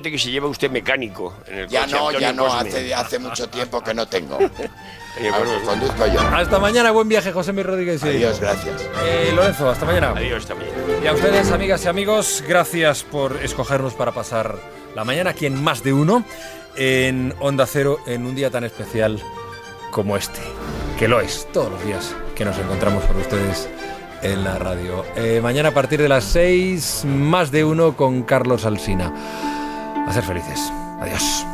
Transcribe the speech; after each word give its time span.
que 0.00 0.18
se 0.18 0.30
lleva 0.30 0.48
usted 0.48 0.70
mecánico 0.70 1.34
en 1.46 1.58
el 1.58 1.68
Ya 1.68 1.82
coche, 1.82 1.92
no, 1.92 1.98
Antonio 2.08 2.20
ya 2.20 2.32
no, 2.32 2.44
Cosme. 2.46 2.68
hace, 2.70 2.94
hace 2.94 3.18
mucho 3.18 3.46
tiempo 3.50 3.82
que 3.82 3.92
no 3.92 4.06
tengo. 4.08 4.36
Oye, 5.18 5.28
Ah, 5.30 5.38
bueno, 5.38 5.52
conduzco 5.66 6.06
yo. 6.06 6.18
Hasta 6.18 6.58
mañana, 6.58 6.90
buen 6.92 7.10
viaje, 7.10 7.30
José 7.30 7.52
Mi 7.52 7.62
Rodríguez. 7.62 8.02
Adiós, 8.02 8.40
gracias. 8.40 8.88
Eh, 9.04 9.30
Lorenzo, 9.36 9.68
hasta 9.68 9.84
mañana. 9.84 10.14
Adiós 10.16 10.46
también. 10.46 10.70
Y 11.04 11.06
a 11.06 11.12
ustedes, 11.12 11.50
amigas 11.52 11.84
y 11.84 11.88
amigos, 11.88 12.42
gracias 12.48 13.02
por 13.02 13.36
escogernos 13.44 13.92
para 13.92 14.12
pasar 14.12 14.56
la 14.96 15.04
mañana 15.04 15.28
aquí 15.28 15.44
en 15.44 15.62
Más 15.62 15.84
de 15.84 15.92
Uno, 15.92 16.24
en 16.74 17.34
Onda 17.40 17.66
Cero, 17.66 17.98
en 18.06 18.24
un 18.24 18.34
día 18.34 18.50
tan 18.50 18.64
especial 18.64 19.20
como 19.90 20.16
este, 20.16 20.40
que 20.98 21.06
lo 21.06 21.20
es 21.20 21.46
todos 21.52 21.70
los 21.70 21.84
días 21.84 22.16
que 22.34 22.46
nos 22.46 22.56
encontramos 22.56 23.04
con 23.04 23.16
ustedes 23.18 23.68
en 24.22 24.42
la 24.42 24.56
radio. 24.58 25.04
Eh, 25.16 25.40
mañana 25.42 25.68
a 25.68 25.74
partir 25.74 26.00
de 26.00 26.08
las 26.08 26.24
6, 26.24 27.02
Más 27.04 27.50
de 27.50 27.62
Uno 27.66 27.94
con 27.94 28.22
Carlos 28.22 28.64
Alsina. 28.64 29.12
A 30.06 30.12
ser 30.12 30.22
felices. 30.22 30.72
Adiós. 31.00 31.46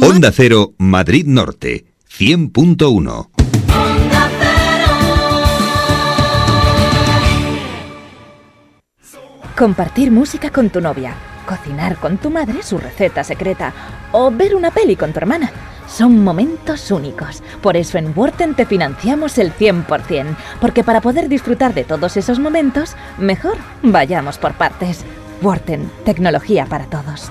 Onda 0.00 0.32
Cero, 0.32 0.74
Madrid 0.78 1.26
Norte, 1.26 1.84
100.1. 2.08 3.28
Compartir 9.56 10.10
música 10.10 10.50
con 10.50 10.70
tu 10.70 10.80
novia, 10.80 11.14
cocinar 11.46 11.96
con 11.98 12.16
tu 12.16 12.30
madre 12.30 12.62
su 12.62 12.78
receta 12.78 13.22
secreta 13.22 13.72
o 14.12 14.30
ver 14.30 14.54
una 14.56 14.70
peli 14.70 14.96
con 14.96 15.12
tu 15.12 15.18
hermana. 15.18 15.71
Son 15.92 16.24
momentos 16.24 16.90
únicos. 16.90 17.42
Por 17.60 17.76
eso 17.76 17.98
en 17.98 18.16
Worten 18.16 18.54
te 18.54 18.64
financiamos 18.64 19.36
el 19.36 19.52
100%, 19.52 20.36
porque 20.60 20.82
para 20.82 21.02
poder 21.02 21.28
disfrutar 21.28 21.74
de 21.74 21.84
todos 21.84 22.16
esos 22.16 22.38
momentos, 22.38 22.96
mejor 23.18 23.58
vayamos 23.82 24.38
por 24.38 24.54
partes. 24.54 25.04
Worten, 25.42 25.90
tecnología 26.04 26.64
para 26.64 26.86
todos. 26.86 27.30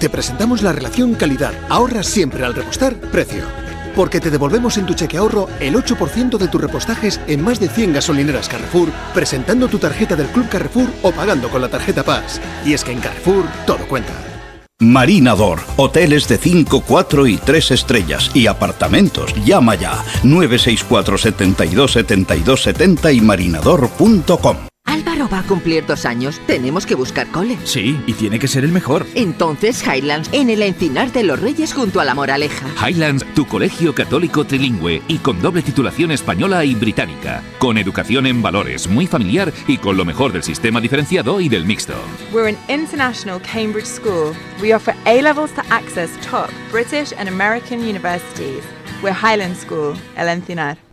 Te 0.00 0.10
presentamos 0.10 0.62
la 0.62 0.72
relación 0.72 1.14
calidad. 1.14 1.52
Ahorras 1.68 2.06
siempre 2.06 2.44
al 2.44 2.54
repostar 2.54 2.96
precio. 2.96 3.44
Porque 3.94 4.18
te 4.18 4.30
devolvemos 4.30 4.76
en 4.76 4.86
tu 4.86 4.94
cheque 4.94 5.18
ahorro 5.18 5.48
el 5.60 5.76
8% 5.76 6.36
de 6.36 6.48
tus 6.48 6.60
repostajes 6.60 7.20
en 7.28 7.44
más 7.44 7.60
de 7.60 7.68
100 7.68 7.92
gasolineras 7.92 8.48
Carrefour, 8.48 8.88
presentando 9.14 9.68
tu 9.68 9.78
tarjeta 9.78 10.16
del 10.16 10.26
Club 10.26 10.48
Carrefour 10.48 10.88
o 11.02 11.12
pagando 11.12 11.48
con 11.48 11.62
la 11.62 11.68
tarjeta 11.68 12.02
Paz. 12.02 12.40
Y 12.64 12.74
es 12.74 12.82
que 12.82 12.90
en 12.90 12.98
Carrefour 12.98 13.44
todo 13.66 13.86
cuenta. 13.86 14.33
Marinador, 14.80 15.60
hoteles 15.76 16.26
de 16.26 16.36
5, 16.36 16.82
4 16.86 17.26
y 17.28 17.36
3 17.36 17.70
estrellas 17.70 18.30
y 18.34 18.48
apartamentos. 18.48 19.32
Llama 19.44 19.76
ya 19.76 20.04
964 20.24 21.18
72 21.18 21.92
72 21.92 22.62
70 22.62 23.12
y 23.12 23.20
marinador.com. 23.20 24.73
Álvaro 25.24 25.28
va 25.30 25.38
a 25.40 25.48
cumplir 25.48 25.86
dos 25.86 26.04
años. 26.04 26.40
Tenemos 26.46 26.86
que 26.86 26.94
buscar 26.94 27.26
cole. 27.28 27.56
Sí, 27.64 27.98
y 28.06 28.12
tiene 28.12 28.38
que 28.38 28.48
ser 28.48 28.64
el 28.64 28.72
mejor. 28.72 29.06
Entonces 29.14 29.82
Highlands, 29.82 30.28
en 30.32 30.50
el 30.50 30.62
Encinar 30.62 31.12
de 31.12 31.24
los 31.24 31.40
Reyes 31.40 31.72
junto 31.72 32.00
a 32.00 32.04
la 32.04 32.14
Moraleja. 32.14 32.66
Highlands, 32.86 33.24
tu 33.34 33.46
colegio 33.46 33.94
católico 33.94 34.44
trilingüe 34.44 35.02
y 35.08 35.18
con 35.18 35.40
doble 35.40 35.62
titulación 35.62 36.10
española 36.10 36.64
y 36.64 36.74
británica. 36.74 37.42
Con 37.58 37.78
educación 37.78 38.26
en 38.26 38.42
valores, 38.42 38.88
muy 38.88 39.06
familiar 39.06 39.52
y 39.66 39.78
con 39.78 39.96
lo 39.96 40.04
mejor 40.04 40.32
del 40.32 40.42
sistema 40.42 40.80
diferenciado 40.80 41.40
y 41.40 41.48
del 41.48 41.64
mixto. 41.64 41.94
We're 42.32 42.48
an 42.48 42.58
international 42.68 43.40
Cambridge 43.40 43.86
school. 43.86 44.34
We 44.60 44.74
offer 44.74 44.94
A 45.06 45.22
levels 45.22 45.52
to 45.52 45.62
access 45.70 46.10
top 46.28 46.50
British 46.70 47.12
and 47.16 47.28
American 47.28 47.80
universities. 47.80 48.64
We're 49.02 49.14
Highland 49.14 49.56
School, 49.56 49.94
El 50.16 50.28
Encinar. 50.28 50.83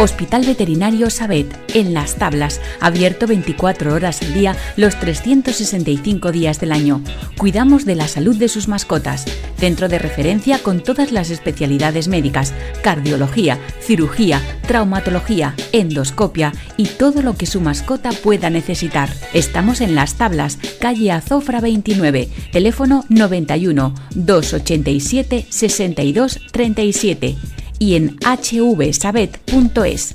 Hospital 0.00 0.44
Veterinario 0.44 1.10
Sabet, 1.10 1.58
en 1.74 1.92
Las 1.92 2.14
Tablas, 2.14 2.60
abierto 2.80 3.26
24 3.26 3.92
horas 3.92 4.22
al 4.22 4.32
día, 4.32 4.56
los 4.76 4.98
365 5.00 6.30
días 6.30 6.60
del 6.60 6.72
año. 6.72 7.02
Cuidamos 7.36 7.84
de 7.84 7.96
la 7.96 8.06
salud 8.06 8.36
de 8.36 8.48
sus 8.48 8.68
mascotas. 8.68 9.24
Centro 9.56 9.88
de 9.88 9.98
referencia 9.98 10.60
con 10.60 10.82
todas 10.82 11.10
las 11.10 11.30
especialidades 11.30 12.06
médicas, 12.06 12.54
cardiología, 12.82 13.58
cirugía, 13.80 14.40
traumatología, 14.68 15.54
endoscopia 15.72 16.52
y 16.76 16.86
todo 16.86 17.22
lo 17.22 17.36
que 17.36 17.46
su 17.46 17.60
mascota 17.60 18.10
pueda 18.10 18.50
necesitar. 18.50 19.10
Estamos 19.32 19.80
en 19.80 19.96
Las 19.96 20.14
Tablas, 20.14 20.58
calle 20.80 21.10
Azofra 21.10 21.60
29, 21.60 22.28
teléfono 22.52 23.04
91 23.08 23.94
287 24.14 25.46
62 25.48 26.40
37 26.52 27.36
y 27.78 27.96
en 27.96 28.16
hvsabet.es. 28.18 30.14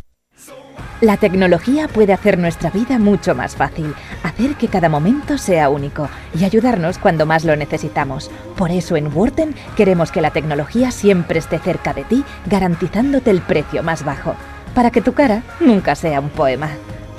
La 1.02 1.18
tecnología 1.18 1.90
puede 1.90 2.14
hacer 2.14 2.38
nuestra 2.38 2.70
vida 2.70 2.98
mucho 2.98 3.36
más 3.36 3.58
fácil, 3.58 3.94
hacer 4.24 4.56
que 4.56 4.70
cada 4.70 4.88
momento 4.88 5.38
sea 5.38 5.68
único 5.68 6.08
y 6.40 6.46
ayudarnos 6.46 6.98
cuando 6.98 7.26
más 7.26 7.44
lo 7.44 7.58
necesitamos. 7.58 8.32
Por 8.56 8.72
eso 8.72 8.96
en 8.96 9.14
Worten 9.14 9.54
queremos 9.76 10.14
que 10.14 10.22
la 10.22 10.32
tecnología 10.32 10.92
siempre 10.92 11.40
esté 11.40 11.60
cerca 11.60 11.94
de 11.94 12.06
ti, 12.06 12.24
garantizándote 12.46 13.32
el 13.32 13.42
precio 13.42 13.84
más 13.84 14.06
bajo, 14.06 14.36
para 14.74 14.92
que 14.92 15.02
tu 15.02 15.12
cara 15.12 15.44
nunca 15.60 15.96
sea 15.96 16.22
un 16.22 16.30
poema. 16.30 16.70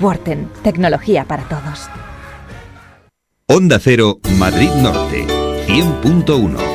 Worten, 0.01 0.49
tecnología 0.63 1.25
para 1.25 1.43
todos. 1.43 1.87
Onda 3.47 3.77
Cero, 3.79 4.17
Madrid 4.39 4.71
Norte, 4.81 5.27
100.1. 5.67 6.74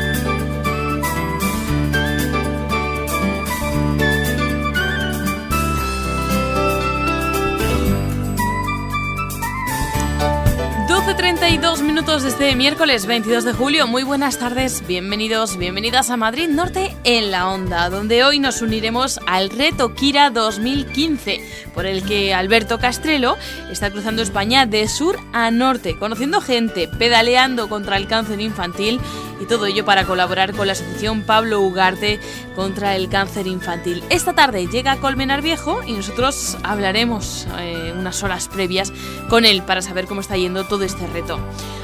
Minutos 12.11 12.33
este 12.33 12.57
miércoles 12.57 13.05
22 13.05 13.45
de 13.45 13.53
julio. 13.53 13.87
Muy 13.87 14.03
buenas 14.03 14.37
tardes, 14.37 14.85
bienvenidos, 14.85 15.55
bienvenidas 15.55 16.09
a 16.09 16.17
Madrid 16.17 16.49
Norte 16.49 16.93
en 17.05 17.31
la 17.31 17.47
Onda, 17.47 17.89
donde 17.89 18.25
hoy 18.25 18.37
nos 18.37 18.61
uniremos 18.61 19.17
al 19.27 19.49
reto 19.49 19.93
Kira 19.93 20.29
2015, 20.29 21.39
por 21.73 21.85
el 21.85 22.03
que 22.03 22.33
Alberto 22.33 22.79
Castrelo 22.79 23.37
está 23.71 23.91
cruzando 23.91 24.21
España 24.21 24.65
de 24.65 24.89
sur 24.89 25.17
a 25.31 25.51
norte, 25.51 25.97
conociendo 25.97 26.41
gente, 26.41 26.89
pedaleando 26.89 27.69
contra 27.69 27.95
el 27.95 28.07
cáncer 28.07 28.41
infantil 28.41 28.99
y 29.39 29.45
todo 29.45 29.65
ello 29.65 29.85
para 29.85 30.05
colaborar 30.05 30.53
con 30.53 30.67
la 30.67 30.73
asociación 30.73 31.21
Pablo 31.21 31.61
Ugarte 31.61 32.19
contra 32.57 32.97
el 32.97 33.07
cáncer 33.07 33.47
infantil. 33.47 34.03
Esta 34.09 34.33
tarde 34.33 34.67
llega 34.67 34.97
Colmenar 34.97 35.41
Viejo 35.41 35.81
y 35.85 35.93
nosotros 35.93 36.57
hablaremos 36.63 37.47
eh, 37.59 37.93
unas 37.97 38.21
horas 38.21 38.49
previas 38.49 38.91
con 39.29 39.45
él 39.45 39.63
para 39.63 39.81
saber 39.81 40.07
cómo 40.07 40.19
está 40.19 40.35
yendo 40.35 40.65
todo 40.65 40.83
este 40.83 41.07
reto. 41.07 41.39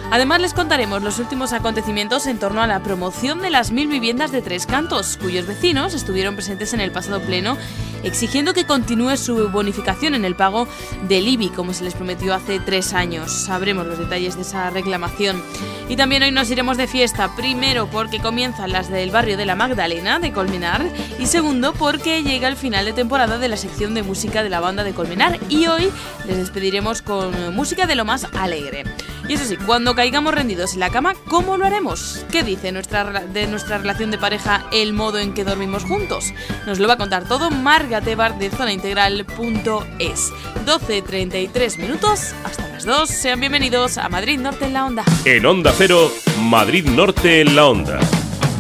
Además 0.10 0.40
les 0.40 0.54
contaremos 0.54 1.04
los 1.04 1.20
últimos 1.20 1.52
acontecimientos 1.52 2.28
en 2.28 2.40
torno 2.40 2.62
a 2.62 2.68
la 2.68 2.82
promoción 2.82 3.42
de 3.42 3.50
las 3.50 3.72
mil 3.72 3.88
viviendas 3.90 4.32
de 4.32 4.42
Tres 4.42 4.66
Cantos, 4.66 5.18
cuyos 5.18 5.46
vecinos 5.46 5.94
estuvieron 5.94 6.36
presentes 6.36 6.74
en 6.74 6.80
el 6.80 6.92
pasado 6.92 7.20
pleno 7.22 7.58
exigiendo 8.04 8.54
que 8.54 8.66
continúe 8.66 9.18
su 9.18 9.50
bonificación 9.50 10.16
en 10.16 10.26
el 10.26 10.36
pago 10.36 10.68
del 11.08 11.28
IBI, 11.28 11.50
como 11.50 11.74
se 11.74 11.84
les 11.84 11.94
prometió 11.94 12.34
hace 12.34 12.60
tres 12.60 12.94
años. 12.94 13.32
Sabremos 13.32 13.86
los 13.86 14.00
detalles 14.00 14.36
de 14.36 14.42
esa 14.42 14.70
reclamación. 14.70 15.44
Y 15.90 15.96
también 15.96 16.24
hoy 16.24 16.32
nos 16.32 16.50
iremos 16.50 16.78
de 16.78 16.88
fiesta, 16.88 17.36
primero 17.36 17.88
porque 17.88 18.20
comienzan 18.20 18.72
las 18.72 18.90
del 18.90 19.12
barrio 19.12 19.38
de 19.38 19.46
la 19.46 19.56
Magdalena 19.56 20.20
de 20.20 20.32
Colmenar 20.32 20.86
y 21.18 21.28
segundo 21.28 21.74
porque 21.74 22.24
llega 22.24 22.48
el 22.48 22.58
final 22.58 22.86
de 22.86 22.94
temporada 22.94 23.38
de 23.38 23.48
la 23.48 23.58
sección 23.58 23.94
de 23.94 24.04
música 24.04 24.44
de 24.44 24.50
la 24.50 24.60
banda 24.60 24.84
de 24.84 24.94
Colmenar 24.94 25.40
y 25.50 25.68
hoy 25.68 25.90
les 26.26 26.38
despediremos 26.38 27.02
con 27.02 27.56
música 27.56 27.86
de 27.86 27.96
lo 27.96 28.06
más 28.06 28.28
alegre. 28.34 28.84
Y 29.30 29.34
eso 29.34 29.46
sí, 29.46 29.58
cuando 29.58 29.96
caigamos 29.98 30.36
rendidos 30.36 30.76
en 30.76 30.80
la 30.82 30.92
cama, 30.92 31.16
¿cómo 31.28 31.58
lo 31.58 31.66
haremos? 31.66 32.24
¿Qué 32.32 32.44
dice 32.44 32.72
nuestra, 32.72 33.04
de 33.04 33.48
nuestra 33.48 33.80
relación 33.80 34.12
de 34.12 34.20
pareja 34.20 34.68
el 34.72 34.94
modo 34.94 35.18
en 35.18 35.34
que 35.34 35.44
dormimos 35.44 35.86
juntos? 35.86 36.36
Nos 36.68 36.78
lo 36.78 36.88
va 36.88 36.94
a 36.94 36.98
contar 36.98 37.28
todo 37.28 37.50
Marga 37.50 38.00
Tebar 38.00 38.38
de 38.38 38.52
zonaintegral.es. 38.52 40.32
12.33 40.68 41.80
minutos, 41.80 42.36
hasta 42.44 42.68
las 42.68 42.86
2. 42.86 43.10
Sean 43.10 43.40
bienvenidos 43.40 43.98
a 43.98 44.08
Madrid 44.08 44.38
Norte 44.38 44.66
en 44.66 44.74
la 44.74 44.86
Onda. 44.86 45.04
En 45.26 45.44
Onda 45.48 45.74
Cero, 45.76 46.12
Madrid 46.42 46.88
Norte 46.88 47.42
en 47.42 47.56
la 47.56 47.66
Onda. 47.66 48.00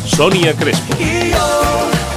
Sonia 0.07 0.55
Crespo. 0.55 0.95
Y 0.99 1.29
yo 1.29 2.16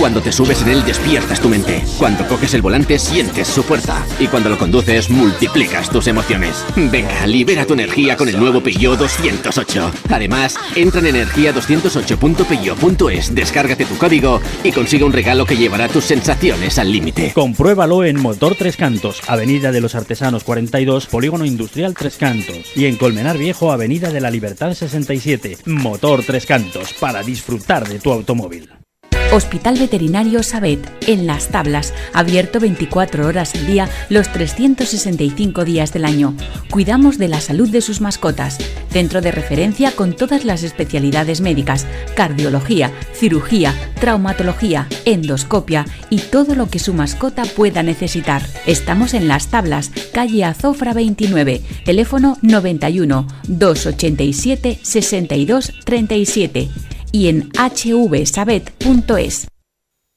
Cuando 0.00 0.20
te 0.22 0.32
subes 0.32 0.62
en 0.62 0.70
él 0.70 0.82
despiertas 0.86 1.42
tu 1.42 1.50
mente. 1.50 1.84
Cuando 1.98 2.26
coges 2.26 2.54
el 2.54 2.62
volante 2.62 2.98
sientes 2.98 3.46
su 3.46 3.62
fuerza. 3.62 4.02
Y 4.18 4.28
cuando 4.28 4.48
lo 4.48 4.56
conduces 4.56 5.10
multiplicas 5.10 5.90
tus 5.90 6.06
emociones. 6.06 6.64
Venga, 6.74 7.26
libera 7.26 7.66
tu 7.66 7.74
energía 7.74 8.16
con 8.16 8.30
el 8.30 8.40
nuevo 8.40 8.62
Peugeot 8.62 8.98
208. 8.98 9.92
Además, 10.08 10.56
entra 10.74 11.06
en 11.06 11.14
energía208.peugeot.es, 11.14 13.34
descárgate 13.34 13.84
tu 13.84 13.98
código 13.98 14.40
y 14.64 14.72
consigue 14.72 15.04
un 15.04 15.12
regalo 15.12 15.44
que 15.44 15.58
llevará 15.58 15.86
tus 15.86 16.04
sensaciones 16.04 16.78
al 16.78 16.90
límite. 16.90 17.32
Compruébalo 17.34 18.02
en 18.02 18.22
Motor 18.22 18.54
Tres 18.54 18.78
Cantos, 18.78 19.20
Avenida 19.26 19.70
de 19.70 19.82
los 19.82 19.94
Artesanos 19.94 20.44
42, 20.44 21.08
Polígono 21.08 21.44
Industrial 21.44 21.92
Tres 21.92 22.16
Cantos. 22.16 22.74
Y 22.74 22.86
en 22.86 22.96
Colmenar 22.96 23.36
Viejo, 23.36 23.70
Avenida 23.70 24.10
de 24.10 24.22
la 24.22 24.30
Libertad 24.30 24.72
67. 24.72 25.58
Motor 25.66 26.22
Tres 26.26 26.46
Cantos, 26.46 26.94
para 26.94 27.22
disfrutar 27.22 27.86
de 27.86 27.98
tu 27.98 28.10
automóvil. 28.10 28.79
Hospital 29.32 29.78
Veterinario 29.78 30.42
Sabet, 30.42 30.90
en 31.06 31.24
Las 31.24 31.50
Tablas, 31.50 31.94
abierto 32.12 32.58
24 32.58 33.28
horas 33.28 33.54
al 33.54 33.64
día, 33.64 33.88
los 34.08 34.32
365 34.32 35.64
días 35.64 35.92
del 35.92 36.04
año. 36.04 36.34
Cuidamos 36.68 37.16
de 37.16 37.28
la 37.28 37.40
salud 37.40 37.68
de 37.68 37.80
sus 37.80 38.00
mascotas. 38.00 38.58
Centro 38.90 39.20
de 39.20 39.30
referencia 39.30 39.92
con 39.92 40.16
todas 40.16 40.44
las 40.44 40.64
especialidades 40.64 41.42
médicas, 41.42 41.86
cardiología, 42.16 42.90
cirugía, 43.12 43.72
traumatología, 44.00 44.88
endoscopia 45.04 45.86
y 46.10 46.18
todo 46.18 46.56
lo 46.56 46.68
que 46.68 46.80
su 46.80 46.92
mascota 46.92 47.44
pueda 47.44 47.84
necesitar. 47.84 48.42
Estamos 48.66 49.14
en 49.14 49.28
Las 49.28 49.46
Tablas, 49.46 49.92
calle 50.12 50.42
Azofra 50.42 50.92
29, 50.92 51.62
teléfono 51.84 52.36
91 52.42 53.28
287 53.46 54.80
62 54.82 55.72
37 55.84 56.68
y 57.12 57.28
en 57.28 57.50
hvsabet.es. 57.50 59.48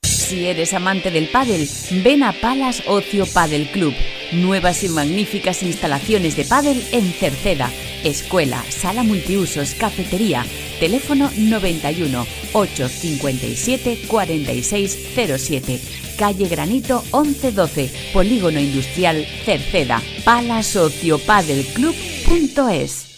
Si 0.03 0.45
eres 0.45 0.73
amante 0.73 1.11
del 1.11 1.27
pádel, 1.27 1.67
ven 2.03 2.23
a 2.23 2.31
Palas 2.33 2.83
Ocio 2.87 3.25
Padel 3.25 3.69
Club. 3.71 3.93
Nuevas 4.31 4.83
y 4.83 4.89
magníficas 4.89 5.63
instalaciones 5.63 6.35
de 6.35 6.43
pádel 6.45 6.83
en 6.91 7.11
Cerceda. 7.11 7.71
Escuela, 8.03 8.63
sala 8.69 9.03
multiusos, 9.03 9.75
cafetería. 9.75 10.45
Teléfono 10.79 11.29
91 11.37 12.25
857 12.53 14.07
4607. 14.07 15.79
Calle 16.17 16.47
Granito 16.47 17.03
1112. 17.13 17.91
Polígono 18.11 18.59
Industrial 18.59 19.23
Cerceda. 19.45 20.01
palasociopadelclub.es. 20.25 23.12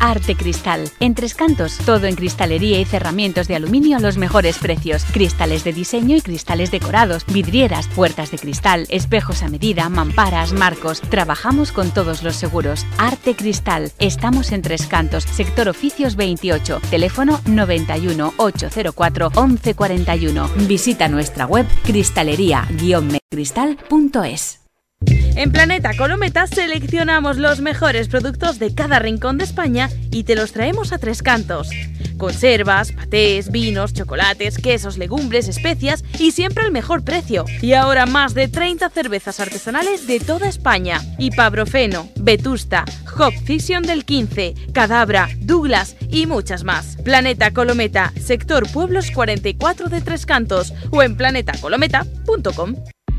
Arte 0.00 0.34
Cristal. 0.36 0.90
En 1.00 1.14
Tres 1.14 1.34
Cantos, 1.34 1.78
todo 1.78 2.06
en 2.06 2.14
cristalería 2.14 2.78
y 2.80 2.84
cerramientos 2.84 3.48
de 3.48 3.56
aluminio 3.56 3.96
a 3.96 4.00
los 4.00 4.18
mejores 4.18 4.58
precios. 4.58 5.04
Cristales 5.12 5.64
de 5.64 5.72
diseño 5.72 6.16
y 6.16 6.20
cristales 6.20 6.70
decorados, 6.70 7.24
vidrieras, 7.26 7.88
puertas 7.88 8.30
de 8.30 8.38
cristal, 8.38 8.86
espejos 8.88 9.42
a 9.42 9.48
medida, 9.48 9.88
mamparas, 9.88 10.52
marcos. 10.52 11.00
Trabajamos 11.00 11.72
con 11.72 11.90
todos 11.90 12.22
los 12.22 12.36
seguros. 12.36 12.86
Arte 12.98 13.34
Cristal. 13.34 13.90
Estamos 13.98 14.52
en 14.52 14.62
Tres 14.62 14.86
Cantos, 14.86 15.24
sector 15.24 15.68
oficios 15.68 16.14
28, 16.16 16.80
teléfono 16.90 17.40
91 17.46 18.34
804 18.36 19.30
1141. 19.30 20.48
Visita 20.66 21.08
nuestra 21.08 21.46
web 21.46 21.66
cristalería-cristal.es. 21.84 24.57
En 25.38 25.52
Planeta 25.52 25.96
Colometa 25.96 26.48
seleccionamos 26.48 27.36
los 27.36 27.60
mejores 27.60 28.08
productos 28.08 28.58
de 28.58 28.74
cada 28.74 28.98
rincón 28.98 29.38
de 29.38 29.44
España 29.44 29.88
y 30.10 30.24
te 30.24 30.34
los 30.34 30.50
traemos 30.50 30.92
a 30.92 30.98
tres 30.98 31.22
cantos. 31.22 31.70
Conservas, 32.16 32.90
patés, 32.90 33.52
vinos, 33.52 33.92
chocolates, 33.92 34.58
quesos, 34.58 34.98
legumbres, 34.98 35.46
especias 35.46 36.02
y 36.18 36.32
siempre 36.32 36.64
al 36.64 36.72
mejor 36.72 37.04
precio. 37.04 37.44
Y 37.62 37.74
ahora 37.74 38.04
más 38.04 38.34
de 38.34 38.48
30 38.48 38.90
cervezas 38.90 39.38
artesanales 39.38 40.08
de 40.08 40.18
toda 40.18 40.48
España. 40.48 41.00
Ipabrofeno, 41.18 42.08
Vetusta, 42.16 42.84
Hop 43.16 43.32
Fission 43.44 43.84
del 43.84 44.04
15, 44.04 44.54
Cadabra, 44.72 45.28
Douglas 45.38 45.94
y 46.10 46.26
muchas 46.26 46.64
más. 46.64 46.96
Planeta 47.04 47.52
Colometa, 47.52 48.12
sector 48.20 48.68
Pueblos 48.72 49.12
44 49.12 49.88
de 49.88 50.00
Tres 50.00 50.26
Cantos 50.26 50.74
o 50.90 51.04
en 51.04 51.16
planetacolometa.com. 51.16 52.74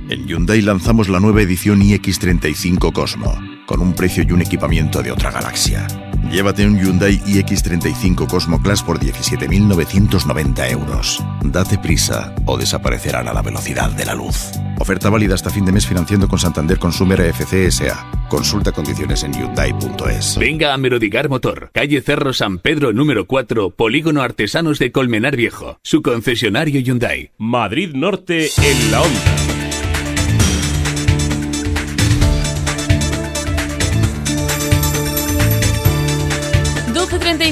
En 0.09 0.25
Hyundai 0.25 0.61
lanzamos 0.61 1.07
la 1.07 1.19
nueva 1.19 1.43
edición 1.43 1.81
iX35 1.81 2.91
Cosmo, 2.91 3.39
con 3.67 3.79
un 3.79 3.93
precio 3.93 4.23
y 4.27 4.31
un 4.31 4.41
equipamiento 4.41 5.03
de 5.03 5.11
otra 5.11 5.29
galaxia. 5.29 5.85
Llévate 6.31 6.65
un 6.65 6.79
Hyundai 6.79 7.19
iX35 7.19 8.27
Cosmo 8.27 8.59
Class 8.59 8.81
por 8.81 8.99
17.990 8.99 10.71
euros. 10.71 11.23
Date 11.43 11.77
prisa 11.77 12.33
o 12.47 12.57
desaparecerán 12.57 13.27
a 13.27 13.33
la 13.33 13.43
velocidad 13.43 13.91
de 13.91 14.05
la 14.05 14.15
luz. 14.15 14.49
Oferta 14.79 15.11
válida 15.11 15.35
hasta 15.35 15.51
fin 15.51 15.65
de 15.65 15.73
mes 15.73 15.85
financiando 15.85 16.27
con 16.27 16.39
Santander 16.39 16.79
Consumer 16.79 17.21
FC 17.21 17.67
S.A. 17.67 18.27
Consulta 18.29 18.71
condiciones 18.71 19.21
en 19.23 19.33
Hyundai.es. 19.33 20.39
Venga 20.39 20.73
a 20.73 20.77
Merodigar 20.77 21.29
Motor, 21.29 21.69
calle 21.71 22.01
Cerro 22.01 22.33
San 22.33 22.57
Pedro 22.57 22.93
número 22.93 23.27
4, 23.27 23.75
Polígono 23.75 24.23
Artesanos 24.23 24.79
de 24.79 24.91
Colmenar 24.91 25.35
Viejo, 25.35 25.77
su 25.83 26.01
concesionario 26.01 26.81
Hyundai. 26.81 27.29
Madrid 27.37 27.91
Norte 27.93 28.49
en 28.57 28.91
la 28.91 29.01
onda. 29.03 29.48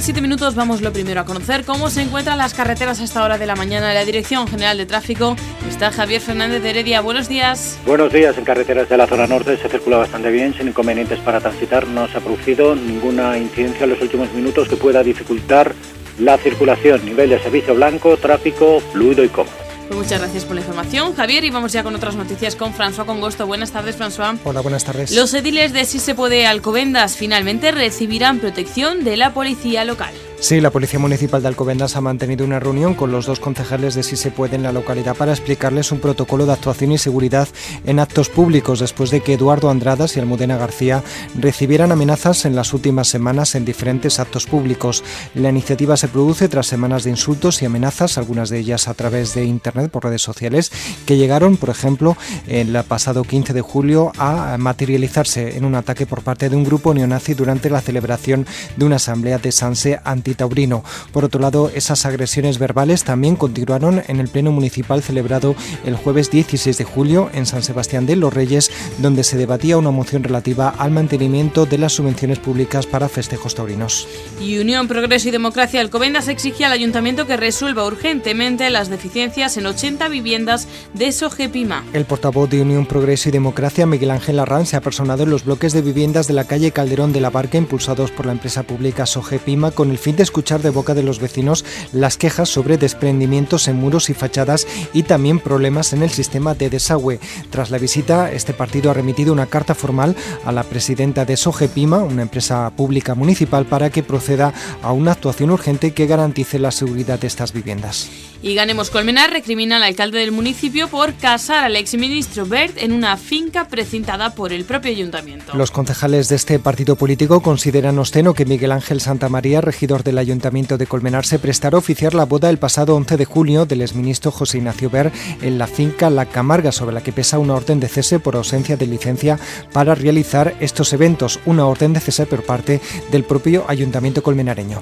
37 0.07 0.21
minutos 0.21 0.55
vamos 0.55 0.79
lo 0.79 0.93
primero 0.93 1.19
a 1.19 1.25
conocer 1.25 1.65
cómo 1.65 1.89
se 1.89 2.01
encuentran 2.01 2.37
las 2.37 2.53
carreteras 2.53 3.01
a 3.01 3.03
esta 3.03 3.25
hora 3.25 3.37
de 3.37 3.45
la 3.45 3.57
mañana. 3.57 3.93
La 3.93 4.05
Dirección 4.05 4.47
General 4.47 4.77
de 4.77 4.85
Tráfico 4.85 5.35
está 5.67 5.91
Javier 5.91 6.21
Fernández 6.21 6.63
de 6.63 6.69
Heredia. 6.69 7.01
Buenos 7.01 7.27
días. 7.27 7.77
Buenos 7.85 8.13
días. 8.13 8.37
En 8.37 8.45
carreteras 8.45 8.87
de 8.87 8.95
la 8.95 9.05
zona 9.05 9.27
norte 9.27 9.57
se 9.57 9.67
circula 9.67 9.97
bastante 9.97 10.31
bien, 10.31 10.53
sin 10.53 10.69
inconvenientes 10.69 11.19
para 11.19 11.41
transitar. 11.41 11.85
No 11.87 12.07
se 12.07 12.19
ha 12.19 12.21
producido 12.21 12.73
ninguna 12.73 13.37
incidencia 13.37 13.83
en 13.83 13.89
los 13.89 14.01
últimos 14.01 14.31
minutos 14.31 14.69
que 14.69 14.77
pueda 14.77 15.03
dificultar 15.03 15.75
la 16.19 16.37
circulación. 16.37 17.03
Nivel 17.03 17.29
de 17.29 17.39
servicio 17.39 17.75
blanco, 17.75 18.15
tráfico 18.15 18.79
fluido 18.79 19.25
y 19.25 19.27
cómodo. 19.27 19.66
Pues 19.87 19.97
muchas 19.97 20.19
gracias 20.19 20.45
por 20.45 20.55
la 20.55 20.61
información, 20.61 21.15
Javier. 21.15 21.43
Y 21.43 21.49
vamos 21.49 21.71
ya 21.71 21.83
con 21.83 21.95
otras 21.95 22.15
noticias 22.15 22.55
con 22.55 22.73
François 22.73 23.05
Congosto. 23.05 23.47
Buenas 23.47 23.71
tardes, 23.71 23.97
François. 23.97 24.37
Hola, 24.43 24.61
buenas 24.61 24.83
tardes. 24.83 25.11
Los 25.11 25.33
ediles 25.33 25.71
de 25.73 25.85
Si 25.85 25.99
se 25.99 26.13
puede 26.13 26.45
Alcobendas 26.45 27.15
finalmente 27.15 27.71
recibirán 27.71 28.39
protección 28.39 29.03
de 29.03 29.17
la 29.17 29.33
policía 29.33 29.85
local. 29.85 30.13
Sí, 30.39 30.61
la 30.61 30.69
Policía 30.69 30.99
Municipal 30.99 31.41
de 31.41 31.47
Alcobendas 31.47 31.95
ha 31.95 32.01
mantenido 32.01 32.45
una 32.45 32.59
reunión 32.59 32.93
con 32.93 33.11
los 33.11 33.25
dos 33.25 33.39
concejales 33.39 33.95
de 33.95 34.03
Si 34.03 34.15
se 34.15 34.29
puede 34.29 34.55
en 34.55 34.61
la 34.61 34.71
localidad 34.71 35.15
para 35.15 35.31
explicarles 35.31 35.91
un 35.91 35.99
protocolo 35.99 36.45
de 36.45 36.53
actuación 36.53 36.91
y 36.91 36.99
seguridad 36.99 37.47
en 37.85 37.99
actos 37.99 38.29
públicos 38.29 38.79
después 38.79 39.09
de 39.09 39.21
que 39.21 39.33
Eduardo 39.33 39.71
Andradas 39.71 40.15
y 40.15 40.19
Almudena 40.19 40.55
García 40.55 41.03
recibieran 41.39 41.91
amenazas 41.91 42.45
en 42.45 42.55
las 42.55 42.75
últimas 42.75 43.07
semanas 43.07 43.55
en 43.55 43.65
diferentes 43.65 44.19
actos 44.19 44.45
públicos. 44.45 45.03
La 45.33 45.49
iniciativa 45.49 45.97
se 45.97 46.07
produce 46.07 46.47
tras 46.47 46.67
semanas 46.67 47.03
de 47.03 47.09
insultos 47.09 47.63
y 47.63 47.65
amenazas, 47.65 48.19
algunas 48.19 48.51
de 48.51 48.59
ellas 48.59 48.87
a 48.87 48.93
través 48.93 49.33
de 49.33 49.43
Internet 49.43 49.89
por 49.89 50.03
redes 50.03 50.21
sociales, 50.21 50.71
que 51.07 51.17
llegaron, 51.17 51.57
por 51.57 51.71
ejemplo, 51.71 52.15
el 52.45 52.77
pasado 52.83 53.23
15 53.23 53.53
de 53.53 53.61
julio 53.61 54.11
a 54.19 54.55
materializarse 54.59 55.57
en 55.57 55.65
un 55.65 55.73
ataque 55.73 56.05
por 56.05 56.21
parte 56.21 56.47
de 56.47 56.55
un 56.55 56.63
grupo 56.63 56.93
neonazi 56.93 57.33
durante 57.33 57.71
la 57.71 57.81
celebración 57.81 58.45
de 58.75 58.85
una 58.85 58.97
asamblea 58.97 59.39
de 59.39 59.51
Sanse 59.51 59.99
anti 60.03 60.26
Taurino. 60.35 60.83
Por 61.11 61.25
otro 61.25 61.39
lado, 61.39 61.71
esas 61.73 62.05
agresiones 62.05 62.59
verbales 62.59 63.03
también 63.03 63.35
continuaron 63.35 64.03
en 64.07 64.19
el 64.19 64.27
Pleno 64.27 64.51
Municipal 64.51 65.01
celebrado 65.01 65.55
el 65.85 65.95
jueves 65.95 66.31
16 66.31 66.77
de 66.77 66.83
julio 66.83 67.29
en 67.33 67.45
San 67.45 67.63
Sebastián 67.63 68.05
de 68.05 68.15
los 68.15 68.33
Reyes, 68.33 68.71
donde 68.97 69.23
se 69.23 69.37
debatía 69.37 69.77
una 69.77 69.91
moción 69.91 70.23
relativa 70.23 70.69
al 70.69 70.91
mantenimiento 70.91 71.65
de 71.65 71.77
las 71.77 71.93
subvenciones 71.93 72.39
públicas 72.39 72.85
para 72.85 73.09
festejos 73.09 73.55
taurinos. 73.55 74.07
Y 74.41 74.57
Unión, 74.57 74.87
Progreso 74.87 75.29
y 75.29 75.31
Democracia 75.31 75.81
Alcobendas 75.81 76.27
exigía 76.27 76.67
al 76.67 76.73
Ayuntamiento 76.73 77.25
que 77.25 77.37
resuelva 77.37 77.85
urgentemente 77.85 78.69
las 78.69 78.89
deficiencias 78.89 79.57
en 79.57 79.65
80 79.65 80.07
viviendas 80.09 80.67
de 80.93 81.11
Sogepima. 81.11 81.83
El 81.93 82.05
portavoz 82.05 82.49
de 82.49 82.61
Unión, 82.61 82.85
Progreso 82.85 83.29
y 83.29 83.31
Democracia, 83.31 83.85
Miguel 83.85 84.11
Ángel 84.11 84.39
Arran, 84.39 84.65
se 84.65 84.75
ha 84.75 84.81
personado 84.81 85.23
en 85.23 85.29
los 85.29 85.45
bloques 85.45 85.73
de 85.73 85.81
viviendas 85.81 86.27
de 86.27 86.33
la 86.33 86.43
calle 86.43 86.71
Calderón 86.71 87.13
de 87.13 87.21
la 87.21 87.29
Barca 87.29 87.57
impulsados 87.57 88.11
por 88.11 88.25
la 88.25 88.33
empresa 88.33 88.63
pública 88.63 89.05
Sogepima 89.05 89.71
con 89.71 89.91
el 89.91 89.97
fin 89.97 90.15
de 90.17 90.23
escuchar 90.23 90.61
de 90.61 90.71
boca 90.71 90.93
de 90.93 91.03
los 91.03 91.19
vecinos 91.19 91.63
las 91.93 92.17
quejas 92.17 92.49
sobre 92.49 92.77
desprendimientos 92.77 93.69
en 93.69 93.77
muros 93.77 94.09
y 94.09 94.13
fachadas 94.13 94.67
y 94.91 95.03
también 95.03 95.39
problemas 95.39 95.93
en 95.93 96.03
el 96.03 96.09
sistema 96.09 96.55
de 96.55 96.69
desagüe. 96.69 97.19
Tras 97.49 97.71
la 97.71 97.77
visita, 97.77 98.31
este 98.31 98.53
partido 98.53 98.91
ha 98.91 98.93
remitido 98.93 99.31
una 99.31 99.45
carta 99.45 99.75
formal 99.75 100.15
a 100.43 100.51
la 100.51 100.63
presidenta 100.63 101.23
de 101.23 101.37
Sogepima, 101.37 101.99
una 101.99 102.23
empresa 102.23 102.69
pública 102.75 103.15
municipal, 103.15 103.65
para 103.65 103.89
que 103.89 104.03
proceda 104.03 104.53
a 104.81 104.91
una 104.91 105.13
actuación 105.13 105.51
urgente 105.51 105.93
que 105.93 106.07
garantice 106.07 106.59
la 106.59 106.71
seguridad 106.71 107.19
de 107.19 107.27
estas 107.27 107.53
viviendas. 107.53 108.09
Y 108.41 108.55
Ganemos 108.55 108.89
Colmenar 108.89 109.31
recrimina 109.31 109.77
al 109.77 109.83
alcalde 109.83 110.19
del 110.19 110.31
municipio 110.31 110.87
por 110.87 111.13
casar 111.15 111.63
al 111.63 111.75
exministro 111.75 112.45
Bert 112.45 112.77
en 112.77 112.91
una 112.91 113.17
finca 113.17 113.67
precintada 113.67 114.33
por 114.33 114.51
el 114.51 114.65
propio 114.65 114.91
ayuntamiento. 114.91 115.55
Los 115.55 115.69
concejales 115.69 116.27
de 116.29 116.37
este 116.37 116.57
partido 116.57 116.95
político 116.95 117.41
consideran 117.41 117.99
obsceno 117.99 118.33
que 118.33 118.45
Miguel 118.45 118.71
Ángel 118.71 119.01
Santamaría, 119.01 119.61
regidor 119.61 120.03
de 120.03 120.07
del 120.07 120.19
Ayuntamiento 120.19 120.77
de 120.77 120.87
Colmenar 120.87 121.25
se 121.25 121.37
prestará 121.37 121.75
a 121.75 121.79
oficiar 121.79 122.13
la 122.13 122.23
boda 122.23 122.49
el 122.49 122.59
pasado 122.59 122.95
11 122.95 123.17
de 123.17 123.25
junio 123.25 123.65
del 123.65 123.81
exministro 123.81 124.31
José 124.31 124.59
Ignacio 124.59 124.89
Ver 124.89 125.11
en 125.41 125.57
la 125.57 125.67
finca 125.67 126.09
La 126.09 126.25
Camarga, 126.25 126.71
sobre 126.71 126.93
la 126.93 127.03
que 127.03 127.11
pesa 127.11 127.39
una 127.39 127.53
orden 127.53 127.81
de 127.81 127.89
cese 127.89 128.19
por 128.19 128.37
ausencia 128.37 128.77
de 128.77 128.87
licencia 128.87 129.37
para 129.73 129.95
realizar 129.95 130.55
estos 130.61 130.93
eventos, 130.93 131.41
una 131.45 131.65
orden 131.65 131.91
de 131.91 131.99
cese 131.99 132.25
por 132.25 132.43
parte 132.43 132.79
del 133.11 133.25
propio 133.25 133.65
Ayuntamiento 133.67 134.23
colmenareño. 134.23 134.79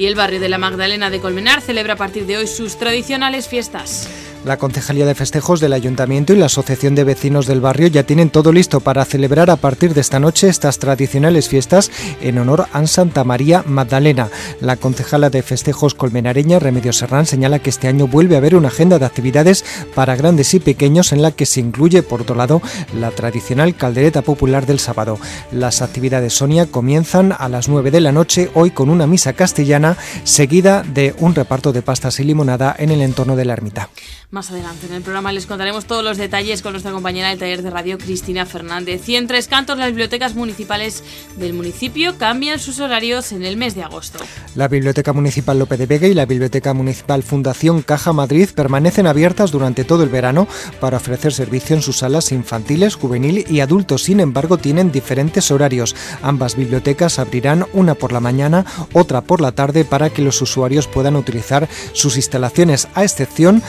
Y 0.00 0.06
el 0.06 0.14
barrio 0.14 0.40
de 0.40 0.48
la 0.48 0.56
Magdalena 0.56 1.10
de 1.10 1.20
Colmenar 1.20 1.60
celebra 1.60 1.92
a 1.92 1.96
partir 1.96 2.24
de 2.24 2.38
hoy 2.38 2.46
sus 2.46 2.78
tradicionales 2.78 3.48
fiestas. 3.48 4.29
La 4.44 4.56
Concejalía 4.56 5.04
de 5.04 5.14
Festejos 5.14 5.60
del 5.60 5.74
Ayuntamiento 5.74 6.32
y 6.32 6.36
la 6.36 6.46
Asociación 6.46 6.94
de 6.94 7.04
Vecinos 7.04 7.46
del 7.46 7.60
Barrio 7.60 7.88
ya 7.88 8.04
tienen 8.04 8.30
todo 8.30 8.52
listo 8.52 8.80
para 8.80 9.04
celebrar 9.04 9.50
a 9.50 9.56
partir 9.56 9.92
de 9.92 10.00
esta 10.00 10.18
noche 10.18 10.48
estas 10.48 10.78
tradicionales 10.78 11.48
fiestas 11.48 11.90
en 12.22 12.38
honor 12.38 12.66
a 12.72 12.86
Santa 12.86 13.22
María 13.22 13.62
Magdalena. 13.66 14.30
La 14.60 14.76
concejala 14.76 15.28
de 15.28 15.42
Festejos 15.42 15.94
colmenareña, 15.94 16.58
Remedio 16.58 16.94
Serrán, 16.94 17.26
señala 17.26 17.58
que 17.58 17.68
este 17.68 17.86
año 17.86 18.06
vuelve 18.06 18.34
a 18.34 18.38
haber 18.38 18.56
una 18.56 18.68
agenda 18.68 18.98
de 18.98 19.04
actividades 19.04 19.62
para 19.94 20.16
grandes 20.16 20.54
y 20.54 20.60
pequeños 20.60 21.12
en 21.12 21.20
la 21.20 21.32
que 21.32 21.44
se 21.44 21.60
incluye, 21.60 22.02
por 22.02 22.22
otro 22.22 22.34
lado, 22.34 22.62
la 22.98 23.10
tradicional 23.10 23.74
caldereta 23.74 24.22
popular 24.22 24.64
del 24.64 24.78
sábado. 24.78 25.18
Las 25.52 25.82
actividades 25.82 26.32
Sonia 26.32 26.64
comienzan 26.64 27.34
a 27.38 27.50
las 27.50 27.68
9 27.68 27.90
de 27.90 28.00
la 28.00 28.12
noche, 28.12 28.50
hoy 28.54 28.70
con 28.70 28.88
una 28.88 29.06
misa 29.06 29.34
castellana, 29.34 29.98
seguida 30.24 30.82
de 30.82 31.14
un 31.18 31.34
reparto 31.34 31.72
de 31.72 31.82
pastas 31.82 32.20
y 32.20 32.24
limonada 32.24 32.74
en 32.78 32.90
el 32.90 33.02
entorno 33.02 33.36
de 33.36 33.44
la 33.44 33.52
ermita. 33.52 33.90
Más 34.32 34.52
adelante 34.52 34.86
en 34.86 34.92
el 34.92 35.02
programa 35.02 35.32
les 35.32 35.46
contaremos 35.46 35.86
todos 35.86 36.04
los 36.04 36.16
detalles 36.16 36.62
con 36.62 36.70
nuestra 36.70 36.92
compañera 36.92 37.30
del 37.30 37.40
taller 37.40 37.62
de 37.62 37.70
radio 37.70 37.98
Cristina 37.98 38.46
Fernández. 38.46 39.08
Y 39.08 39.16
en 39.16 39.26
Tres 39.26 39.48
Cantos, 39.48 39.76
las 39.76 39.88
bibliotecas 39.88 40.36
municipales 40.36 41.02
del 41.36 41.52
municipio 41.52 42.16
cambian 42.16 42.60
sus 42.60 42.78
horarios 42.78 43.32
en 43.32 43.44
el 43.44 43.56
mes 43.56 43.74
de 43.74 43.82
agosto. 43.82 44.20
La 44.54 44.68
Biblioteca 44.68 45.12
Municipal 45.12 45.58
Lope 45.58 45.76
de 45.76 45.86
Vega 45.86 46.06
y 46.06 46.14
la 46.14 46.26
Biblioteca 46.26 46.72
Municipal 46.74 47.24
Fundación 47.24 47.82
Caja 47.82 48.12
Madrid 48.12 48.48
permanecen 48.54 49.08
abiertas 49.08 49.50
durante 49.50 49.82
todo 49.82 50.04
el 50.04 50.10
verano 50.10 50.46
para 50.78 50.98
ofrecer 50.98 51.32
servicio 51.32 51.74
en 51.74 51.82
sus 51.82 51.98
salas 51.98 52.30
infantiles, 52.30 52.94
juvenil 52.94 53.44
y 53.50 53.58
adultos. 53.58 54.04
Sin 54.04 54.20
embargo, 54.20 54.58
tienen 54.58 54.92
diferentes 54.92 55.50
horarios. 55.50 55.96
Ambas 56.22 56.54
bibliotecas 56.54 57.18
abrirán 57.18 57.66
una 57.72 57.96
por 57.96 58.12
la 58.12 58.20
mañana, 58.20 58.64
otra 58.92 59.22
por 59.22 59.40
la 59.40 59.50
tarde 59.50 59.84
para 59.84 60.10
que 60.10 60.22
los 60.22 60.40
usuarios 60.40 60.86
puedan 60.86 61.16
utilizar 61.16 61.68
sus 61.94 62.14
instalaciones, 62.14 62.86
a 62.94 63.02
excepción, 63.02 63.60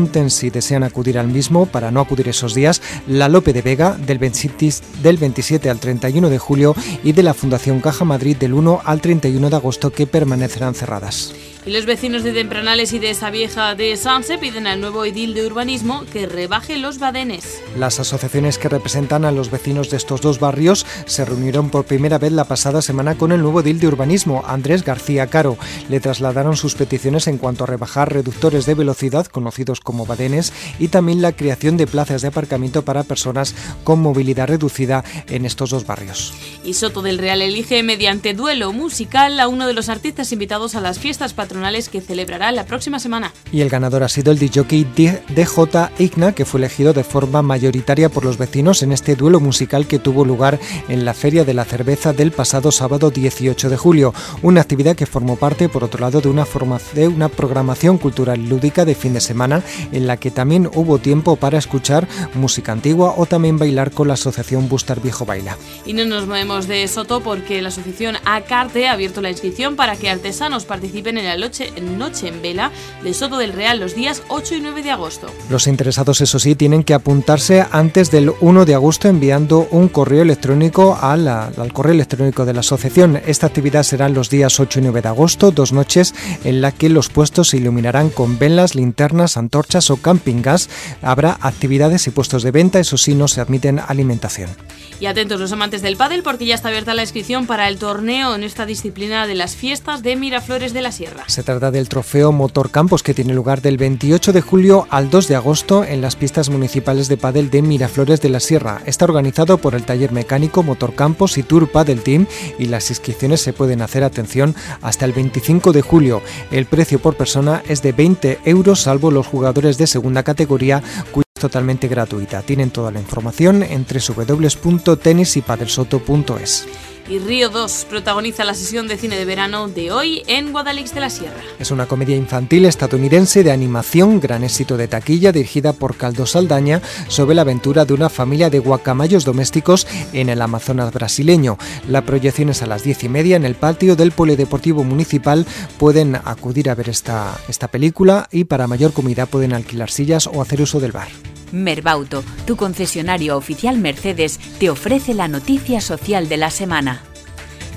apunten 0.00 0.30
si 0.30 0.48
desean 0.48 0.82
acudir 0.82 1.18
al 1.18 1.28
mismo 1.28 1.66
para 1.66 1.90
no 1.90 2.00
acudir 2.00 2.26
esos 2.28 2.54
días, 2.54 2.80
la 3.06 3.28
Lope 3.28 3.52
de 3.52 3.60
Vega 3.60 3.98
del 3.98 4.16
27 4.16 5.68
al 5.68 5.78
31 5.78 6.30
de 6.30 6.38
julio 6.38 6.74
y 7.04 7.12
de 7.12 7.22
la 7.22 7.34
Fundación 7.34 7.80
Caja 7.80 8.06
Madrid 8.06 8.34
del 8.38 8.54
1 8.54 8.80
al 8.82 9.02
31 9.02 9.50
de 9.50 9.56
agosto 9.56 9.90
que 9.90 10.06
permanecerán 10.06 10.74
cerradas. 10.74 11.34
Y 11.66 11.72
los 11.72 11.84
vecinos 11.84 12.24
de 12.24 12.32
Tempranales 12.32 12.94
y 12.94 12.98
de 12.98 13.10
esa 13.10 13.28
vieja 13.28 13.74
de 13.74 13.94
Sanse 13.98 14.38
piden 14.38 14.66
al 14.66 14.80
nuevo 14.80 15.04
edil 15.04 15.34
de 15.34 15.46
urbanismo 15.46 16.04
que 16.10 16.24
rebaje 16.24 16.78
los 16.78 16.98
badenes. 16.98 17.60
Las 17.78 18.00
asociaciones 18.00 18.56
que 18.56 18.70
representan 18.70 19.26
a 19.26 19.30
los 19.30 19.50
vecinos 19.50 19.90
de 19.90 19.98
estos 19.98 20.22
dos 20.22 20.40
barrios 20.40 20.86
se 21.04 21.26
reunieron 21.26 21.68
por 21.68 21.84
primera 21.84 22.16
vez 22.16 22.32
la 22.32 22.44
pasada 22.44 22.80
semana 22.80 23.16
con 23.16 23.30
el 23.30 23.42
nuevo 23.42 23.60
edil 23.60 23.78
de 23.78 23.88
urbanismo, 23.88 24.42
Andrés 24.46 24.84
García 24.84 25.26
Caro. 25.26 25.58
Le 25.90 26.00
trasladaron 26.00 26.56
sus 26.56 26.76
peticiones 26.76 27.26
en 27.26 27.36
cuanto 27.36 27.64
a 27.64 27.66
rebajar 27.66 28.10
reductores 28.10 28.64
de 28.64 28.74
velocidad, 28.74 29.26
conocidos 29.26 29.80
como 29.80 29.89
badenes, 30.06 30.52
y 30.78 30.88
también 30.88 31.22
la 31.22 31.32
creación 31.32 31.76
de 31.76 31.86
plazas 31.86 32.22
de 32.22 32.28
aparcamiento 32.28 32.84
para 32.84 33.02
personas 33.02 33.54
con 33.84 34.00
movilidad 34.00 34.48
reducida 34.48 35.04
en 35.28 35.44
estos 35.44 35.70
dos 35.70 35.86
barrios. 35.86 36.32
Y 36.64 36.74
Soto 36.74 37.02
del 37.02 37.18
Real 37.18 37.42
elige 37.42 37.82
mediante 37.82 38.34
duelo 38.34 38.72
musical 38.72 39.40
a 39.40 39.48
uno 39.48 39.66
de 39.66 39.72
los 39.72 39.88
artistas 39.88 40.32
invitados 40.32 40.74
a 40.74 40.80
las 40.80 40.98
fiestas 40.98 41.34
patronales 41.34 41.88
que 41.88 42.00
celebrará 42.00 42.52
la 42.52 42.66
próxima 42.66 42.98
semana. 42.98 43.32
Y 43.52 43.60
el 43.60 43.68
ganador 43.68 44.02
ha 44.02 44.08
sido 44.08 44.32
el 44.32 44.38
DJ 44.38 44.60
DJ 44.64 45.90
Igna, 45.98 46.32
que 46.32 46.44
fue 46.44 46.58
elegido 46.60 46.92
de 46.92 47.04
forma 47.04 47.42
mayoritaria 47.42 48.08
por 48.08 48.24
los 48.24 48.38
vecinos 48.38 48.82
en 48.82 48.92
este 48.92 49.16
duelo 49.16 49.40
musical 49.40 49.86
que 49.86 49.98
tuvo 49.98 50.24
lugar 50.24 50.58
en 50.88 51.04
la 51.04 51.14
Feria 51.14 51.44
de 51.44 51.54
la 51.54 51.64
Cerveza 51.64 52.12
del 52.12 52.32
pasado 52.32 52.72
sábado 52.72 53.10
18 53.10 53.70
de 53.70 53.76
julio. 53.76 54.14
Una 54.42 54.60
actividad 54.60 54.96
que 54.96 55.06
formó 55.06 55.36
parte, 55.36 55.68
por 55.68 55.84
otro 55.84 56.00
lado, 56.00 56.20
de 56.20 56.28
una, 56.28 56.46
de 56.94 57.08
una 57.08 57.28
programación 57.28 57.98
cultural 57.98 58.48
lúdica 58.48 58.84
de 58.84 58.94
fin 58.94 59.14
de 59.14 59.20
semana 59.20 59.62
en 59.92 60.06
la 60.06 60.16
que 60.16 60.30
también 60.30 60.68
hubo 60.74 60.98
tiempo 60.98 61.36
para 61.36 61.58
escuchar 61.58 62.06
música 62.34 62.72
antigua 62.72 63.14
o 63.16 63.26
también 63.26 63.58
bailar 63.58 63.90
con 63.90 64.08
la 64.08 64.14
asociación 64.14 64.68
Bustar 64.68 65.00
Viejo 65.00 65.24
Baila. 65.24 65.56
Y 65.84 65.92
no 65.92 66.04
nos 66.04 66.26
movemos 66.26 66.66
de 66.66 66.86
Soto 66.88 67.20
porque 67.20 67.62
la 67.62 67.68
asociación 67.68 68.16
Acarte 68.24 68.88
ha 68.88 68.92
abierto 68.92 69.20
la 69.20 69.30
inscripción 69.30 69.76
para 69.76 69.96
que 69.96 70.10
artesanos 70.10 70.64
participen 70.64 71.18
en 71.18 71.26
el 71.26 71.40
Noche, 71.40 71.72
Noche 71.80 72.28
en 72.28 72.42
Vela 72.42 72.70
de 73.02 73.14
Soto 73.14 73.38
del 73.38 73.52
Real 73.52 73.80
los 73.80 73.94
días 73.94 74.22
8 74.28 74.56
y 74.56 74.60
9 74.60 74.82
de 74.82 74.90
agosto. 74.90 75.28
Los 75.48 75.66
interesados, 75.66 76.20
eso 76.20 76.38
sí, 76.38 76.54
tienen 76.54 76.84
que 76.84 76.94
apuntarse 76.94 77.64
antes 77.70 78.10
del 78.10 78.32
1 78.40 78.64
de 78.64 78.74
agosto 78.74 79.08
enviando 79.08 79.68
un 79.70 79.88
correo 79.88 80.22
electrónico 80.22 80.98
al, 81.00 81.28
al 81.28 81.72
correo 81.72 81.92
electrónico 81.92 82.44
de 82.44 82.54
la 82.54 82.60
asociación. 82.60 83.20
Esta 83.26 83.46
actividad 83.46 83.82
será 83.82 84.08
los 84.08 84.30
días 84.30 84.60
8 84.60 84.80
y 84.80 84.82
9 84.82 85.02
de 85.02 85.08
agosto, 85.08 85.50
dos 85.50 85.72
noches 85.72 86.14
en 86.44 86.60
la 86.60 86.72
que 86.72 86.88
los 86.88 87.08
puestos 87.08 87.48
se 87.48 87.56
iluminarán 87.56 88.10
con 88.10 88.38
velas, 88.38 88.74
linternas, 88.74 89.36
antorchas 89.36 89.69
o 89.90 89.96
camping 89.96 90.42
gas. 90.42 90.68
Habrá 91.00 91.38
actividades 91.40 92.06
y 92.06 92.10
puestos 92.10 92.42
de 92.42 92.50
venta, 92.50 92.80
eso 92.80 92.98
sí, 92.98 93.14
no 93.14 93.28
se 93.28 93.40
admiten 93.40 93.78
alimentación. 93.78 94.50
Y 94.98 95.06
atentos 95.06 95.40
los 95.40 95.52
amantes 95.52 95.80
del 95.80 95.96
pádel 95.96 96.22
porque 96.22 96.44
ya 96.44 96.54
está 96.54 96.68
abierta 96.68 96.92
la 96.92 97.02
inscripción 97.02 97.46
para 97.46 97.68
el 97.68 97.78
torneo 97.78 98.34
en 98.34 98.42
esta 98.42 98.66
disciplina 98.66 99.26
de 99.26 99.34
las 99.34 99.54
fiestas 99.56 100.02
de 100.02 100.16
Miraflores 100.16 100.74
de 100.74 100.82
la 100.82 100.92
Sierra. 100.92 101.24
Se 101.26 101.42
trata 101.42 101.70
del 101.70 101.88
trofeo 101.88 102.32
Motor 102.32 102.70
Campos 102.70 103.02
que 103.02 103.14
tiene 103.14 103.32
lugar 103.32 103.62
del 103.62 103.78
28 103.78 104.32
de 104.32 104.40
julio 104.40 104.86
al 104.90 105.08
2 105.08 105.28
de 105.28 105.36
agosto 105.36 105.84
en 105.84 106.02
las 106.02 106.16
pistas 106.16 106.50
municipales 106.50 107.08
de 107.08 107.16
pádel 107.16 107.48
de 107.50 107.62
Miraflores 107.62 108.20
de 108.20 108.28
la 108.28 108.40
Sierra. 108.40 108.82
Está 108.84 109.04
organizado 109.06 109.58
por 109.58 109.74
el 109.74 109.84
taller 109.84 110.12
mecánico 110.12 110.62
Motor 110.62 110.94
Campos 110.94 111.38
y 111.38 111.44
Tour 111.44 111.70
Padel 111.70 112.02
Team 112.02 112.26
y 112.58 112.66
las 112.66 112.90
inscripciones 112.90 113.40
se 113.40 113.52
pueden 113.52 113.82
hacer, 113.82 114.04
atención, 114.04 114.54
hasta 114.82 115.04
el 115.04 115.12
25 115.12 115.72
de 115.72 115.82
julio. 115.82 116.22
El 116.50 116.66
precio 116.66 116.98
por 116.98 117.16
persona 117.16 117.62
es 117.68 117.82
de 117.82 117.92
20 117.92 118.40
euros 118.44 118.80
salvo 118.80 119.10
los 119.10 119.26
jugadores 119.26 119.49
de 119.52 119.86
segunda 119.86 120.22
categoría 120.22 120.82
cuya 121.12 121.24
es 121.34 121.40
totalmente 121.40 121.88
gratuita. 121.88 122.42
Tienen 122.42 122.70
toda 122.70 122.90
la 122.90 123.00
información 123.00 123.62
en 123.62 123.84
www.tenisipadelsoto.es. 123.84 126.66
Y 127.08 127.18
Río 127.18 127.50
2 127.50 127.86
protagoniza 127.88 128.44
la 128.44 128.54
sesión 128.54 128.86
de 128.86 128.96
cine 128.96 129.16
de 129.16 129.24
verano 129.24 129.68
de 129.68 129.90
hoy 129.90 130.22
en 130.26 130.52
Guadalix 130.52 130.94
de 130.94 131.00
la 131.00 131.10
Sierra. 131.10 131.40
Es 131.58 131.70
una 131.70 131.86
comedia 131.86 132.16
infantil 132.16 132.66
estadounidense 132.66 133.42
de 133.42 133.50
animación, 133.50 134.20
gran 134.20 134.44
éxito 134.44 134.76
de 134.76 134.88
taquilla, 134.88 135.32
dirigida 135.32 135.72
por 135.72 135.96
Caldo 135.96 136.26
Saldaña, 136.26 136.80
sobre 137.08 137.34
la 137.34 137.42
aventura 137.42 137.84
de 137.84 137.94
una 137.94 138.08
familia 138.08 138.50
de 138.50 138.58
guacamayos 138.60 139.24
domésticos 139.24 139.86
en 140.12 140.28
el 140.28 140.40
Amazonas 140.42 140.92
brasileño. 140.92 141.58
La 141.88 142.02
proyección 142.02 142.50
es 142.50 142.62
a 142.62 142.66
las 142.66 142.84
diez 142.84 143.02
y 143.04 143.08
media 143.08 143.36
en 143.36 143.44
el 143.44 143.54
patio 143.54 143.96
del 143.96 144.12
Polideportivo 144.12 144.84
Municipal. 144.84 145.46
Pueden 145.78 146.16
acudir 146.16 146.70
a 146.70 146.74
ver 146.74 146.88
esta, 146.88 147.36
esta 147.48 147.68
película 147.68 148.28
y 148.30 148.44
para 148.44 148.66
mayor 148.66 148.92
comida 148.92 149.26
pueden 149.26 149.52
alquilar 149.52 149.90
sillas 149.90 150.26
o 150.26 150.42
hacer 150.42 150.62
uso 150.62 150.80
del 150.80 150.92
bar. 150.92 151.08
Merbauto, 151.52 152.22
tu 152.46 152.56
concesionario 152.56 153.36
oficial 153.36 153.78
Mercedes, 153.78 154.38
te 154.58 154.70
ofrece 154.70 155.14
la 155.14 155.28
noticia 155.28 155.80
social 155.80 156.28
de 156.28 156.36
la 156.36 156.50
semana. 156.50 157.09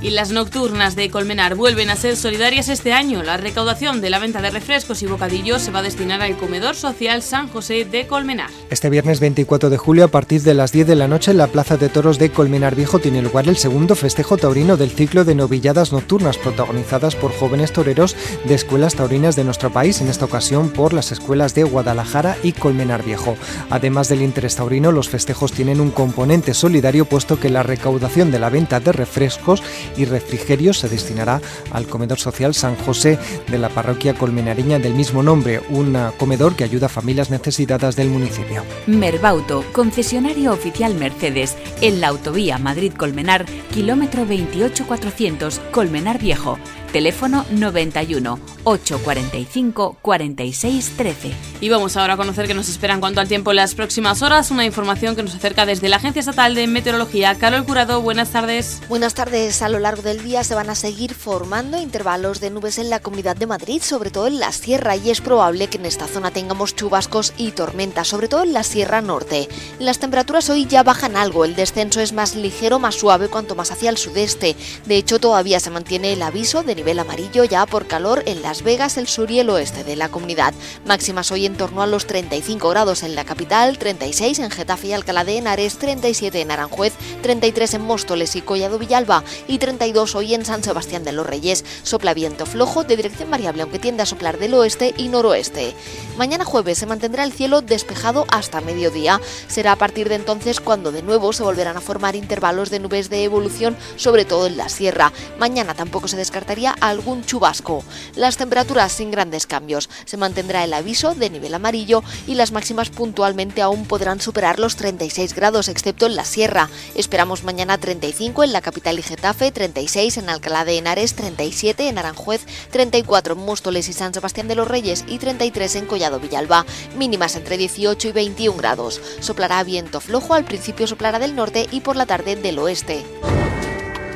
Y 0.03 0.09
las 0.09 0.31
nocturnas 0.31 0.97
de 0.97 1.09
Colmenar 1.09 1.55
vuelven 1.55 1.89
a 1.89 1.95
ser 1.95 2.17
solidarias 2.17 2.67
este 2.67 2.91
año. 2.91 3.23
La 3.23 3.37
recaudación 3.37 4.01
de 4.01 4.09
la 4.09 4.19
venta 4.19 4.41
de 4.41 4.51
refrescos 4.51 5.01
y 5.01 5.05
bocadillos 5.05 5.61
se 5.61 5.71
va 5.71 5.79
a 5.79 5.81
destinar 5.81 6.21
al 6.21 6.35
comedor 6.35 6.75
social 6.75 7.21
San 7.21 7.47
José 7.47 7.85
de 7.85 8.05
Colmenar. 8.05 8.49
Este 8.69 8.89
viernes 8.89 9.21
24 9.21 9.69
de 9.69 9.77
julio, 9.77 10.03
a 10.03 10.09
partir 10.09 10.41
de 10.41 10.55
las 10.55 10.73
10 10.73 10.87
de 10.87 10.95
la 10.97 11.07
noche, 11.07 11.31
en 11.31 11.37
la 11.37 11.47
Plaza 11.47 11.77
de 11.77 11.87
Toros 11.87 12.19
de 12.19 12.31
Colmenar 12.31 12.75
Viejo 12.75 12.99
tiene 12.99 13.21
lugar 13.21 13.47
el 13.47 13.55
segundo 13.55 13.95
festejo 13.95 14.35
taurino 14.35 14.75
del 14.75 14.91
ciclo 14.91 15.23
de 15.23 15.35
novilladas 15.35 15.93
nocturnas, 15.93 16.37
protagonizadas 16.37 17.15
por 17.15 17.31
jóvenes 17.31 17.71
toreros 17.71 18.17
de 18.43 18.55
escuelas 18.55 18.95
taurinas 18.95 19.37
de 19.37 19.45
nuestro 19.45 19.71
país, 19.71 20.01
en 20.01 20.09
esta 20.09 20.25
ocasión 20.25 20.69
por 20.69 20.91
las 20.91 21.13
escuelas 21.13 21.55
de 21.55 21.63
Guadalajara 21.63 22.35
y 22.43 22.51
Colmenar 22.51 23.05
Viejo. 23.05 23.37
Además 23.69 24.09
del 24.09 24.21
interés 24.21 24.57
taurino, 24.57 24.91
los 24.91 25.07
festejos 25.07 25.53
tienen 25.53 25.79
un 25.79 25.91
componente 25.91 26.53
solidario, 26.53 27.05
puesto 27.05 27.39
que 27.39 27.49
la 27.49 27.63
recaudación 27.63 28.31
de 28.31 28.39
la 28.39 28.49
venta 28.49 28.81
de 28.81 28.91
refrescos 28.91 29.63
y 29.97 30.05
refrigerios 30.05 30.79
se 30.79 30.89
destinará 30.89 31.41
al 31.71 31.87
comedor 31.87 32.19
social 32.19 32.53
San 32.53 32.75
José 32.75 33.17
de 33.49 33.57
la 33.57 33.69
parroquia 33.69 34.13
colmenareña 34.13 34.79
del 34.79 34.93
mismo 34.93 35.23
nombre, 35.23 35.61
un 35.69 35.97
comedor 36.17 36.55
que 36.55 36.63
ayuda 36.63 36.87
a 36.87 36.89
familias 36.89 37.29
necesitadas 37.29 37.95
del 37.95 38.09
municipio. 38.09 38.63
Merbauto, 38.87 39.63
concesionario 39.71 40.51
oficial 40.51 40.95
Mercedes, 40.95 41.55
en 41.81 42.01
la 42.01 42.09
autovía 42.09 42.57
Madrid-Colmenar, 42.57 43.45
kilómetro 43.73 44.25
28400, 44.25 45.59
Colmenar 45.71 46.19
Viejo. 46.19 46.57
Teléfono 46.93 47.43
91 47.49 48.39
845 48.65 49.97
46 49.99 50.93
13. 50.95 51.33
Y 51.59 51.69
vamos 51.69 51.97
ahora 51.97 52.13
a 52.13 52.17
conocer 52.17 52.45
qué 52.45 52.53
nos 52.53 52.69
espera 52.69 52.93
en 52.93 52.99
cuanto 52.99 53.19
al 53.19 53.27
tiempo 53.27 53.49
en 53.49 53.55
las 53.55 53.73
próximas 53.73 54.21
horas. 54.21 54.51
Una 54.51 54.63
información 54.63 55.15
que 55.15 55.23
nos 55.23 55.33
acerca 55.33 55.65
desde 55.65 55.89
la 55.89 55.95
Agencia 55.95 56.19
Estatal 56.19 56.53
de 56.53 56.67
Meteorología. 56.67 57.33
Carol 57.39 57.65
Curado, 57.65 57.99
buenas 58.03 58.29
tardes. 58.29 58.79
Buenas 58.89 59.15
tardes. 59.15 59.63
A 59.63 59.69
lo 59.69 59.79
largo 59.79 60.03
del 60.03 60.23
día 60.23 60.43
se 60.43 60.53
van 60.53 60.69
a 60.69 60.75
seguir 60.75 61.15
formando 61.15 61.81
intervalos 61.81 62.39
de 62.39 62.51
nubes 62.51 62.77
en 62.77 62.91
la 62.91 62.99
Comunidad 62.99 63.37
de 63.37 63.47
Madrid, 63.47 63.81
sobre 63.81 64.11
todo 64.11 64.27
en 64.27 64.39
la 64.39 64.51
sierra, 64.51 64.95
y 64.95 65.09
es 65.09 65.19
probable 65.19 65.69
que 65.69 65.79
en 65.79 65.87
esta 65.87 66.05
zona 66.05 66.29
tengamos 66.29 66.75
chubascos 66.75 67.33
y 67.37 67.51
tormentas, 67.51 68.07
sobre 68.07 68.27
todo 68.27 68.43
en 68.43 68.53
la 68.53 68.61
Sierra 68.61 69.01
Norte. 69.01 69.49
Las 69.79 69.97
temperaturas 69.97 70.51
hoy 70.51 70.67
ya 70.67 70.83
bajan 70.83 71.15
algo, 71.15 71.43
el 71.43 71.55
descenso 71.55 72.01
es 72.01 72.13
más 72.13 72.35
ligero, 72.35 72.77
más 72.77 72.93
suave 72.93 73.29
cuanto 73.29 73.55
más 73.55 73.71
hacia 73.71 73.89
el 73.89 73.97
sudeste. 73.97 74.55
De 74.85 74.95
hecho, 74.95 75.19
todavía 75.19 75.59
se 75.59 75.71
mantiene 75.71 76.13
el 76.13 76.21
aviso 76.21 76.61
de 76.61 76.82
nivel 76.83 76.99
amarillo 76.99 77.45
ya 77.45 77.65
por 77.65 77.87
calor 77.87 78.23
en 78.25 78.41
Las 78.41 78.61
Vegas, 78.61 78.97
el 78.97 79.07
sur 79.07 79.31
y 79.31 79.39
el 79.39 79.49
oeste 79.49 79.85
de 79.85 79.95
la 79.95 80.09
comunidad. 80.09 80.53
Máximas 80.85 81.31
hoy 81.31 81.45
en 81.45 81.55
torno 81.55 81.81
a 81.81 81.87
los 81.87 82.05
35 82.07 82.67
grados 82.67 83.03
en 83.03 83.15
la 83.15 83.23
capital, 83.23 83.77
36 83.77 84.39
en 84.39 84.51
Getafe 84.51 84.87
y 84.87 84.93
Alcalá 84.93 85.23
de 85.23 85.37
Henares, 85.37 85.77
37 85.77 86.41
en 86.41 86.51
Aranjuez, 86.51 86.91
33 87.21 87.75
en 87.75 87.83
Móstoles 87.83 88.35
y 88.35 88.41
Collado 88.41 88.79
Villalba 88.79 89.23
y 89.47 89.59
32 89.59 90.13
hoy 90.15 90.33
en 90.33 90.43
San 90.43 90.61
Sebastián 90.61 91.05
de 91.05 91.13
los 91.13 91.25
Reyes. 91.25 91.63
Sopla 91.83 92.13
viento 92.13 92.45
flojo 92.45 92.83
de 92.83 92.97
dirección 92.97 93.31
variable 93.31 93.61
aunque 93.61 93.79
tiende 93.79 94.03
a 94.03 94.05
soplar 94.05 94.37
del 94.37 94.53
oeste 94.53 94.93
y 94.97 95.07
noroeste. 95.07 95.73
Mañana 96.17 96.43
jueves 96.43 96.79
se 96.79 96.85
mantendrá 96.85 97.23
el 97.23 97.31
cielo 97.31 97.61
despejado 97.61 98.25
hasta 98.27 98.59
mediodía. 98.59 99.21
Será 99.47 99.71
a 99.71 99.77
partir 99.77 100.09
de 100.09 100.15
entonces 100.15 100.59
cuando 100.59 100.91
de 100.91 101.01
nuevo 101.01 101.31
se 101.31 101.43
volverán 101.43 101.77
a 101.77 101.81
formar 101.81 102.17
intervalos 102.17 102.69
de 102.69 102.79
nubes 102.79 103.09
de 103.09 103.23
evolución, 103.23 103.77
sobre 103.95 104.25
todo 104.25 104.47
en 104.47 104.57
la 104.57 104.67
sierra. 104.67 105.13
Mañana 105.39 105.75
tampoco 105.75 106.09
se 106.09 106.17
descartaría 106.17 106.72
algún 106.81 107.25
chubasco. 107.25 107.83
Las 108.15 108.37
temperaturas 108.37 108.91
sin 108.91 109.11
grandes 109.11 109.47
cambios. 109.47 109.89
Se 110.05 110.17
mantendrá 110.17 110.63
el 110.63 110.73
aviso 110.73 111.15
de 111.15 111.29
nivel 111.29 111.53
amarillo 111.53 112.03
y 112.27 112.35
las 112.35 112.51
máximas 112.51 112.89
puntualmente 112.89 113.61
aún 113.61 113.85
podrán 113.85 114.21
superar 114.21 114.59
los 114.59 114.75
36 114.75 115.33
grados, 115.33 115.67
excepto 115.67 116.05
en 116.05 116.15
la 116.15 116.25
sierra. 116.25 116.69
Esperamos 116.95 117.43
mañana 117.43 117.77
35 117.77 118.43
en 118.43 118.53
la 118.53 118.61
capital 118.61 118.99
y 118.99 119.03
Getafe, 119.03 119.51
36 119.51 120.17
en 120.17 120.29
Alcalá 120.29 120.65
de 120.65 120.77
Henares, 120.77 121.15
37 121.15 121.87
en 121.87 121.97
Aranjuez, 121.97 122.45
34 122.71 123.33
en 123.35 123.45
Móstoles 123.45 123.89
y 123.89 123.93
San 123.93 124.13
Sebastián 124.13 124.47
de 124.47 124.55
los 124.55 124.67
Reyes 124.67 125.05
y 125.07 125.17
33 125.17 125.75
en 125.75 125.85
Collado 125.85 126.19
Villalba. 126.19 126.65
Mínimas 126.97 127.35
entre 127.35 127.57
18 127.57 128.07
y 128.07 128.11
21 128.11 128.57
grados. 128.57 129.01
Soplará 129.19 129.63
viento 129.63 129.99
flojo, 129.99 130.33
al 130.33 130.45
principio 130.45 130.87
soplará 130.87 131.19
del 131.19 131.35
norte 131.35 131.67
y 131.71 131.81
por 131.81 131.95
la 131.95 132.05
tarde 132.05 132.35
del 132.35 132.59
oeste. 132.59 133.03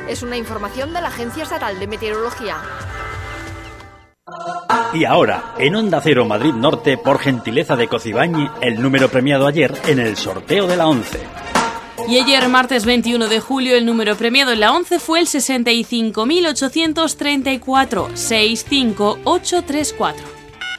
Es 0.08 0.22
una 0.22 0.36
información 0.36 0.94
de 0.94 1.00
la 1.00 1.08
Agencia 1.08 1.42
Estatal 1.42 1.76
de 1.78 1.86
Meteorología. 1.86 2.56
Y 4.94 5.04
ahora, 5.04 5.54
en 5.58 5.76
Onda 5.76 6.00
Cero 6.02 6.24
Madrid 6.24 6.54
Norte, 6.54 6.96
por 6.96 7.18
gentileza 7.18 7.76
de 7.76 7.88
Cocibañi, 7.88 8.48
el 8.62 8.80
número 8.80 9.10
premiado 9.10 9.46
ayer 9.46 9.78
en 9.86 9.98
el 9.98 10.16
sorteo 10.16 10.66
de 10.66 10.76
la 10.76 10.86
11. 10.86 11.20
Y 12.08 12.18
ayer, 12.18 12.48
martes 12.48 12.86
21 12.86 13.28
de 13.28 13.40
julio, 13.40 13.76
el 13.76 13.84
número 13.84 14.16
premiado 14.16 14.52
en 14.52 14.60
la 14.60 14.72
11 14.72 14.98
fue 14.98 15.20
el 15.20 15.26
65.834 15.26 18.14
65834. 18.14 20.37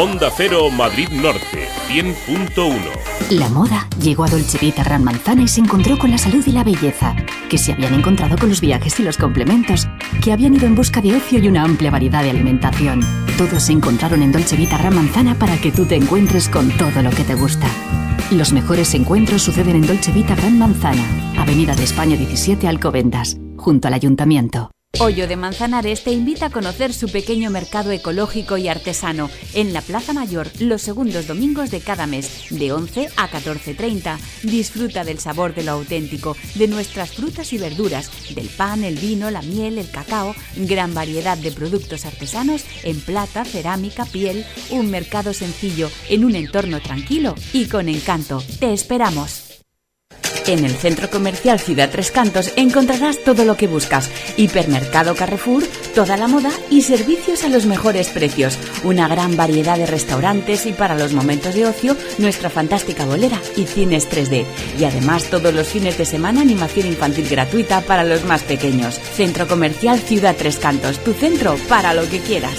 Onda 0.00 0.30
Cero 0.34 0.70
Madrid 0.70 1.10
Norte 1.10 1.68
100.1 1.90 2.72
La 3.32 3.50
moda 3.50 3.86
llegó 4.00 4.24
a 4.24 4.30
Dolce 4.30 4.56
Vita 4.56 4.82
Gran 4.82 5.04
Manzana 5.04 5.42
y 5.42 5.48
se 5.48 5.60
encontró 5.60 5.98
con 5.98 6.10
la 6.10 6.16
salud 6.16 6.42
y 6.46 6.52
la 6.52 6.64
belleza, 6.64 7.14
que 7.50 7.58
se 7.58 7.74
habían 7.74 7.92
encontrado 7.92 8.38
con 8.38 8.48
los 8.48 8.62
viajes 8.62 8.98
y 8.98 9.02
los 9.02 9.18
complementos, 9.18 9.88
que 10.24 10.32
habían 10.32 10.54
ido 10.54 10.64
en 10.64 10.74
busca 10.74 11.02
de 11.02 11.14
ocio 11.14 11.38
y 11.38 11.48
una 11.48 11.64
amplia 11.64 11.90
variedad 11.90 12.22
de 12.22 12.30
alimentación. 12.30 13.02
Todos 13.36 13.62
se 13.62 13.72
encontraron 13.72 14.22
en 14.22 14.32
Dolce 14.32 14.56
Vita 14.56 14.78
Gran 14.78 14.94
Manzana 14.94 15.34
para 15.34 15.58
que 15.58 15.70
tú 15.70 15.84
te 15.84 15.96
encuentres 15.96 16.48
con 16.48 16.70
todo 16.78 17.02
lo 17.02 17.10
que 17.10 17.24
te 17.24 17.34
gusta. 17.34 17.66
Los 18.30 18.54
mejores 18.54 18.94
encuentros 18.94 19.42
suceden 19.42 19.76
en 19.76 19.86
Dolce 19.86 20.12
Vita 20.12 20.34
Gran 20.34 20.58
Manzana, 20.58 21.04
Avenida 21.36 21.76
de 21.76 21.84
España 21.84 22.16
17 22.16 22.66
Alcobendas, 22.66 23.36
junto 23.58 23.86
al 23.86 23.92
Ayuntamiento. 23.92 24.70
Hoyo 25.02 25.26
de 25.26 25.36
Manzanares 25.36 26.04
te 26.04 26.12
invita 26.12 26.46
a 26.46 26.50
conocer 26.50 26.92
su 26.92 27.10
pequeño 27.10 27.48
mercado 27.48 27.90
ecológico 27.90 28.58
y 28.58 28.68
artesano 28.68 29.30
en 29.54 29.72
la 29.72 29.80
Plaza 29.80 30.12
Mayor 30.12 30.50
los 30.60 30.82
segundos 30.82 31.26
domingos 31.26 31.70
de 31.70 31.80
cada 31.80 32.06
mes, 32.06 32.48
de 32.50 32.70
11 32.70 33.08
a 33.16 33.30
14.30. 33.30 34.18
Disfruta 34.42 35.02
del 35.02 35.18
sabor 35.18 35.54
de 35.54 35.62
lo 35.62 35.72
auténtico, 35.72 36.36
de 36.54 36.68
nuestras 36.68 37.12
frutas 37.12 37.54
y 37.54 37.58
verduras, 37.58 38.10
del 38.34 38.50
pan, 38.50 38.84
el 38.84 38.96
vino, 38.96 39.30
la 39.30 39.40
miel, 39.40 39.78
el 39.78 39.90
cacao, 39.90 40.34
gran 40.54 40.92
variedad 40.92 41.38
de 41.38 41.50
productos 41.50 42.04
artesanos 42.04 42.66
en 42.82 43.00
plata, 43.00 43.46
cerámica, 43.46 44.04
piel, 44.04 44.44
un 44.68 44.90
mercado 44.90 45.32
sencillo 45.32 45.90
en 46.10 46.26
un 46.26 46.36
entorno 46.36 46.78
tranquilo 46.80 47.34
y 47.54 47.68
con 47.68 47.88
encanto. 47.88 48.44
Te 48.58 48.74
esperamos. 48.74 49.49
En 50.50 50.64
el 50.64 50.72
centro 50.72 51.08
comercial 51.08 51.60
Ciudad 51.60 51.90
Tres 51.92 52.10
Cantos 52.10 52.52
encontrarás 52.56 53.22
todo 53.22 53.44
lo 53.44 53.56
que 53.56 53.68
buscas. 53.68 54.10
Hipermercado 54.36 55.14
Carrefour, 55.14 55.62
toda 55.94 56.16
la 56.16 56.26
moda 56.26 56.50
y 56.70 56.82
servicios 56.82 57.44
a 57.44 57.48
los 57.48 57.66
mejores 57.66 58.08
precios. 58.08 58.58
Una 58.82 59.06
gran 59.06 59.36
variedad 59.36 59.78
de 59.78 59.86
restaurantes 59.86 60.66
y 60.66 60.72
para 60.72 60.96
los 60.96 61.12
momentos 61.12 61.54
de 61.54 61.66
ocio, 61.66 61.96
nuestra 62.18 62.50
fantástica 62.50 63.04
bolera 63.04 63.40
y 63.54 63.66
cines 63.66 64.10
3D. 64.10 64.44
Y 64.76 64.82
además 64.82 65.30
todos 65.30 65.54
los 65.54 65.68
fines 65.68 65.96
de 65.96 66.04
semana 66.04 66.40
animación 66.40 66.88
infantil 66.88 67.28
gratuita 67.28 67.82
para 67.82 68.02
los 68.02 68.24
más 68.24 68.42
pequeños. 68.42 68.98
Centro 68.98 69.46
comercial 69.46 70.00
Ciudad 70.00 70.34
Tres 70.36 70.56
Cantos, 70.56 70.98
tu 71.04 71.12
centro 71.12 71.54
para 71.68 71.94
lo 71.94 72.10
que 72.10 72.18
quieras. 72.18 72.58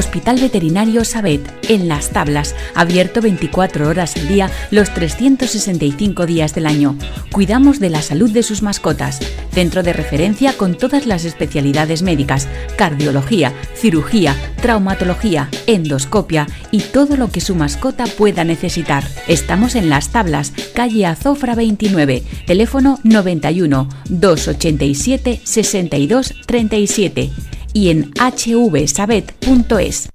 Hospital 0.00 0.40
Veterinario 0.40 1.04
Sabet, 1.04 1.42
en 1.68 1.86
Las 1.86 2.08
Tablas, 2.08 2.54
abierto 2.74 3.20
24 3.20 3.86
horas 3.86 4.16
al 4.16 4.28
día, 4.28 4.50
los 4.70 4.94
365 4.94 6.24
días 6.24 6.54
del 6.54 6.64
año. 6.64 6.96
Cuidamos 7.30 7.80
de 7.80 7.90
la 7.90 8.00
salud 8.00 8.30
de 8.30 8.42
sus 8.42 8.62
mascotas. 8.62 9.20
Centro 9.52 9.82
de 9.82 9.92
referencia 9.92 10.54
con 10.54 10.78
todas 10.78 11.04
las 11.04 11.26
especialidades 11.26 12.00
médicas, 12.00 12.48
cardiología, 12.78 13.52
cirugía, 13.74 14.34
traumatología, 14.62 15.50
endoscopia 15.66 16.46
y 16.70 16.80
todo 16.80 17.18
lo 17.18 17.30
que 17.30 17.42
su 17.42 17.54
mascota 17.54 18.04
pueda 18.06 18.42
necesitar. 18.42 19.04
Estamos 19.28 19.74
en 19.74 19.90
Las 19.90 20.08
Tablas, 20.08 20.54
calle 20.74 21.04
Azofra 21.04 21.54
29, 21.54 22.22
teléfono 22.46 22.98
91 23.04 23.86
287 24.08 25.42
62 25.44 26.34
37 26.46 27.30
y 27.72 27.90
en 27.90 28.12
hvsabet.es. 28.12 30.08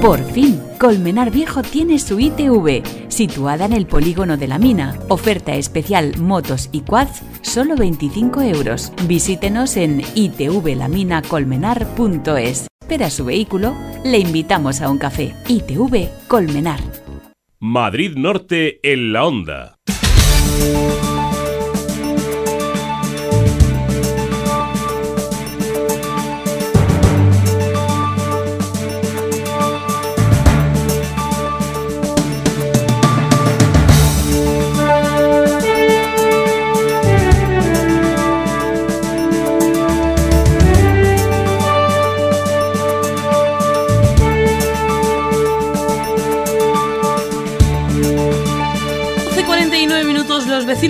Por 0.00 0.24
fin, 0.32 0.60
Colmenar 0.78 1.32
Viejo 1.32 1.62
tiene 1.62 1.98
su 1.98 2.20
ITV, 2.20 2.82
situada 3.08 3.64
en 3.64 3.72
el 3.72 3.86
polígono 3.86 4.36
de 4.36 4.46
la 4.46 4.58
mina. 4.58 4.96
Oferta 5.08 5.54
especial 5.54 6.18
motos 6.18 6.68
y 6.72 6.82
quads, 6.82 7.22
solo 7.42 7.74
25 7.74 8.42
euros. 8.42 8.92
Visítenos 9.06 9.76
en 9.76 10.02
itvlaminacolmenar.es. 10.14 12.68
Espera 12.80 13.10
su 13.10 13.24
vehículo, 13.24 13.74
le 14.04 14.18
invitamos 14.18 14.80
a 14.80 14.88
un 14.88 14.98
café. 14.98 15.34
ITV 15.48 16.08
Colmenar. 16.28 16.78
Madrid 17.60 18.12
Norte 18.16 18.78
en 18.82 19.12
la 19.12 19.26
Onda. 19.26 19.74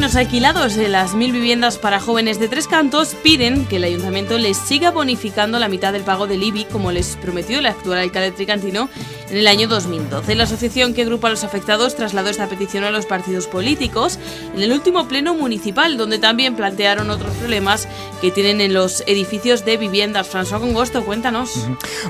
Vecinos 0.08 0.26
alquilados 0.26 0.74
de 0.74 0.88
las 0.88 1.14
mil 1.14 1.32
viviendas 1.32 1.76
para 1.76 2.00
jóvenes 2.00 2.38
de 2.40 2.48
Tres 2.48 2.66
Cantos 2.66 3.14
piden 3.14 3.66
que 3.66 3.76
el 3.76 3.84
ayuntamiento 3.84 4.38
les 4.38 4.56
siga 4.56 4.90
bonificando 4.90 5.58
la 5.58 5.68
mitad 5.68 5.92
del 5.92 6.02
pago 6.02 6.26
del 6.26 6.42
IBI, 6.42 6.64
como 6.64 6.92
les 6.92 7.16
prometió 7.16 7.58
el 7.58 7.66
actual 7.66 7.98
alcalde 7.98 8.30
tricantino 8.30 8.88
en 9.30 9.38
el 9.38 9.46
año 9.46 9.68
2012. 9.68 10.34
La 10.34 10.44
asociación 10.44 10.94
que 10.94 11.02
agrupa 11.02 11.28
a 11.28 11.30
los 11.30 11.44
afectados 11.44 11.94
trasladó 11.94 12.30
esta 12.30 12.48
petición 12.48 12.84
a 12.84 12.90
los 12.90 13.06
partidos 13.06 13.46
políticos 13.46 14.18
en 14.54 14.62
el 14.62 14.72
último 14.72 15.08
pleno 15.08 15.34
municipal, 15.34 15.96
donde 15.96 16.18
también 16.18 16.56
plantearon 16.56 17.10
otros 17.10 17.34
problemas 17.36 17.88
que 18.20 18.30
tienen 18.30 18.60
en 18.60 18.74
los 18.74 19.02
edificios 19.06 19.64
de 19.64 19.76
viviendas. 19.76 20.32
François 20.32 20.60
Congosto, 20.60 21.04
cuéntanos. 21.04 21.50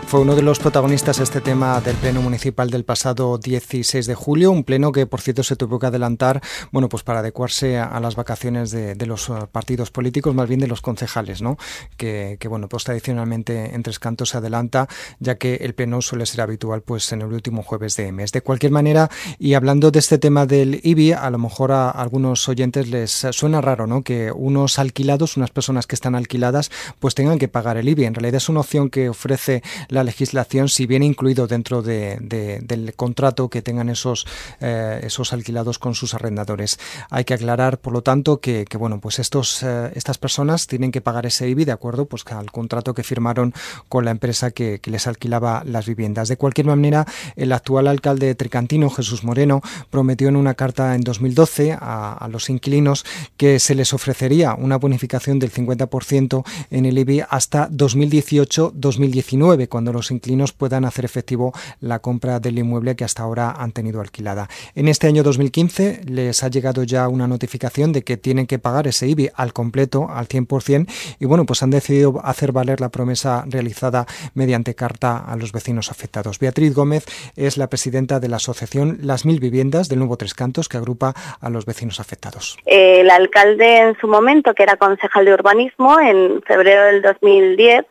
Fue 0.06 0.20
uno 0.20 0.34
de 0.34 0.42
los 0.42 0.58
protagonistas 0.58 1.18
este 1.18 1.40
tema 1.40 1.80
del 1.80 1.96
pleno 1.96 2.22
municipal 2.22 2.70
del 2.70 2.84
pasado 2.84 3.38
16 3.38 4.06
de 4.06 4.14
julio, 4.14 4.50
un 4.50 4.64
pleno 4.64 4.92
que 4.92 5.06
por 5.06 5.20
cierto 5.20 5.42
se 5.42 5.56
tuvo 5.56 5.78
que 5.78 5.86
adelantar, 5.86 6.40
bueno, 6.72 6.88
pues 6.88 7.02
para 7.02 7.20
adecuarse 7.20 7.78
a, 7.78 7.98
las 8.00 8.14
vacaciones 8.14 8.70
de, 8.70 9.06
los 9.06 9.28
uh, 9.28 9.48
partidos 9.50 9.90
políticos, 9.90 10.34
más 10.34 10.48
bien 10.48 10.60
de 10.60 10.66
los 10.66 10.80
concejales, 10.80 11.42
¿no? 11.42 11.56
Que, 11.96 12.38
bueno, 12.48 12.68
pues 12.68 12.84
tradicionalmente 12.84 13.74
en 13.74 13.82
Tres 13.82 13.98
Cantos 13.98 14.30
se 14.30 14.38
adelanta, 14.38 14.88
ya 15.18 15.36
que 15.36 15.56
el 15.56 15.74
pleno 15.74 16.00
suele 16.00 16.26
ser 16.26 16.40
habitual 16.40 16.82
pues 16.82 17.07
en 17.12 17.22
el 17.22 17.32
último 17.32 17.62
jueves 17.62 17.96
de 17.96 18.12
mes. 18.12 18.32
De 18.32 18.42
cualquier 18.42 18.72
manera, 18.72 19.10
y 19.38 19.54
hablando 19.54 19.90
de 19.90 19.98
este 19.98 20.18
tema 20.18 20.46
del 20.46 20.80
IBI, 20.82 21.12
a 21.12 21.30
lo 21.30 21.38
mejor 21.38 21.72
a 21.72 21.90
algunos 21.90 22.48
oyentes 22.48 22.88
les 22.88 23.10
suena 23.10 23.60
raro, 23.60 23.86
¿no? 23.86 24.02
Que 24.02 24.32
unos 24.32 24.78
alquilados, 24.78 25.36
unas 25.36 25.50
personas 25.50 25.86
que 25.86 25.94
están 25.94 26.14
alquiladas, 26.14 26.70
pues 26.98 27.14
tengan 27.14 27.38
que 27.38 27.48
pagar 27.48 27.76
el 27.76 27.88
IBI. 27.88 28.04
En 28.04 28.14
realidad 28.14 28.36
es 28.36 28.48
una 28.48 28.60
opción 28.60 28.90
que 28.90 29.08
ofrece 29.08 29.62
la 29.88 30.04
legislación 30.04 30.68
si 30.68 30.86
viene 30.86 31.06
incluido 31.06 31.46
dentro 31.46 31.82
del 31.82 32.92
contrato 32.96 33.48
que 33.48 33.62
tengan 33.62 33.88
esos, 33.88 34.26
eh, 34.60 35.00
esos 35.02 35.32
alquilados 35.32 35.78
con 35.78 35.94
sus 35.94 36.14
arrendadores. 36.14 36.78
Hay 37.10 37.24
que 37.24 37.34
aclarar 37.34 37.78
por 37.78 37.92
lo 37.92 38.02
tanto, 38.02 38.40
que, 38.40 38.66
bueno, 38.78 39.00
pues 39.00 39.18
estos, 39.18 39.62
eh, 39.62 39.92
estas 39.94 40.18
personas 40.18 40.66
tienen 40.66 40.92
que 40.92 41.00
pagar 41.00 41.26
ese 41.26 41.48
IBI 41.48 41.64
de 41.64 41.72
acuerdo 41.72 42.06
pues, 42.06 42.24
al 42.26 42.50
contrato 42.50 42.94
que 42.94 43.02
firmaron 43.02 43.54
con 43.88 44.04
la 44.04 44.10
empresa 44.10 44.50
que, 44.50 44.80
les 44.88 45.06
alquilaba 45.06 45.62
las 45.66 45.86
viviendas. 45.86 46.28
De 46.28 46.38
cualquier 46.38 46.66
manera, 46.66 46.97
el 47.36 47.52
actual 47.52 47.86
alcalde 47.88 48.34
tricantino, 48.34 48.90
Jesús 48.90 49.24
Moreno, 49.24 49.62
prometió 49.90 50.28
en 50.28 50.36
una 50.36 50.54
carta 50.54 50.94
en 50.94 51.02
2012 51.02 51.72
a, 51.72 52.12
a 52.12 52.28
los 52.28 52.50
inquilinos 52.50 53.04
que 53.36 53.58
se 53.58 53.74
les 53.74 53.92
ofrecería 53.92 54.54
una 54.54 54.76
bonificación 54.76 55.38
del 55.38 55.52
50% 55.52 56.44
en 56.70 56.86
el 56.86 56.98
IBI 56.98 57.22
hasta 57.28 57.68
2018-2019, 57.70 59.68
cuando 59.68 59.92
los 59.92 60.10
inquilinos 60.10 60.52
puedan 60.52 60.84
hacer 60.84 61.04
efectivo 61.04 61.52
la 61.80 61.98
compra 62.00 62.40
del 62.40 62.58
inmueble 62.58 62.96
que 62.96 63.04
hasta 63.04 63.22
ahora 63.22 63.52
han 63.52 63.72
tenido 63.72 64.00
alquilada. 64.00 64.48
En 64.74 64.88
este 64.88 65.06
año 65.06 65.22
2015 65.22 66.02
les 66.06 66.42
ha 66.42 66.48
llegado 66.48 66.82
ya 66.84 67.08
una 67.08 67.28
notificación 67.28 67.92
de 67.92 68.02
que 68.02 68.16
tienen 68.16 68.46
que 68.46 68.58
pagar 68.58 68.88
ese 68.88 69.06
IBI 69.08 69.30
al 69.34 69.52
completo, 69.52 70.08
al 70.10 70.28
100%, 70.28 70.88
y 71.20 71.24
bueno, 71.26 71.46
pues 71.46 71.62
han 71.62 71.70
decidido 71.70 72.20
hacer 72.24 72.52
valer 72.52 72.80
la 72.80 72.88
promesa 72.88 73.44
realizada 73.48 74.06
mediante 74.34 74.74
carta 74.74 75.18
a 75.18 75.36
los 75.36 75.52
vecinos 75.52 75.90
afectados. 75.90 76.38
Beatriz 76.38 76.74
Gómez 76.74 76.87
es 77.36 77.56
la 77.56 77.68
presidenta 77.68 78.20
de 78.20 78.28
la 78.28 78.36
asociación 78.36 78.98
Las 79.02 79.24
Mil 79.24 79.40
Viviendas 79.40 79.88
del 79.88 79.98
Nuevo 79.98 80.16
Tres 80.16 80.34
Cantos, 80.34 80.68
que 80.68 80.76
agrupa 80.76 81.14
a 81.40 81.50
los 81.50 81.66
vecinos 81.66 82.00
afectados. 82.00 82.56
El 82.66 83.10
alcalde 83.10 83.78
en 83.78 83.98
su 83.98 84.08
momento, 84.08 84.54
que 84.54 84.62
era 84.62 84.76
concejal 84.76 85.24
de 85.24 85.34
urbanismo, 85.34 86.00
en 86.00 86.42
febrero 86.42 86.84
del 86.84 87.02
2010, 87.02 87.86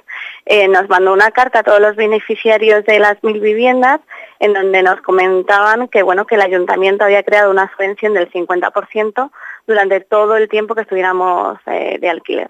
eh, 0.45 0.67
nos 0.67 0.87
mandó 0.89 1.13
una 1.13 1.31
carta 1.31 1.59
a 1.59 1.63
todos 1.63 1.79
los 1.79 1.95
beneficiarios 1.95 2.85
de 2.85 2.99
las 2.99 3.21
mil 3.23 3.39
viviendas 3.39 3.99
en 4.39 4.53
donde 4.53 4.81
nos 4.81 5.01
comentaban 5.01 5.87
que 5.87 6.03
bueno 6.03 6.25
que 6.25 6.35
el 6.35 6.41
ayuntamiento 6.41 7.03
había 7.03 7.23
creado 7.23 7.51
una 7.51 7.69
subvención 7.71 8.13
del 8.13 8.31
50% 8.31 9.29
durante 9.67 9.99
todo 9.99 10.37
el 10.37 10.47
tiempo 10.47 10.73
que 10.73 10.81
estuviéramos 10.81 11.59
eh, 11.67 11.97
de 11.99 12.09
alquiler. 12.09 12.49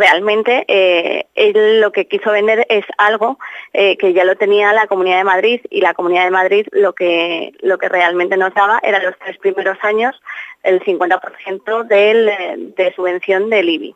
Realmente 0.00 0.64
eh, 0.66 1.26
él 1.34 1.80
lo 1.80 1.92
que 1.92 2.08
quiso 2.08 2.32
vender 2.32 2.66
es 2.70 2.86
algo 2.96 3.38
que 3.72 4.12
ya 4.12 4.24
lo 4.24 4.36
tenía 4.36 4.72
la 4.72 4.86
Comunidad 4.86 5.18
de 5.18 5.24
Madrid 5.24 5.60
y 5.68 5.80
la 5.80 5.94
Comunidad 5.94 6.24
de 6.24 6.30
Madrid 6.30 6.66
lo 6.72 6.94
que, 6.94 7.52
lo 7.60 7.78
que 7.78 7.88
realmente 7.88 8.36
nos 8.36 8.54
daba 8.54 8.80
eran 8.82 9.04
los 9.04 9.18
tres 9.18 9.36
primeros 9.38 9.78
años 9.82 10.20
el 10.62 10.82
50% 10.82 11.84
del, 11.84 12.74
de 12.74 12.94
subvención 12.94 13.50
del 13.50 13.68
IBI 13.68 13.94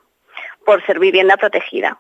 por 0.65 0.85
ser 0.85 0.99
vivienda 0.99 1.37
protegida. 1.37 1.99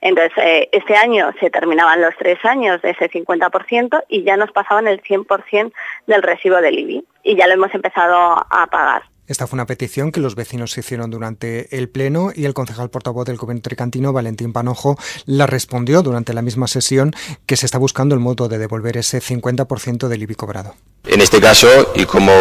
Entonces, 0.00 0.32
eh, 0.38 0.68
este 0.72 0.94
año 0.96 1.32
se 1.40 1.50
terminaban 1.50 2.00
los 2.00 2.16
tres 2.16 2.38
años 2.44 2.80
de 2.82 2.90
ese 2.90 3.10
50% 3.10 4.04
y 4.08 4.22
ya 4.22 4.36
nos 4.36 4.52
pasaban 4.52 4.86
el 4.86 5.02
100% 5.02 5.72
del 6.06 6.22
recibo 6.22 6.60
del 6.60 6.78
IBI 6.78 7.04
y 7.24 7.36
ya 7.36 7.46
lo 7.46 7.54
hemos 7.54 7.74
empezado 7.74 8.16
a 8.16 8.66
pagar. 8.70 9.02
Esta 9.28 9.46
fue 9.46 9.58
una 9.58 9.66
petición 9.66 10.10
que 10.10 10.20
los 10.20 10.34
vecinos 10.34 10.76
hicieron 10.78 11.10
durante 11.10 11.76
el 11.76 11.90
pleno 11.90 12.32
y 12.34 12.46
el 12.46 12.54
concejal 12.54 12.88
portavoz 12.88 13.26
del 13.26 13.36
gobierno 13.36 13.60
tricantino, 13.60 14.14
Valentín 14.14 14.54
Panojo, 14.54 14.98
la 15.26 15.46
respondió 15.46 16.02
durante 16.02 16.32
la 16.32 16.40
misma 16.40 16.66
sesión 16.66 17.14
que 17.44 17.58
se 17.58 17.66
está 17.66 17.76
buscando 17.76 18.14
el 18.14 18.22
modo 18.22 18.48
de 18.48 18.56
devolver 18.56 18.96
ese 18.96 19.20
50% 19.20 20.08
del 20.08 20.22
IBI 20.22 20.34
cobrado. 20.34 20.74
En 21.04 21.20
este 21.20 21.42
caso, 21.42 21.68
y 21.94 22.06
como 22.06 22.32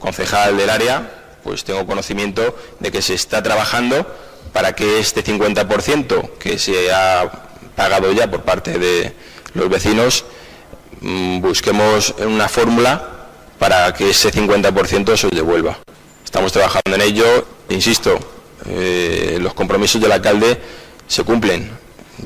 concejal 0.00 0.56
del 0.56 0.70
área, 0.70 1.38
pues 1.44 1.62
tengo 1.62 1.86
conocimiento 1.86 2.56
de 2.80 2.90
que 2.90 3.00
se 3.00 3.14
está 3.14 3.40
trabajando 3.40 4.04
para 4.52 4.74
que 4.74 4.98
este 4.98 5.22
50% 5.22 6.30
que 6.36 6.58
se 6.58 6.92
ha 6.92 7.30
pagado 7.76 8.10
ya 8.10 8.28
por 8.28 8.42
parte 8.42 8.76
de 8.76 9.12
los 9.54 9.68
vecinos, 9.68 10.24
mm, 11.00 11.40
busquemos 11.40 12.12
una 12.26 12.48
fórmula 12.48 13.28
para 13.60 13.94
que 13.94 14.10
ese 14.10 14.32
50% 14.32 15.16
se 15.16 15.28
devuelva. 15.28 15.78
Estamos 16.28 16.52
trabajando 16.52 16.94
en 16.94 17.00
ello, 17.00 17.46
insisto, 17.70 18.18
eh, 18.66 19.38
los 19.40 19.54
compromisos 19.54 19.98
del 19.98 20.12
alcalde 20.12 20.60
se 21.06 21.24
cumplen. 21.24 21.70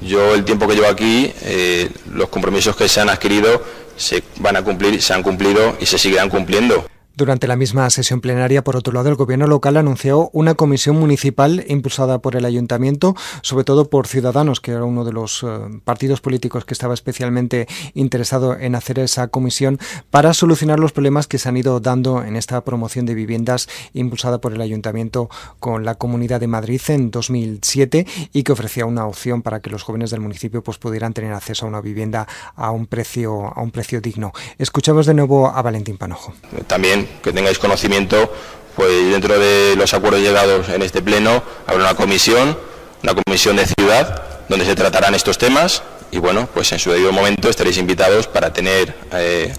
Yo 0.02 0.34
el 0.34 0.44
tiempo 0.44 0.66
que 0.66 0.74
llevo 0.74 0.88
aquí, 0.88 1.32
eh, 1.42 1.88
los 2.10 2.28
compromisos 2.28 2.74
que 2.74 2.88
se 2.88 3.00
han 3.00 3.10
adquirido 3.10 3.62
se 3.96 4.24
van 4.38 4.56
a 4.56 4.64
cumplir, 4.64 5.00
se 5.00 5.14
han 5.14 5.22
cumplido 5.22 5.76
y 5.78 5.86
se 5.86 5.98
seguirán 5.98 6.30
cumpliendo. 6.30 6.84
Durante 7.14 7.46
la 7.46 7.56
misma 7.56 7.90
sesión 7.90 8.22
plenaria, 8.22 8.64
por 8.64 8.74
otro 8.74 8.92
lado, 8.92 9.10
el 9.10 9.16
Gobierno 9.16 9.46
local 9.46 9.76
anunció 9.76 10.30
una 10.32 10.54
comisión 10.54 10.98
municipal 10.98 11.64
impulsada 11.68 12.20
por 12.20 12.36
el 12.36 12.46
Ayuntamiento, 12.46 13.14
sobre 13.42 13.64
todo 13.64 13.90
por 13.90 14.06
Ciudadanos, 14.06 14.60
que 14.60 14.70
era 14.70 14.84
uno 14.84 15.04
de 15.04 15.12
los 15.12 15.42
eh, 15.42 15.46
partidos 15.84 16.22
políticos 16.22 16.64
que 16.64 16.72
estaba 16.72 16.94
especialmente 16.94 17.68
interesado 17.92 18.56
en 18.58 18.74
hacer 18.74 18.98
esa 18.98 19.28
comisión 19.28 19.78
para 20.10 20.32
solucionar 20.32 20.80
los 20.80 20.92
problemas 20.92 21.26
que 21.26 21.38
se 21.38 21.50
han 21.50 21.56
ido 21.58 21.80
dando 21.80 22.24
en 22.24 22.34
esta 22.34 22.62
promoción 22.64 23.04
de 23.04 23.14
viviendas 23.14 23.68
impulsada 23.92 24.40
por 24.40 24.54
el 24.54 24.62
Ayuntamiento 24.62 25.28
con 25.60 25.84
la 25.84 25.96
Comunidad 25.96 26.40
de 26.40 26.46
Madrid 26.46 26.80
en 26.88 27.10
2007 27.10 28.06
y 28.32 28.42
que 28.42 28.52
ofrecía 28.52 28.86
una 28.86 29.06
opción 29.06 29.42
para 29.42 29.60
que 29.60 29.68
los 29.68 29.82
jóvenes 29.82 30.10
del 30.10 30.20
municipio 30.20 30.62
pues, 30.62 30.78
pudieran 30.78 31.12
tener 31.12 31.34
acceso 31.34 31.66
a 31.66 31.68
una 31.68 31.82
vivienda 31.82 32.26
a 32.56 32.70
un 32.70 32.86
precio, 32.86 33.52
a 33.54 33.60
un 33.60 33.70
precio 33.70 34.00
digno. 34.00 34.32
Escuchamos 34.58 35.04
de 35.04 35.12
nuevo 35.12 35.48
a 35.48 35.60
Valentín 35.60 35.98
Panojo. 35.98 36.32
También 36.66 37.01
que 37.22 37.32
tengáis 37.32 37.58
conocimiento, 37.58 38.32
pues 38.76 39.10
dentro 39.10 39.38
de 39.38 39.74
los 39.76 39.92
acuerdos 39.94 40.20
llegados 40.20 40.68
en 40.68 40.82
este 40.82 41.02
pleno 41.02 41.42
habrá 41.66 41.84
una 41.84 41.94
comisión, 41.94 42.58
una 43.02 43.14
comisión 43.14 43.56
de 43.56 43.66
ciudad, 43.66 44.22
donde 44.48 44.64
se 44.64 44.74
tratarán 44.74 45.14
estos 45.14 45.38
temas 45.38 45.82
y 46.10 46.18
bueno, 46.18 46.48
pues 46.52 46.70
en 46.72 46.78
su 46.78 46.90
debido 46.90 47.12
momento 47.12 47.48
estaréis 47.48 47.78
invitados 47.78 48.26
para 48.26 48.52
tener 48.52 48.94
eh, 49.12 49.52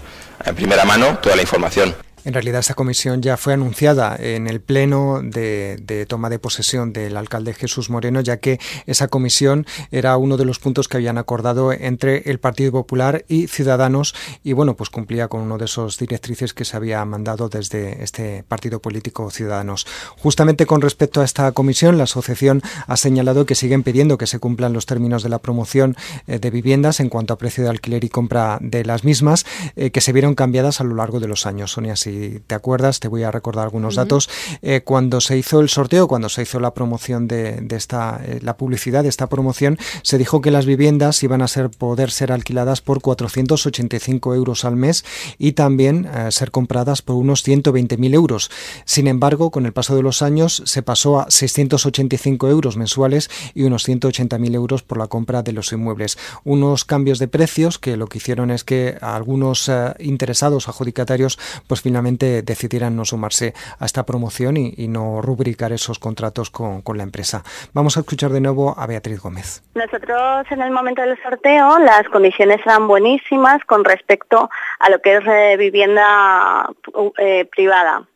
en 0.44 0.54
primera 0.54 0.84
mano 0.84 1.18
toda 1.22 1.36
la 1.36 1.42
información. 1.42 1.94
En 2.24 2.32
realidad 2.32 2.60
esta 2.60 2.72
comisión 2.72 3.20
ya 3.20 3.36
fue 3.36 3.52
anunciada 3.52 4.16
en 4.18 4.46
el 4.46 4.62
pleno 4.62 5.20
de, 5.22 6.06
toma 6.08 6.30
de 6.30 6.38
posesión 6.38 6.94
del 6.94 7.18
alcalde 7.18 7.52
Jesús 7.52 7.90
Moreno, 7.90 8.22
ya 8.22 8.38
que 8.38 8.58
esa 8.86 9.08
comisión 9.08 9.66
era 9.90 10.16
uno 10.16 10.38
de 10.38 10.46
los 10.46 10.58
puntos 10.58 10.88
que 10.88 10.96
habían 10.96 11.18
acordado 11.18 11.70
entre 11.72 12.30
el 12.30 12.40
Partido 12.40 12.72
Popular 12.72 13.26
y 13.28 13.48
Ciudadanos 13.48 14.14
y 14.42 14.54
bueno, 14.54 14.74
pues 14.74 14.88
cumplía 14.88 15.28
con 15.28 15.42
uno 15.42 15.58
de 15.58 15.66
esos 15.66 15.98
directrices 15.98 16.54
que 16.54 16.64
se 16.64 16.78
había 16.78 17.04
mandado 17.04 17.50
desde 17.50 18.02
este 18.02 18.42
partido 18.48 18.80
político 18.80 19.30
Ciudadanos. 19.30 19.86
Justamente 20.16 20.64
con 20.64 20.80
respecto 20.80 21.20
a 21.20 21.24
esta 21.24 21.52
comisión, 21.52 21.98
la 21.98 22.04
asociación 22.04 22.62
ha 22.86 22.96
señalado 22.96 23.44
que 23.44 23.54
siguen 23.54 23.82
pidiendo 23.82 24.16
que 24.16 24.26
se 24.26 24.38
cumplan 24.38 24.72
los 24.72 24.86
términos 24.86 25.22
de 25.22 25.28
la 25.28 25.40
promoción 25.40 25.94
eh, 26.26 26.38
de 26.38 26.50
viviendas 26.50 27.00
en 27.00 27.10
cuanto 27.10 27.34
a 27.34 27.38
precio 27.38 27.64
de 27.64 27.70
alquiler 27.70 28.02
y 28.02 28.08
compra 28.08 28.58
de 28.62 28.82
las 28.86 29.04
mismas, 29.04 29.44
eh, 29.76 29.90
que 29.90 30.00
se 30.00 30.12
vieron 30.14 30.34
cambiadas 30.34 30.80
a 30.80 30.84
lo 30.84 30.94
largo 30.94 31.20
de 31.20 31.28
los 31.28 31.44
años. 31.44 31.72
Sonia, 31.72 31.96
sí 31.96 32.13
si 32.14 32.40
te 32.40 32.54
acuerdas, 32.54 33.00
te 33.00 33.08
voy 33.08 33.22
a 33.22 33.30
recordar 33.30 33.64
algunos 33.64 33.96
datos. 33.96 34.28
Eh, 34.62 34.82
cuando 34.84 35.20
se 35.20 35.36
hizo 35.36 35.60
el 35.60 35.68
sorteo, 35.68 36.08
cuando 36.08 36.28
se 36.28 36.42
hizo 36.42 36.60
la 36.60 36.74
promoción 36.74 37.28
de, 37.28 37.66
esta, 37.70 38.20
eh, 38.24 38.40
la 38.42 38.56
publicidad 38.56 39.02
de 39.02 39.08
esta 39.08 39.28
promoción, 39.28 39.78
se 40.02 40.18
dijo 40.18 40.40
que 40.40 40.50
las 40.50 40.66
viviendas 40.66 41.22
iban 41.22 41.42
a 41.42 41.48
ser 41.48 41.70
poder 41.70 42.10
ser 42.10 42.32
alquiladas 42.32 42.80
por 42.80 43.00
485 43.00 44.34
euros 44.34 44.64
al 44.64 44.76
mes 44.76 45.04
y 45.38 45.52
también 45.52 46.08
ser 46.30 46.50
compradas 46.50 47.02
por 47.02 47.16
unos 47.16 47.46
120.000 47.46 48.14
euros. 48.14 48.50
Sin 48.84 49.06
embargo, 49.06 49.50
con 49.50 49.66
el 49.66 49.72
paso 49.72 49.96
de 49.96 50.02
los 50.02 50.22
años 50.22 50.62
se 50.64 50.82
pasó 50.82 51.20
a 51.20 51.26
685 51.30 52.48
euros 52.48 52.76
mensuales 52.76 53.30
y 53.54 53.64
unos 53.64 53.88
180.000 53.88 54.54
euros 54.54 54.82
por 54.82 54.98
la 54.98 55.08
compra 55.08 55.42
de 55.42 55.52
los 55.52 55.72
inmuebles. 55.72 56.18
Unos 56.44 56.84
cambios 56.84 57.18
de 57.18 57.28
precios 57.28 57.78
que 57.78 57.96
lo 57.96 58.06
que 58.06 58.18
hicieron 58.18 58.50
es 58.50 58.64
que 58.64 58.96
algunos 59.00 59.68
eh, 59.68 59.94
interesados 59.98 60.68
adjudicatarios 60.68 61.38
pues 61.66 61.80
finalmente 61.80 62.03
decidieran 62.12 62.96
no 62.96 63.04
sumarse 63.04 63.54
a 63.78 63.84
esta 63.84 64.04
promoción 64.04 64.56
y, 64.56 64.88
no 64.88 65.22
rubricar 65.22 65.72
esos 65.72 65.98
contratos 65.98 66.50
con, 66.50 66.82
la 66.96 67.02
empresa. 67.02 67.42
Vamos 67.72 67.96
a 67.96 68.00
escuchar 68.00 68.30
de 68.30 68.40
nuevo 68.40 68.78
a 68.78 68.86
Beatriz 68.86 69.20
Gómez. 69.20 69.62
Nosotros 69.74 70.46
en 70.50 70.62
el 70.62 70.70
momento 70.70 71.02
del 71.02 71.20
sorteo 71.22 71.78
las 71.78 72.08
condiciones 72.10 72.60
eran 72.64 72.86
buenísimas 72.86 73.64
con 73.64 73.84
respecto 73.84 74.50
a 74.78 74.90
lo 74.90 75.00
que 75.00 75.16
es 75.16 75.26
eh, 75.26 75.56
vivienda 75.56 76.70
eh, 77.18 77.46
privada. 77.46 78.06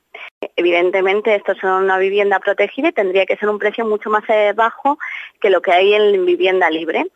Evidentemente, 0.57 1.35
esto 1.35 1.53
es 1.53 1.63
una 1.65 1.99
vivienda 1.99 2.39
protegida 2.39 2.89
y 2.89 2.93
tendría 2.93 3.27
que 3.27 3.37
ser 3.37 3.49
un 3.49 3.59
precio 3.59 3.85
mucho 3.85 4.11
más 4.11 4.23
eh, 4.29 4.53
bajo 4.55 4.99
que 5.41 5.51
lo 5.51 5.63
que 5.63 5.73
hay 5.73 5.95
en 5.95 6.25
vivienda 6.27 6.71
libre. 6.71 7.07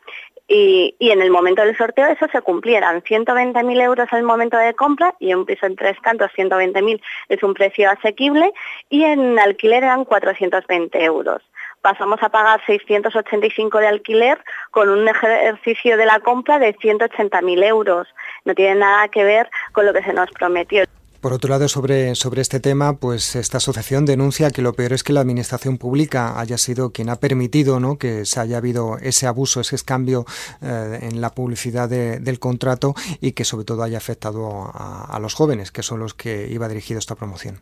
Y, 0.49 0.95
en 0.99 1.23
el 1.23 1.31
momento 1.31 1.63
del 1.63 1.77
sorteo 1.77 2.07
eso 2.07 2.27
se 2.31 2.43
cumplieran 2.43 3.03
120.000 3.03 3.83
euros 3.83 4.09
en 4.13 4.19
el 4.19 4.25
momento 4.25 4.57
de 4.57 4.75
compra 4.75 5.15
y 5.19 5.33
un 5.35 5.47
piso 5.47 5.67
en 5.67 5.77
tres 5.77 5.99
cantos 6.01 6.31
120.000 6.37 7.01
es 7.29 7.43
un 7.43 7.55
precio 7.55 7.91
asequible 7.91 8.53
y 8.91 9.05
en 9.05 9.39
alquiler 9.39 9.85
eran 9.85 10.05
420 10.05 11.05
euros. 11.05 11.43
Pasamos 11.81 12.23
a 12.23 12.29
pagar 12.29 12.61
685 12.65 13.79
de 13.79 13.87
alquiler 13.89 14.39
con 14.71 14.89
un 14.89 15.09
ejercicio 15.09 15.97
de 15.97 16.07
la 16.07 16.21
compra 16.21 16.59
de 16.59 16.77
180.000 16.77 17.65
euros. 17.65 18.09
No 18.45 18.55
tiene 18.55 18.77
nada 18.77 19.09
que 19.09 19.25
ver 19.25 19.51
con 19.73 19.87
lo 19.87 19.93
que 19.93 20.03
se 20.03 20.13
nos 20.13 20.31
prometió. 20.31 20.85
Por 21.23 21.33
otro 21.33 21.51
lado, 21.51 21.69
sobre, 21.69 22.17
sobre 22.17 22.41
este 22.41 22.59
tema, 22.59 22.95
pues 22.95 23.37
esta 23.37 23.59
asociación 23.59 24.05
denuncia 24.05 24.51
que 24.51 24.61
lo 24.61 24.73
peor 24.73 24.93
es 24.93 25.05
que 25.05 25.13
la 25.13 25.21
administración 25.21 25.79
pública 25.79 26.41
haya 26.41 26.59
sido 26.59 26.91
quien 26.93 27.09
ha 27.11 27.15
permitido 27.15 27.79
¿no? 27.79 27.97
que 27.97 28.25
se 28.25 28.41
haya 28.41 28.57
habido 28.57 28.99
ese 29.01 29.29
abuso, 29.29 29.61
ese 29.61 29.77
cambio 29.87 30.25
eh, 30.61 30.99
en 31.03 31.21
la 31.21 31.31
publicidad 31.31 31.89
del 31.89 32.41
contrato 32.41 32.95
y 33.21 33.33
que 33.33 33.45
sobre 33.45 33.65
todo 33.65 33.85
haya 33.85 33.99
afectado 33.99 34.73
a, 34.75 35.17
los 35.21 35.35
jóvenes, 35.35 35.71
que 35.71 35.85
son 35.85 36.01
los 36.01 36.13
que 36.13 36.49
iba 36.51 36.67
dirigido 36.67 36.99
esta 36.99 37.15
promoción. 37.15 37.61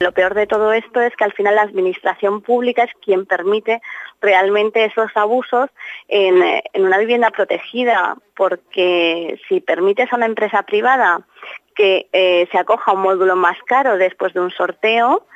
Lo 0.00 0.12
peor 0.12 0.32
de 0.32 0.46
todo 0.46 0.72
esto 0.72 1.02
es 1.02 1.14
que 1.14 1.24
al 1.24 1.32
final 1.34 1.56
la 1.56 1.62
administración 1.62 2.40
pública 2.40 2.84
es 2.84 2.90
quien 3.04 3.26
permite 3.26 3.82
realmente 4.22 4.86
esos 4.86 5.10
abusos 5.14 5.68
en, 6.08 6.42
en, 6.42 6.84
una 6.84 6.96
vivienda 6.96 7.30
protegida, 7.30 8.16
porque 8.34 9.38
si 9.46 9.60
permites 9.60 10.10
a 10.10 10.16
una 10.16 10.26
empresa 10.26 10.62
privada 10.62 11.24
que 11.74 12.08
eh, 12.12 12.48
se 12.50 12.58
acoja 12.58 12.92
un 12.92 13.02
módulo 13.02 13.36
más 13.36 13.56
caro 13.66 13.96
después 13.96 14.32
de 14.34 14.40
un 14.40 14.50
sorteo, 14.50 15.26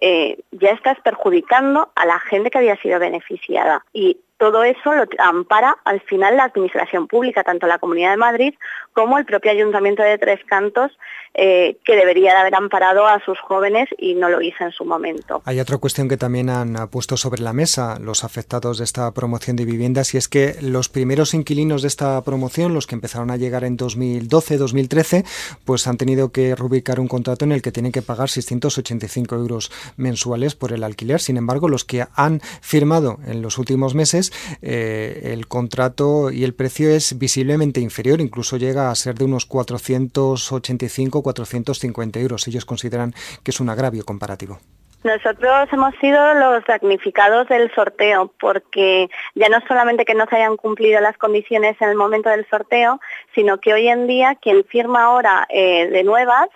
eh, 0.00 0.38
ya 0.52 0.70
estás 0.70 0.98
perjudicando 1.00 1.90
a 1.94 2.06
la 2.06 2.20
gente 2.20 2.50
que 2.50 2.58
había 2.58 2.76
sido 2.76 2.98
beneficiada. 3.00 3.84
Y 3.92 4.18
todo 4.36 4.62
eso 4.62 4.94
lo 4.94 5.04
ampara 5.18 5.76
al 5.84 6.00
final 6.00 6.36
la 6.36 6.44
Administración 6.44 7.08
Pública, 7.08 7.42
tanto 7.42 7.66
la 7.66 7.78
Comunidad 7.78 8.12
de 8.12 8.16
Madrid 8.16 8.54
como 8.98 9.16
el 9.16 9.24
propio 9.24 9.52
Ayuntamiento 9.52 10.02
de 10.02 10.18
Tres 10.18 10.40
Cantos, 10.44 10.90
eh, 11.34 11.76
que 11.84 11.94
debería 11.94 12.32
de 12.32 12.38
haber 12.38 12.56
amparado 12.56 13.06
a 13.06 13.22
sus 13.24 13.38
jóvenes 13.38 13.88
y 13.96 14.16
no 14.16 14.28
lo 14.28 14.42
hizo 14.42 14.64
en 14.64 14.72
su 14.72 14.84
momento. 14.84 15.40
Hay 15.44 15.60
otra 15.60 15.78
cuestión 15.78 16.08
que 16.08 16.16
también 16.16 16.50
han 16.50 16.74
puesto 16.88 17.16
sobre 17.16 17.40
la 17.40 17.52
mesa 17.52 18.00
los 18.00 18.24
afectados 18.24 18.78
de 18.78 18.82
esta 18.82 19.08
promoción 19.12 19.54
de 19.54 19.64
viviendas 19.64 20.14
y 20.14 20.18
es 20.18 20.26
que 20.26 20.56
los 20.62 20.88
primeros 20.88 21.34
inquilinos 21.34 21.82
de 21.82 21.88
esta 21.88 22.20
promoción, 22.24 22.74
los 22.74 22.88
que 22.88 22.96
empezaron 22.96 23.30
a 23.30 23.36
llegar 23.36 23.62
en 23.62 23.78
2012-2013, 23.78 25.24
pues 25.64 25.86
han 25.86 25.96
tenido 25.96 26.32
que 26.32 26.56
rubricar 26.56 26.98
un 26.98 27.06
contrato 27.06 27.44
en 27.44 27.52
el 27.52 27.62
que 27.62 27.70
tienen 27.70 27.92
que 27.92 28.02
pagar 28.02 28.28
685 28.28 29.36
euros 29.36 29.70
mensuales 29.96 30.56
por 30.56 30.72
el 30.72 30.82
alquiler. 30.82 31.20
Sin 31.20 31.36
embargo, 31.36 31.68
los 31.68 31.84
que 31.84 32.04
han 32.16 32.40
firmado 32.62 33.20
en 33.28 33.42
los 33.42 33.58
últimos 33.58 33.94
meses 33.94 34.32
eh, 34.60 35.30
el 35.34 35.46
contrato 35.46 36.32
y 36.32 36.42
el 36.42 36.54
precio 36.54 36.90
es 36.90 37.16
visiblemente 37.16 37.80
inferior, 37.80 38.20
incluso 38.20 38.56
llega 38.56 38.87
a 38.90 38.94
ser 38.94 39.14
de 39.14 39.24
unos 39.24 39.48
485-450 39.48 42.20
euros. 42.20 42.46
Ellos 42.48 42.64
consideran 42.64 43.12
que 43.42 43.50
es 43.50 43.60
un 43.60 43.68
agravio 43.70 44.04
comparativo. 44.04 44.58
Nosotros 45.04 45.68
hemos 45.72 45.94
sido 46.00 46.34
los 46.34 46.64
damnificados 46.64 47.46
del 47.48 47.72
sorteo 47.72 48.32
porque 48.40 49.08
ya 49.36 49.48
no 49.48 49.60
solamente 49.68 50.04
que 50.04 50.14
no 50.14 50.26
se 50.28 50.34
hayan 50.36 50.56
cumplido 50.56 51.00
las 51.00 51.16
condiciones 51.16 51.76
en 51.80 51.90
el 51.90 51.94
momento 51.94 52.30
del 52.30 52.48
sorteo, 52.48 53.00
sino 53.34 53.58
que 53.58 53.74
hoy 53.74 53.86
en 53.86 54.08
día 54.08 54.34
quien 54.34 54.64
firma 54.64 55.04
ahora 55.04 55.46
eh, 55.50 55.88
de 55.88 56.02
nuevas 56.02 56.48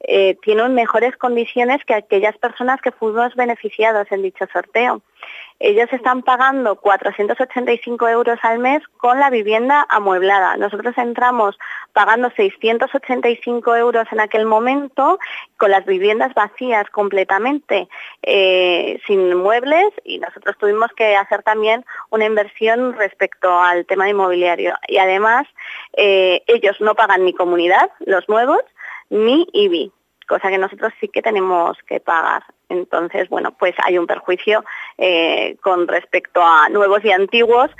eh, 0.00 0.38
tiene 0.42 0.66
mejores 0.70 1.14
condiciones 1.16 1.84
que 1.84 1.94
aquellas 1.94 2.38
personas 2.38 2.80
que 2.80 2.92
fuimos 2.92 3.34
beneficiados 3.34 4.10
en 4.10 4.22
dicho 4.22 4.46
sorteo 4.52 5.02
ellos 5.62 5.88
están 5.92 6.22
pagando 6.22 6.76
485 6.76 8.08
euros 8.08 8.38
al 8.42 8.58
mes 8.58 8.82
con 8.96 9.20
la 9.20 9.30
vivienda 9.30 9.86
amueblada. 9.88 10.56
Nosotros 10.56 10.98
entramos 10.98 11.56
pagando 11.92 12.30
685 12.30 13.76
euros 13.76 14.06
en 14.10 14.20
aquel 14.20 14.44
momento 14.44 15.20
con 15.56 15.70
las 15.70 15.86
viviendas 15.86 16.34
vacías 16.34 16.90
completamente, 16.90 17.88
eh, 18.22 19.00
sin 19.06 19.36
muebles 19.36 19.88
y 20.04 20.18
nosotros 20.18 20.56
tuvimos 20.58 20.90
que 20.96 21.16
hacer 21.16 21.44
también 21.44 21.84
una 22.10 22.24
inversión 22.24 22.94
respecto 22.94 23.56
al 23.56 23.86
tema 23.86 24.08
inmobiliario. 24.08 24.74
Y 24.88 24.98
además 24.98 25.46
eh, 25.92 26.42
ellos 26.48 26.80
no 26.80 26.96
pagan 26.96 27.24
ni 27.24 27.34
comunidad, 27.34 27.90
los 28.00 28.28
nuevos, 28.28 28.62
ni 29.10 29.46
IBI 29.52 29.92
cosa 30.32 30.48
que 30.48 30.56
nosotros 30.56 30.94
sí 30.98 31.08
que 31.08 31.20
tenemos 31.20 31.76
que 31.86 32.00
pagar. 32.00 32.42
Entonces, 32.72 33.28
bueno, 33.28 33.52
pues 33.52 33.74
hay 33.84 33.98
un 33.98 34.06
perjuicio 34.06 34.64
eh, 34.98 35.56
con 35.62 35.86
respecto 35.86 36.42
a 36.42 36.68
nuevos 36.70 37.04
y 37.04 37.12
antiguos 37.12 37.70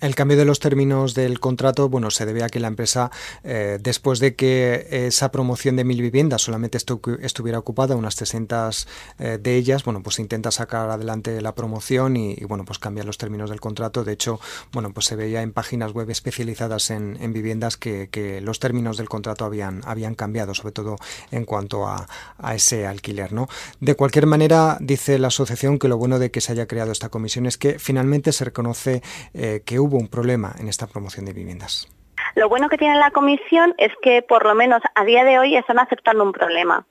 el 0.00 0.14
cambio 0.14 0.36
de 0.36 0.44
los 0.44 0.60
términos 0.60 1.14
del 1.14 1.40
contrato, 1.40 1.88
bueno, 1.88 2.10
se 2.10 2.24
debe 2.24 2.44
a 2.44 2.48
que 2.48 2.60
la 2.60 2.68
empresa, 2.68 3.10
eh, 3.42 3.78
después 3.80 4.20
de 4.20 4.34
que 4.36 4.86
esa 4.90 5.32
promoción 5.32 5.76
de 5.76 5.84
mil 5.84 6.00
viviendas 6.00 6.42
solamente 6.42 6.78
estuviera 6.78 7.58
ocupada, 7.58 7.96
unas 7.96 8.14
300 8.16 8.86
eh, 9.18 9.38
de 9.40 9.56
ellas, 9.56 9.84
bueno, 9.84 10.02
pues 10.02 10.18
intenta 10.18 10.50
sacar 10.50 10.90
adelante 10.90 11.40
la 11.40 11.54
promoción 11.54 12.16
y, 12.16 12.36
bueno, 12.44 12.64
pues 12.64 12.78
cambiar 12.78 13.06
los 13.06 13.18
términos 13.18 13.50
del 13.50 13.60
contrato. 13.60 14.04
De 14.04 14.12
hecho, 14.12 14.40
bueno, 14.72 14.92
pues 14.92 15.06
se 15.06 15.16
veía 15.16 15.42
en 15.42 15.52
páginas 15.52 15.92
web 15.92 16.10
especializadas 16.10 16.90
en, 16.90 17.32
viviendas 17.32 17.76
que, 17.76 18.08
los 18.42 18.60
términos 18.60 18.96
del 18.96 19.08
contrato 19.08 19.44
habían, 19.44 19.82
habían 19.84 20.14
cambiado, 20.14 20.54
sobre 20.54 20.72
todo 20.72 20.96
en 21.30 21.44
cuanto 21.44 21.86
a, 21.86 22.06
ese 22.54 22.86
alquiler, 22.86 23.32
¿no? 23.32 23.48
De 23.80 23.94
cualquier 23.94 24.26
manera, 24.26 24.78
dice 24.80 25.18
la 25.18 25.28
asociación 25.28 25.78
que 25.78 25.88
lo 25.88 25.96
bueno 25.96 26.18
de 26.18 26.30
que 26.30 26.40
se 26.40 26.52
haya 26.52 26.66
creado 26.66 26.92
esta 26.92 27.08
comisión 27.08 27.46
es 27.46 27.58
que 27.58 27.78
finalmente 27.78 28.32
se 28.32 28.44
reconoce 28.44 29.02
eh, 29.34 29.62
que 29.64 29.78
hubo 29.78 29.87
hubo 29.88 29.98
un 29.98 30.08
problema 30.08 30.52
en 30.60 30.68
esta 30.68 30.86
promoción 30.86 31.24
de 31.24 31.32
viviendas. 31.32 31.88
Lo 32.34 32.48
bueno 32.48 32.68
que 32.68 32.78
tiene 32.78 32.96
la 32.96 33.10
comisión 33.10 33.74
es 33.78 33.92
que 34.02 34.22
por 34.22 34.44
lo 34.44 34.54
menos 34.54 34.82
a 34.94 35.04
día 35.04 35.24
de 35.24 35.38
hoy 35.38 35.56
están 35.56 35.78
aceptando 35.78 36.22
un 36.22 36.32
problema. 36.32 36.86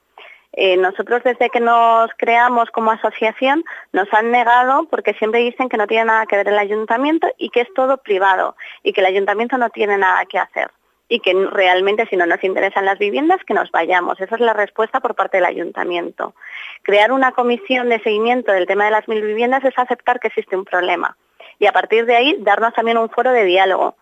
Eh, 0.54 0.78
nosotros 0.78 1.22
desde 1.24 1.50
que 1.50 1.60
nos 1.60 2.10
creamos 2.18 2.72
como 2.72 2.92
asociación 2.92 3.64
nos 3.92 4.12
han 4.14 4.32
negado 4.32 4.88
porque 4.90 5.14
siempre 5.14 5.42
dicen 5.42 5.70
que 5.70 5.78
no 5.78 5.86
tiene 5.86 6.06
nada 6.06 6.26
que 6.26 6.38
ver 6.38 6.48
el 6.48 6.58
ayuntamiento 6.58 7.28
y 7.38 7.50
que 7.50 7.62
es 7.62 7.74
todo 7.76 7.98
privado 7.98 8.56
y 8.82 8.94
que 8.94 9.02
el 9.02 9.08
ayuntamiento 9.08 9.58
no 9.58 9.70
tiene 9.70 9.98
nada 9.98 10.26
que 10.26 10.40
hacer 10.40 10.72
y 11.10 11.20
que 11.20 11.34
realmente 11.52 12.08
si 12.10 12.18
no 12.18 12.26
nos 12.26 12.44
interesan 12.44 12.86
las 12.86 12.98
viviendas 12.98 13.44
que 13.46 13.54
nos 13.54 13.70
vayamos. 13.72 14.20
Esa 14.20 14.36
es 14.36 14.42
la 14.42 14.54
respuesta 14.54 15.00
por 15.00 15.16
parte 15.16 15.38
del 15.38 15.46
ayuntamiento. 15.46 16.34
Crear 16.82 17.12
una 17.12 17.34
comisión 17.34 17.90
de 17.90 18.00
seguimiento 18.00 18.52
del 18.52 18.66
tema 18.66 18.86
de 18.86 18.92
las 18.92 19.08
mil 19.08 19.22
viviendas 19.22 19.64
es 19.64 19.78
aceptar 19.78 20.20
que 20.20 20.30
existe 20.30 20.56
un 20.58 20.66
problema 20.66 21.16
y 21.60 21.66
a 21.66 21.72
partir 21.72 22.06
de 22.06 22.16
ahí 22.16 22.36
darnos 22.40 22.74
también 22.74 22.98
un 22.98 23.10
foro 23.10 23.32
de 23.32 23.46
diálogo. 23.46 23.96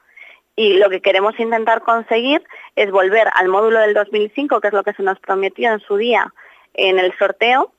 Y 0.56 0.74
lo 0.74 0.90
que 0.90 1.02
queremos 1.02 1.38
intentar 1.40 1.82
conseguir 1.82 2.44
es 2.76 2.90
volver 2.92 3.28
al 3.34 3.50
módulo 3.50 3.80
del 3.80 3.94
2005, 3.94 4.62
que 4.62 4.68
es 4.68 4.74
lo 4.74 4.84
que 4.84 4.94
se 4.94 5.04
nos 5.04 5.20
prometió 5.20 5.72
en 5.72 5.80
su 5.82 5.98
día 5.98 6.34
en 6.74 7.00
el 7.00 7.16
sorteo, 7.18 7.72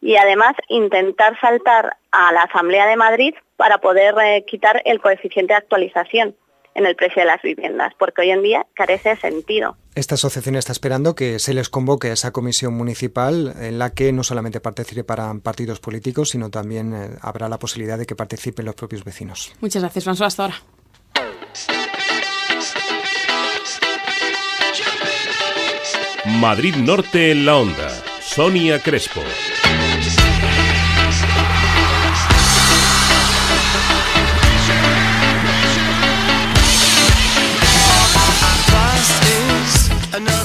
y 0.00 0.16
además 0.16 0.54
intentar 0.68 1.38
saltar 1.40 1.96
a 2.10 2.32
la 2.32 2.42
Asamblea 2.42 2.86
de 2.86 2.96
Madrid 2.96 3.34
para 3.56 3.78
poder 3.78 4.14
eh, 4.22 4.44
quitar 4.46 4.82
el 4.84 5.00
coeficiente 5.00 5.52
de 5.52 5.58
actualización 5.58 6.34
en 6.74 6.86
el 6.86 6.96
precio 6.96 7.22
de 7.22 7.26
las 7.26 7.42
viviendas, 7.42 7.94
porque 7.98 8.22
hoy 8.22 8.30
en 8.30 8.42
día 8.42 8.66
carece 8.74 9.10
de 9.10 9.16
sentido. 9.16 9.76
Esta 9.94 10.16
asociación 10.16 10.56
está 10.56 10.72
esperando 10.72 11.14
que 11.14 11.38
se 11.38 11.54
les 11.54 11.68
convoque 11.68 12.08
a 12.08 12.14
esa 12.14 12.32
comisión 12.32 12.74
municipal 12.74 13.54
en 13.60 13.78
la 13.78 13.90
que 13.90 14.12
no 14.12 14.24
solamente 14.24 14.58
participarán 14.58 15.40
partidos 15.40 15.78
políticos, 15.78 16.30
sino 16.30 16.50
también 16.50 16.92
eh, 16.94 17.10
habrá 17.20 17.48
la 17.48 17.60
posibilidad 17.60 17.96
de 17.96 18.04
que 18.04 18.16
participen 18.16 18.66
los 18.66 18.74
propios 18.74 19.04
vecinos. 19.04 19.52
Muchas 19.60 19.82
gracias, 19.82 20.04
François. 20.04 20.26
Hasta 20.26 20.42
ahora. 20.44 20.56
Madrid 26.40 26.74
Norte 26.74 27.30
en 27.30 27.46
la 27.46 27.56
onda 27.56 27.90
Sonia 28.20 28.82
Crespo. 28.82 29.20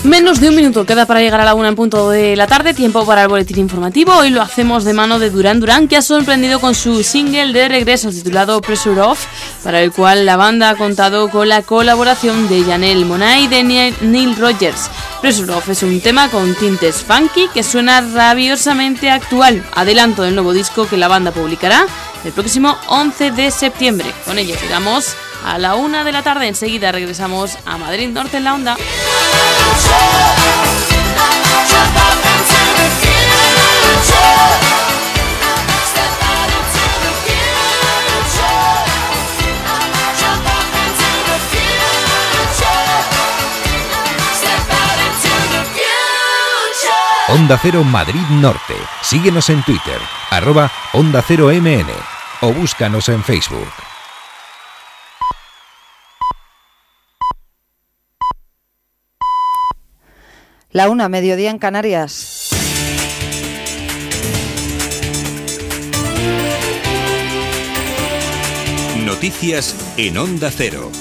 Menos 0.03 0.39
de 0.39 0.49
un 0.49 0.55
minuto 0.55 0.85
queda 0.85 1.05
para 1.05 1.19
llegar 1.19 1.41
a 1.41 1.45
la 1.45 1.53
una 1.53 1.67
en 1.67 1.75
punto 1.75 2.09
de 2.09 2.35
la 2.35 2.47
tarde, 2.47 2.73
tiempo 2.73 3.05
para 3.05 3.23
el 3.23 3.27
boletín 3.27 3.59
informativo. 3.59 4.13
Hoy 4.15 4.29
lo 4.29 4.41
hacemos 4.41 4.85
de 4.85 4.93
mano 4.93 5.19
de 5.19 5.29
Duran 5.29 5.59
Duran, 5.59 5.87
que 5.87 5.97
ha 5.97 6.01
sorprendido 6.01 6.59
con 6.59 6.73
su 6.73 7.03
single 7.03 7.51
de 7.51 7.67
regreso 7.67 8.09
titulado 8.09 8.61
Pressure 8.61 9.01
Off, 9.01 9.25
para 9.63 9.81
el 9.81 9.91
cual 9.91 10.25
la 10.25 10.37
banda 10.37 10.69
ha 10.69 10.75
contado 10.75 11.29
con 11.29 11.49
la 11.49 11.63
colaboración 11.63 12.47
de 12.47 12.63
Janelle 12.63 13.05
Monáe 13.05 13.41
y 13.41 13.47
de 13.47 13.63
Neil 14.01 14.35
Rogers. 14.37 14.89
Pressure 15.21 15.51
Off 15.51 15.67
es 15.69 15.83
un 15.83 15.99
tema 15.99 16.29
con 16.29 16.55
tintes 16.55 17.03
funky 17.03 17.49
que 17.53 17.61
suena 17.61 17.99
rabiosamente 17.99 19.09
actual. 19.09 19.63
Adelanto 19.75 20.23
del 20.23 20.33
nuevo 20.33 20.53
disco 20.53 20.87
que 20.87 20.97
la 20.97 21.09
banda 21.09 21.31
publicará 21.31 21.85
el 22.23 22.31
próximo 22.31 22.77
11 22.87 23.31
de 23.31 23.51
septiembre. 23.51 24.11
Con 24.25 24.39
ello 24.39 24.55
llegamos 24.61 25.15
a 25.45 25.57
la 25.57 25.75
una 25.75 26.03
de 26.03 26.11
la 26.11 26.23
tarde. 26.23 26.47
Enseguida 26.47 26.91
regresamos 26.91 27.57
a 27.65 27.77
Madrid 27.77 28.09
Norte 28.09 28.37
en 28.37 28.43
la 28.43 28.53
Onda. 28.53 28.77
Onda 47.29 47.59
Cero 47.61 47.83
Madrid 47.83 48.23
Norte. 48.31 48.73
Síguenos 49.01 49.49
en 49.49 49.61
Twitter, 49.63 49.99
arroba 50.31 50.71
Onda 50.93 51.23
Cero 51.25 51.51
MN 51.53 51.91
o 52.41 52.51
búscanos 52.53 53.07
en 53.09 53.23
Facebook. 53.23 53.88
La 60.71 60.87
una, 60.87 61.09
mediodía 61.09 61.49
en 61.49 61.57
Canarias. 61.57 62.51
Noticias 69.03 69.75
en 69.97 70.15
Onda 70.19 70.51
Cero. 70.51 70.91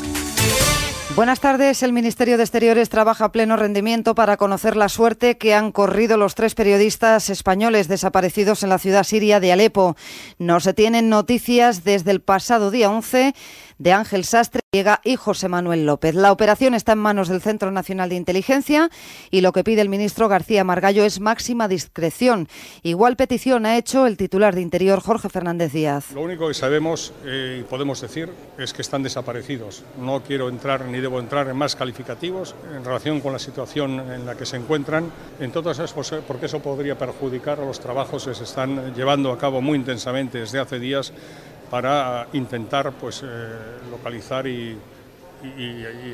Buenas 1.18 1.40
tardes. 1.40 1.82
El 1.82 1.92
Ministerio 1.92 2.36
de 2.36 2.44
Exteriores 2.44 2.90
trabaja 2.90 3.24
a 3.24 3.32
pleno 3.32 3.56
rendimiento 3.56 4.14
para 4.14 4.36
conocer 4.36 4.76
la 4.76 4.88
suerte 4.88 5.36
que 5.36 5.52
han 5.52 5.72
corrido 5.72 6.16
los 6.16 6.36
tres 6.36 6.54
periodistas 6.54 7.28
españoles 7.28 7.88
desaparecidos 7.88 8.62
en 8.62 8.68
la 8.68 8.78
ciudad 8.78 9.02
siria 9.02 9.40
de 9.40 9.52
Alepo. 9.52 9.96
No 10.38 10.60
se 10.60 10.74
tienen 10.74 11.08
noticias 11.08 11.82
desde 11.82 12.12
el 12.12 12.20
pasado 12.20 12.70
día 12.70 12.88
11 12.88 13.34
de 13.78 13.92
Ángel 13.92 14.24
Sastre 14.24 14.60
y 15.02 15.16
José 15.16 15.48
Manuel 15.48 15.86
López. 15.86 16.14
La 16.14 16.30
operación 16.30 16.74
está 16.74 16.92
en 16.92 16.98
manos 16.98 17.28
del 17.28 17.40
Centro 17.40 17.70
Nacional 17.70 18.10
de 18.10 18.16
Inteligencia 18.16 18.90
y 19.30 19.40
lo 19.40 19.52
que 19.52 19.64
pide 19.64 19.80
el 19.80 19.88
ministro 19.88 20.28
García 20.28 20.62
Margallo 20.62 21.04
es 21.04 21.20
máxima 21.20 21.68
discreción. 21.68 22.48
Igual 22.82 23.16
petición 23.16 23.64
ha 23.64 23.78
hecho 23.78 24.06
el 24.06 24.18
titular 24.18 24.54
de 24.54 24.60
Interior 24.60 25.00
Jorge 25.00 25.30
Fernández 25.30 25.72
Díaz. 25.72 26.12
Lo 26.12 26.20
único 26.20 26.48
que 26.48 26.54
sabemos 26.54 27.14
eh, 27.24 27.60
y 27.60 27.62
podemos 27.64 28.02
decir 28.02 28.28
es 28.58 28.74
que 28.74 28.82
están 28.82 29.02
desaparecidos. 29.02 29.84
No 29.98 30.22
quiero 30.22 30.50
entrar 30.50 30.84
ni 30.84 31.00
debo 31.00 31.18
entrar 31.18 31.48
en 31.48 31.56
más 31.56 31.74
calificativos 31.74 32.54
en 32.76 32.84
relación 32.84 33.20
con 33.20 33.32
la 33.32 33.38
situación 33.38 34.00
en 34.00 34.26
la 34.26 34.36
que 34.36 34.44
se 34.44 34.58
encuentran. 34.58 35.10
En 35.40 35.50
todas 35.50 35.78
esas, 35.78 35.94
porque 36.26 36.46
eso 36.46 36.60
podría 36.60 36.98
perjudicar 36.98 37.58
a 37.58 37.64
los 37.64 37.80
trabajos 37.80 38.26
que 38.26 38.34
se 38.34 38.44
están 38.44 38.94
llevando 38.94 39.32
a 39.32 39.38
cabo 39.38 39.62
muy 39.62 39.78
intensamente 39.78 40.40
desde 40.40 40.58
hace 40.58 40.78
días 40.78 41.12
para 41.70 42.28
intentar 42.32 42.92
pues, 42.92 43.22
eh, 43.24 43.26
localizar 43.90 44.46
y, 44.46 44.78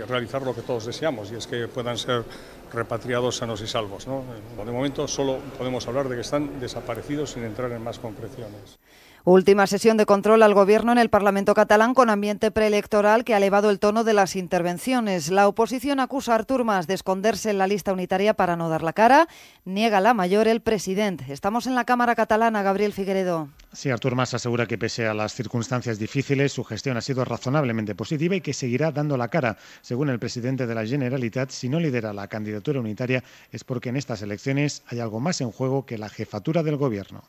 realizar 0.07 0.43
lo 0.43 0.55
que 0.55 0.61
todos 0.61 0.85
deseamos, 0.85 1.33
y 1.33 1.37
es 1.37 1.47
que 1.47 1.67
puedan 1.67 1.97
ser 1.97 2.25
repatriados 2.73 3.37
sanos 3.37 3.63
y 3.63 3.67
salvos. 3.67 4.05
De 4.05 4.71
momento 4.71 5.09
solo 5.09 5.39
podemos 5.57 5.89
hablar 5.89 6.11
de 6.11 6.17
que 6.17 6.21
están 6.21 6.61
desaparecidos 6.61 7.31
sin 7.31 7.45
entrar 7.45 7.73
en 7.73 7.83
más 7.83 7.99
concreciones. 7.99 8.79
Última 9.27 9.67
sesión 9.67 9.97
de 9.97 10.05
control 10.05 10.43
al 10.43 10.53
Gobierno 10.53 10.93
en 10.93 10.99
el 10.99 11.09
Parlamento 11.09 11.55
catalán 11.55 11.95
con 11.95 12.11
ambiente 12.11 12.51
preelectoral 12.51 13.25
que 13.25 13.33
ha 13.33 13.39
elevado 13.39 13.71
el 13.71 13.79
tono 13.79 14.05
de 14.05 14.13
las 14.13 14.37
intervenciones. 14.37 15.31
La 15.31 15.49
oposición 15.49 15.99
acusa 15.99 16.33
a 16.33 16.35
Artur 16.35 16.63
Mas 16.65 16.87
de 16.87 16.93
esconderse 16.93 17.49
en 17.49 17.57
la 17.57 17.67
lista 17.67 17.95
unitaria 17.95 18.35
para 18.35 18.55
no 18.57 18.69
dar 18.69 18.83
la 18.83 18.93
cara. 18.93 19.27
Niega 19.65 20.03
la 20.03 20.13
mayor 20.13 20.47
el 20.47 20.61
presidente. 20.61 21.33
Estamos 21.33 21.67
en 21.67 21.75
la 21.75 21.87
Cámara 21.87 22.15
catalana, 22.15 22.63
Gabriel 22.63 22.93
Figueredo. 22.93 23.49
Sí, 23.73 23.89
Artur 23.89 24.15
Mas 24.15 24.35
asegura 24.35 24.67
que 24.67 24.77
pese 24.77 25.07
a 25.07 25.15
las 25.15 25.33
circunstancias 25.33 25.99
difíciles, 25.99 26.53
su 26.53 26.63
gestión 26.63 26.99
ha 26.99 27.01
sido 27.01 27.25
razonablemente 27.25 27.95
positiva 27.95 28.37
y 28.37 28.43
que 28.43 28.53
seguirá 28.53 28.93
dando 28.93 29.17
la 29.17 29.29
cara. 29.29 29.57
Según 29.81 30.11
el 30.11 30.19
presidente 30.19 30.67
de 30.67 30.75
la 30.75 30.85
Generalitat, 30.85 31.49
si 31.49 31.71
no 31.71 31.81
lidera 31.81 32.13
la 32.13 32.29
candidatura 32.29 32.79
unitaria 32.79 33.25
es 33.51 33.65
porque 33.65 33.89
en 33.89 33.97
estas 33.97 34.21
elecciones 34.21 34.83
hay 34.87 35.01
algo 35.01 35.19
más 35.19 35.41
en 35.41 35.51
juego 35.51 35.87
que 35.87 35.97
la 35.97 36.11
jefatura 36.11 36.63
del 36.63 36.77
Gobierno. 36.77 37.23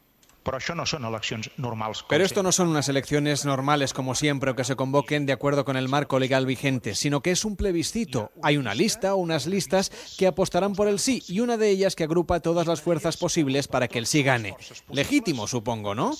Pero 2.08 2.24
esto 2.24 2.44
no 2.44 2.52
son 2.52 2.70
unas 2.70 2.88
elecciones 2.88 3.46
normales 3.46 3.94
como 3.94 4.16
siempre 4.16 4.52
o 4.52 4.56
que 4.56 4.64
se 4.64 4.76
convoquen 4.76 5.26
de 5.26 5.34
acuerdo 5.34 5.66
con 5.66 5.76
el 5.76 5.90
marco 5.90 6.20
legal 6.20 6.46
vigente, 6.46 6.96
sino 6.96 7.22
que 7.22 7.32
es 7.32 7.44
un 7.44 7.56
plebiscito. 7.56 8.32
Hay 8.42 8.58
una 8.58 8.76
lista 8.76 9.16
o 9.16 9.18
unas 9.18 9.48
listas 9.48 9.92
que 10.18 10.28
apostarán 10.28 10.74
por 10.74 10.88
el 10.88 11.00
sí 11.00 11.24
y 11.28 11.40
una 11.40 11.58
de 11.58 11.70
ellas 11.70 11.96
que 11.96 12.04
agrupa 12.04 12.40
todas 12.40 12.68
las 12.68 12.82
fuerzas 12.82 13.18
posibles 13.18 13.68
para 13.68 13.88
que 13.88 14.00
el 14.00 14.06
sí 14.06 14.24
gane. 14.24 14.56
Legítimo, 14.90 15.48
supongo, 15.48 15.96
¿no? 15.96 16.14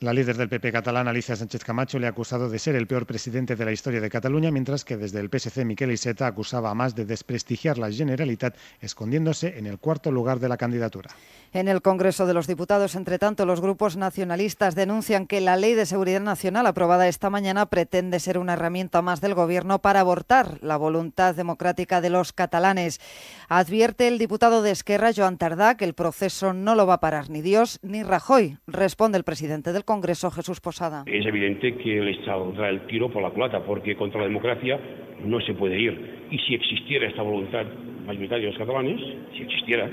La 0.00 0.12
líder 0.12 0.36
del 0.36 0.50
PP 0.50 0.72
catalán, 0.72 1.08
Alicia 1.08 1.36
Sánchez 1.36 1.64
Camacho, 1.64 1.98
le 1.98 2.06
ha 2.06 2.10
acusado 2.10 2.50
de 2.50 2.58
ser 2.58 2.76
el 2.76 2.86
peor 2.86 3.06
presidente 3.06 3.56
de 3.56 3.64
la 3.64 3.72
historia 3.72 3.98
de 3.98 4.10
Cataluña, 4.10 4.50
mientras 4.50 4.84
que 4.84 4.98
desde 4.98 5.20
el 5.20 5.30
PSC 5.30 5.64
Miquel 5.64 5.90
Iceta 5.90 6.26
acusaba 6.26 6.68
a 6.68 6.74
más 6.74 6.94
de 6.94 7.06
desprestigiar 7.06 7.78
la 7.78 7.90
Generalitat, 7.90 8.54
escondiéndose 8.82 9.56
en 9.56 9.64
el 9.64 9.78
cuarto 9.78 10.12
lugar 10.12 10.38
de 10.38 10.50
la 10.50 10.58
candidatura. 10.58 11.08
En 11.54 11.66
el 11.66 11.80
Congreso 11.80 12.26
de 12.26 12.34
los 12.34 12.46
Diputados, 12.46 12.94
entre 12.94 13.18
tanto, 13.18 13.46
los 13.46 13.62
grupos 13.62 13.96
nacionalistas 13.96 14.74
denuncian 14.74 15.26
que 15.26 15.40
la 15.40 15.56
Ley 15.56 15.72
de 15.72 15.86
Seguridad 15.86 16.20
Nacional 16.20 16.66
aprobada 16.66 17.08
esta 17.08 17.30
mañana 17.30 17.64
pretende 17.64 18.20
ser 18.20 18.36
una 18.36 18.52
herramienta 18.52 19.00
más 19.00 19.22
del 19.22 19.32
Gobierno 19.32 19.78
para 19.78 20.00
abortar 20.00 20.58
la 20.60 20.76
voluntad 20.76 21.34
democrática 21.34 22.02
de 22.02 22.10
los 22.10 22.34
catalanes. 22.34 23.00
Advierte 23.48 24.08
el 24.08 24.18
diputado 24.18 24.60
de 24.60 24.72
Esquerra, 24.72 25.12
Joan 25.16 25.38
Tardá, 25.38 25.78
que 25.78 25.86
el 25.86 25.94
proceso 25.94 26.52
no 26.52 26.74
lo 26.74 26.86
va 26.86 26.94
a 26.94 27.00
parar 27.00 27.30
ni 27.30 27.40
Dios 27.40 27.78
ni 27.80 28.02
Rajoy. 28.02 28.58
Responde 28.66 29.16
el 29.16 29.24
presidente 29.24 29.72
del 29.72 29.85
Congreso, 29.86 30.30
Jesús 30.32 30.60
Posada. 30.60 31.04
Es 31.06 31.24
evidente 31.24 31.76
que 31.76 32.00
le 32.00 32.24
saldrá 32.24 32.68
el 32.68 32.86
tiro 32.88 33.08
por 33.08 33.22
la 33.22 33.30
plata, 33.30 33.64
porque 33.64 33.96
contra 33.96 34.20
la 34.20 34.26
democracia 34.26 34.78
no 35.24 35.40
se 35.40 35.54
puede 35.54 35.80
ir. 35.80 36.26
Y 36.30 36.38
si 36.40 36.54
existiera 36.54 37.08
esta 37.08 37.22
voluntad 37.22 37.64
mayoritaria 38.04 38.46
de 38.46 38.52
los 38.52 38.58
catalanes, 38.58 39.00
si 39.32 39.42
existiera, 39.42 39.88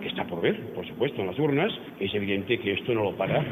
que 0.00 0.08
está 0.08 0.24
por 0.26 0.42
ver, 0.42 0.74
por 0.74 0.86
supuesto, 0.86 1.22
en 1.22 1.28
las 1.28 1.38
urnas, 1.38 1.72
es 1.98 2.14
evidente 2.14 2.58
que 2.60 2.74
esto 2.74 2.92
no 2.92 3.04
lo 3.04 3.16
para 3.16 3.44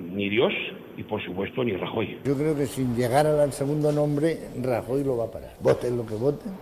ni 0.00 0.28
Dios 0.28 0.52
y 0.96 1.02
por 1.02 1.22
supuesto 1.22 1.64
ni 1.64 1.72
Rajoy. 1.72 2.18
Yo 2.24 2.36
creo 2.36 2.56
que 2.56 2.66
sin 2.66 2.96
llegar 2.96 3.26
al 3.26 3.52
segundo 3.52 3.92
nombre, 3.92 4.38
Rajoy 4.62 5.04
lo 5.04 5.16
va 5.16 5.24
a 5.24 5.30
parar. 5.30 5.54
Voten 5.60 5.96
lo 5.96 6.06
que 6.06 6.14
voten, 6.14 6.52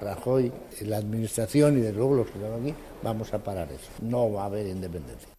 Rajoy, 0.00 0.52
la 0.86 0.98
administración 0.98 1.78
y 1.78 1.80
de 1.80 1.92
luego 1.92 2.14
los 2.16 2.30
que 2.30 2.38
están 2.38 2.60
aquí, 2.60 2.74
vamos 3.02 3.32
a 3.32 3.42
parar 3.42 3.68
eso. 3.72 3.90
No 4.02 4.32
va 4.32 4.42
a 4.42 4.46
haber 4.46 4.66
independencia. 4.66 5.35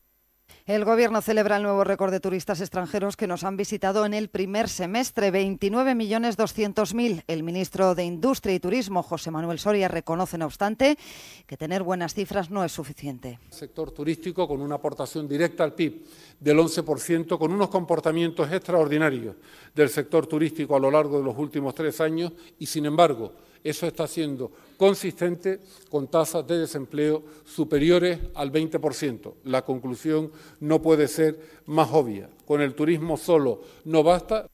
El 0.67 0.83
Gobierno 0.83 1.21
celebra 1.21 1.55
el 1.55 1.63
nuevo 1.63 1.85
récord 1.85 2.11
de 2.11 2.19
turistas 2.19 2.59
extranjeros 2.59 3.15
que 3.15 3.25
nos 3.25 3.45
han 3.45 3.55
visitado 3.55 4.05
en 4.05 4.13
el 4.13 4.27
primer 4.27 4.67
semestre, 4.67 5.31
29.200.000. 5.31 7.23
El 7.25 7.43
ministro 7.43 7.95
de 7.95 8.03
Industria 8.03 8.53
y 8.53 8.59
Turismo, 8.59 9.01
José 9.01 9.31
Manuel 9.31 9.59
Soria, 9.59 9.87
reconoce, 9.87 10.37
no 10.37 10.45
obstante, 10.45 10.97
que 11.45 11.55
tener 11.55 11.83
buenas 11.83 12.13
cifras 12.13 12.49
no 12.49 12.65
es 12.65 12.73
suficiente. 12.73 13.39
Sector 13.49 13.91
turístico 13.91 14.45
con 14.45 14.59
una 14.61 14.75
aportación 14.75 15.25
directa 15.25 15.63
al 15.63 15.73
PIB 15.73 16.03
del 16.37 16.57
11%, 16.57 17.37
con 17.37 17.53
unos 17.53 17.69
comportamientos 17.69 18.51
extraordinarios 18.51 19.37
del 19.73 19.87
sector 19.87 20.27
turístico 20.27 20.75
a 20.75 20.81
lo 20.81 20.91
largo 20.91 21.19
de 21.19 21.23
los 21.23 21.37
últimos 21.37 21.75
tres 21.75 22.01
años 22.01 22.33
y, 22.59 22.65
sin 22.65 22.85
embargo, 22.85 23.31
eso 23.69 23.87
está 23.87 24.07
siendo 24.07 24.51
consistente 24.77 25.59
con 25.89 26.07
tasas 26.07 26.45
de 26.47 26.59
desempleo 26.59 27.23
superiores 27.45 28.19
al 28.35 28.51
20%. 28.51 29.33
La 29.43 29.63
conclusión 29.63 30.31
no 30.59 30.81
puede 30.81 31.07
ser 31.07 31.39
más 31.65 31.89
obvia. 31.91 32.29
Con 32.45 32.61
el 32.61 32.75
turismo 32.75 33.17
solo 33.17 33.61
no 33.85 34.03
basta. 34.03 34.47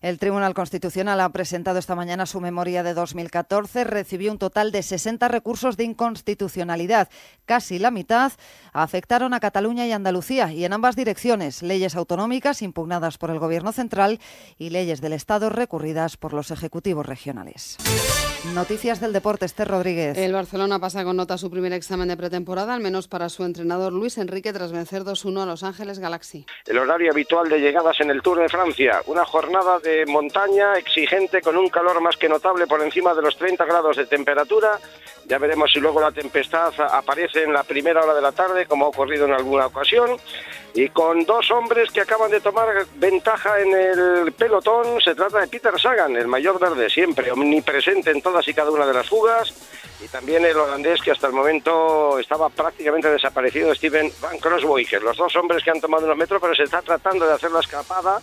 El 0.00 0.18
Tribunal 0.18 0.54
Constitucional 0.54 1.20
ha 1.20 1.28
presentado 1.28 1.78
esta 1.78 1.94
mañana 1.94 2.24
su 2.24 2.40
memoria 2.40 2.82
de 2.82 2.94
2014. 2.94 3.84
Recibió 3.84 4.32
un 4.32 4.38
total 4.38 4.72
de 4.72 4.82
60 4.82 5.28
recursos 5.28 5.76
de 5.76 5.84
inconstitucionalidad. 5.84 7.10
Casi 7.44 7.78
la 7.78 7.90
mitad 7.90 8.32
afectaron 8.72 9.34
a 9.34 9.40
Cataluña 9.40 9.86
y 9.86 9.92
Andalucía 9.92 10.52
y 10.52 10.64
en 10.64 10.72
ambas 10.72 10.96
direcciones, 10.96 11.62
leyes 11.62 11.96
autonómicas 11.96 12.62
impugnadas 12.62 13.18
por 13.18 13.30
el 13.30 13.38
Gobierno 13.38 13.72
central 13.72 14.20
y 14.56 14.70
leyes 14.70 15.02
del 15.02 15.12
Estado 15.12 15.50
recurridas 15.50 16.16
por 16.16 16.32
los 16.32 16.50
ejecutivos 16.50 17.04
regionales. 17.04 17.76
Noticias 18.46 19.00
del 19.02 19.12
deporte, 19.12 19.44
Esther 19.44 19.68
Rodríguez. 19.68 20.16
El 20.16 20.32
Barcelona 20.32 20.78
pasa 20.78 21.04
con 21.04 21.14
nota 21.14 21.36
su 21.36 21.50
primer 21.50 21.74
examen 21.74 22.08
de 22.08 22.16
pretemporada, 22.16 22.74
al 22.74 22.80
menos 22.80 23.06
para 23.06 23.28
su 23.28 23.44
entrenador 23.44 23.92
Luis 23.92 24.16
Enrique, 24.16 24.50
tras 24.50 24.72
vencer 24.72 25.02
2-1 25.02 25.42
a 25.42 25.46
Los 25.46 25.62
Ángeles 25.62 25.98
Galaxy. 25.98 26.46
El 26.66 26.78
horario 26.78 27.10
habitual 27.10 27.50
de 27.50 27.60
llegadas 27.60 28.00
en 28.00 28.10
el 28.10 28.22
Tour 28.22 28.40
de 28.40 28.48
Francia, 28.48 29.02
una 29.06 29.26
jornada 29.26 29.78
de 29.80 30.06
montaña 30.06 30.78
exigente 30.78 31.42
con 31.42 31.58
un 31.58 31.68
calor 31.68 32.00
más 32.00 32.16
que 32.16 32.30
notable 32.30 32.66
por 32.66 32.82
encima 32.82 33.12
de 33.14 33.20
los 33.20 33.36
30 33.36 33.62
grados 33.66 33.98
de 33.98 34.06
temperatura. 34.06 34.80
Ya 35.30 35.38
veremos 35.38 35.70
si 35.72 35.78
luego 35.78 36.00
la 36.00 36.10
tempestad 36.10 36.72
aparece 36.92 37.44
en 37.44 37.52
la 37.52 37.62
primera 37.62 38.02
hora 38.02 38.14
de 38.14 38.20
la 38.20 38.32
tarde, 38.32 38.66
como 38.66 38.86
ha 38.86 38.88
ocurrido 38.88 39.26
en 39.26 39.32
alguna 39.32 39.66
ocasión 39.66 40.16
y 40.74 40.88
con 40.88 41.24
dos 41.24 41.52
hombres 41.52 41.88
que 41.92 42.00
acaban 42.00 42.32
de 42.32 42.40
tomar 42.40 42.66
ventaja 42.96 43.60
en 43.60 43.72
el 43.72 44.32
pelotón. 44.32 45.00
Se 45.00 45.14
trata 45.14 45.38
de 45.38 45.46
Peter 45.46 45.80
Sagan, 45.80 46.16
el 46.16 46.26
mayor 46.26 46.58
verde 46.58 46.90
siempre, 46.90 47.30
omnipresente 47.30 48.10
en 48.10 48.22
todas 48.22 48.48
y 48.48 48.54
cada 48.54 48.72
una 48.72 48.84
de 48.84 48.92
las 48.92 49.08
fugas, 49.08 49.54
y 50.00 50.08
también 50.08 50.44
el 50.44 50.56
holandés 50.56 51.00
que 51.00 51.12
hasta 51.12 51.28
el 51.28 51.32
momento 51.32 52.18
estaba 52.18 52.48
prácticamente 52.48 53.08
desaparecido, 53.08 53.72
Steven 53.72 54.12
Van 54.20 54.36
Crossweijer. 54.38 55.00
Los 55.00 55.16
dos 55.16 55.36
hombres 55.36 55.62
que 55.62 55.70
han 55.70 55.80
tomado 55.80 56.06
unos 56.06 56.16
metros, 56.16 56.40
pero 56.42 56.56
se 56.56 56.64
está 56.64 56.82
tratando 56.82 57.24
de 57.24 57.34
hacer 57.34 57.52
la 57.52 57.60
escapada. 57.60 58.20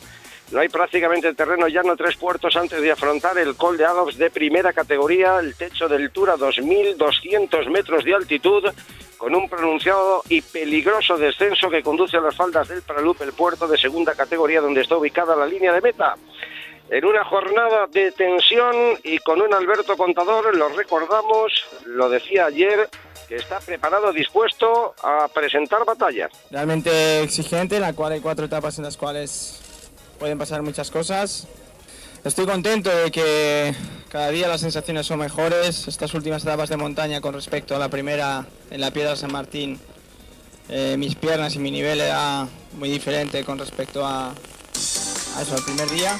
No 0.51 0.61
hay 0.61 0.69
prácticamente 0.69 1.33
terreno 1.33 1.67
llano 1.67 1.97
tres 1.97 2.15
puertos 2.15 2.55
antes 2.55 2.81
de 2.81 2.91
afrontar 2.91 3.37
el 3.37 3.55
Col 3.55 3.77
de 3.77 3.85
Adolfs 3.85 4.17
de 4.17 4.29
primera 4.29 4.71
categoría, 4.71 5.39
el 5.39 5.55
techo 5.55 5.89
del 5.89 6.09
Tour 6.11 6.29
a 6.29 6.37
2.200 6.37 7.69
metros 7.69 8.05
de 8.05 8.15
altitud, 8.15 8.63
con 9.17 9.35
un 9.35 9.49
pronunciado 9.49 10.23
y 10.29 10.41
peligroso 10.41 11.17
descenso 11.17 11.69
que 11.69 11.83
conduce 11.83 12.15
a 12.15 12.21
las 12.21 12.35
faldas 12.35 12.69
del 12.69 12.81
Pralup, 12.81 13.21
el 13.23 13.33
puerto 13.33 13.67
de 13.67 13.77
segunda 13.77 14.15
categoría 14.15 14.61
donde 14.61 14.81
está 14.81 14.95
ubicada 14.95 15.35
la 15.35 15.45
línea 15.45 15.73
de 15.73 15.81
meta. 15.81 16.15
En 16.89 17.03
una 17.03 17.25
jornada 17.25 17.87
de 17.87 18.13
tensión 18.13 18.75
y 19.03 19.17
con 19.17 19.41
un 19.41 19.53
Alberto 19.53 19.97
Contador, 19.97 20.55
lo 20.55 20.69
recordamos, 20.69 21.51
lo 21.85 22.07
decía 22.07 22.45
ayer, 22.45 22.87
que 23.27 23.35
está 23.35 23.59
preparado, 23.59 24.13
dispuesto 24.13 24.95
a 25.03 25.27
presentar 25.27 25.83
batalla. 25.83 26.29
Realmente 26.49 27.23
exigente, 27.23 27.75
en 27.75 27.81
la 27.81 27.91
cual 27.91 28.13
hay 28.13 28.21
cuatro 28.21 28.45
etapas 28.45 28.77
en 28.77 28.85
las 28.85 28.95
cuales 28.95 29.66
pueden 30.17 30.37
pasar 30.37 30.61
muchas 30.61 30.91
cosas. 30.91 31.47
Estoy 32.23 32.45
contento 32.45 32.89
de 32.89 33.11
que 33.11 33.73
cada 34.09 34.29
día 34.29 34.47
las 34.47 34.61
sensaciones 34.61 35.05
son 35.05 35.19
mejores. 35.19 35.87
Estas 35.87 36.13
últimas 36.13 36.43
etapas 36.43 36.69
de 36.69 36.77
montaña 36.77 37.21
con 37.21 37.33
respecto 37.33 37.75
a 37.75 37.79
la 37.79 37.89
primera 37.89 38.45
en 38.69 38.81
la 38.81 38.91
Piedra 38.91 39.15
San 39.15 39.31
Martín, 39.31 39.79
eh, 40.69 40.95
mis 40.97 41.15
piernas 41.15 41.55
y 41.55 41.59
mi 41.59 41.71
nivel 41.71 42.01
era 42.01 42.47
muy 42.77 42.89
diferente 42.89 43.43
con 43.45 43.57
respecto 43.57 44.05
a, 44.05 44.33
eso, 45.41 45.55
al 45.55 45.63
primer 45.63 45.89
día. 45.89 46.17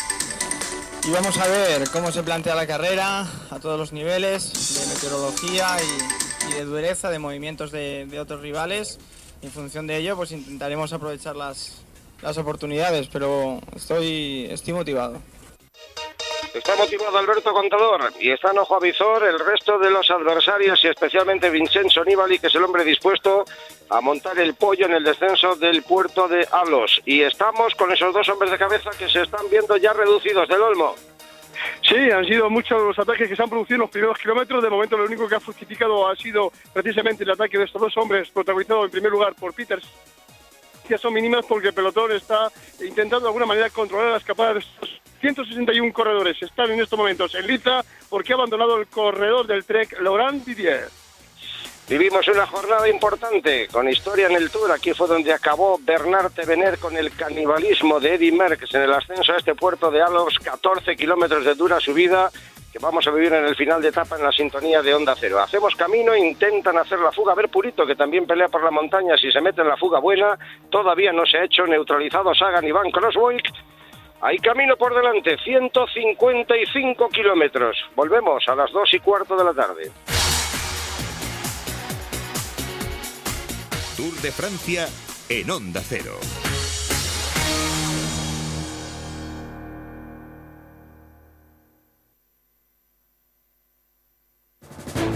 Y 1.03 1.11
vamos 1.11 1.37
a 1.37 1.47
ver 1.47 1.89
cómo 1.89 2.11
se 2.11 2.23
plantea 2.23 2.55
la 2.55 2.67
carrera 2.67 3.27
a 3.49 3.59
todos 3.59 3.79
los 3.79 3.93
niveles 3.93 4.79
de 4.79 4.93
meteorología 4.93 5.77
y, 6.49 6.53
de 6.53 6.65
dureza, 6.65 7.09
de 7.09 7.19
movimientos 7.19 7.71
de, 7.71 8.05
de 8.05 8.19
otros 8.19 8.41
rivales. 8.41 8.99
En 9.41 9.51
función 9.51 9.87
de 9.87 9.97
ello, 9.97 10.15
pues 10.15 10.31
intentaremos 10.31 10.93
aprovechar 10.93 11.35
las, 11.35 11.81
las 12.21 12.37
oportunidades, 12.37 13.07
pero 13.07 13.59
estoy, 13.75 14.47
estoy 14.49 14.73
motivado. 14.73 15.21
Está 16.53 16.75
motivado 16.75 17.17
Alberto 17.17 17.53
Contador 17.53 18.11
y 18.19 18.31
está 18.31 18.51
en 18.51 18.57
ojo 18.57 18.75
a 18.75 18.79
visor 18.79 19.23
el 19.23 19.37
resto 19.37 19.77
de 19.77 19.91
los 19.91 20.09
adversarios 20.09 20.83
y 20.83 20.87
especialmente 20.87 21.51
Vincenzo 21.51 22.03
Nibali, 22.03 22.39
que 22.39 22.47
es 22.47 22.55
el 22.55 22.63
hombre 22.63 22.83
dispuesto 22.83 23.45
a 23.89 24.01
montar 24.01 24.39
el 24.39 24.55
pollo 24.55 24.87
en 24.87 24.93
el 24.93 25.03
descenso 25.03 25.55
del 25.55 25.83
puerto 25.83 26.27
de 26.27 26.47
Alos. 26.51 27.01
Y 27.05 27.21
estamos 27.21 27.75
con 27.75 27.91
esos 27.91 28.11
dos 28.13 28.27
hombres 28.29 28.49
de 28.49 28.57
cabeza 28.57 28.89
que 28.97 29.07
se 29.07 29.21
están 29.21 29.47
viendo 29.51 29.77
ya 29.77 29.93
reducidos 29.93 30.47
del 30.47 30.61
Olmo. 30.61 30.95
Sí, 31.87 31.95
han 31.95 32.25
sido 32.25 32.49
muchos 32.49 32.81
los 32.81 32.97
ataques 32.97 33.29
que 33.29 33.35
se 33.35 33.43
han 33.43 33.49
producido 33.49 33.75
en 33.75 33.81
los 33.81 33.91
primeros 33.91 34.17
kilómetros. 34.17 34.63
De 34.63 34.69
momento, 34.69 34.97
lo 34.97 35.05
único 35.05 35.27
que 35.27 35.35
ha 35.35 35.39
fructificado 35.39 36.07
ha 36.07 36.15
sido 36.15 36.51
precisamente 36.73 37.23
el 37.23 37.31
ataque 37.31 37.57
de 37.57 37.65
estos 37.65 37.81
dos 37.81 37.97
hombres, 37.97 38.29
protagonizado 38.29 38.85
en 38.85 38.91
primer 38.91 39.11
lugar 39.11 39.35
por 39.35 39.53
Peters 39.53 39.87
son 40.95 41.13
mínimas 41.13 41.45
porque 41.45 41.69
el 41.69 41.73
pelotón 41.73 42.11
está 42.11 42.51
intentando 42.79 43.21
de 43.21 43.27
alguna 43.27 43.47
manera 43.47 43.69
controlar 43.69 44.11
la 44.11 44.17
escapada 44.17 44.53
de 44.53 44.59
estos 44.59 45.01
161 45.21 45.91
corredores. 45.93 46.41
Están 46.41 46.71
en 46.71 46.79
estos 46.79 46.97
momentos 46.97 47.33
en 47.35 47.47
lista 47.47 47.83
porque 48.09 48.33
ha 48.33 48.35
abandonado 48.35 48.77
el 48.77 48.87
corredor 48.87 49.47
del 49.47 49.65
Trek 49.65 49.99
Laurent 50.01 50.45
Didier. 50.45 50.89
Vivimos 51.89 52.27
una 52.27 52.45
jornada 52.45 52.89
importante 52.89 53.67
con 53.69 53.87
historia 53.87 54.27
en 54.27 54.35
el 54.35 54.49
Tour. 54.49 54.71
Aquí 54.71 54.93
fue 54.93 55.07
donde 55.07 55.31
acabó 55.31 55.79
Bernard 55.81 56.31
Tevener 56.33 56.77
con 56.79 56.97
el 56.97 57.15
canibalismo 57.15 57.99
de 58.01 58.15
Eddy 58.15 58.31
Merckx 58.33 58.73
en 58.75 58.81
el 58.81 58.93
ascenso 58.93 59.31
a 59.31 59.37
este 59.37 59.55
puerto 59.55 59.89
de 59.89 60.01
Alos, 60.01 60.37
14 60.43 60.97
kilómetros 60.97 61.45
de 61.45 61.55
dura 61.55 61.79
subida 61.79 62.29
vamos 62.81 63.05
a 63.07 63.11
vivir 63.11 63.33
en 63.33 63.45
el 63.45 63.55
final 63.55 63.81
de 63.81 63.89
etapa 63.89 64.15
en 64.17 64.23
la 64.23 64.31
sintonía 64.31 64.81
de 64.81 64.93
Onda 64.93 65.15
Cero. 65.19 65.39
Hacemos 65.39 65.75
camino, 65.75 66.15
intentan 66.15 66.77
hacer 66.77 66.99
la 66.99 67.11
fuga. 67.11 67.33
A 67.33 67.35
ver, 67.35 67.49
Purito, 67.49 67.85
que 67.85 67.95
también 67.95 68.25
pelea 68.25 68.47
por 68.47 68.63
la 68.63 68.71
montaña, 68.71 69.17
si 69.17 69.31
se 69.31 69.41
mete 69.41 69.61
en 69.61 69.67
la 69.67 69.77
fuga 69.77 69.99
buena, 69.99 70.37
todavía 70.69 71.11
no 71.11 71.25
se 71.25 71.37
ha 71.37 71.45
hecho 71.45 71.65
neutralizado 71.65 72.33
Sagan 72.33 72.65
y 72.65 72.71
Van 72.71 72.91
Crosswick. 72.91 73.47
Hay 74.21 74.37
camino 74.39 74.75
por 74.77 74.95
delante, 74.95 75.37
155 75.37 77.09
kilómetros. 77.09 77.77
Volvemos 77.95 78.43
a 78.47 78.55
las 78.55 78.71
2 78.71 78.93
y 78.93 78.99
cuarto 78.99 79.35
de 79.35 79.43
la 79.43 79.53
tarde. 79.53 79.91
Tour 83.95 84.13
de 84.21 84.31
Francia 84.31 84.87
en 85.29 85.49
Onda 85.49 85.81
Cero. 85.83 86.13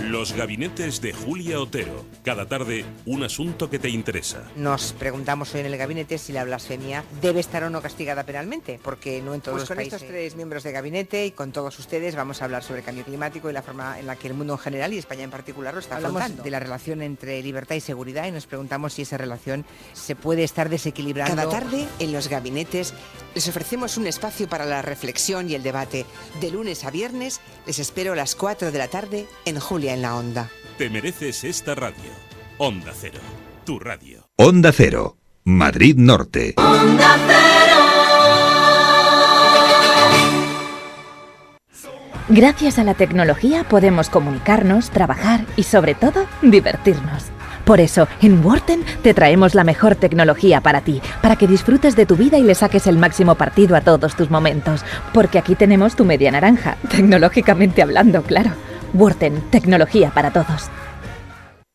Los 0.03 0.34
gabinetes 0.34 0.99
de 0.99 1.14
Julia 1.14 1.59
Otero. 1.59 2.05
Cada 2.24 2.47
tarde, 2.47 2.86
un 3.05 3.24
asunto 3.24 3.70
que 3.70 3.80
te 3.80 3.89
interesa. 3.89 4.43
Nos 4.55 4.93
preguntamos 4.93 5.53
hoy 5.53 5.62
en 5.62 5.68
el 5.68 5.78
gabinete 5.78 6.18
si 6.18 6.34
la 6.34 6.43
blasfemia 6.43 7.03
debe 7.22 7.39
estar 7.39 7.64
o 7.64 7.70
no 7.70 7.82
castigada 7.82 8.26
penalmente, 8.26 8.80
porque 8.84 9.22
no 9.22 9.34
en 9.34 9.41
todos 9.41 9.59
pues 9.59 9.70
los 9.70 9.78
con 9.78 9.80
estos 9.80 10.03
tres 10.05 10.36
miembros 10.36 10.64
de 10.64 10.72
gabinete 10.72 11.26
y 11.26 11.32
con 11.32 11.51
todos 11.51 11.78
ustedes 11.80 12.16
vamos 12.16 12.41
a 12.41 12.45
hablar 12.45 12.64
sobre 12.64 12.80
el 12.80 12.86
cambio 12.86 13.05
climático 13.05 13.49
y 13.49 13.53
la 13.53 13.62
forma 13.62 13.99
en 13.99 14.07
la 14.07 14.16
que 14.16 14.28
el 14.28 14.34
mundo 14.34 14.53
en 14.53 14.59
general 14.59 14.93
y 14.93 14.97
España 14.97 15.24
en 15.24 15.32
particular 15.32 15.74
lo 15.74 15.80
está 15.80 15.95
Hablamos 15.95 16.43
de 16.43 16.49
la 16.49 16.59
relación 16.59 17.01
entre 17.01 17.41
libertad 17.41 17.76
y 17.76 17.80
seguridad 17.82 18.28
y 18.28 18.32
nos 18.32 18.47
preguntamos 18.47 18.93
si 18.93 19.03
esa 19.03 19.18
relación 19.18 19.66
se 19.93 20.16
puede 20.16 20.43
estar 20.43 20.70
desequilibrando. 20.70 21.36
Cada 21.36 21.49
tarde, 21.49 21.88
en 21.99 22.12
los 22.12 22.28
gabinetes, 22.28 22.93
les 23.36 23.47
ofrecemos 23.47 23.97
un 23.97 24.07
espacio 24.07 24.49
para 24.49 24.66
la 24.66 24.82
reflexión 24.82 25.49
y 25.49 25.55
el 25.55 25.64
debate. 25.64 26.05
De 26.39 26.51
lunes 26.51 26.84
a 26.84 26.91
viernes, 26.91 27.39
les 27.66 27.80
espero 27.80 28.14
a 28.14 28.16
las 28.16 28.36
4 28.36 28.72
de 28.72 28.78
la 28.78 28.88
tarde 28.88 29.28
en 29.45 29.51
Julia 29.60 29.93
en 29.93 30.02
la 30.02 30.16
onda. 30.16 30.49
Te 30.78 30.89
mereces 30.89 31.43
esta 31.43 31.76
radio. 31.76 32.12
Onda 32.58 32.91
Cero, 32.99 33.20
tu 33.66 33.80
radio. 33.80 34.28
Onda 34.38 34.72
Cero, 34.72 35.18
Madrid 35.43 35.95
Norte. 35.97 36.54
Onda 36.58 37.18
Cero. 37.28 37.52
Gracias 42.30 42.80
a 42.80 42.86
la 42.86 42.93
tecnología 42.93 43.66
podemos 43.66 44.10
comunicarnos, 44.10 44.89
trabajar 44.89 45.45
y 45.58 45.64
sobre 45.64 45.95
todo 45.95 46.28
divertirnos. 46.41 47.26
Por 47.66 47.82
eso, 47.82 48.08
en 48.22 48.43
Worten 48.45 48.86
te 49.04 49.14
traemos 49.14 49.54
la 49.54 49.64
mejor 49.64 49.95
tecnología 49.95 50.62
para 50.62 50.82
ti, 50.82 51.02
para 51.22 51.36
que 51.36 51.45
disfrutes 51.45 51.95
de 51.95 52.06
tu 52.06 52.16
vida 52.16 52.38
y 52.38 52.43
le 52.43 52.56
saques 52.56 52.88
el 52.88 52.97
máximo 52.97 53.36
partido 53.36 53.76
a 53.76 53.82
todos 53.82 54.16
tus 54.16 54.30
momentos. 54.30 54.86
Porque 55.14 55.39
aquí 55.39 55.56
tenemos 55.56 55.95
tu 55.95 56.06
media 56.06 56.32
naranja, 56.32 56.78
tecnológicamente 56.89 57.82
hablando, 57.82 58.24
claro. 58.24 58.52
Wurten, 58.93 59.41
tecnología 59.49 60.11
para 60.11 60.31
todos. 60.31 60.69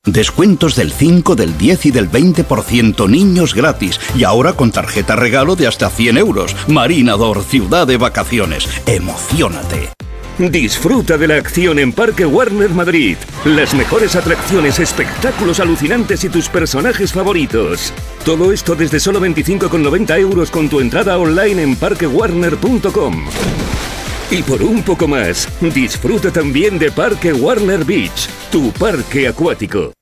Descuentos 0.06 0.76
del 0.76 0.92
5, 0.92 1.34
del 1.34 1.58
10 1.58 1.86
y 1.86 1.90
del 1.90 2.08
20% 2.08 3.10
niños 3.10 3.54
gratis. 3.54 4.00
Y 4.14 4.22
ahora 4.22 4.52
con 4.52 4.70
tarjeta 4.70 5.16
regalo 5.16 5.56
de 5.56 5.66
hasta 5.66 5.90
100 5.90 6.16
euros. 6.18 6.54
Marinador, 6.68 7.42
ciudad 7.42 7.88
de 7.88 7.96
vacaciones. 7.96 8.68
Emocionate. 8.86 9.90
Disfruta 10.38 11.16
de 11.16 11.28
la 11.28 11.36
acción 11.36 11.78
en 11.78 11.92
Parque 11.92 12.26
Warner 12.26 12.70
Madrid. 12.70 13.16
Las 13.46 13.74
mejores 13.74 14.14
atracciones, 14.16 14.78
espectáculos 14.78 15.60
alucinantes 15.60 16.22
y 16.24 16.28
tus 16.28 16.50
personajes 16.50 17.12
favoritos. 17.12 17.92
Todo 18.24 18.52
esto 18.52 18.76
desde 18.76 19.00
solo 19.00 19.18
25,90 19.18 20.20
euros 20.20 20.50
con 20.50 20.68
tu 20.68 20.80
entrada 20.80 21.18
online 21.18 21.62
en 21.62 21.76
parquewarner.com. 21.76 23.24
Y 24.30 24.42
por 24.42 24.62
un 24.62 24.82
poco 24.82 25.06
más, 25.06 25.46
disfruta 25.60 26.32
también 26.32 26.80
de 26.80 26.90
Parque 26.90 27.32
Warner 27.32 27.84
Beach, 27.84 28.28
tu 28.50 28.72
parque 28.72 29.28
acuático. 29.28 29.92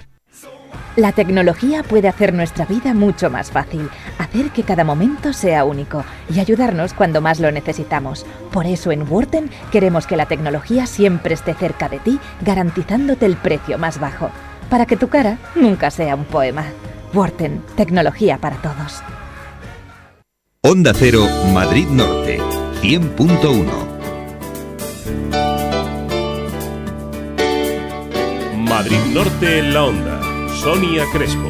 La 0.96 1.12
tecnología 1.12 1.84
puede 1.84 2.08
hacer 2.08 2.34
nuestra 2.34 2.64
vida 2.64 2.94
mucho 2.94 3.30
más 3.30 3.50
fácil, 3.50 3.88
hacer 4.18 4.50
que 4.50 4.64
cada 4.64 4.82
momento 4.82 5.32
sea 5.32 5.64
único 5.64 6.04
y 6.28 6.40
ayudarnos 6.40 6.94
cuando 6.94 7.20
más 7.20 7.38
lo 7.38 7.52
necesitamos. 7.52 8.26
Por 8.52 8.66
eso 8.66 8.90
en 8.90 9.10
Wurten 9.10 9.50
queremos 9.70 10.06
que 10.06 10.16
la 10.16 10.26
tecnología 10.26 10.86
siempre 10.86 11.34
esté 11.34 11.54
cerca 11.54 11.88
de 11.88 12.00
ti, 12.00 12.18
garantizándote 12.40 13.26
el 13.26 13.36
precio 13.36 13.78
más 13.78 14.00
bajo, 14.00 14.30
para 14.68 14.84
que 14.84 14.96
tu 14.96 15.08
cara 15.08 15.38
nunca 15.54 15.92
sea 15.92 16.16
un 16.16 16.24
poema. 16.24 16.64
Wurten, 17.14 17.62
tecnología 17.76 18.38
para 18.38 18.56
todos. 18.56 19.02
Onda 20.62 20.92
Cero, 20.94 21.24
Madrid 21.52 21.86
Norte, 21.88 22.40
100.1. 22.82 23.90
Madrid 28.56 28.98
Norte 29.12 29.58
en 29.58 29.74
la 29.74 29.84
onda. 29.84 30.19
Sonia 30.60 31.06
Crespo. 31.10 31.48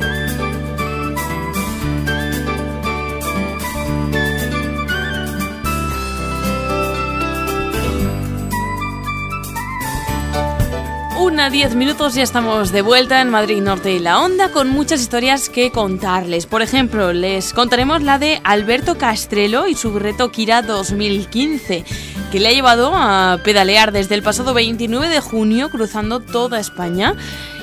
Una, 11.18 11.50
diez 11.50 11.74
minutos 11.74 12.14
ya 12.14 12.22
estamos 12.22 12.70
de 12.70 12.82
vuelta 12.82 13.20
en 13.20 13.30
Madrid 13.30 13.60
Norte 13.60 13.92
y 13.92 13.98
la 13.98 14.20
Onda 14.20 14.52
con 14.52 14.68
muchas 14.68 15.00
historias 15.00 15.48
que 15.48 15.72
contarles. 15.72 16.46
Por 16.46 16.62
ejemplo, 16.62 17.12
les 17.12 17.52
contaremos 17.52 18.02
la 18.02 18.20
de 18.20 18.40
Alberto 18.44 18.96
Castrelo 18.96 19.66
y 19.66 19.74
su 19.74 19.98
reto 19.98 20.30
Kira 20.30 20.62
2015, 20.62 21.84
que 22.30 22.38
le 22.38 22.48
ha 22.48 22.52
llevado 22.52 22.92
a 22.94 23.40
pedalear 23.42 23.90
desde 23.90 24.14
el 24.14 24.22
pasado 24.22 24.54
29 24.54 25.08
de 25.08 25.20
junio 25.20 25.68
cruzando 25.68 26.20
toda 26.20 26.60
España 26.60 27.16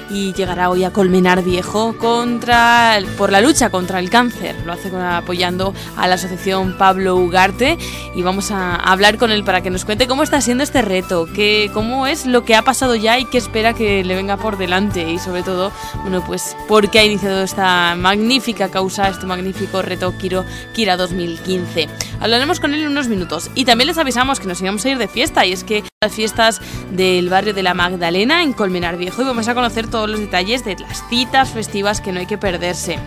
y 0.10 0.34
llegará 0.34 0.70
hoy 0.70 0.84
a 0.84 0.92
Colmenar 0.92 1.44
Viejo 1.44 1.98
contra 1.98 3.00
por 3.18 3.32
la 3.32 3.42
lucha 3.42 3.70
contra 3.70 4.00
el 4.00 4.10
cáncer. 4.10 4.56
Lo 4.66 4.74
hace 4.74 4.90
apoyando 4.96 5.74
a 5.96 6.08
la 6.08 6.16
asociación 6.16 6.78
Pablo 6.78 7.16
Ugarte 7.16 7.78
y 8.16 8.22
vamos 8.22 8.52
a 8.52 8.76
hablar 8.76 9.18
con 9.18 9.32
él 9.32 9.44
para 9.44 9.62
que 9.62 9.70
nos 9.70 9.86
cuente 9.86 10.08
cómo 10.08 10.24
está 10.24 10.42
siendo 10.42 10.64
este 10.64 10.82
reto, 10.82 11.28
que, 11.34 11.70
cómo 11.74 12.08
es 12.08 12.26
lo 12.26 12.44
que 12.46 12.56
ha 12.56 12.62
pasado 12.64 12.96
ya 12.96 13.20
y 13.20 13.26
qué 13.26 13.38
espera 13.38 13.74
que 13.74 14.04
le 14.04 14.16
venga 14.16 14.38
por 14.38 14.58
delante 14.58 15.10
y 15.12 15.20
sobre 15.20 15.44
todo, 15.44 15.72
bueno, 16.02 16.24
pues 16.26 16.56
por 16.68 16.90
qué 16.90 17.00
ha 17.00 17.06
iniciado 17.06 17.44
esta 17.44 17.96
magnífica 17.96 18.70
causa, 18.70 19.10
este 19.10 19.26
magnífico 19.26 19.82
reto 19.82 20.18
Kiro, 20.18 20.46
Kira 20.74 20.98
2015. 20.98 21.90
Hablaremos 22.20 22.60
con 22.60 22.74
él 22.74 22.82
en 22.82 22.88
unos 22.88 23.08
minutos 23.08 23.52
y 23.54 23.66
también 23.66 23.88
les 23.88 23.98
avisamos 23.98 24.40
que 24.40 24.48
nos 24.48 24.62
íbamos 24.62 24.84
a 24.86 24.90
ir 24.90 24.98
de 24.98 25.08
fiesta 25.08 25.46
y 25.46 25.54
es 25.54 25.64
que 25.64 25.84
las 26.02 26.14
fiestas 26.14 26.62
del 26.92 27.30
barrio 27.30 27.54
de 27.54 27.64
la 27.64 27.74
Magdalena 27.74 28.44
en 28.44 28.54
Colmenar 28.54 28.98
Viejo 28.98 29.22
y 29.22 29.26
vamos 29.26 29.48
a 29.48 29.54
conocer 29.54 29.88
todos 29.88 30.10
los 30.10 30.20
detalles 30.20 30.66
de 30.66 30.78
las 30.80 31.08
citas 31.10 31.50
festivas 31.52 32.02
que 32.02 32.12
no 32.12 32.20
hay 32.20 32.26
que 32.26 32.38
perderse. 32.38 33.00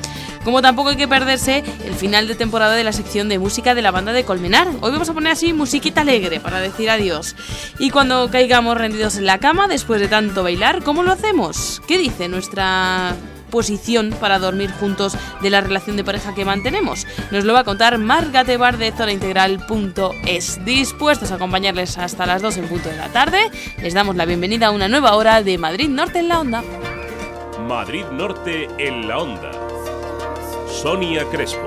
Como 0.44 0.62
tampoco 0.62 0.90
hay 0.90 0.96
que 0.96 1.08
perderse 1.08 1.62
el 1.84 1.94
final 1.94 2.26
de 2.26 2.34
temporada 2.34 2.74
de 2.74 2.84
la 2.84 2.92
sección 2.92 3.28
de 3.28 3.38
música 3.38 3.74
de 3.74 3.82
la 3.82 3.90
banda 3.90 4.12
de 4.12 4.24
Colmenar. 4.24 4.68
Hoy 4.80 4.90
vamos 4.90 5.10
a 5.10 5.12
poner 5.12 5.32
así 5.32 5.52
musiquita 5.52 6.00
alegre 6.00 6.40
para 6.40 6.60
decir 6.60 6.88
adiós. 6.88 7.36
Y 7.78 7.90
cuando 7.90 8.30
caigamos 8.30 8.78
rendidos 8.78 9.16
en 9.16 9.26
la 9.26 9.38
cama, 9.38 9.68
después 9.68 10.00
de 10.00 10.08
tanto 10.08 10.42
bailar, 10.42 10.82
¿cómo 10.82 11.02
lo 11.02 11.12
hacemos? 11.12 11.82
¿Qué 11.86 11.98
dice 11.98 12.28
nuestra 12.28 13.16
posición 13.50 14.14
para 14.20 14.38
dormir 14.38 14.70
juntos 14.70 15.16
de 15.42 15.50
la 15.50 15.60
relación 15.60 15.96
de 15.96 16.04
pareja 16.04 16.34
que 16.34 16.44
mantenemos. 16.44 17.06
Nos 17.30 17.44
lo 17.44 17.52
va 17.52 17.60
a 17.60 17.64
contar 17.64 17.98
Marga 17.98 18.44
Tebar 18.44 18.78
de 18.78 18.92
zonaintegral.es. 18.92 20.64
Dispuestos 20.64 21.32
a 21.32 21.34
acompañarles 21.34 21.98
hasta 21.98 22.26
las 22.26 22.42
2 22.42 22.56
en 22.58 22.68
punto 22.68 22.88
de 22.88 22.96
la 22.96 23.08
tarde, 23.08 23.50
les 23.82 23.94
damos 23.94 24.16
la 24.16 24.24
bienvenida 24.24 24.68
a 24.68 24.70
una 24.70 24.88
nueva 24.88 25.14
hora 25.14 25.42
de 25.42 25.58
Madrid 25.58 25.88
Norte 25.88 26.20
en 26.20 26.28
la 26.28 26.40
Onda. 26.40 26.62
Madrid 27.66 28.04
Norte 28.12 28.68
en 28.78 29.06
la 29.06 29.18
Onda. 29.18 29.52
Sonia 30.68 31.24
Crespo. 31.30 31.66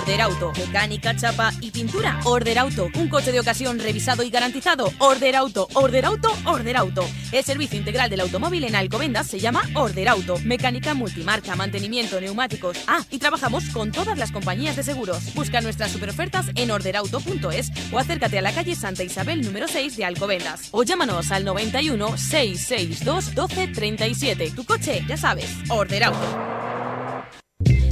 Order 0.00 0.22
Auto. 0.22 0.52
Mecánica, 0.56 1.14
chapa 1.14 1.52
y 1.60 1.70
pintura. 1.70 2.20
Order 2.24 2.58
Auto. 2.58 2.88
Un 2.94 3.08
coche 3.08 3.32
de 3.32 3.40
ocasión 3.40 3.78
revisado 3.78 4.22
y 4.22 4.30
garantizado. 4.30 4.90
Order 4.98 5.36
Auto. 5.36 5.68
Order 5.74 6.06
Auto. 6.06 6.32
Order 6.46 6.78
Auto. 6.78 7.04
El 7.32 7.44
servicio 7.44 7.78
integral 7.78 8.08
del 8.08 8.20
automóvil 8.20 8.64
en 8.64 8.76
Alcobendas 8.76 9.26
se 9.26 9.38
llama 9.38 9.62
Order 9.74 10.08
Auto. 10.08 10.38
Mecánica 10.38 10.94
multimarca, 10.94 11.54
mantenimiento, 11.54 12.18
neumáticos. 12.18 12.78
Ah, 12.86 13.04
y 13.10 13.18
trabajamos 13.18 13.68
con 13.68 13.92
todas 13.92 14.16
las 14.16 14.32
compañías 14.32 14.74
de 14.74 14.84
seguros. 14.84 15.34
Busca 15.34 15.60
nuestras 15.60 15.90
superofertas 15.92 16.46
en 16.54 16.70
orderauto.es 16.70 17.70
o 17.92 17.98
acércate 17.98 18.38
a 18.38 18.42
la 18.42 18.54
calle 18.54 18.74
Santa 18.76 19.04
Isabel 19.04 19.42
número 19.42 19.68
6 19.68 19.98
de 19.98 20.06
Alcobendas. 20.06 20.68
O 20.70 20.82
llámanos 20.82 21.30
al 21.30 21.44
91 21.44 22.16
662 22.16 23.26
1237. 23.26 24.52
Tu 24.52 24.64
coche, 24.64 25.04
ya 25.06 25.18
sabes, 25.18 25.50
Order 25.68 26.04
Auto. 26.04 26.59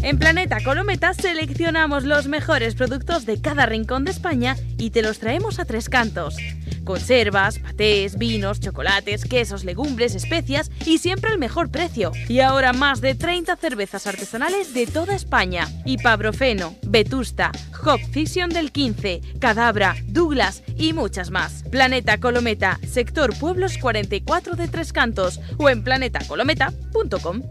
En 0.03 0.19
Planeta 0.19 0.59
Colometa 0.63 1.13
seleccionamos 1.13 2.05
los 2.05 2.29
mejores 2.29 2.77
productos 2.77 3.27
de 3.27 3.41
cada 3.41 3.67
rincón 3.67 4.05
de 4.05 4.13
España 4.13 4.57
y 4.79 4.91
te 4.91 5.03
los 5.03 5.19
traemos 5.19 5.59
a 5.59 5.65
tres 5.65 5.89
cantos. 5.89 6.37
Conservas, 6.85 7.59
patés, 7.59 8.17
vinos, 8.17 8.61
chocolates, 8.61 9.25
quesos, 9.25 9.65
legumbres, 9.65 10.15
especias 10.15 10.71
y 10.87 10.99
siempre 10.99 11.33
el 11.33 11.39
mejor 11.39 11.71
precio. 11.71 12.13
Y 12.29 12.41
ahora 12.41 12.73
más 12.73 13.01
de 13.01 13.17
30 13.17 13.57
cervezas 13.57 14.07
artesanales 14.07 14.73
de 14.73 14.87
toda 14.87 15.15
España. 15.15 15.67
Ipabrofeno, 15.85 16.77
Vetusta, 16.87 17.51
Hop 17.85 18.01
Fiction 18.13 18.51
del 18.51 18.71
15, 18.73 19.21
Cadabra, 19.41 19.97
Douglas 20.07 20.63
y 20.79 20.93
muchas 20.93 21.31
más. 21.31 21.65
Planeta 21.71 22.19
Colometa, 22.19 22.79
sector 22.89 23.37
Pueblos 23.37 23.77
44 23.79 24.55
de 24.55 24.69
Tres 24.69 24.93
Cantos 24.93 25.41
o 25.59 25.69
en 25.69 25.83
planetacolometa.com. 25.83 27.43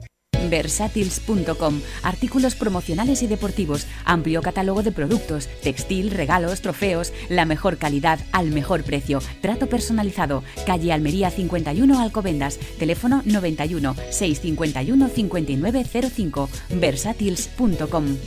Versatils.com. 0.49 1.81
Artículos 2.03 2.55
promocionales 2.55 3.23
y 3.23 3.27
deportivos. 3.27 3.87
Amplio 4.05 4.41
catálogo 4.41 4.83
de 4.83 4.91
productos. 4.91 5.47
Textil, 5.61 6.11
regalos, 6.11 6.61
trofeos. 6.61 7.13
La 7.29 7.45
mejor 7.45 7.77
calidad 7.77 8.19
al 8.31 8.51
mejor 8.51 8.83
precio. 8.83 9.19
Trato 9.41 9.67
personalizado. 9.67 10.43
Calle 10.65 10.93
Almería 10.93 11.29
51 11.29 11.99
Alcobendas. 11.99 12.57
Teléfono 12.79 13.21
91 13.25 13.95
651 14.11 15.09
5905. 15.09 16.49
Versatils.com. 16.69 18.17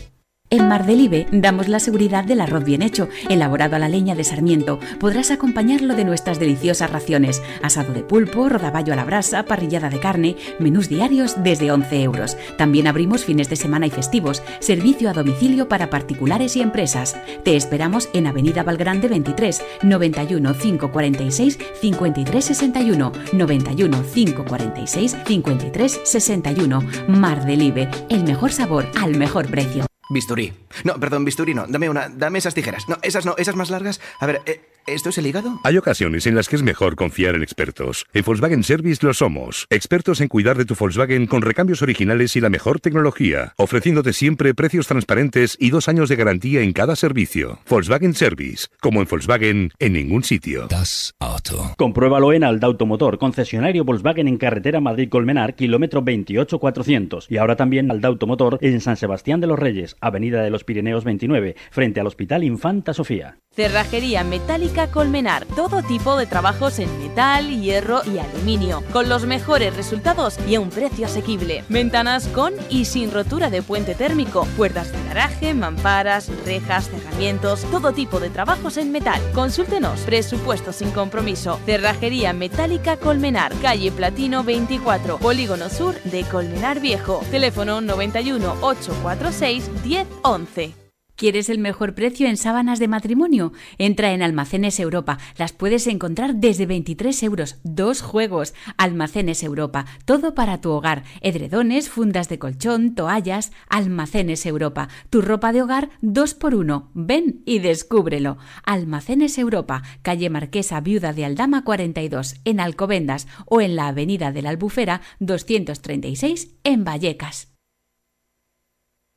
En 0.53 0.67
Mar 0.67 0.85
del 0.85 1.01
Ibe 1.01 1.29
damos 1.31 1.69
la 1.69 1.79
seguridad 1.79 2.25
del 2.25 2.41
arroz 2.41 2.65
bien 2.65 2.83
hecho, 2.83 3.09
elaborado 3.29 3.77
a 3.77 3.79
la 3.79 3.89
leña 3.89 4.17
de 4.17 4.25
Sarmiento. 4.25 4.81
Podrás 4.99 5.31
acompañarlo 5.31 5.95
de 5.95 6.05
nuestras 6.05 6.41
deliciosas 6.41 6.91
raciones: 6.91 7.41
asado 7.63 7.93
de 7.93 8.03
pulpo, 8.03 8.49
rodaballo 8.49 8.93
a 8.93 8.97
la 8.97 9.05
brasa, 9.05 9.45
parrillada 9.45 9.91
de 9.91 10.01
carne, 10.01 10.35
menús 10.59 10.89
diarios 10.89 11.37
desde 11.45 11.71
11 11.71 12.03
euros. 12.03 12.37
También 12.59 12.89
abrimos 12.89 13.25
fines 13.25 13.49
de 13.49 13.55
semana 13.55 13.87
y 13.87 13.91
festivos, 13.91 14.43
servicio 14.59 15.09
a 15.09 15.13
domicilio 15.13 15.69
para 15.69 15.89
particulares 15.89 16.57
y 16.57 16.63
empresas. 16.63 17.17
Te 17.45 17.55
esperamos 17.55 18.09
en 18.13 18.27
Avenida 18.27 18.65
Valgrande 18.65 19.07
23, 19.07 19.63
91 19.85 20.55
546 20.55 21.59
53 21.81 22.45
61, 22.45 23.13
91 23.33 24.03
546 24.13 25.17
53 25.29 26.01
61. 26.03 26.83
Mar 27.07 27.45
del 27.45 27.63
Ibe, 27.63 27.89
el 28.09 28.25
mejor 28.25 28.51
sabor 28.51 28.91
al 29.01 29.17
mejor 29.17 29.49
precio. 29.49 29.90
Bisturí. 30.11 30.53
No, 30.83 30.99
perdón, 30.99 31.25
bisturí 31.25 31.55
no. 31.55 31.67
Dame 31.69 31.89
una. 31.89 32.09
Dame 32.09 32.39
esas 32.39 32.53
tijeras. 32.53 32.89
No, 32.89 32.99
esas 33.03 33.25
no, 33.25 33.37
esas 33.39 33.55
más 33.55 33.71
largas. 33.71 34.01
A 34.19 34.27
ver, 34.27 34.43
eh, 34.45 34.61
¿esto 34.87 35.11
es 35.11 35.19
el 35.19 35.27
hígado? 35.27 35.61
Hay 35.63 35.79
ocasiones 35.79 36.27
en 36.27 36.35
las 36.35 36.49
que 36.49 36.57
es 36.57 36.63
mejor 36.65 36.97
confiar 36.97 37.37
en 37.37 37.45
expertos. 37.45 38.07
En 38.13 38.25
Volkswagen 38.25 38.65
Service 38.65 39.07
lo 39.07 39.15
somos. 39.15 39.69
Expertos 39.71 40.21
en 40.21 40.27
cuidar 40.27 40.59
de 40.59 40.65
tu 40.65 40.75
Volkswagen 40.75 41.29
con 41.29 41.43
recambios 41.43 41.83
originales 41.83 42.35
y 42.35 42.41
la 42.41 42.51
mejor 42.51 42.81
tecnología, 42.81 43.55
ofreciéndote 43.57 44.13
siempre 44.13 44.53
precios 44.53 44.89
transparentes 44.89 45.57
y 45.61 45.71
dos 45.71 45.89
años 45.89 46.09
de 46.09 46.17
garantía 46.17 46.63
en 46.63 46.73
cada 46.73 46.97
servicio. 46.97 47.61
Volkswagen 47.69 48.15
Service. 48.15 48.67
Como 48.81 49.01
en 49.03 49.07
Volkswagen, 49.09 49.73
en 49.79 49.93
ningún 49.93 50.25
sitio. 50.25 50.67
Das 50.67 51.15
Auto. 51.21 51.75
Compruébalo 51.79 52.33
en 52.33 52.43
Alda 52.43 52.67
Automotor, 52.67 53.19
concesionario 53.19 53.85
Volkswagen 53.85 54.27
en 54.27 54.39
carretera 54.39 54.81
Madrid-Colmenar, 54.81 55.55
kilómetro 55.55 56.03
28400. 56.03 57.27
Y 57.31 57.37
ahora 57.37 57.55
también 57.55 57.93
Alda 57.93 58.09
Automotor 58.09 58.59
en 58.61 58.81
San 58.81 58.97
Sebastián 58.97 59.41
de 59.41 59.47
los 59.47 59.59
Reyes, 59.59 59.97
Avenida 60.01 60.43
de 60.43 60.51
los 60.51 60.65
Pirineos 60.65 61.05
29, 61.05 61.57
frente 61.71 62.01
al 62.01 62.07
Hospital 62.07 62.45
Infanta 62.45 62.95
Sofía. 62.95 63.39
Cerrajería 63.53 64.23
Metálica 64.23 64.93
Colmenar. 64.93 65.45
Todo 65.45 65.83
tipo 65.83 66.17
de 66.17 66.27
trabajos 66.27 66.79
en 66.79 66.89
metal, 67.01 67.51
hierro 67.61 68.01
y 68.07 68.19
aluminio. 68.19 68.85
Con 68.93 69.09
los 69.09 69.27
mejores 69.27 69.75
resultados 69.75 70.39
y 70.49 70.55
a 70.55 70.61
un 70.61 70.71
precio 70.71 71.07
asequible. 71.07 71.65
Ventanas 71.69 72.29
con 72.29 72.55
y 72.71 72.85
sin 72.85 73.11
rotura 73.11 73.51
de 73.51 73.63
puente 73.63 73.97
térmico. 73.97 74.47
Puertas 74.57 74.93
de 74.93 75.03
garaje, 75.09 75.53
mamparas, 75.53 76.31
rejas, 76.47 76.91
cerramientos. 76.91 77.65
Todo 77.73 77.93
tipo 77.93 78.21
de 78.21 78.31
trabajos 78.31 78.77
en 78.77 78.93
metal. 78.93 79.21
Consúltenos. 79.35 79.99
Presupuesto 80.03 80.73
sin 80.73 80.93
compromiso. 80.93 81.59
Cerrajería 81.67 82.33
Metálica 82.33 82.99
Colmenar. 82.99 83.53
Calle 83.61 83.91
Platino 83.91 84.45
24. 84.45 85.19
Polígono 85.19 85.69
Sur 85.69 86.01
de 86.05 86.23
Colmenar 86.23 86.79
Viejo. 86.81 87.21
Teléfono 87.33 87.81
91 87.81 88.59
846 88.61 89.83
1011. 89.91 90.73
¿Quieres 91.17 91.49
el 91.49 91.59
mejor 91.59 91.97
precio 91.97 92.29
en 92.29 92.37
sábanas 92.37 92.79
de 92.79 92.87
matrimonio? 92.87 93.53
Entra 93.77 94.13
en 94.13 94.23
Almacenes 94.23 94.79
Europa. 94.79 95.19
Las 95.37 95.53
puedes 95.53 95.89
encontrar 95.89 96.37
desde 96.37 96.65
23 96.65 97.21
euros. 97.25 97.59
Dos 97.65 98.01
juegos. 98.01 98.55
Almacenes 98.77 99.43
Europa. 99.43 99.87
Todo 100.05 100.33
para 100.37 100.61
tu 100.61 100.71
hogar. 100.71 101.03
Edredones, 101.23 101.89
fundas 101.89 102.29
de 102.29 102.39
colchón, 102.39 102.95
toallas. 102.95 103.51
Almacenes 103.69 104.47
Europa. 104.47 104.89
Tu 105.11 105.23
ropa 105.23 105.53
de 105.53 105.63
hogar 105.63 105.91
dos 106.03 106.35
por 106.35 106.55
uno. 106.55 106.93
Ven 106.95 107.43
y 107.45 107.59
descúbrelo. 107.59 108.39
Almacenes 108.65 109.39
Europa. 109.39 109.83
Calle 110.03 110.31
Marquesa 110.31 110.81
Viuda 110.81 111.13
de 111.13 111.25
Aldama 111.25 111.65
42 111.65 112.37
en 112.45 112.61
Alcobendas 112.61 113.27
o 113.45 113.61
en 113.61 113.75
la 113.75 113.89
Avenida 113.89 114.31
de 114.31 114.43
la 114.43 114.51
Albufera 114.51 115.01
236 115.19 116.59
en 116.63 116.85
Vallecas. 116.85 117.51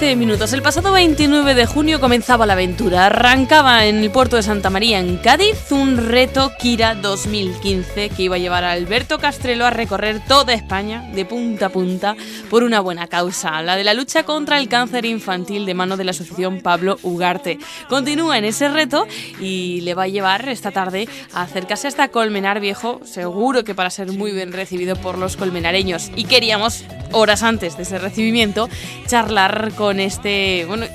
15 0.00 0.16
minutos. 0.16 0.54
El 0.54 0.62
pasado 0.62 0.92
29 0.92 1.54
de 1.54 1.66
junio 1.66 2.00
comenzaba 2.00 2.46
la 2.46 2.54
aventura. 2.54 3.04
Arrancaba 3.04 3.84
en 3.84 3.98
el 3.98 4.10
puerto 4.10 4.36
de 4.36 4.42
Santa 4.42 4.70
María, 4.70 4.98
en 4.98 5.18
Cádiz, 5.18 5.70
un 5.72 5.98
reto 5.98 6.52
Kira 6.58 6.94
2015 6.94 8.08
que 8.08 8.22
iba 8.22 8.36
a 8.36 8.38
llevar 8.38 8.64
a 8.64 8.72
Alberto 8.72 9.18
Castrelo 9.18 9.66
a 9.66 9.70
recorrer 9.70 10.22
toda 10.26 10.54
España 10.54 11.06
de 11.12 11.26
punta 11.26 11.66
a 11.66 11.68
punta 11.68 12.16
por 12.48 12.62
una 12.62 12.80
buena 12.80 13.08
causa, 13.08 13.60
la 13.60 13.76
de 13.76 13.84
la 13.84 13.92
lucha 13.92 14.22
contra 14.22 14.58
el 14.58 14.70
cáncer 14.70 15.04
infantil 15.04 15.66
de 15.66 15.74
mano 15.74 15.98
de 15.98 16.04
la 16.04 16.12
asociación 16.12 16.62
Pablo 16.62 16.98
Ugarte. 17.02 17.58
Continúa 17.90 18.38
en 18.38 18.46
ese 18.46 18.70
reto 18.70 19.06
y 19.38 19.82
le 19.82 19.92
va 19.92 20.04
a 20.04 20.08
llevar 20.08 20.48
esta 20.48 20.70
tarde 20.70 21.10
a 21.34 21.42
acercarse 21.42 21.88
hasta 21.88 22.08
Colmenar 22.08 22.58
Viejo, 22.58 23.02
seguro 23.04 23.64
que 23.64 23.74
para 23.74 23.90
ser 23.90 24.10
muy 24.12 24.32
bien 24.32 24.54
recibido 24.54 24.96
por 24.96 25.18
los 25.18 25.36
colmenareños. 25.36 26.10
Y 26.16 26.24
queríamos, 26.24 26.84
horas 27.12 27.42
antes 27.42 27.76
de 27.76 27.82
ese 27.82 27.98
recibimiento, 27.98 28.70
charlar 29.06 29.72
con 29.76 29.89
este, 29.98 30.64
bueno, 30.68 30.86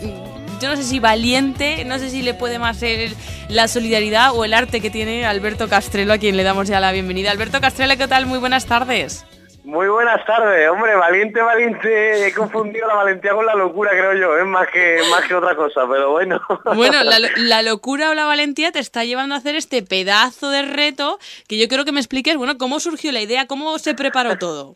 yo 0.61 0.69
no 0.69 0.75
sé 0.75 0.83
si 0.83 0.99
valiente, 0.99 1.83
no 1.85 1.99
sé 1.99 2.09
si 2.09 2.21
le 2.21 2.33
puede 2.33 2.59
más 2.59 2.77
ser 2.77 3.11
la 3.49 3.67
solidaridad 3.67 4.33
o 4.33 4.45
el 4.45 4.53
arte 4.53 4.79
que 4.79 4.89
tiene 4.89 5.25
Alberto 5.25 5.67
Castrelo, 5.67 6.13
a 6.13 6.17
quien 6.17 6.37
le 6.37 6.43
damos 6.43 6.67
ya 6.67 6.79
la 6.79 6.91
bienvenida. 6.91 7.31
Alberto 7.31 7.59
Castrelo, 7.59 7.97
¿qué 7.97 8.07
tal? 8.07 8.25
Muy 8.25 8.39
buenas 8.39 8.65
tardes. 8.65 9.25
Muy 9.65 9.87
buenas 9.87 10.23
tardes, 10.27 10.69
hombre, 10.69 10.95
valiente, 10.95 11.41
valiente, 11.41 12.27
he 12.27 12.31
confundido 12.35 12.87
la 12.87 12.93
valentía 12.93 13.33
con 13.33 13.47
la 13.47 13.55
locura, 13.55 13.89
creo 13.89 14.13
yo, 14.13 14.37
es 14.37 14.45
más 14.45 14.67
que 14.67 14.99
más 15.09 15.27
que 15.27 15.33
otra 15.33 15.55
cosa, 15.55 15.87
pero 15.89 16.11
bueno. 16.11 16.39
Bueno, 16.75 17.03
la, 17.03 17.17
la, 17.35 17.61
locura 17.63 18.11
o 18.11 18.13
la 18.13 18.25
valentía 18.25 18.71
te 18.71 18.77
está 18.77 19.05
llevando 19.05 19.33
a 19.33 19.39
hacer 19.39 19.55
este 19.55 19.81
pedazo 19.81 20.51
de 20.51 20.61
reto 20.61 21.17
que 21.47 21.57
yo 21.57 21.67
quiero 21.67 21.83
que 21.83 21.91
me 21.91 21.99
expliques, 21.99 22.37
bueno, 22.37 22.59
cómo 22.59 22.79
surgió 22.79 23.11
la 23.11 23.21
idea, 23.21 23.47
cómo 23.47 23.79
se 23.79 23.95
preparó 23.95 24.37
todo. 24.37 24.75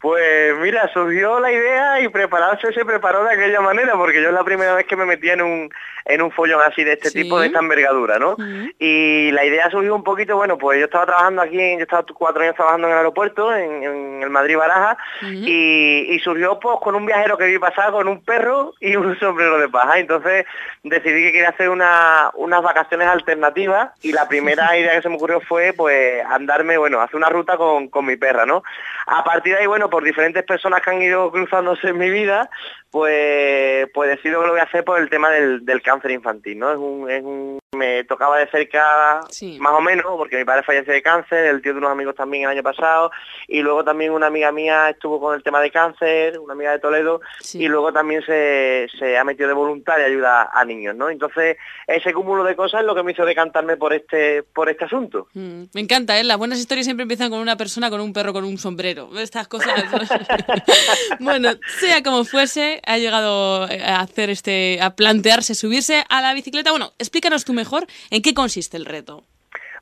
Pues 0.00 0.56
mira, 0.58 0.90
surgió 0.94 1.38
la 1.40 1.52
idea 1.52 2.00
y 2.00 2.08
prepararse 2.08 2.72
se 2.72 2.86
preparó 2.86 3.22
de 3.22 3.34
aquella 3.34 3.60
manera, 3.60 3.92
porque 3.94 4.22
yo 4.22 4.28
es 4.28 4.34
la 4.34 4.44
primera 4.44 4.74
vez 4.74 4.86
que 4.86 4.96
me 4.96 5.04
metí 5.04 5.28
en 5.28 5.42
un, 5.42 5.70
en 6.04 6.22
un 6.22 6.30
follón 6.30 6.60
así 6.62 6.84
de 6.84 6.94
este 6.94 7.10
tipo, 7.10 7.38
de 7.38 7.46
esta 7.46 7.58
envergadura, 7.58 8.18
¿no? 8.18 8.36
Y 8.78 9.30
la 9.32 9.44
idea 9.44 9.70
surgió 9.70 9.94
un 9.94 10.04
poquito, 10.04 10.36
bueno, 10.36 10.58
pues 10.58 10.78
yo 10.78 10.86
estaba 10.86 11.06
trabajando 11.06 11.42
aquí, 11.42 11.56
yo 11.56 11.82
estaba 11.82 12.04
cuatro 12.14 12.42
años 12.42 12.56
trabajando 12.56 12.86
en 12.86 12.92
el 12.92 12.98
aeropuerto, 12.98 13.54
en, 13.54 14.22
el 14.22 14.30
Madrid 14.30 14.56
Baraja, 14.56 14.96
y, 15.22 16.18
surgió 16.22 16.60
pues 16.60 16.76
con 16.82 16.94
un 16.94 17.06
viajero 17.06 17.38
que 17.38 17.46
vi 17.46 17.58
pasar 17.58 17.92
con 17.92 18.06
un 18.06 18.22
perro 18.22 18.74
y 18.78 18.94
un 18.94 19.18
sombrero 19.18 19.58
de 19.58 19.68
paja. 19.68 19.98
Entonces 19.98 20.44
decidí 20.82 21.22
que 21.22 21.32
quería 21.32 21.48
hacer 21.48 21.70
una, 21.70 22.30
unas 22.34 22.62
vacaciones 22.62 23.08
alternativas 23.08 23.90
y 24.02 24.12
la 24.12 24.28
primera 24.28 24.76
idea 24.78 24.92
que 24.92 25.02
se 25.02 25.08
me 25.08 25.16
ocurrió 25.16 25.40
fue 25.40 25.72
pues 25.72 26.24
andarme, 26.26 26.76
bueno, 26.76 27.00
hacer 27.00 27.16
una 27.16 27.28
ruta 27.28 27.56
con, 27.56 27.88
con 27.88 28.04
mi 28.04 28.16
perra, 28.16 28.44
¿no? 28.44 28.62
A 29.06 29.24
partir 29.24 29.54
de 29.54 29.60
ahí, 29.60 29.66
bueno, 29.66 29.88
por 29.88 30.04
diferentes 30.04 30.44
personas 30.44 30.82
que 30.82 30.90
han 30.90 31.02
ido 31.02 31.30
cruzándose 31.30 31.88
en 31.88 31.98
mi 31.98 32.10
vida, 32.10 32.50
pues, 32.90 33.88
pues 33.94 34.10
decido 34.10 34.40
que 34.40 34.46
lo 34.46 34.52
voy 34.52 34.60
a 34.60 34.64
hacer 34.64 34.84
por 34.84 35.00
el 35.00 35.08
tema 35.08 35.30
del, 35.30 35.82
cáncer 35.82 36.10
infantil, 36.10 36.58
¿no? 36.58 36.72
Es 36.72 36.78
un, 36.78 37.10
es 37.10 37.22
un, 37.22 37.59
me 37.76 38.02
tocaba 38.02 38.38
de 38.38 38.48
cerca 38.48 39.20
más 39.60 39.72
o 39.72 39.80
menos, 39.80 40.06
porque 40.16 40.36
mi 40.36 40.44
padre 40.44 40.64
falleció 40.64 40.92
de 40.92 41.02
cáncer, 41.02 41.46
el 41.46 41.62
tío 41.62 41.72
de 41.72 41.78
unos 41.78 41.92
amigos 41.92 42.16
también 42.16 42.42
el 42.42 42.50
año 42.50 42.64
pasado, 42.64 43.12
y 43.46 43.60
luego 43.60 43.84
también 43.84 44.10
una 44.10 44.26
amiga 44.26 44.50
mía 44.50 44.90
estuvo 44.90 45.20
con 45.20 45.36
el 45.36 45.44
tema 45.44 45.60
de 45.60 45.70
cáncer, 45.70 46.40
una 46.40 46.54
amiga 46.54 46.72
de 46.72 46.80
Toledo, 46.80 47.20
y 47.54 47.68
luego 47.68 47.92
también 47.92 48.22
se, 48.26 48.88
se, 48.98 49.16
ha 49.16 49.22
metido 49.22 49.46
de 49.46 49.54
voluntaria 49.54 50.06
ayuda 50.06 50.50
a 50.52 50.64
niños, 50.64 50.96
¿no? 50.96 51.10
Entonces, 51.10 51.58
ese 51.86 52.12
cúmulo 52.12 52.42
de 52.42 52.56
cosas 52.56 52.80
es 52.80 52.86
lo 52.88 52.94
que 52.96 53.04
me 53.04 53.12
hizo 53.12 53.24
decantarme 53.24 53.76
por 53.76 53.92
este, 53.92 54.42
por 54.42 54.68
este 54.68 54.86
asunto. 54.86 55.28
Mm, 55.34 55.62
me 55.72 55.80
encanta, 55.80 56.18
¿eh? 56.18 56.24
Las 56.24 56.38
buenas 56.38 56.58
historias 56.58 56.86
siempre 56.86 57.02
empiezan 57.02 57.30
con 57.30 57.38
una 57.38 57.56
persona, 57.56 57.88
con 57.88 58.00
un 58.00 58.12
perro, 58.12 58.32
con 58.32 58.44
un 58.44 58.58
sombrero. 58.58 59.10
Estas 59.16 59.46
cosas. 59.46 59.74
bueno, 61.20 61.50
sea 61.78 62.02
como 62.02 62.24
fuese, 62.24 62.82
ha 62.84 62.98
llegado 62.98 63.62
a 63.62 64.00
hacer 64.00 64.28
este, 64.28 64.80
a 64.82 64.96
plantearse 64.96 65.54
subirse 65.54 66.04
a 66.08 66.20
la 66.20 66.34
bicicleta. 66.34 66.70
Bueno, 66.72 66.92
explícanos 66.98 67.44
tú 67.44 67.52
mejor 67.60 67.86
en 68.10 68.22
qué 68.22 68.32
consiste 68.34 68.76
el 68.76 68.86
reto. 68.86 69.24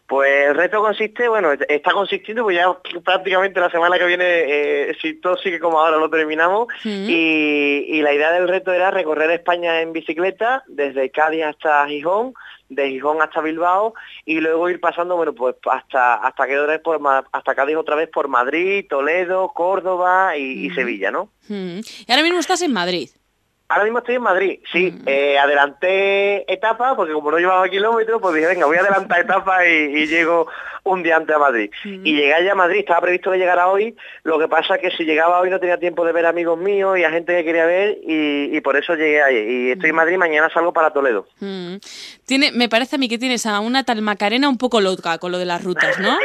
Pues 0.09 0.49
el 0.49 0.55
reto 0.55 0.81
consiste, 0.81 1.29
bueno, 1.29 1.53
está 1.53 1.93
consistiendo, 1.93 2.43
pues 2.43 2.57
ya 2.57 2.75
prácticamente 3.05 3.61
la 3.61 3.71
semana 3.71 3.99
que 3.99 4.07
viene, 4.07 4.25
eh, 4.25 4.97
si 5.03 5.21
todo 5.21 5.37
sigue 5.37 5.61
como 5.61 5.79
ahora, 5.79 5.99
lo 5.99 6.09
terminamos. 6.09 6.67
y, 6.83 8.01
la 8.01 8.15
idea 8.15 8.33
del 8.33 8.49
reto 8.49 8.73
era 8.73 8.91
recorrer 8.91 9.31
España 9.33 9.83
en 9.83 9.93
bicicleta, 9.93 10.65
desde 10.67 11.11
Cádiz 11.11 11.45
hasta 11.45 11.87
Gijón, 11.89 12.33
de 12.71 12.89
Gijón 12.89 13.21
hasta 13.21 13.43
Bilbao, 13.43 13.93
y 14.25 14.41
luego 14.41 14.71
ir 14.71 14.81
pasando, 14.81 15.15
bueno, 15.15 15.35
pues 15.35 15.57
hasta 15.71 16.15
hasta 16.15 16.47
que 16.47 16.81
por, 16.83 17.01
hasta 17.31 17.55
Cádiz 17.55 17.77
otra 17.77 17.95
vez 17.95 18.09
por 18.09 18.29
Madrid, 18.29 18.87
Toledo, 18.89 19.51
Córdoba 19.55 20.39
y, 20.39 20.71
Sevilla, 20.71 21.11
¿no? 21.11 21.29
Y 21.51 22.11
ahora 22.11 22.23
mismo 22.23 22.39
estás 22.39 22.63
en 22.63 22.73
Madrid. 22.73 23.11
Ahora 23.71 23.85
mismo 23.85 23.99
estoy 23.99 24.15
en 24.15 24.23
Madrid, 24.23 24.61
sí. 24.73 24.99
Eh, 25.05 25.39
adelanté 25.39 26.51
etapa, 26.51 26.97
porque 26.97 27.13
como 27.13 27.31
no 27.31 27.39
llevaba 27.39 27.69
kilómetros, 27.69 28.19
pues 28.19 28.35
dije, 28.35 28.47
venga, 28.47 28.65
voy 28.65 28.79
a 28.79 28.81
adelantar 28.81 29.21
etapa 29.21 29.67
y, 29.67 30.07
llego 30.07 30.49
un 30.85 31.03
día 31.03 31.17
antes 31.17 31.37
a 31.37 31.39
Madrid. 31.39 31.71
Y 31.85 32.17
llegué 32.17 32.33
allá 32.33 32.53
a 32.53 32.55
Madrid, 32.55 32.79
estaba 32.79 33.03
previsto 33.03 33.31
que 33.31 33.37
llegara 33.37 33.69
hoy, 33.69 33.95
lo 34.23 34.39
que 34.39 34.49
pasa 34.49 34.77
es 34.77 34.81
que 34.81 34.91
si 34.97 35.05
llegaba 35.05 35.39
hoy 35.41 35.51
no 35.51 35.61
tenía 35.61 35.77
tiempo 35.77 36.07
de 36.07 36.13
ver 36.13 36.25
amigos 36.25 36.59
míos 36.59 36.97
y 36.97 37.05
a 37.05 37.11
gente 37.11 37.37
que 37.37 37.45
quería 37.45 37.67
ver, 37.67 37.99
y, 38.03 38.59
por 38.63 38.75
eso 38.75 38.95
llegué 38.95 39.23
ahí. 39.23 39.37
Y 39.37 39.71
estoy 39.73 39.91
en 39.91 39.97
Madrid, 39.97 40.17
mañana 40.17 40.49
salgo 40.49 40.73
para 40.73 40.91
Toledo. 40.91 41.27
Tiene, 42.25 42.53
me 42.53 42.71
parece 42.71 42.97
a 42.97 42.99
mí 42.99 43.07
que 43.07 43.19
tienes 43.19 43.45
a 43.45 43.61
una 43.61 43.85
tal 43.85 44.01
Macarena 44.01 44.49
un 44.49 44.57
poco 44.57 44.81
loca 44.81 45.19
con 45.19 45.31
lo 45.31 45.37
de 45.37 45.45
las 45.45 45.63
rutas, 45.63 45.99
¿no? 45.99 46.17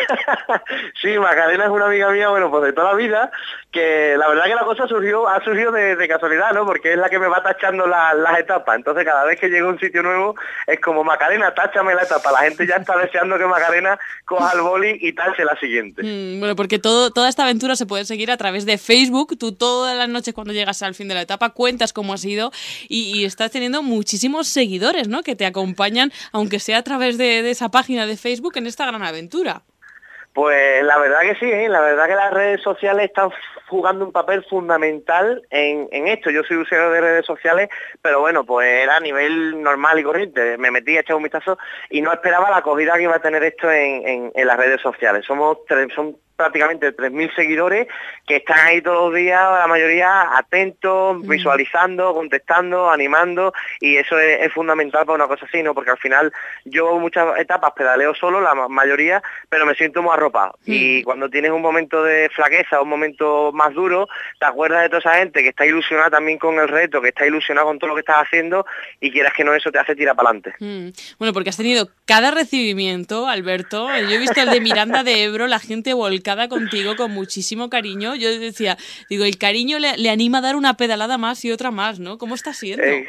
sí, 1.02 1.20
Macarena 1.20 1.66
es 1.66 1.72
una 1.72 1.88
amiga 1.88 2.10
mía, 2.10 2.30
bueno, 2.30 2.50
pues 2.50 2.64
de 2.64 2.72
toda 2.72 2.94
la 2.94 2.98
vida, 2.98 3.32
que 3.74 4.16
la 4.18 4.30
verdad 4.30 4.46
que 4.46 4.56
la 4.56 4.64
cosa 4.64 4.88
surgió, 4.88 5.28
ha 5.28 5.44
surgido 5.44 5.72
de, 5.72 6.08
casualidad, 6.08 6.54
¿no? 6.54 6.64
Porque 6.64 6.94
es 6.94 6.98
la 6.98 7.10
que 7.10 7.18
me 7.18 7.28
va 7.28 7.42
tachando 7.42 7.88
las 7.88 8.40
etapas. 8.40 8.76
Entonces 8.76 9.04
cada 9.04 9.26
vez 9.26 9.40
que 9.40 9.50
llego 9.50 9.68
a 9.68 9.72
un 9.72 9.80
sitio 9.80 10.04
nuevo 10.04 10.36
es 10.68 10.80
como 10.80 11.04
Macarena, 11.04 11.54
táchame 11.56 11.96
la 11.96 12.04
etapa. 12.04 12.32
La 12.32 12.40
gente 12.40 12.68
ya 12.68 12.76
está 12.76 12.96
deseando 12.98 13.38
que 13.38 13.48
Macarena 13.48 14.00
coja 14.26 14.54
el 14.54 14.62
boli 14.62 15.00
y 15.02 15.14
tache 15.14 15.44
la 15.44 15.60
siguiente. 15.60 16.04
Mm, 16.04 16.40
bueno, 16.40 16.56
porque 16.56 16.78
todo, 16.78 17.10
toda 17.10 17.28
esta 17.28 17.44
aventura 17.44 17.76
se 17.76 17.88
puede 17.88 18.06
seguir 18.06 18.30
a 18.30 18.38
través 18.38 18.68
de 18.68 18.78
Facebook. 18.78 19.36
Tú 19.40 19.54
todas 19.54 19.98
las 19.98 20.08
noches 20.08 20.36
cuando 20.36 20.54
llegas 20.54 20.84
al 20.84 20.94
fin 20.94 21.08
de 21.08 21.16
la 21.16 21.22
etapa 21.22 21.50
cuentas 21.50 21.94
cómo 21.94 22.14
ha 22.14 22.18
sido 22.18 22.52
y, 22.88 23.26
estás 23.26 23.52
teniendo 23.52 23.82
muchísimos 23.82 24.48
seguidores, 24.48 25.08
¿no? 25.08 25.24
Que 25.24 25.36
te 25.36 25.46
acompañan, 25.46 26.12
aunque 26.32 26.60
sea 26.60 26.78
a 26.80 26.84
través 26.84 27.18
de 27.18 27.50
esa 27.50 27.70
página 27.70 28.06
de 28.06 28.18
Facebook, 28.18 28.58
en 28.58 28.68
esta 28.68 28.86
gran 28.86 29.02
aventura. 29.02 29.64
Pues 30.34 30.84
la 30.84 30.98
verdad 30.98 31.22
que 31.22 31.36
sí, 31.36 31.52
¿eh? 31.52 31.70
la 31.70 31.80
verdad 31.80 32.08
que 32.08 32.16
las 32.16 32.34
redes 32.34 32.62
sociales 32.62 33.06
están 33.06 33.30
jugando 33.68 34.04
un 34.04 34.12
papel 34.12 34.44
fundamental 34.50 35.44
en, 35.52 36.08
esto. 36.08 36.32
Yo 36.32 36.44
soy 36.44 36.58
usuario 36.58 36.90
de 36.90 37.02
redes 37.02 37.26
sociales, 37.26 37.70
pero 38.02 38.20
bueno, 38.20 38.44
pues 38.44 38.68
era 38.68 38.98
a 38.98 39.00
nivel 39.00 39.62
normal 39.62 40.00
y 40.00 40.04
corriente. 40.04 40.58
Me 40.58 40.72
metí 40.72 40.98
a 40.98 41.02
echar 41.02 41.16
un 41.16 41.24
vistazo 41.24 41.60
y 41.92 42.02
no 42.02 42.12
esperaba 42.12 42.50
la 42.50 42.58
acogida 42.58 42.96
que 42.98 43.04
iba 43.04 43.16
a 43.16 43.22
tener 43.22 43.44
esto 43.44 43.72
en, 43.72 44.32
las 44.36 44.58
redes 44.58 44.82
sociales. 44.82 45.24
Somos 45.26 45.60
son 45.96 46.18
prácticamente 46.36 46.96
3.000 46.96 47.36
seguidores 47.36 47.88
que 48.26 48.38
están 48.38 48.60
ahí 48.68 48.82
todos 48.82 49.12
los 49.12 49.20
días, 49.20 49.40
la 49.40 49.68
mayoría 49.68 50.38
atentos, 50.38 51.22
visualizando, 51.28 52.14
contestando, 52.14 52.90
animando 52.90 53.54
y 53.80 53.98
eso 53.98 54.20
es, 54.20 54.52
fundamental 54.54 55.06
para 55.06 55.16
una 55.16 55.28
cosa 55.28 55.46
así, 55.46 55.64
¿no? 55.64 55.74
Porque 55.74 55.92
al 55.92 55.98
final 55.98 56.32
yo 56.66 57.00
muchas 57.00 57.40
etapas 57.40 57.72
pedaleo 57.72 58.14
solo, 58.14 58.40
la 58.40 58.54
mayoría, 58.54 59.22
pero 59.50 59.66
me 59.66 59.74
siento 59.74 60.02
muy 60.02 60.14
arropado. 60.14 60.58
Y 60.66 61.04
cuando 61.04 61.30
tienes 61.30 61.52
un 61.52 61.62
momento 61.62 62.04
de 62.04 62.30
flaqueza, 62.30 62.82
un 62.82 62.90
momento 62.90 63.52
más 63.52 63.74
duro, 63.74 64.08
te 64.40 64.46
acuerdas 64.46 64.84
de 64.84 64.90
toda 64.90 65.00
esa 65.00 65.16
gente 65.16 65.42
que 65.42 65.50
está 65.50 65.66
ilusionada 65.66 66.12
también 66.12 66.38
con 66.38 66.60
el 66.60 66.68
reto, 66.68 67.02
que 67.02 67.10
está 67.10 67.26
ilusionada 67.26 67.66
con 67.66 67.80
todo 67.80 67.90
lo 67.90 67.96
que 67.96 68.02
estás 68.02 68.18
haciendo 68.18 68.66
y 69.00 69.12
quieras 69.12 69.34
que 69.34 69.44
no 69.44 69.54
eso 69.54 69.72
te 69.72 69.80
hace 69.80 69.96
tirar 69.96 70.16
para 70.16 70.30
adelante. 70.30 70.54
Bueno, 71.18 71.34
porque 71.34 71.50
has 71.50 71.58
tenido 71.58 71.90
cada 72.06 72.32
recibimiento, 72.32 73.28
Alberto. 73.28 73.88
Yo 73.88 74.16
he 74.16 74.18
visto 74.20 74.42
el 74.42 74.50
de 74.50 74.62
Miranda 74.62 75.04
de 75.04 75.24
Ebro, 75.24 75.48
la 75.48 75.60
gente 75.60 75.94
volcada 75.94 76.33
contigo 76.50 76.96
con 76.96 77.12
muchísimo 77.12 77.70
cariño. 77.70 78.16
Yo 78.16 78.38
decía, 78.40 78.78
digo, 79.10 79.26
el 79.26 79.38
cariño 79.38 79.80
le, 79.80 80.10
anima 80.10 80.40
a 80.40 80.42
dar 80.42 80.56
una 80.56 80.78
pedalada 80.78 81.18
más 81.18 81.44
y 81.46 81.52
otra 81.52 81.72
más, 81.72 82.00
¿no? 82.00 82.18
¿Cómo 82.18 82.36
está 82.36 82.54
siendo? 82.54 82.84
Eh, 82.84 83.08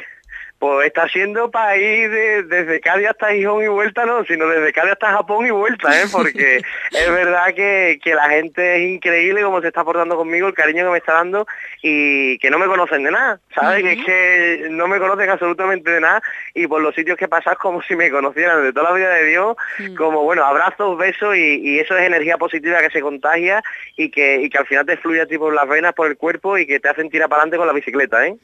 pues 0.59 0.87
está 0.87 1.07
siendo 1.09 1.51
para 1.51 1.75
ir 1.77 2.47
desde 2.47 2.79
Cádiz 2.79 3.09
hasta 3.09 3.33
Gijón 3.33 3.63
y 3.63 3.67
vuelta, 3.67 4.05
no, 4.05 4.23
sino 4.25 4.47
desde 4.47 4.71
Cádiz 4.71 4.93
hasta 4.93 5.11
Japón 5.11 5.45
y 5.45 5.51
vuelta, 5.51 6.01
¿eh? 6.01 6.05
porque 6.11 6.57
es 6.91 7.11
verdad 7.11 7.53
que, 7.53 7.99
la 8.05 8.29
gente 8.29 8.77
es 8.77 8.93
increíble 8.93 9.43
como 9.43 9.61
se 9.61 9.67
está 9.67 9.83
portando 9.83 10.15
conmigo, 10.15 10.47
el 10.47 10.53
cariño 10.53 10.85
que 10.85 10.91
me 10.91 10.97
está 10.97 11.13
dando 11.13 11.45
y 11.81 12.37
que 12.39 12.49
no 12.49 12.57
me 12.57 12.67
conocen 12.67 13.03
de 13.03 13.11
nada, 13.11 13.39
¿sabes? 13.53 13.83
Que 13.83 13.91
es 13.93 14.05
que 14.05 14.67
no 14.69 14.87
me 14.87 14.99
conocen 14.99 15.29
absolutamente 15.29 15.91
de 15.91 15.99
nada 15.99 16.21
y 16.53 16.67
por 16.67 16.81
los 16.81 16.95
sitios 16.95 17.17
que 17.17 17.27
pasas 17.27 17.57
como 17.57 17.81
si 17.81 17.95
me 17.95 18.09
conocieran 18.09 18.63
de 18.63 18.71
toda 18.71 18.91
la 18.91 18.95
vida 18.95 19.09
de 19.09 19.25
Dios, 19.25 19.57
como 19.97 20.23
bueno, 20.23 20.45
abrazos, 20.45 20.97
besos 20.97 21.35
y, 21.35 21.79
eso 21.79 21.97
es 21.97 22.07
energía 22.07 22.37
positiva 22.37 22.79
que 22.79 22.89
se 22.89 23.01
contagia 23.01 23.61
y 23.97 24.09
que, 24.09 24.47
que 24.49 24.57
al 24.57 24.65
final 24.65 24.85
te 24.85 24.97
fluye 24.97 25.21
a 25.21 25.25
ti 25.25 25.37
por 25.37 25.53
las 25.53 25.67
venas, 25.67 25.93
por 25.93 26.07
el 26.07 26.15
cuerpo 26.15 26.57
y 26.57 26.65
que 26.65 26.79
te 26.79 26.87
hacen 26.87 27.09
tirar 27.09 27.27
para 27.27 27.41
adelante 27.41 27.57
con 27.57 27.67
la 27.67 27.73
bicicleta, 27.73 28.25
¿eh? 28.25 28.35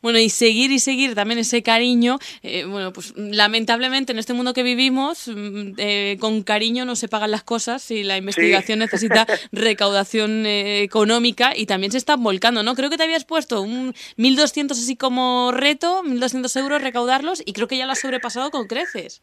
Bueno, 0.00 0.18
y 0.18 0.30
seguir 0.30 0.72
y 0.72 0.78
seguir 0.78 1.14
también 1.14 1.33
ese 1.38 1.62
cariño, 1.62 2.18
eh, 2.42 2.64
bueno, 2.64 2.92
pues 2.92 3.14
lamentablemente 3.16 4.12
en 4.12 4.18
este 4.18 4.32
mundo 4.32 4.54
que 4.54 4.62
vivimos, 4.62 5.28
mm, 5.28 5.72
eh, 5.78 6.16
con 6.20 6.42
cariño 6.42 6.84
no 6.84 6.96
se 6.96 7.08
pagan 7.08 7.30
las 7.30 7.42
cosas 7.42 7.90
y 7.90 8.02
la 8.02 8.16
investigación 8.16 8.78
necesita 8.78 9.26
recaudación 9.52 10.46
eh, 10.46 10.82
económica 10.82 11.52
y 11.56 11.66
también 11.66 11.92
se 11.92 11.98
están 11.98 12.22
volcando, 12.22 12.62
¿no? 12.62 12.74
Creo 12.74 12.90
que 12.90 12.96
te 12.96 13.04
habías 13.04 13.24
puesto 13.24 13.62
un 13.62 13.94
1.200 14.16 14.72
así 14.72 14.96
como 14.96 15.52
reto, 15.52 16.02
1.200 16.04 16.60
euros 16.60 16.82
recaudarlos 16.82 17.42
y 17.44 17.52
creo 17.52 17.68
que 17.68 17.76
ya 17.76 17.86
lo 17.86 17.92
has 17.92 18.00
sobrepasado 18.00 18.50
con 18.50 18.66
creces. 18.66 19.22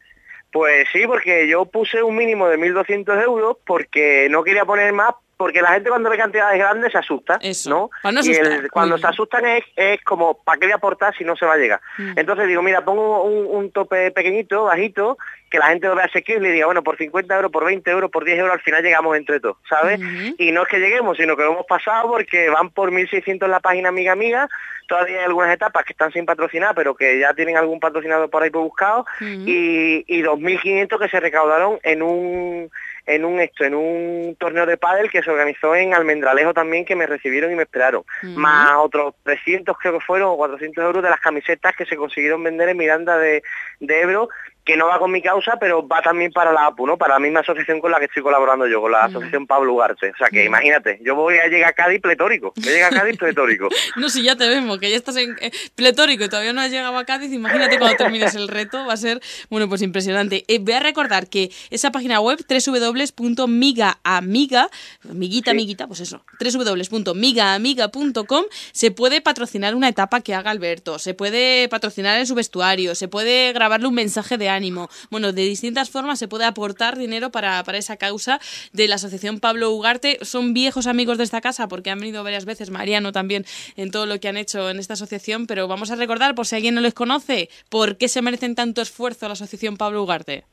Pues 0.52 0.86
sí, 0.92 1.06
porque 1.06 1.48
yo 1.48 1.64
puse 1.64 2.02
un 2.02 2.14
mínimo 2.14 2.46
de 2.46 2.58
1.200 2.58 3.22
euros 3.24 3.56
porque 3.66 4.28
no 4.30 4.44
quería 4.44 4.66
poner 4.66 4.92
más 4.92 5.14
porque 5.36 5.60
la 5.60 5.72
gente 5.72 5.88
cuando 5.90 6.10
ve 6.10 6.16
cantidades 6.16 6.58
grandes 6.58 6.92
se 6.92 6.98
asusta, 6.98 7.38
¿no? 7.66 7.90
y 8.22 8.68
cuando 8.68 8.96
se 8.98 9.06
asustan 9.06 9.44
es, 9.44 9.64
es 9.74 10.00
como, 10.04 10.42
¿para 10.42 10.58
qué 10.58 10.66
voy 10.66 10.72
a 10.72 10.76
aportar 10.76 11.16
si 11.16 11.24
no 11.24 11.36
se 11.36 11.46
va 11.46 11.54
a 11.54 11.56
llegar? 11.56 11.80
Mm. 11.98 12.12
Entonces 12.16 12.46
digo, 12.46 12.62
mira, 12.62 12.84
pongo 12.84 13.24
un, 13.24 13.70
tope 13.72 14.10
pequeñito, 14.10 14.64
bajito, 14.64 15.18
que 15.50 15.58
la 15.58 15.68
gente 15.68 15.88
lo 15.88 15.96
vea 15.96 16.04
asequible 16.04 16.48
y 16.48 16.52
diga, 16.52 16.66
bueno, 16.66 16.82
por 16.82 16.96
50 16.96 17.34
euros, 17.34 17.50
por 17.50 17.64
20 17.64 17.90
euros, 17.90 18.10
por 18.10 18.24
10 18.24 18.38
euros, 18.38 18.54
al 18.54 18.60
final 18.60 18.82
llegamos 18.82 19.16
entre 19.16 19.40
todos, 19.40 19.56
¿sabes? 19.68 19.98
Y 20.38 20.52
no 20.52 20.62
es 20.62 20.68
que 20.68 20.78
lleguemos, 20.78 21.16
sino 21.16 21.36
que 21.36 21.42
lo 21.42 21.52
hemos 21.52 21.66
pasado 21.66 22.08
porque 22.08 22.48
van 22.50 22.70
por 22.70 22.90
1.600 22.90 23.44
en 23.44 23.50
la 23.50 23.60
página 23.60 23.88
Amiga 23.88 24.12
Amiga, 24.12 24.48
todavía 24.86 25.18
hay 25.18 25.24
algunas 25.24 25.54
etapas 25.54 25.84
que 25.84 25.92
están 25.92 26.12
sin 26.12 26.26
patrocinar, 26.26 26.74
pero 26.74 26.94
que 26.94 27.18
ya 27.18 27.34
tienen 27.34 27.56
algún 27.56 27.80
patrocinador 27.80 28.30
por 28.30 28.42
ahí 28.42 28.50
por 28.50 28.62
buscado, 28.62 29.06
y, 29.20 30.04
y 30.06 30.22
2.500 30.22 30.98
que 30.98 31.08
se 31.08 31.20
recaudaron 31.20 31.78
en 31.82 32.02
un 32.02 32.70
en 33.06 33.24
un 33.24 33.40
esto, 33.40 33.64
en 33.64 33.74
un 33.74 34.36
torneo 34.38 34.66
de 34.66 34.76
pádel 34.76 35.10
que 35.10 35.22
se 35.22 35.30
organizó 35.30 35.74
en 35.74 35.94
Almendralejo 35.94 36.54
también, 36.54 36.84
que 36.84 36.96
me 36.96 37.06
recibieron 37.06 37.52
y 37.52 37.56
me 37.56 37.64
esperaron. 37.64 38.04
Más 38.22 38.72
otros 38.78 39.14
300 39.24 39.76
creo 39.78 39.94
que 39.94 40.04
fueron, 40.04 40.30
o 40.30 40.36
400 40.36 40.84
euros 40.84 41.02
de 41.02 41.10
las 41.10 41.20
camisetas 41.20 41.74
que 41.76 41.86
se 41.86 41.96
consiguieron 41.96 42.42
vender 42.42 42.68
en 42.68 42.76
Miranda 42.76 43.18
de, 43.18 43.42
de 43.80 44.00
Ebro 44.00 44.28
que 44.64 44.76
no 44.76 44.86
va 44.86 45.00
con 45.00 45.10
mi 45.10 45.20
causa, 45.20 45.56
pero 45.58 45.84
va 45.86 46.00
también 46.02 46.32
para 46.32 46.52
la 46.52 46.66
APU, 46.66 46.86
¿no? 46.86 46.96
Para 46.96 47.14
la 47.14 47.20
misma 47.20 47.40
asociación 47.40 47.80
con 47.80 47.90
la 47.90 47.98
que 47.98 48.04
estoy 48.04 48.22
colaborando 48.22 48.68
yo, 48.68 48.80
con 48.80 48.92
la 48.92 49.06
asociación 49.06 49.44
Pablo 49.46 49.74
Ugarte. 49.74 50.10
O 50.10 50.16
sea 50.16 50.28
que 50.28 50.44
imagínate, 50.44 51.00
yo 51.02 51.16
voy 51.16 51.38
a 51.38 51.48
llegar 51.48 51.70
a 51.70 51.72
Cádiz 51.72 52.00
pletórico, 52.00 52.52
voy 52.54 52.68
a 52.68 52.72
llegar 52.72 52.94
a 52.94 53.00
Cádiz 53.00 53.18
pletórico. 53.18 53.68
no, 53.96 54.08
si 54.08 54.22
ya 54.22 54.36
te 54.36 54.48
vemos, 54.48 54.78
que 54.78 54.88
ya 54.88 54.96
estás 54.96 55.16
en 55.16 55.36
eh, 55.40 55.50
pletórico 55.74 56.22
y 56.24 56.28
todavía 56.28 56.52
no 56.52 56.60
has 56.60 56.70
llegado 56.70 56.96
a 56.96 57.04
Cádiz, 57.04 57.32
imagínate 57.32 57.76
cuando 57.78 57.96
termines 57.96 58.36
el 58.36 58.46
reto, 58.46 58.86
va 58.86 58.92
a 58.92 58.96
ser, 58.96 59.20
bueno, 59.50 59.68
pues 59.68 59.82
impresionante. 59.82 60.44
Eh, 60.46 60.60
voy 60.60 60.74
a 60.74 60.80
recordar 60.80 61.28
que 61.28 61.50
esa 61.70 61.90
página 61.90 62.20
web, 62.20 62.38
www.migaamiga, 62.48 64.68
amiguita, 65.10 65.50
amiguita, 65.50 65.88
pues 65.88 65.98
eso, 66.00 66.24
www.migaamiga.com, 66.40 68.44
se 68.72 68.92
puede 68.92 69.20
patrocinar 69.20 69.74
una 69.74 69.88
etapa 69.88 70.20
que 70.20 70.34
haga 70.34 70.52
Alberto, 70.52 71.00
se 71.00 71.14
puede 71.14 71.68
patrocinar 71.68 72.18
en 72.18 72.26
su 72.26 72.36
vestuario, 72.36 72.94
se 72.94 73.08
puede 73.08 73.52
grabarle 73.52 73.88
un 73.88 73.94
mensaje 73.94 74.38
de 74.38 74.51
ánimo. 74.54 74.88
Bueno, 75.10 75.32
de 75.32 75.42
distintas 75.42 75.90
formas 75.90 76.18
se 76.18 76.28
puede 76.28 76.44
aportar 76.44 76.96
dinero 76.96 77.30
para, 77.30 77.62
esa 77.72 77.96
causa 77.96 78.40
de 78.72 78.88
la 78.88 78.96
Asociación 78.96 79.40
Pablo 79.40 79.70
Ugarte. 79.70 80.18
Son 80.22 80.54
viejos 80.54 80.86
amigos 80.86 81.18
de 81.18 81.24
esta 81.24 81.40
casa 81.40 81.68
porque 81.68 81.90
han 81.90 81.98
venido 81.98 82.22
varias 82.24 82.44
veces, 82.44 82.70
Mariano 82.70 83.12
también, 83.12 83.44
en 83.76 83.90
todo 83.90 84.06
lo 84.06 84.20
que 84.20 84.28
han 84.28 84.36
hecho 84.36 84.70
en 84.70 84.78
esta 84.78 84.94
asociación, 84.94 85.46
pero 85.46 85.68
vamos 85.68 85.90
a 85.90 85.96
recordar, 85.96 86.34
por 86.34 86.46
si 86.46 86.56
alguien 86.56 86.74
no 86.74 86.80
les 86.80 86.94
conoce, 86.94 87.48
¿por 87.68 87.96
qué 87.96 88.08
se 88.08 88.22
merecen 88.22 88.54
tanto 88.54 88.82
esfuerzo 88.82 89.26
la 89.26 89.32
Asociación 89.32 89.76
Pablo 89.76 90.02
Ugarte? 90.02 90.44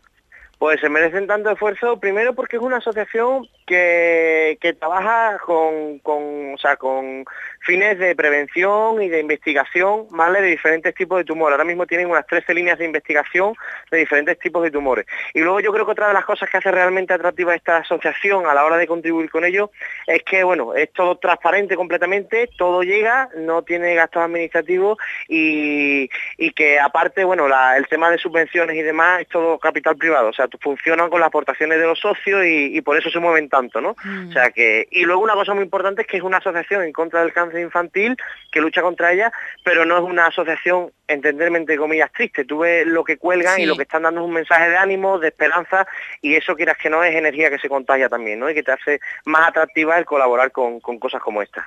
Pues 0.59 0.81
se 0.81 0.89
merecen 0.89 1.25
tanto 1.25 1.49
esfuerzo, 1.51 1.99
primero 2.01 2.35
porque 2.35 2.57
es 2.57 2.61
una 2.61 2.77
asociación 2.77 3.47
que, 3.69 4.75
trabaja 4.79 5.37
con, 5.45 5.99
con, 5.99 6.53
o 6.53 6.57
sea, 6.57 6.75
con 6.75 7.25
fines 7.61 7.99
de 7.99 8.15
prevención 8.15 9.01
y 9.01 9.09
de 9.09 9.19
investigación, 9.19 10.07
¿vale? 10.09 10.41
De 10.41 10.47
diferentes 10.47 10.95
tipos 10.95 11.19
de 11.19 11.23
tumores. 11.23 11.53
Ahora 11.53 11.65
mismo 11.65 11.85
tienen 11.85 12.09
unas 12.09 12.25
13 12.25 12.53
líneas 12.53 12.79
de 12.79 12.85
investigación 12.85 13.53
de 13.91 13.99
diferentes 13.99 14.39
tipos 14.39 14.63
de 14.63 14.71
tumores. 14.71 15.05
Y 15.33 15.39
luego 15.41 15.59
yo 15.59 15.71
creo 15.71 15.85
que 15.85 15.91
otra 15.91 16.07
de 16.07 16.13
las 16.13 16.25
cosas 16.25 16.49
que 16.49 16.57
hace 16.57 16.71
realmente 16.71 17.13
atractiva 17.13 17.53
esta 17.53 17.77
asociación 17.77 18.47
a 18.47 18.53
la 18.53 18.65
hora 18.65 18.77
de 18.77 18.87
contribuir 18.87 19.29
con 19.29 19.45
ello 19.45 19.71
es 20.07 20.23
que, 20.23 20.43
bueno, 20.43 20.73
es 20.73 20.91
todo 20.93 21.17
transparente 21.17 21.75
completamente, 21.75 22.49
todo 22.57 22.81
llega, 22.81 23.29
no 23.37 23.61
tiene 23.63 23.93
gastos 23.95 24.23
administrativos 24.23 24.97
y, 25.27 26.09
que 26.55 26.79
aparte, 26.79 27.23
bueno, 27.23 27.47
el 27.77 27.87
tema 27.87 28.09
de 28.09 28.17
subvenciones 28.17 28.75
y 28.75 28.81
demás 28.81 29.21
es 29.21 29.27
todo 29.27 29.59
capital 29.59 29.95
privado. 29.95 30.29
O 30.29 30.33
sea, 30.33 30.47
funcionan 30.59 31.09
con 31.09 31.19
las 31.19 31.27
aportaciones 31.27 31.79
de 31.79 31.85
los 31.85 31.99
socios 31.99 32.43
y, 32.45 32.81
por 32.81 32.97
eso 32.97 33.09
se 33.09 33.19
mueven 33.19 33.49
tanto, 33.49 33.58
¿no? 33.81 33.95
Mm. 34.03 34.29
O 34.29 34.31
sea 34.31 34.51
que, 34.51 34.87
y 34.91 35.03
luego 35.03 35.21
una 35.21 35.33
cosa 35.33 35.53
muy 35.53 35.63
importante 35.63 36.01
es 36.01 36.07
que 36.07 36.17
es 36.17 36.23
una 36.23 36.37
asociación 36.37 36.83
en 36.83 36.93
contra 36.93 37.21
del 37.21 37.33
cáncer 37.33 37.59
infantil 37.59 38.17
que 38.51 38.61
lucha 38.61 38.81
contra 38.81 39.11
ella, 39.11 39.31
pero 39.63 39.85
no 39.85 39.97
es 39.97 40.03
una 40.03 40.27
asociación, 40.27 40.91
entenderme 41.07 41.57
entre 41.57 41.77
comillas, 41.77 42.11
triste. 42.11 42.45
Tú 42.45 42.59
ves 42.59 42.87
lo 42.87 43.03
que 43.03 43.17
cuelgan 43.17 43.59
y 43.59 43.65
lo 43.65 43.75
que 43.75 43.83
están 43.83 44.03
dando 44.03 44.21
es 44.21 44.27
un 44.27 44.33
mensaje 44.33 44.69
de 44.69 44.77
ánimo, 44.77 45.19
de 45.19 45.27
esperanza, 45.27 45.87
y 46.21 46.35
eso 46.35 46.55
quieras 46.55 46.77
que 46.77 46.89
no 46.89 47.03
es 47.03 47.15
energía 47.15 47.49
que 47.49 47.59
se 47.59 47.69
contagia 47.69 48.09
también, 48.09 48.39
¿no? 48.39 48.49
Y 48.49 48.53
que 48.53 48.63
te 48.63 48.71
hace 48.71 48.99
más 49.25 49.47
atractiva 49.47 49.97
el 49.97 50.05
colaborar 50.05 50.51
con, 50.51 50.79
cosas 50.79 51.21
como 51.21 51.41
esta. 51.41 51.65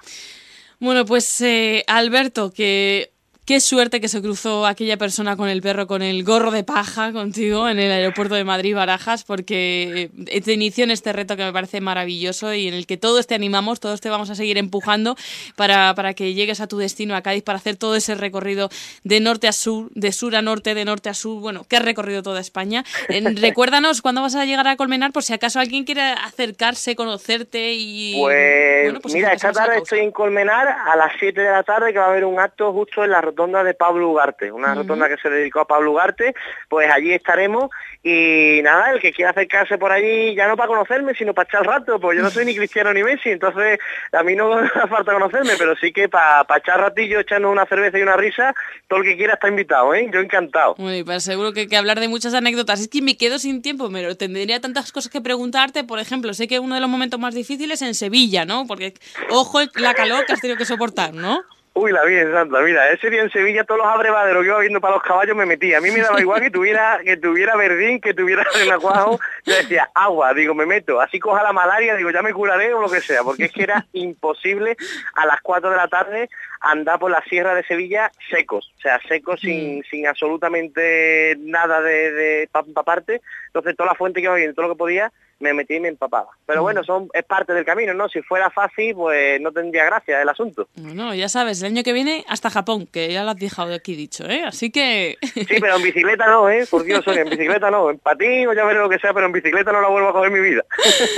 Bueno, 0.80 1.04
pues 1.04 1.40
eh, 1.42 1.84
Alberto, 1.86 2.52
que 2.52 3.11
Qué 3.44 3.58
suerte 3.58 4.00
que 4.00 4.06
se 4.06 4.22
cruzó 4.22 4.66
aquella 4.66 4.96
persona 4.96 5.36
con 5.36 5.48
el 5.48 5.62
perro 5.62 5.88
con 5.88 6.00
el 6.00 6.22
gorro 6.22 6.52
de 6.52 6.62
paja 6.62 7.12
contigo 7.12 7.68
en 7.68 7.80
el 7.80 7.90
aeropuerto 7.90 8.36
de 8.36 8.44
Madrid 8.44 8.72
Barajas, 8.72 9.24
porque 9.24 10.10
eh, 10.28 10.40
te 10.40 10.52
inició 10.52 10.84
en 10.84 10.92
este 10.92 11.12
reto 11.12 11.36
que 11.36 11.42
me 11.42 11.52
parece 11.52 11.80
maravilloso 11.80 12.54
y 12.54 12.68
en 12.68 12.74
el 12.74 12.86
que 12.86 12.96
todos 12.96 13.26
te 13.26 13.34
animamos, 13.34 13.80
todos 13.80 14.00
te 14.00 14.10
vamos 14.10 14.30
a 14.30 14.36
seguir 14.36 14.58
empujando 14.58 15.16
para, 15.56 15.92
para 15.96 16.14
que 16.14 16.34
llegues 16.34 16.60
a 16.60 16.68
tu 16.68 16.78
destino 16.78 17.16
a 17.16 17.22
Cádiz 17.22 17.42
para 17.42 17.58
hacer 17.58 17.74
todo 17.74 17.96
ese 17.96 18.14
recorrido 18.14 18.68
de 19.02 19.18
norte 19.18 19.48
a 19.48 19.52
sur, 19.52 19.90
de 19.92 20.12
sur 20.12 20.36
a 20.36 20.42
norte, 20.42 20.74
de 20.74 20.84
norte 20.84 21.08
a 21.08 21.14
sur, 21.14 21.40
bueno, 21.40 21.64
que 21.68 21.74
has 21.74 21.84
recorrido 21.84 22.22
toda 22.22 22.40
España. 22.40 22.84
recuérdanos 23.40 24.02
cuándo 24.02 24.22
vas 24.22 24.36
a 24.36 24.44
llegar 24.44 24.68
a 24.68 24.76
Colmenar 24.76 25.10
por 25.10 25.24
si 25.24 25.32
acaso 25.32 25.58
alguien 25.58 25.82
quiere 25.82 26.02
acercarse, 26.02 26.94
conocerte 26.94 27.72
y... 27.72 28.20
Pues, 28.20 29.00
pues 29.02 29.14
mira, 29.14 29.32
esta 29.32 29.50
tarde 29.50 29.78
estoy 29.78 29.98
en 29.98 30.12
Colmenar 30.12 30.68
a 30.68 30.94
las 30.94 31.14
7 31.18 31.40
de 31.40 31.50
la 31.50 31.64
tarde 31.64 31.92
que 31.92 31.98
va 31.98 32.04
a 32.04 32.10
haber 32.10 32.24
un 32.24 32.38
acto 32.38 32.72
justo 32.72 33.02
en 33.02 33.10
la 33.10 33.20
rotonda 33.32 33.64
de 33.64 33.74
Pablo 33.74 34.10
Ugarte, 34.10 34.52
una 34.52 34.74
rotonda 34.74 35.08
que 35.08 35.16
se 35.16 35.30
dedicó 35.30 35.60
a 35.60 35.66
Pablo 35.66 35.92
Ugarte, 35.92 36.34
pues 36.68 36.90
allí 36.90 37.12
estaremos 37.12 37.70
y 38.02 38.60
nada, 38.62 38.92
el 38.92 39.00
que 39.00 39.12
quiera 39.12 39.30
acercarse 39.30 39.78
por 39.78 39.92
allí, 39.92 40.34
ya 40.34 40.48
no 40.48 40.56
para 40.56 40.68
conocerme, 40.68 41.14
sino 41.14 41.34
para 41.34 41.48
echar 41.48 41.64
rato, 41.64 42.00
pues 42.00 42.16
yo 42.16 42.22
no 42.22 42.30
soy 42.30 42.44
ni 42.44 42.54
cristiano 42.56 42.92
ni 42.92 43.02
Messi, 43.02 43.30
entonces 43.30 43.78
a 44.12 44.22
mí 44.22 44.34
no 44.34 44.52
hace 44.58 44.88
falta 44.88 45.12
conocerme, 45.12 45.52
pero 45.58 45.74
sí 45.76 45.92
que 45.92 46.08
para 46.08 46.44
echar 46.56 46.80
ratillo, 46.80 47.20
echando 47.20 47.50
una 47.50 47.66
cerveza 47.66 47.98
y 47.98 48.02
una 48.02 48.16
risa, 48.16 48.54
todo 48.88 49.00
el 49.00 49.06
que 49.06 49.16
quiera 49.16 49.34
está 49.34 49.48
invitado, 49.48 49.94
¿eh? 49.94 50.08
Yo 50.12 50.20
encantado. 50.20 50.74
Bueno, 50.76 51.04
pues 51.04 51.24
seguro 51.24 51.52
que, 51.52 51.68
que 51.68 51.76
hablar 51.76 52.00
de 52.00 52.08
muchas 52.08 52.34
anécdotas. 52.34 52.80
Es 52.80 52.88
que 52.88 53.02
me 53.02 53.16
quedo 53.16 53.38
sin 53.38 53.62
tiempo, 53.62 53.88
pero 53.92 54.16
tendría 54.16 54.60
tantas 54.60 54.92
cosas 54.92 55.10
que 55.10 55.20
preguntarte, 55.20 55.84
por 55.84 55.98
ejemplo, 55.98 56.34
sé 56.34 56.48
que 56.48 56.58
uno 56.58 56.74
de 56.74 56.80
los 56.80 56.90
momentos 56.90 57.18
más 57.18 57.34
difíciles 57.34 57.80
es 57.82 57.88
en 57.88 57.94
Sevilla, 57.94 58.44
¿no? 58.44 58.66
Porque, 58.66 58.94
ojo, 59.30 59.60
la 59.76 59.94
calor 59.94 60.26
que 60.26 60.32
has 60.32 60.40
tenido 60.40 60.58
que 60.58 60.64
soportar, 60.64 61.14
¿no? 61.14 61.42
Uy, 61.74 61.90
la 61.90 62.04
Virgen 62.04 62.32
Santa, 62.32 62.60
mira, 62.60 62.90
ese 62.90 63.08
día 63.08 63.22
en 63.22 63.30
Sevilla 63.30 63.64
todos 63.64 63.78
los 63.78 63.86
abrevaderos 63.86 64.42
que 64.42 64.48
iba 64.48 64.58
viendo 64.58 64.80
para 64.80 64.94
los 64.94 65.02
caballos 65.02 65.34
me 65.34 65.46
metía. 65.46 65.78
A 65.78 65.80
mí 65.80 65.90
me 65.90 66.00
daba 66.02 66.20
igual 66.20 66.42
que 66.42 66.50
tuviera 66.50 67.00
que 67.02 67.16
tuviera 67.16 67.56
verdín, 67.56 67.98
que 67.98 68.12
tuviera 68.12 68.44
renacuajo. 68.54 69.18
Yo 69.44 69.54
decía, 69.54 69.90
agua, 69.94 70.34
digo, 70.34 70.54
me 70.54 70.66
meto. 70.66 71.00
Así 71.00 71.18
coja 71.18 71.42
la 71.42 71.54
malaria, 71.54 71.96
digo, 71.96 72.10
ya 72.10 72.20
me 72.20 72.34
curaré 72.34 72.74
o 72.74 72.80
lo 72.82 72.90
que 72.90 73.00
sea. 73.00 73.22
Porque 73.22 73.46
es 73.46 73.52
que 73.52 73.62
era 73.62 73.86
imposible 73.94 74.76
a 75.14 75.24
las 75.24 75.40
4 75.40 75.70
de 75.70 75.76
la 75.76 75.88
tarde 75.88 76.28
andar 76.60 76.98
por 76.98 77.10
la 77.10 77.22
sierra 77.24 77.54
de 77.54 77.64
Sevilla 77.64 78.12
secos. 78.30 78.70
O 78.76 78.80
sea, 78.80 79.00
secos 79.08 79.40
sin, 79.40 79.78
mm. 79.78 79.82
sin 79.90 80.06
absolutamente 80.06 81.36
nada 81.40 81.80
de, 81.80 82.12
de 82.12 82.48
parte. 82.84 83.22
Entonces 83.46 83.74
toda 83.76 83.88
la 83.88 83.94
fuente 83.94 84.20
que 84.20 84.26
iba 84.26 84.34
viendo, 84.34 84.54
todo 84.54 84.68
lo 84.68 84.74
que 84.74 84.78
podía, 84.78 85.10
me 85.42 85.52
metí 85.52 85.74
y 85.74 85.80
me 85.80 85.88
empapaba. 85.88 86.30
Pero 86.46 86.62
bueno, 86.62 86.82
son, 86.84 87.08
es 87.12 87.24
parte 87.24 87.52
del 87.52 87.64
camino, 87.64 87.92
¿no? 87.92 88.08
Si 88.08 88.22
fuera 88.22 88.50
fácil, 88.50 88.94
pues 88.94 89.40
no 89.40 89.52
tendría 89.52 89.84
gracia 89.84 90.22
el 90.22 90.28
asunto. 90.28 90.68
No, 90.76 91.14
ya 91.14 91.28
sabes, 91.28 91.60
el 91.60 91.72
año 91.72 91.82
que 91.82 91.92
viene 91.92 92.24
hasta 92.28 92.48
Japón, 92.48 92.86
que 92.86 93.12
ya 93.12 93.24
lo 93.24 93.30
has 93.30 93.36
dejado 93.36 93.74
aquí 93.74 93.94
dicho, 93.94 94.24
¿eh? 94.28 94.44
Así 94.44 94.70
que... 94.70 95.18
Sí, 95.34 95.44
pero 95.60 95.76
en 95.76 95.82
bicicleta 95.82 96.26
no, 96.26 96.48
¿eh? 96.48 96.66
Por 96.70 96.84
Dios, 96.84 97.04
Sonia, 97.04 97.22
en 97.22 97.30
bicicleta 97.30 97.70
no. 97.70 97.90
En 97.90 97.98
patín 97.98 98.46
o 98.46 98.54
ya 98.54 98.64
veré 98.64 98.78
lo 98.78 98.88
que 98.88 98.98
sea, 98.98 99.12
pero 99.12 99.26
en 99.26 99.32
bicicleta 99.32 99.72
no 99.72 99.80
la 99.80 99.88
vuelvo 99.88 100.08
a 100.08 100.12
coger 100.12 100.32
en 100.32 100.40
mi 100.40 100.48
vida. 100.48 100.64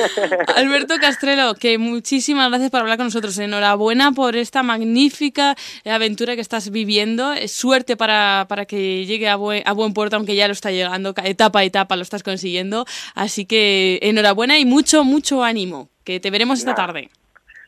Alberto 0.56 0.94
Castrelo, 1.00 1.54
que 1.54 1.78
muchísimas 1.78 2.48
gracias 2.48 2.70
por 2.70 2.80
hablar 2.80 2.96
con 2.96 3.06
nosotros. 3.06 3.36
Enhorabuena 3.38 4.12
por 4.12 4.36
esta 4.36 4.62
magnífica 4.62 5.54
aventura 5.84 6.34
que 6.34 6.40
estás 6.40 6.70
viviendo. 6.70 7.34
Suerte 7.46 7.96
para, 7.96 8.46
para 8.48 8.64
que 8.64 9.04
llegue 9.04 9.28
a 9.28 9.36
buen, 9.36 9.62
a 9.66 9.72
buen 9.72 9.92
puerto, 9.92 10.16
aunque 10.16 10.34
ya 10.34 10.46
lo 10.46 10.52
está 10.52 10.70
llegando. 10.70 11.14
Etapa 11.22 11.60
a 11.60 11.64
etapa 11.64 11.96
lo 11.96 12.02
estás 12.02 12.22
consiguiendo. 12.22 12.86
Así 13.14 13.44
que 13.44 13.98
enhorabuena 14.14 14.58
y 14.58 14.64
mucho, 14.64 15.04
mucho 15.04 15.42
ánimo, 15.44 15.88
que 16.04 16.20
te 16.20 16.30
veremos 16.30 16.58
esta 16.58 16.74
tarde. 16.74 17.10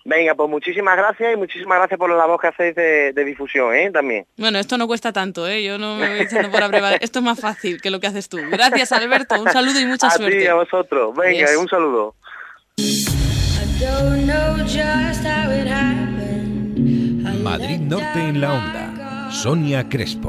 Venga, 0.04 0.36
pues 0.36 0.48
muchísimas 0.48 0.96
gracias 0.96 1.34
y 1.34 1.36
muchísimas 1.36 1.78
gracias 1.78 1.98
por 1.98 2.08
la 2.08 2.26
voz 2.26 2.40
que 2.40 2.46
hacéis 2.46 2.76
de, 2.76 3.24
difusión, 3.24 3.74
¿eh? 3.74 3.90
También. 3.90 4.24
Bueno, 4.36 4.60
esto 4.60 4.78
no 4.78 4.86
cuesta 4.86 5.12
tanto, 5.12 5.48
¿eh? 5.48 5.64
Yo 5.64 5.78
no 5.78 5.96
me 5.96 6.08
voy 6.08 6.20
echando 6.20 6.48
por 6.48 6.62
abrevar. 6.62 6.98
Esto 7.02 7.18
es 7.18 7.24
más 7.24 7.40
fácil 7.40 7.82
que 7.82 7.90
lo 7.90 7.98
que 7.98 8.06
haces 8.06 8.28
tú. 8.28 8.38
Gracias, 8.48 8.92
Alberto. 8.92 9.40
Un 9.40 9.50
saludo 9.50 9.80
y 9.80 9.86
mucha 9.86 10.08
suerte. 10.10 10.36
A 10.36 10.40
ti, 10.40 10.46
a 10.46 10.54
vosotros. 10.54 11.16
Venga, 11.16 11.58
un 11.58 11.68
saludo. 11.68 12.14
Madrid 17.42 17.80
Norte 17.80 18.20
en 18.20 18.40
la 18.40 18.52
Onda. 18.52 19.30
Sonia 19.32 19.88
Crespo. 19.88 20.28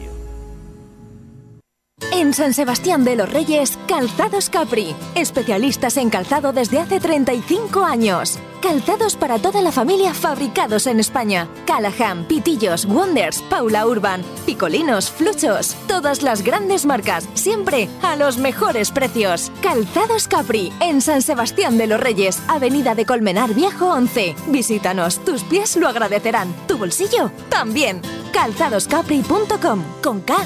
En 2.13 2.33
San 2.33 2.53
Sebastián 2.53 3.05
de 3.05 3.15
los 3.15 3.31
Reyes, 3.31 3.79
Calzados 3.87 4.49
Capri. 4.49 4.93
Especialistas 5.15 5.95
en 5.95 6.09
calzado 6.09 6.51
desde 6.51 6.79
hace 6.79 6.99
35 6.99 7.85
años. 7.85 8.37
Calzados 8.61 9.15
para 9.15 9.39
toda 9.39 9.61
la 9.61 9.71
familia 9.71 10.13
fabricados 10.13 10.87
en 10.87 10.99
España. 10.99 11.47
Callahan, 11.65 12.25
Pitillos, 12.25 12.85
Wonders, 12.85 13.41
Paula 13.43 13.87
Urban, 13.87 14.23
Picolinos, 14.45 15.09
Fluchos. 15.09 15.75
Todas 15.87 16.21
las 16.21 16.43
grandes 16.43 16.85
marcas, 16.85 17.27
siempre 17.33 17.89
a 18.03 18.17
los 18.17 18.37
mejores 18.37 18.91
precios. 18.91 19.49
Calzados 19.61 20.27
Capri, 20.27 20.71
en 20.81 21.01
San 21.01 21.21
Sebastián 21.21 21.77
de 21.77 21.87
los 21.87 21.99
Reyes, 21.99 22.41
Avenida 22.49 22.93
de 22.93 23.05
Colmenar 23.05 23.53
Viejo 23.53 23.87
11. 23.87 24.35
Visítanos, 24.47 25.23
tus 25.23 25.43
pies 25.43 25.77
lo 25.77 25.87
agradecerán. 25.87 26.53
Tu 26.67 26.77
bolsillo 26.77 27.31
también. 27.49 28.01
Calzadoscapri.com 28.33 29.83
con 30.03 30.21
K. 30.21 30.45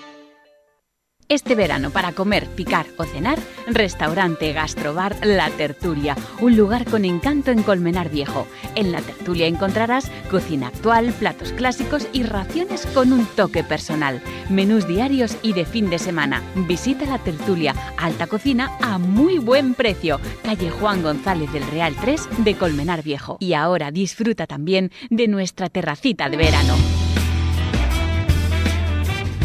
Este 1.29 1.55
verano 1.55 1.91
para 1.91 2.11
comer, 2.11 2.47
picar 2.47 2.85
o 2.97 3.05
cenar, 3.05 3.39
restaurante 3.67 4.51
Gastrobar 4.53 5.15
La 5.25 5.49
Tertulia, 5.49 6.15
un 6.39 6.57
lugar 6.57 6.85
con 6.85 7.05
encanto 7.05 7.51
en 7.51 7.63
Colmenar 7.63 8.09
Viejo. 8.09 8.47
En 8.75 8.91
La 8.91 9.01
Tertulia 9.01 9.47
encontrarás 9.47 10.11
cocina 10.29 10.67
actual, 10.67 11.13
platos 11.13 11.53
clásicos 11.53 12.07
y 12.11 12.23
raciones 12.23 12.85
con 12.87 13.13
un 13.13 13.25
toque 13.25 13.63
personal, 13.63 14.21
menús 14.49 14.87
diarios 14.87 15.37
y 15.41 15.53
de 15.53 15.65
fin 15.65 15.89
de 15.89 15.99
semana. 15.99 16.41
Visita 16.55 17.05
La 17.05 17.19
Tertulia, 17.19 17.75
alta 17.97 18.27
cocina 18.27 18.77
a 18.81 18.97
muy 18.97 19.37
buen 19.37 19.73
precio, 19.73 20.19
calle 20.43 20.69
Juan 20.69 21.01
González 21.01 21.51
del 21.53 21.65
Real 21.67 21.95
3 21.95 22.29
de 22.39 22.55
Colmenar 22.55 23.03
Viejo. 23.03 23.37
Y 23.39 23.53
ahora 23.53 23.91
disfruta 23.91 24.47
también 24.47 24.91
de 25.09 25.27
nuestra 25.27 25.69
terracita 25.69 26.29
de 26.29 26.37
verano. 26.37 26.75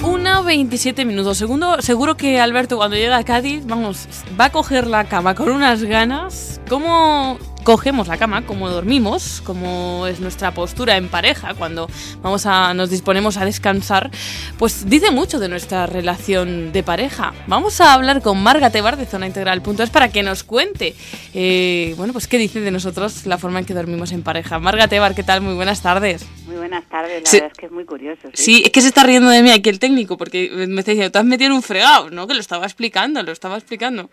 Una 0.07 0.40
27 0.40 1.04
minutos. 1.04 1.36
Segundo, 1.36 1.82
seguro 1.82 2.16
que 2.16 2.40
Alberto 2.40 2.76
cuando 2.76 2.96
llega 2.96 3.16
a 3.16 3.24
Cádiz, 3.24 3.66
vamos, 3.66 4.07
va 4.38 4.46
a 4.46 4.52
coger 4.52 4.86
la 4.86 5.04
cama 5.04 5.34
con 5.34 5.50
unas 5.50 5.82
ganas. 5.82 6.61
¿Cómo 6.68 7.38
cogemos 7.66 8.06
la 8.06 8.16
cama, 8.16 8.46
cómo 8.46 8.70
dormimos, 8.70 9.42
cómo 9.44 10.06
es 10.06 10.20
nuestra 10.20 10.52
postura 10.52 10.96
en 10.96 11.08
pareja 11.08 11.52
cuando 11.54 11.88
vamos 12.22 12.46
a, 12.46 12.72
nos 12.74 12.90
disponemos 12.90 13.38
a 13.38 13.44
descansar, 13.44 14.08
pues 14.56 14.88
dice 14.88 15.10
mucho 15.10 15.40
de 15.40 15.48
nuestra 15.48 15.86
relación 15.86 16.70
de 16.70 16.84
pareja. 16.84 17.34
Vamos 17.48 17.80
a 17.80 17.92
hablar 17.92 18.22
con 18.22 18.40
Marga 18.40 18.70
Tebar 18.70 18.96
de 18.96 19.04
Zona 19.04 19.26
Integral 19.26 19.62
es 19.80 19.90
para 19.90 20.12
que 20.12 20.22
nos 20.22 20.44
cuente, 20.44 20.94
eh, 21.34 21.94
bueno, 21.96 22.12
pues 22.12 22.28
qué 22.28 22.38
dice 22.38 22.60
de 22.60 22.70
nosotros 22.70 23.26
la 23.26 23.36
forma 23.36 23.58
en 23.58 23.64
que 23.64 23.74
dormimos 23.74 24.12
en 24.12 24.22
pareja. 24.22 24.60
Marga 24.60 24.86
Tebar, 24.86 25.16
¿qué 25.16 25.24
tal? 25.24 25.40
Muy 25.40 25.54
buenas 25.54 25.82
tardes. 25.82 26.24
Muy 26.46 26.58
buenas 26.58 26.84
tardes, 26.84 27.24
la 27.24 27.32
verdad 27.32 27.50
es 27.50 27.58
que 27.58 27.66
es 27.66 27.72
muy 27.72 27.84
curioso. 27.84 28.28
¿sí? 28.32 28.62
es 28.64 28.70
que 28.70 28.80
se 28.80 28.86
está 28.86 29.02
riendo 29.02 29.28
de 29.28 29.42
mí 29.42 29.50
aquí 29.50 29.70
el 29.70 29.80
técnico, 29.80 30.16
porque 30.16 30.48
me 30.68 30.78
está 30.78 30.92
diciendo, 30.92 31.10
te 31.10 31.18
has 31.18 31.24
metido 31.24 31.48
en 31.48 31.56
un 31.56 31.62
fregado, 31.62 32.10
¿no? 32.10 32.28
Que 32.28 32.34
lo 32.34 32.40
estaba 32.40 32.64
explicando, 32.64 33.20
lo 33.24 33.32
estaba 33.32 33.56
explicando. 33.56 34.08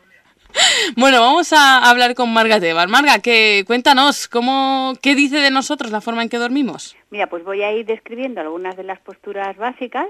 Bueno, 0.96 1.22
vamos 1.22 1.54
a 1.54 1.90
hablar 1.90 2.16
con 2.16 2.34
Marga 2.34 2.60
Tebar. 2.60 2.88
Marga, 2.88 3.20
que, 3.20 3.64
cuéntanos, 3.66 4.28
¿cómo, 4.28 4.94
¿qué 5.02 5.16
dice 5.16 5.38
de 5.38 5.52
nosotros 5.52 5.92
la 5.92 6.02
forma 6.02 6.24
en 6.24 6.30
que 6.30 6.38
dormimos? 6.38 6.96
Mira, 7.10 7.28
pues 7.28 7.44
voy 7.44 7.62
a 7.64 7.72
ir 7.72 7.86
describiendo 7.86 8.42
algunas 8.42 8.76
de 8.76 8.84
las 8.84 9.00
posturas 9.00 9.56
básicas 9.58 10.08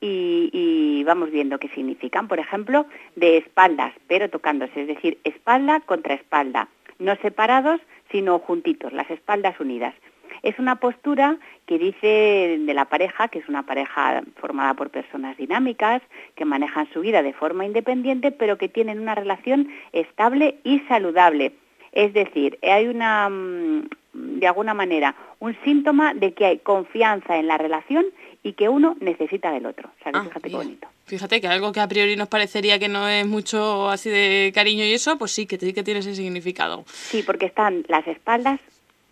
y, 0.00 0.50
y, 0.52 1.04
vamos 1.04 1.30
viendo 1.30 1.58
qué 1.58 1.68
significan. 1.68 2.28
Por 2.28 2.38
ejemplo, 2.38 2.86
de 3.16 3.38
espaldas, 3.38 3.92
pero 4.06 4.30
tocándose, 4.30 4.82
es 4.82 4.88
decir, 4.88 5.18
espalda 5.24 5.80
contra 5.80 6.14
espalda, 6.14 6.68
no 6.98 7.16
separados, 7.16 7.80
sino 8.10 8.38
juntitos, 8.38 8.92
las 8.92 9.10
espaldas 9.10 9.58
unidas. 9.60 9.94
Es 10.42 10.58
una 10.58 10.76
postura 10.76 11.36
que 11.66 11.78
dice 11.78 12.58
de 12.60 12.74
la 12.74 12.86
pareja, 12.86 13.28
que 13.28 13.38
es 13.38 13.48
una 13.48 13.64
pareja 13.64 14.22
formada 14.36 14.74
por 14.74 14.90
personas 14.90 15.36
dinámicas, 15.36 16.02
que 16.34 16.44
manejan 16.44 16.88
su 16.92 17.00
vida 17.00 17.22
de 17.22 17.32
forma 17.32 17.64
independiente, 17.64 18.30
pero 18.30 18.58
que 18.58 18.68
tienen 18.68 19.00
una 19.00 19.14
relación 19.14 19.68
estable 19.92 20.56
y 20.64 20.80
saludable. 20.80 21.52
Es 21.92 22.12
decir, 22.12 22.58
hay 22.62 22.86
una, 22.86 23.28
mm, 23.28 23.88
de 24.12 24.46
alguna 24.46 24.74
manera, 24.74 25.14
un 25.40 25.56
síntoma 25.64 26.14
de 26.14 26.32
que 26.32 26.46
hay 26.46 26.58
confianza 26.58 27.38
en 27.38 27.46
la 27.46 27.58
relación 27.58 28.06
y 28.42 28.52
que 28.52 28.68
uno 28.68 28.96
necesita 29.00 29.50
del 29.50 29.66
otro. 29.66 29.90
Ah, 30.04 30.22
fíjate 30.24 30.48
qué 30.48 30.56
bonito. 30.56 30.88
Fíjate 31.06 31.40
que 31.40 31.48
algo 31.48 31.72
que 31.72 31.80
a 31.80 31.88
priori 31.88 32.16
nos 32.16 32.28
parecería 32.28 32.78
que 32.78 32.88
no 32.88 33.08
es 33.08 33.26
mucho 33.26 33.88
así 33.88 34.10
de 34.10 34.52
cariño 34.54 34.84
y 34.84 34.92
eso, 34.92 35.18
pues 35.18 35.32
sí, 35.32 35.46
que 35.46 35.58
que 35.58 35.82
tiene 35.82 36.00
ese 36.00 36.14
significado. 36.14 36.84
Sí, 36.86 37.22
porque 37.24 37.46
están 37.46 37.84
las 37.88 38.06
espaldas 38.06 38.60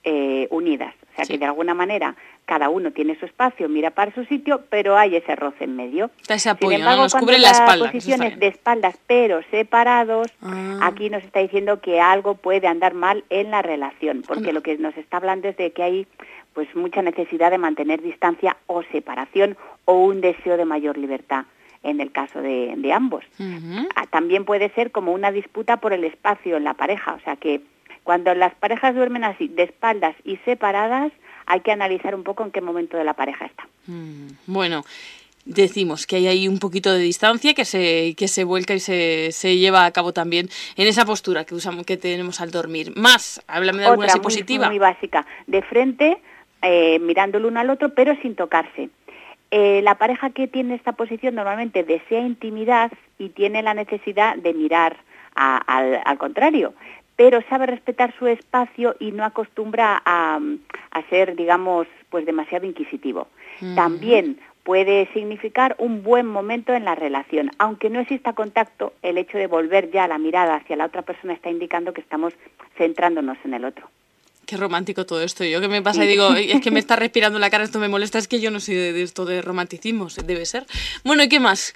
eh, 0.05 0.47
unidas. 0.51 0.95
O 1.17 1.25
sea 1.25 1.27
que 1.27 1.39
de 1.39 1.47
alguna 1.47 1.73
manera 1.73 2.15
cada 2.45 2.69
uno 2.69 2.91
tiene 2.91 3.19
su 3.19 3.25
espacio, 3.25 3.71
mira 3.71 3.91
para 3.91 4.15
su 4.15 4.25
sitio, 4.27 4.65
pero 4.69 4.99
hay 4.99 5.17
ese 5.17 5.35
roce 5.35 5.65
en 5.65 5.75
medio. 5.75 6.11
Ese 6.29 6.51
apoyo, 6.51 6.77
Sin 6.77 6.85
nos 6.85 7.15
cubre 7.15 7.39
la 7.39 7.51
espalda. 7.51 7.87
posiciones 7.87 8.39
de 8.39 8.49
espaldas 8.49 8.99
pero 9.07 9.41
separados, 9.51 10.29
ah. 10.43 10.81
aquí 10.83 11.09
nos 11.09 11.25
está 11.25 11.41
diciendo 11.41 11.81
que 11.81 12.01
algo 12.03 12.35
puede 12.35 12.67
andar 12.67 12.93
mal 12.93 13.25
en 13.31 13.51
la 13.51 13.63
relación, 13.63 14.23
porque 14.27 14.53
lo 14.53 14.63
que 14.63 14.77
nos 14.77 14.95
está 14.99 15.17
hablando 15.17 15.49
es 15.49 15.57
de 15.57 15.73
que 15.73 15.83
hay 15.83 16.07
pues 16.53 16.69
mucha 16.77 17.01
necesidad 17.01 17.51
de 17.51 17.59
mantener 17.59 18.03
distancia 18.03 18.59
o 18.67 18.83
separación 18.85 19.57
o 19.87 19.95
un 20.05 20.21
deseo 20.21 20.59
de 20.59 20.67
mayor 20.67 20.99
libertad 20.99 21.47
en 21.83 22.01
el 22.01 22.13
caso 22.13 22.43
de, 22.43 22.93
ambos. 22.93 23.25
Ah, 23.95 24.07
también 24.11 24.45
puede 24.45 24.71
ser 24.71 24.91
como 24.91 25.13
una 25.13 25.31
disputa 25.31 25.79
por 25.79 25.93
el 25.93 26.05
espacio 26.05 26.57
en 26.57 26.65
la 26.65 26.75
pareja, 26.75 27.15
o 27.15 27.21
sea 27.21 27.37
que 27.37 27.63
cuando 28.07 28.33
las 28.37 28.55
parejas 28.55 28.95
duermen 28.95 29.25
así, 29.25 29.49
de 29.49 29.65
espaldas 29.65 30.15
y 30.25 30.37
separadas, 30.45 31.11
hay 31.45 31.61
que 31.61 31.73
analizar 31.73 32.15
un 32.15 32.23
poco 32.23 32.45
en 32.45 32.53
qué 32.53 32.61
momento 32.61 32.97
de 32.97 33.03
la 33.03 33.15
pareja 33.15 33.47
está. 33.47 33.67
Mm, 33.89 34.29
bueno, 34.47 34.85
decimos 35.45 36.07
que 36.07 36.15
hay 36.15 36.29
ahí 36.29 36.47
un 36.47 36.61
poquito 36.61 36.93
de 36.93 37.01
distancia 37.01 37.53
que 37.53 37.65
se, 37.65 38.15
que 38.17 38.29
se 38.29 38.45
vuelca 38.45 38.75
y 38.75 38.79
se, 38.79 39.33
se 39.33 39.57
lleva 39.57 39.87
a 39.87 39.91
cabo 39.91 40.13
también 40.13 40.49
en 40.77 40.87
esa 40.87 41.05
postura 41.05 41.45
que 41.45 41.57
usamos 41.57 41.85
que 41.85 41.97
tenemos 41.97 42.41
al 42.41 42.53
dormir. 42.53 42.93
Más, 42.95 43.43
háblame 43.49 43.81
de 43.81 43.87
alguna 43.87 44.07
Otra 44.07 44.23
positiva. 44.23 44.69
Muy, 44.69 44.79
básica, 44.79 45.27
de 45.49 45.63
frente, 45.63 46.19
eh, 46.63 47.01
mirando 47.01 47.39
el 47.39 47.47
uno 47.47 47.59
al 47.59 47.71
otro, 47.71 47.93
pero 47.93 48.15
sin 48.23 48.37
tocarse. 48.37 48.89
Eh, 49.51 49.81
la 49.83 49.97
pareja 49.97 50.31
que 50.31 50.47
tiene 50.47 50.77
esta 50.77 50.93
posición 50.93 51.35
normalmente 51.35 51.83
desea 51.83 52.21
intimidad 52.21 52.93
y 53.19 53.31
tiene 53.31 53.63
la 53.63 53.75
necesidad 53.75 54.37
de 54.37 54.55
mirar 54.55 54.97
al, 55.35 56.01
al, 56.05 56.19
contrario, 56.19 56.73
pero 57.17 57.41
sabe 57.49 57.67
respetar 57.67 58.15
su 58.19 58.27
espacio 58.27 58.95
y 59.01 59.11
no 59.11 59.25
acostumbra 59.25 60.01
a, 60.05 60.39
a 60.91 61.03
ser, 61.09 61.35
digamos, 61.35 61.87
pues 62.11 62.27
demasiado 62.27 62.67
inquisitivo. 62.67 63.29
También 63.75 64.39
puede 64.63 65.09
significar 65.15 65.77
un 65.79 66.03
buen 66.03 66.27
momento 66.27 66.75
en 66.75 66.85
la 66.85 66.95
relación. 66.95 67.51
Aunque 67.59 67.89
no 67.89 68.01
exista 68.01 68.35
contacto, 68.35 68.93
el 69.01 69.17
hecho 69.17 69.39
de 69.39 69.47
volver 69.47 69.91
ya 69.91 70.09
la 70.09 70.19
mirada 70.19 70.57
hacia 70.57 70.77
la 70.77 70.87
otra 70.87 71.03
persona 71.03 71.33
está 71.33 71.51
indicando 71.51 71.95
que 71.95 72.01
estamos 72.01 72.35
centrándonos 72.77 73.39
en 73.45 73.55
el 73.55 73.65
otro. 73.65 73.89
Qué 74.45 74.57
romántico 74.57 75.07
todo 75.07 75.23
esto. 75.23 75.45
Yo 75.45 75.61
que 75.61 75.69
me 75.69 75.83
pasa 75.83 76.05
y 76.05 76.09
digo, 76.09 76.35
es 76.35 76.61
que 76.61 76.71
me 76.71 76.79
está 76.81 76.97
respirando 76.97 77.39
la 77.39 77.49
cara, 77.49 77.65
esto 77.65 77.79
me 77.79 77.89
molesta, 77.89 78.19
es 78.19 78.29
que 78.29 78.41
yo 78.41 78.51
no 78.51 78.61
sé 78.61 78.75
de, 78.75 79.03
esto 79.03 79.25
de 79.25 79.41
romanticismo, 79.41 80.09
debe 80.25 80.45
ser. 80.47 80.67
Bueno, 81.05 81.23
¿y 81.23 81.29
qué 81.29 81.41
más? 81.41 81.75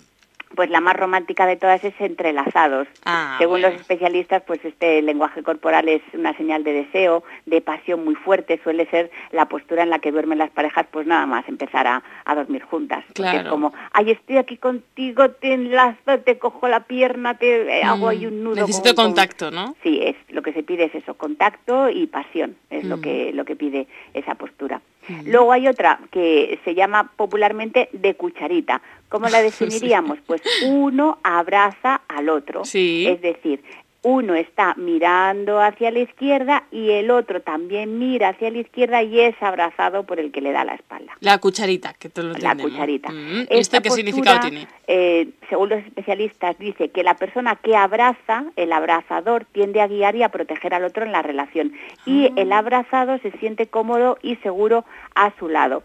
Pues 0.54 0.68
la 0.68 0.80
más 0.80 0.96
romántica 0.96 1.46
de 1.46 1.56
todas 1.56 1.82
es 1.84 1.94
entrelazados. 2.00 2.88
Ah, 3.04 3.36
Según 3.38 3.60
bueno. 3.60 3.70
los 3.70 3.80
especialistas, 3.80 4.42
pues 4.46 4.64
este 4.64 5.00
lenguaje 5.02 5.42
corporal 5.42 5.88
es 5.88 6.02
una 6.12 6.36
señal 6.36 6.64
de 6.64 6.72
deseo, 6.72 7.22
de 7.46 7.60
pasión 7.60 8.04
muy 8.04 8.14
fuerte, 8.16 8.60
suele 8.62 8.86
ser 8.90 9.10
la 9.30 9.46
postura 9.46 9.82
en 9.84 9.90
la 9.90 10.00
que 10.00 10.10
duermen 10.12 10.38
las 10.38 10.50
parejas, 10.50 10.86
pues 10.90 11.06
nada 11.06 11.24
más 11.26 11.48
empezar 11.48 11.86
a, 11.86 12.02
a 12.24 12.34
dormir 12.34 12.62
juntas. 12.62 13.04
Claro. 13.14 13.38
Es 13.40 13.46
como, 13.48 13.72
ay, 13.92 14.10
estoy 14.10 14.38
aquí 14.38 14.56
contigo, 14.56 15.30
te 15.30 15.54
enlazo, 15.54 16.18
te 16.24 16.38
cojo 16.38 16.66
la 16.68 16.80
pierna, 16.80 17.34
te 17.38 17.78
eh, 17.78 17.82
hago 17.84 18.08
ahí 18.08 18.26
un 18.26 18.42
nudo. 18.42 18.56
Necesito 18.56 18.94
con- 18.94 18.96
con- 18.96 19.04
contacto, 19.10 19.50
¿no? 19.50 19.76
Sí, 19.82 20.00
es 20.02 20.16
lo 20.28 20.42
que 20.42 20.52
se 20.52 20.62
pide 20.62 20.84
es 20.84 20.94
eso, 20.94 21.14
contacto 21.14 21.88
y 21.90 22.06
pasión, 22.06 22.56
es 22.70 22.84
lo 22.84 22.96
Mm. 22.96 23.00
que 23.00 23.32
lo 23.32 23.44
que 23.44 23.56
pide 23.56 23.86
esa 24.14 24.34
postura. 24.34 24.80
Luego 25.24 25.52
hay 25.52 25.68
otra 25.68 26.00
que 26.10 26.58
se 26.64 26.74
llama 26.74 27.12
popularmente 27.16 27.88
de 27.92 28.14
cucharita. 28.14 28.82
¿Cómo 29.08 29.28
la 29.28 29.42
definiríamos? 29.42 30.18
Pues 30.26 30.42
uno 30.66 31.18
abraza 31.22 32.02
al 32.08 32.28
otro. 32.28 32.62
Es 32.62 33.20
decir, 33.20 33.62
uno 34.02 34.34
está 34.34 34.74
mirando 34.76 35.60
hacia 35.60 35.90
la 35.90 35.98
izquierda 35.98 36.64
y 36.70 36.90
el 36.90 37.10
otro 37.10 37.42
también 37.42 37.98
mira 37.98 38.30
hacia 38.30 38.50
la 38.50 38.58
izquierda 38.58 39.02
y 39.02 39.20
es 39.20 39.34
abrazado 39.42 40.04
por 40.04 40.18
el 40.18 40.32
que 40.32 40.40
le 40.40 40.52
da 40.52 40.64
la 40.64 40.74
espalda. 40.74 41.12
La 41.20 41.38
cucharita, 41.38 41.92
que 41.94 42.08
te 42.08 42.22
lo 42.22 42.32
La 42.34 42.54
cucharita. 42.56 43.10
Mm, 43.10 43.46
Esta 43.50 43.54
¿Y 43.54 43.58
esto 43.58 43.76
qué 43.82 43.88
postura, 43.90 43.94
significado 43.96 44.40
tiene? 44.48 44.66
eh, 44.86 45.28
según 45.48 45.68
los 45.68 45.80
especialistas, 45.84 46.58
dice 46.58 46.88
que 46.88 47.02
la 47.02 47.14
persona 47.14 47.56
que 47.56 47.76
abraza, 47.76 48.44
el 48.56 48.72
abrazador, 48.72 49.44
tiende 49.52 49.80
a 49.82 49.86
guiar 49.86 50.16
y 50.16 50.22
a 50.22 50.30
proteger 50.30 50.72
al 50.74 50.84
otro 50.84 51.04
en 51.04 51.12
la 51.12 51.22
relación. 51.22 51.72
Y 52.06 52.26
Ah. 52.26 52.32
el 52.36 52.52
abrazado 52.52 53.18
se 53.18 53.30
siente 53.32 53.66
cómodo 53.66 54.16
y 54.22 54.36
seguro 54.36 54.84
a 55.14 55.32
su 55.38 55.48
lado. 55.48 55.82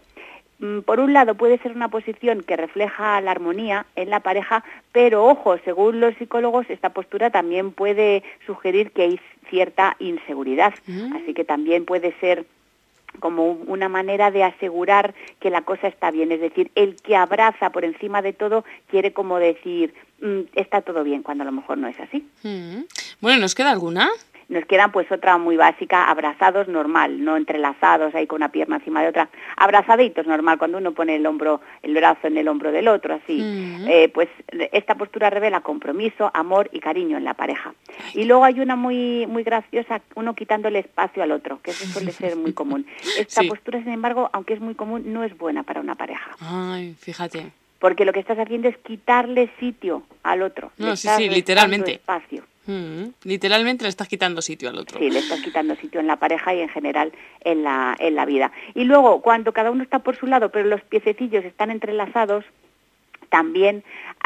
Mm, 0.58 0.80
Por 0.80 1.00
un 1.00 1.12
lado 1.12 1.34
puede 1.34 1.58
ser 1.58 1.72
una 1.72 1.88
posición 1.88 2.42
que 2.42 2.56
refleja 2.56 3.20
la 3.20 3.30
armonía 3.30 3.86
en 3.94 4.10
la 4.10 4.20
pareja, 4.20 4.64
pero 4.92 5.26
ojo, 5.26 5.58
según 5.64 6.00
los 6.00 6.14
psicólogos, 6.16 6.66
esta 6.70 6.90
postura 6.90 7.30
también 7.30 7.72
puede 7.72 8.22
sugerir 8.46 8.90
que 8.92 9.02
hay 9.02 9.20
cierta 9.50 9.96
inseguridad. 9.98 10.74
Así 11.14 11.34
que 11.34 11.44
también 11.44 11.84
puede 11.84 12.12
ser 12.20 12.46
como 13.20 13.52
una 13.52 13.88
manera 13.88 14.30
de 14.30 14.44
asegurar 14.44 15.14
que 15.40 15.50
la 15.50 15.62
cosa 15.62 15.88
está 15.88 16.10
bien. 16.10 16.32
Es 16.32 16.40
decir, 16.40 16.70
el 16.74 16.96
que 16.96 17.16
abraza 17.16 17.70
por 17.70 17.84
encima 17.84 18.20
de 18.20 18.32
todo 18.32 18.64
quiere 18.88 19.12
como 19.12 19.38
decir, 19.38 19.94
"Mm, 20.20 20.40
está 20.54 20.82
todo 20.82 21.02
bien, 21.04 21.22
cuando 21.22 21.42
a 21.42 21.46
lo 21.46 21.52
mejor 21.52 21.78
no 21.78 21.88
es 21.88 21.98
así. 22.00 22.26
Mm. 22.42 22.82
Bueno, 23.20 23.40
¿nos 23.40 23.54
queda 23.54 23.70
alguna? 23.70 24.08
Nos 24.48 24.64
quedan 24.66 24.92
pues 24.92 25.10
otra 25.10 25.38
muy 25.38 25.56
básica, 25.56 26.08
abrazados 26.08 26.68
normal, 26.68 27.24
no 27.24 27.36
entrelazados 27.36 28.14
ahí 28.14 28.28
con 28.28 28.36
una 28.36 28.50
pierna 28.50 28.76
encima 28.76 29.02
de 29.02 29.08
otra. 29.08 29.28
Abrazaditos 29.56 30.26
normal, 30.26 30.56
cuando 30.56 30.78
uno 30.78 30.92
pone 30.92 31.16
el 31.16 31.26
hombro, 31.26 31.60
el 31.82 31.94
brazo 31.94 32.28
en 32.28 32.36
el 32.38 32.46
hombro 32.46 32.70
del 32.70 32.86
otro, 32.86 33.14
así. 33.14 33.40
Mm. 33.42 33.88
Eh, 33.88 34.08
pues 34.14 34.28
esta 34.72 34.94
postura 34.94 35.30
revela 35.30 35.62
compromiso, 35.62 36.30
amor 36.32 36.68
y 36.72 36.78
cariño 36.78 37.16
en 37.16 37.24
la 37.24 37.34
pareja. 37.34 37.74
Y 38.14 38.24
luego 38.24 38.44
hay 38.44 38.60
una 38.60 38.76
muy 38.76 39.26
muy 39.26 39.42
graciosa, 39.42 40.00
uno 40.14 40.34
quitándole 40.34 40.78
espacio 40.78 41.22
al 41.24 41.32
otro, 41.32 41.60
que 41.60 41.72
eso 41.72 41.84
suele 41.86 42.12
ser 42.12 42.36
muy 42.36 42.52
común. 42.52 42.86
Esta 43.18 43.42
Sí. 43.42 43.48
postura, 43.48 43.80
sin 43.82 43.92
embargo, 43.92 44.30
aunque 44.32 44.54
es 44.54 44.60
muy 44.60 44.74
común, 44.76 45.12
no 45.12 45.24
es 45.24 45.36
buena 45.36 45.64
para 45.64 45.80
una 45.80 45.96
pareja. 45.96 46.30
Ay, 46.40 46.94
fíjate. 47.00 47.50
Porque 47.80 48.04
lo 48.04 48.12
que 48.12 48.20
estás 48.20 48.38
haciendo 48.38 48.68
es 48.68 48.76
quitarle 48.78 49.50
sitio 49.60 50.02
al 50.22 50.42
otro. 50.42 50.70
No, 50.78 50.96
sí, 50.96 51.08
sí, 51.16 51.28
literalmente. 51.28 51.94
Espacio. 51.94 52.44
Mm, 52.66 53.10
Literalmente 53.24 53.84
le 53.84 53.88
estás 53.88 54.08
quitando 54.08 54.42
sitio 54.42 54.68
al 54.68 54.78
otro. 54.78 54.98
Sí, 54.98 55.10
le 55.10 55.20
estás 55.20 55.40
quitando 55.40 55.76
sitio 55.76 56.00
en 56.00 56.06
la 56.06 56.16
pareja 56.16 56.54
y 56.54 56.60
en 56.60 56.68
general 56.68 57.12
en 57.44 57.62
la, 57.62 57.96
en 57.98 58.14
la 58.14 58.24
vida. 58.24 58.52
Y 58.74 58.84
luego, 58.84 59.22
cuando 59.22 59.52
cada 59.52 59.70
uno 59.70 59.82
está 59.82 60.00
por 60.00 60.16
su 60.16 60.26
lado, 60.26 60.50
pero 60.50 60.68
los 60.68 60.82
piececillos 60.82 61.44
están 61.44 61.70
entrelazados, 61.70 62.44
también 63.28 63.84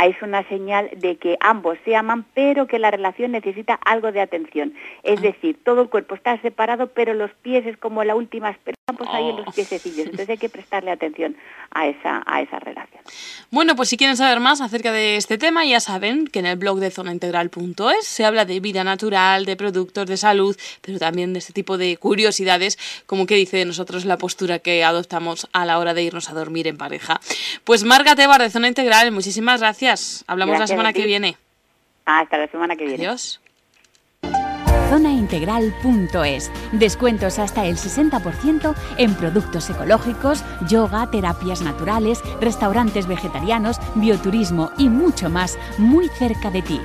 es 0.08 0.22
una 0.22 0.46
señal 0.48 0.90
de 0.96 1.16
que 1.16 1.36
ambos 1.40 1.78
se 1.84 1.94
aman, 1.94 2.24
pero 2.34 2.66
que 2.66 2.78
la 2.78 2.90
relación 2.90 3.32
necesita 3.32 3.74
algo 3.84 4.12
de 4.12 4.20
atención. 4.20 4.74
Es 5.02 5.20
decir, 5.20 5.58
todo 5.62 5.82
el 5.82 5.88
cuerpo 5.88 6.14
está 6.14 6.40
separado, 6.40 6.88
pero 6.88 7.14
los 7.14 7.30
pies 7.42 7.66
es 7.66 7.76
como 7.76 8.02
la 8.04 8.14
última 8.14 8.50
esperanza, 8.50 8.92
pues 8.96 9.10
ahí 9.12 9.28
en 9.28 9.36
los 9.36 9.54
piececillos. 9.54 10.06
Entonces 10.06 10.30
hay 10.30 10.38
que 10.38 10.48
prestarle 10.48 10.90
atención 10.90 11.36
a 11.70 11.86
esa, 11.86 12.22
a 12.26 12.40
esa 12.40 12.58
relación. 12.58 13.02
Bueno, 13.50 13.76
pues 13.76 13.88
si 13.88 13.96
quieren 13.96 14.16
saber 14.16 14.40
más 14.40 14.60
acerca 14.60 14.92
de 14.92 15.16
este 15.16 15.38
tema, 15.38 15.64
ya 15.64 15.80
saben 15.80 16.26
que 16.26 16.38
en 16.38 16.46
el 16.46 16.56
blog 16.56 16.78
de 16.78 16.90
zonaintegral.es 16.90 18.06
se 18.06 18.24
habla 18.24 18.44
de 18.44 18.60
vida 18.60 18.84
natural, 18.84 19.44
de 19.44 19.56
productos 19.56 20.06
de 20.06 20.16
salud, 20.16 20.56
pero 20.80 20.98
también 20.98 21.32
de 21.32 21.40
este 21.40 21.52
tipo 21.52 21.76
de 21.76 21.96
curiosidades, 21.96 22.78
como 23.06 23.26
que 23.26 23.34
dice 23.34 23.58
de 23.58 23.64
nosotros 23.64 24.04
la 24.04 24.16
postura 24.16 24.58
que 24.60 24.84
adoptamos 24.84 25.48
a 25.52 25.64
la 25.64 25.78
hora 25.78 25.94
de 25.94 26.02
irnos 26.02 26.30
a 26.30 26.34
dormir 26.34 26.66
en 26.66 26.76
pareja. 26.76 27.20
Pues 27.64 27.84
Marga 27.84 28.14
Tebar 28.14 28.40
de 28.40 28.50
Zona 28.50 28.68
Integral, 28.68 28.89
muchísimas 29.10 29.60
gracias. 29.60 30.24
Hablamos 30.26 30.56
Gracias 30.56 30.70
la 30.70 30.74
semana 30.74 30.92
que 30.92 31.06
viene. 31.06 31.36
Hasta 32.04 32.38
la 32.38 32.48
semana 32.48 32.76
que 32.76 32.84
viene. 32.84 33.06
Adiós. 33.06 33.40
Zonaintegral.es. 34.90 36.50
Descuentos 36.72 37.38
hasta 37.38 37.64
el 37.64 37.76
60% 37.76 38.74
en 38.98 39.14
productos 39.14 39.70
ecológicos, 39.70 40.44
yoga, 40.68 41.08
terapias 41.10 41.62
naturales, 41.62 42.20
restaurantes 42.40 43.06
vegetarianos, 43.06 43.78
bioturismo 43.94 44.72
y 44.78 44.88
mucho 44.88 45.30
más 45.30 45.56
muy 45.78 46.08
cerca 46.08 46.50
de 46.50 46.62
ti. 46.62 46.80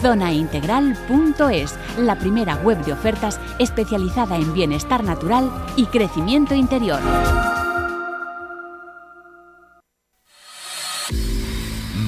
Zonaintegral.es, 0.00 1.74
la 1.98 2.16
primera 2.18 2.56
web 2.56 2.82
de 2.86 2.94
ofertas 2.94 3.38
especializada 3.58 4.36
en 4.36 4.54
bienestar 4.54 5.04
natural 5.04 5.50
y 5.76 5.84
crecimiento 5.84 6.54
interior. 6.54 7.00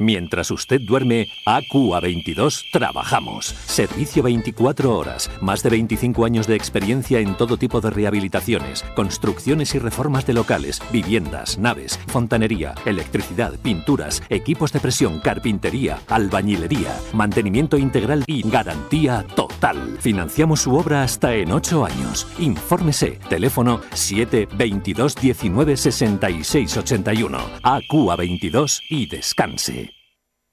Mientras 0.00 0.50
usted 0.50 0.80
duerme, 0.80 1.28
AQA22 1.44 2.70
trabajamos. 2.72 3.54
Servicio 3.66 4.22
24 4.22 4.96
horas, 4.96 5.30
más 5.42 5.62
de 5.62 5.68
25 5.68 6.24
años 6.24 6.46
de 6.46 6.56
experiencia 6.56 7.20
en 7.20 7.36
todo 7.36 7.58
tipo 7.58 7.82
de 7.82 7.90
rehabilitaciones, 7.90 8.82
construcciones 8.96 9.74
y 9.74 9.78
reformas 9.78 10.26
de 10.26 10.32
locales, 10.32 10.80
viviendas, 10.90 11.58
naves, 11.58 12.00
fontanería, 12.06 12.74
electricidad, 12.86 13.52
pinturas, 13.62 14.22
equipos 14.30 14.72
de 14.72 14.80
presión, 14.80 15.20
carpintería, 15.20 15.98
albañilería, 16.08 16.98
mantenimiento 17.12 17.76
integral 17.76 18.24
y 18.26 18.48
garantía 18.48 19.26
total. 19.36 19.98
Financiamos 20.00 20.62
su 20.62 20.74
obra 20.76 21.02
hasta 21.02 21.34
en 21.34 21.52
8 21.52 21.84
años. 21.84 22.26
Infórmese. 22.38 23.18
Teléfono 23.28 23.82
722 23.92 25.14
19 25.16 25.76
66 25.76 26.76
81. 26.78 27.38
AQA22 27.62 28.80
y 28.88 29.06
descanse. 29.06 29.89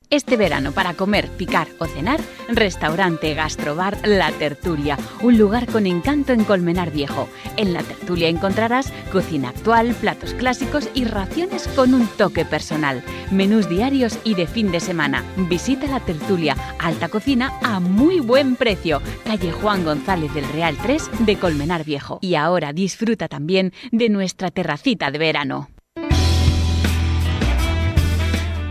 Este 0.09 0.37
verano 0.37 0.71
para 0.71 0.93
comer, 0.93 1.27
picar 1.31 1.67
o 1.79 1.85
cenar, 1.85 2.21
restaurante 2.47 3.33
Gastrobar 3.33 3.97
La 4.07 4.31
Tertulia, 4.31 4.97
un 5.21 5.37
lugar 5.37 5.67
con 5.67 5.85
encanto 5.85 6.31
en 6.31 6.45
Colmenar 6.45 6.91
Viejo. 6.91 7.27
En 7.57 7.73
La 7.73 7.83
Tertulia 7.83 8.29
encontrarás 8.29 8.93
cocina 9.11 9.49
actual, 9.49 9.93
platos 9.95 10.33
clásicos 10.33 10.89
y 10.93 11.03
raciones 11.03 11.67
con 11.67 11.93
un 11.93 12.07
toque 12.07 12.45
personal, 12.45 13.03
menús 13.31 13.67
diarios 13.67 14.17
y 14.23 14.35
de 14.35 14.47
fin 14.47 14.71
de 14.71 14.79
semana. 14.79 15.25
Visita 15.49 15.87
La 15.87 15.99
Tertulia, 15.99 16.55
alta 16.79 17.09
cocina 17.09 17.51
a 17.61 17.81
muy 17.81 18.21
buen 18.21 18.55
precio, 18.55 19.01
calle 19.25 19.51
Juan 19.51 19.83
González 19.83 20.33
del 20.33 20.47
Real 20.53 20.77
3 20.81 21.25
de 21.25 21.35
Colmenar 21.35 21.83
Viejo. 21.83 22.19
Y 22.21 22.35
ahora 22.35 22.71
disfruta 22.71 23.27
también 23.27 23.73
de 23.91 24.07
nuestra 24.07 24.51
terracita 24.51 25.11
de 25.11 25.17
verano. 25.17 25.67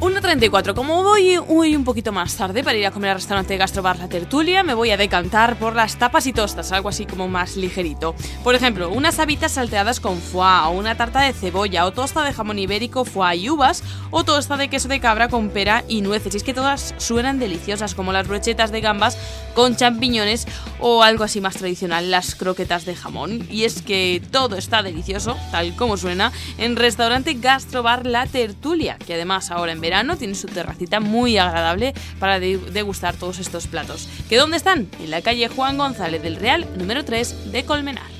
1.34. 0.07 0.73
Como 0.75 1.03
voy 1.03 1.75
un 1.75 1.83
poquito 1.83 2.13
más 2.13 2.37
tarde 2.37 2.63
para 2.63 2.79
ir 2.79 2.87
a 2.87 2.93
comer 2.93 3.11
al 3.11 3.17
restaurante 3.17 3.57
Gastrobar 3.57 3.99
La 3.99 4.09
Tertulia, 4.09 4.63
me 4.63 4.73
voy 4.73 4.93
a 4.93 4.97
decantar 4.97 5.59
por 5.59 5.75
las 5.75 5.99
tapas 5.99 6.29
y 6.29 6.33
tostas, 6.33 6.71
algo 6.71 6.89
así 6.89 7.07
como 7.07 7.27
más 7.27 7.57
ligerito. 7.57 8.15
Por 8.45 8.55
ejemplo, 8.55 8.89
unas 8.89 9.19
habitas 9.19 9.53
salteadas 9.53 9.99
con 9.99 10.19
foie, 10.19 10.67
o 10.67 10.71
una 10.71 10.97
tarta 10.97 11.23
de 11.23 11.33
cebolla, 11.33 11.85
o 11.87 11.93
tosta 11.93 12.23
de 12.23 12.33
jamón 12.33 12.61
ibérico, 12.61 13.05
foie 13.05 13.37
y 13.37 13.51
uvas, 13.51 13.83
o 14.13 14.23
tosta 14.23 14.57
de 14.57 14.69
queso 14.69 14.87
de 14.87 15.01
cabra 15.01 15.29
con 15.29 15.49
pera 15.49 15.83
y 15.89 16.03
nueces. 16.03 16.35
Y 16.35 16.37
es 16.37 16.45
que 16.45 16.55
todas 16.55 16.95
suenan 16.99 17.41
deliciosas, 17.41 17.97
como 17.97 18.13
las 18.13 18.29
brochetas 18.29 18.71
de 18.71 18.83
gambas 18.83 19.19
con 19.57 19.75
champiñones, 19.75 20.47
o 20.79 21.03
algo 21.03 21.25
así 21.25 21.41
más 21.41 21.57
tradicional, 21.57 22.13
las 22.13 22.37
croquetas 22.37 22.85
de 22.85 22.95
jamón. 22.95 23.45
Y 23.51 23.65
es 23.65 23.83
que 23.83 24.23
todo 24.31 24.55
está 24.55 24.85
delicioso, 24.85 25.37
tal 25.51 25.75
como 25.75 25.97
suena, 25.97 26.31
en 26.59 26.77
restaurante 26.77 27.35
Gastrobar 27.35 28.07
La 28.07 28.27
Tertulia, 28.27 28.99
que 29.05 29.15
además 29.15 29.51
ahora 29.51 29.73
en 29.73 29.81
verano 29.81 29.96
tiene 30.19 30.35
su 30.35 30.47
terracita 30.49 31.01
muy 31.01 31.39
agradable 31.39 31.95
para 32.19 32.39
de- 32.41 32.59
degustar 32.59 33.17
todos 33.17 33.39
estos 33.39 33.67
platos. 33.67 34.09
¿Que 34.29 34.37
dónde 34.37 34.57
están? 34.59 34.89
En 35.01 35.11
la 35.11 35.23
calle 35.23 35.49
Juan 35.49 35.79
González 35.79 36.23
del 36.23 36.37
Real, 36.37 36.67
número 36.77 37.05
3 37.05 37.53
de 37.53 37.65
Colmenar. 37.65 38.17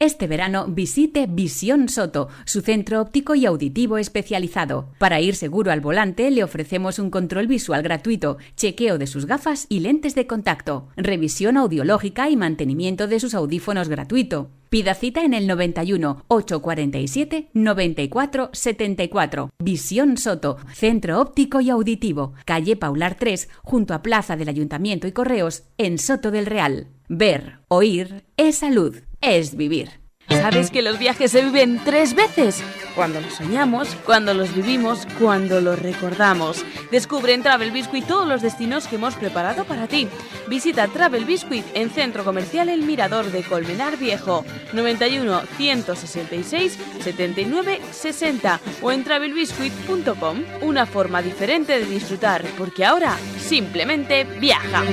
Este 0.00 0.26
verano 0.26 0.66
visite 0.68 1.26
Visión 1.28 1.88
Soto, 1.88 2.28
su 2.44 2.60
centro 2.62 3.00
óptico 3.00 3.36
y 3.36 3.46
auditivo 3.46 3.96
especializado. 3.96 4.90
Para 4.98 5.20
ir 5.20 5.36
seguro 5.36 5.70
al 5.70 5.80
volante 5.80 6.30
le 6.30 6.42
ofrecemos 6.42 6.98
un 6.98 7.10
control 7.10 7.46
visual 7.46 7.82
gratuito, 7.82 8.36
chequeo 8.56 8.98
de 8.98 9.06
sus 9.06 9.24
gafas 9.24 9.66
y 9.68 9.80
lentes 9.80 10.14
de 10.14 10.26
contacto, 10.26 10.88
revisión 10.96 11.56
audiológica 11.56 12.28
y 12.28 12.36
mantenimiento 12.36 13.06
de 13.06 13.20
sus 13.20 13.34
audífonos 13.34 13.88
gratuito. 13.88 14.50
Pida 14.74 14.94
cita 14.94 15.22
en 15.22 15.34
el 15.34 15.46
91 15.46 16.24
847 16.26 17.50
94 17.52 18.50
74. 18.52 19.50
Visión 19.60 20.16
Soto, 20.16 20.56
centro 20.72 21.20
óptico 21.20 21.60
y 21.60 21.70
auditivo, 21.70 22.32
calle 22.44 22.74
Paular 22.74 23.14
3, 23.14 23.50
junto 23.62 23.94
a 23.94 24.02
Plaza 24.02 24.34
del 24.36 24.48
Ayuntamiento 24.48 25.06
y 25.06 25.12
Correos, 25.12 25.62
en 25.78 25.98
Soto 25.98 26.32
del 26.32 26.46
Real. 26.46 26.88
Ver, 27.08 27.60
oír, 27.68 28.24
es 28.36 28.56
salud, 28.56 28.96
es 29.20 29.56
vivir. 29.56 30.03
¿Sabes 30.28 30.70
que 30.70 30.82
los 30.82 30.98
viajes 30.98 31.30
se 31.30 31.42
viven 31.42 31.80
tres 31.84 32.14
veces? 32.14 32.62
Cuando 32.94 33.20
los 33.20 33.34
soñamos, 33.34 33.88
cuando 34.04 34.34
los 34.34 34.54
vivimos, 34.54 35.06
cuando 35.18 35.60
los 35.60 35.78
recordamos. 35.78 36.64
Descubre 36.90 37.32
en 37.32 37.42
Travel 37.42 37.70
Biscuit 37.70 38.06
todos 38.06 38.28
los 38.28 38.42
destinos 38.42 38.86
que 38.86 38.96
hemos 38.96 39.14
preparado 39.14 39.64
para 39.64 39.86
ti. 39.86 40.06
Visita 40.46 40.86
Travel 40.88 41.24
Biscuit 41.24 41.64
en 41.74 41.90
Centro 41.90 42.24
Comercial 42.24 42.68
El 42.68 42.82
Mirador 42.82 43.32
de 43.32 43.42
Colmenar 43.42 43.96
Viejo, 43.96 44.44
91 44.74 45.42
166 45.56 46.78
79 47.00 47.80
60 47.90 48.60
o 48.82 48.92
en 48.92 49.02
travelbiscuit.com. 49.02 50.42
Una 50.62 50.86
forma 50.86 51.22
diferente 51.22 51.78
de 51.78 51.86
disfrutar, 51.86 52.44
porque 52.58 52.84
ahora 52.84 53.16
simplemente 53.38 54.24
viaja. 54.24 54.84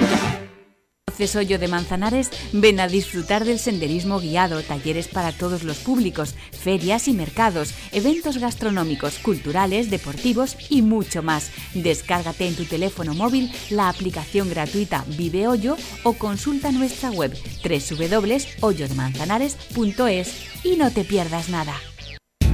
Hoyo 1.36 1.60
de 1.60 1.68
Manzanares, 1.68 2.32
ven 2.52 2.80
a 2.80 2.88
disfrutar 2.88 3.46
del 3.46 3.60
senderismo 3.60 4.20
guiado, 4.20 4.64
talleres 4.64 5.08
para 5.08 5.32
todos 5.32 5.62
los 5.64 5.78
públicos, 5.78 6.34
ferias 6.52 7.08
y 7.08 7.14
mercados, 7.14 7.76
eventos 7.92 8.40
gastronómicos, 8.40 9.20
culturales, 9.20 9.92
deportivos 9.92 10.58
y 10.70 10.82
mucho 10.82 11.22
más. 11.22 11.52
Descárgate 11.74 12.48
en 12.48 12.56
tu 12.56 12.64
teléfono 12.66 13.14
móvil 13.14 13.52
la 13.70 13.90
aplicación 13.90 14.50
gratuita 14.50 15.06
Vive 15.18 15.48
Hoyo 15.48 15.78
o 16.04 16.14
consulta 16.14 16.72
nuestra 16.72 17.12
web 17.12 17.38
www.hoyodemanzanares.es 17.64 20.64
y 20.64 20.78
no 20.78 20.90
te 20.92 21.04
pierdas 21.04 21.50
nada. 21.50 21.91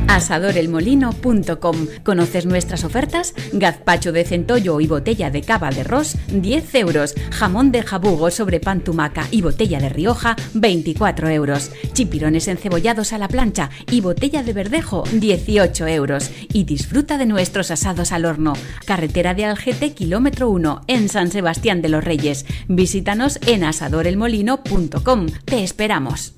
Asadorelmolino.com. 0.08 1.88
¿Conoces 2.04 2.46
nuestras 2.46 2.84
ofertas? 2.84 3.34
Gazpacho 3.54 4.12
de 4.12 4.26
centollo 4.26 4.80
y 4.80 4.88
botella 4.88 5.30
de 5.30 5.42
cava 5.42 5.70
de 5.70 5.84
ros, 5.84 6.16
10 6.28 6.76
euros. 6.76 7.16
Jamón 7.32 7.72
de 7.72 7.84
jabugo 7.84 8.32
sobre 8.32 8.60
pan 8.60 8.82
tumaca 8.82 9.28
y 9.32 9.42
botella 9.42 9.80
de 9.80 9.90
Rioja, 9.90 10.36
24 10.54 11.30
euros. 11.30 11.72
Chipirones 11.94 12.48
encebollados 12.48 13.14
a 13.14 13.18
la 13.18 13.28
plancha 13.28 13.70
y 13.92 14.02
botella 14.02 14.44
de 14.44 14.54
verdejo, 14.54 15.04
18 15.12 15.88
euros. 15.88 16.32
Y 16.54 16.64
disfruta 16.64 17.18
de 17.18 17.26
nuestros 17.26 17.72
asados 17.72 18.12
al 18.12 18.26
horno. 18.26 18.54
Carretera 18.86 19.34
de 19.34 19.46
Algete, 19.46 19.94
kilómetro 19.94 20.50
1, 20.50 20.82
en 20.88 21.10
San 21.10 21.32
Sebastián 21.32 21.82
de 21.82 21.90
los 21.90 22.04
Reyes. 22.04 22.46
Visítanos 22.68 23.40
en 23.46 23.64
asadorelmolino.com. 23.64 25.28
Te 25.46 25.64
esperamos. 25.64 26.34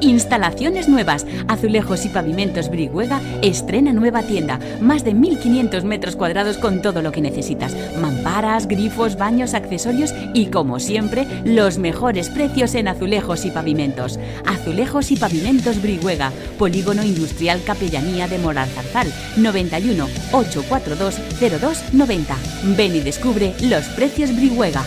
Instalaciones 0.00 0.88
nuevas. 0.88 1.26
Azulejos 1.48 2.04
y 2.04 2.08
Pavimentos 2.08 2.68
Brihuega 2.68 3.20
estrena 3.42 3.92
nueva 3.92 4.22
tienda. 4.22 4.58
Más 4.80 5.04
de 5.04 5.14
1.500 5.14 5.82
metros 5.84 6.16
cuadrados 6.16 6.58
con 6.58 6.82
todo 6.82 7.02
lo 7.02 7.12
que 7.12 7.20
necesitas. 7.20 7.76
Mamparas, 8.00 8.66
grifos, 8.66 9.16
baños, 9.16 9.54
accesorios 9.54 10.14
y, 10.34 10.46
como 10.46 10.80
siempre, 10.80 11.26
los 11.44 11.78
mejores 11.78 12.28
precios 12.28 12.74
en 12.74 12.88
azulejos 12.88 13.44
y 13.44 13.50
pavimentos. 13.50 14.18
Azulejos 14.46 15.10
y 15.10 15.16
Pavimentos 15.16 15.80
Brihuega. 15.80 16.32
Polígono 16.58 17.02
Industrial 17.02 17.60
Capellanía 17.64 18.28
de 18.28 18.38
Moral 18.38 18.68
Zarzal. 18.68 19.12
91 19.36 20.06
842 20.32 21.16
0290. 21.40 22.36
Ven 22.76 22.96
y 22.96 23.00
descubre 23.00 23.54
los 23.62 23.84
precios 23.86 24.34
Brihuega. 24.34 24.84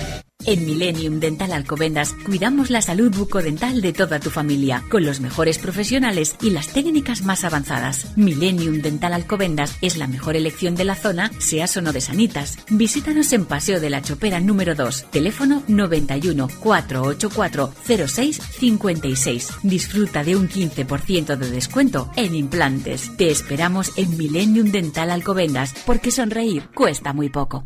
En 0.47 0.63
Millennium 0.63 1.19
Dental 1.19 1.51
Alcobendas 1.51 2.13
cuidamos 2.23 2.69
la 2.69 2.83
salud 2.83 3.11
bucodental 3.15 3.81
de 3.81 3.93
toda 3.93 4.19
tu 4.19 4.29
familia, 4.29 4.83
con 4.89 5.03
los 5.03 5.19
mejores 5.19 5.57
profesionales 5.57 6.35
y 6.39 6.51
las 6.51 6.67
técnicas 6.67 7.23
más 7.23 7.43
avanzadas. 7.43 8.15
Millennium 8.15 8.81
Dental 8.81 9.13
Alcobendas 9.13 9.75
es 9.81 9.97
la 9.97 10.05
mejor 10.05 10.35
elección 10.35 10.75
de 10.75 10.85
la 10.85 10.93
zona, 10.93 11.31
seas 11.39 11.75
o 11.77 11.81
no 11.81 11.93
de 11.93 12.01
Sanitas. 12.01 12.59
Visítanos 12.69 13.33
en 13.33 13.45
Paseo 13.45 13.79
de 13.79 13.89
la 13.89 14.03
Chopera 14.03 14.39
número 14.39 14.75
2, 14.75 15.09
teléfono 15.09 15.63
91 15.67 16.47
484 16.59 17.73
06 18.07 18.39
56. 18.59 19.49
Disfruta 19.63 20.23
de 20.23 20.35
un 20.35 20.47
15% 20.47 21.37
de 21.37 21.49
descuento 21.49 22.11
en 22.15 22.35
implantes. 22.35 23.17
Te 23.17 23.31
esperamos 23.31 23.93
en 23.97 24.15
Millennium 24.15 24.71
Dental 24.71 25.09
Alcobendas, 25.09 25.73
porque 25.87 26.11
sonreír 26.11 26.69
cuesta 26.75 27.13
muy 27.13 27.29
poco. 27.29 27.65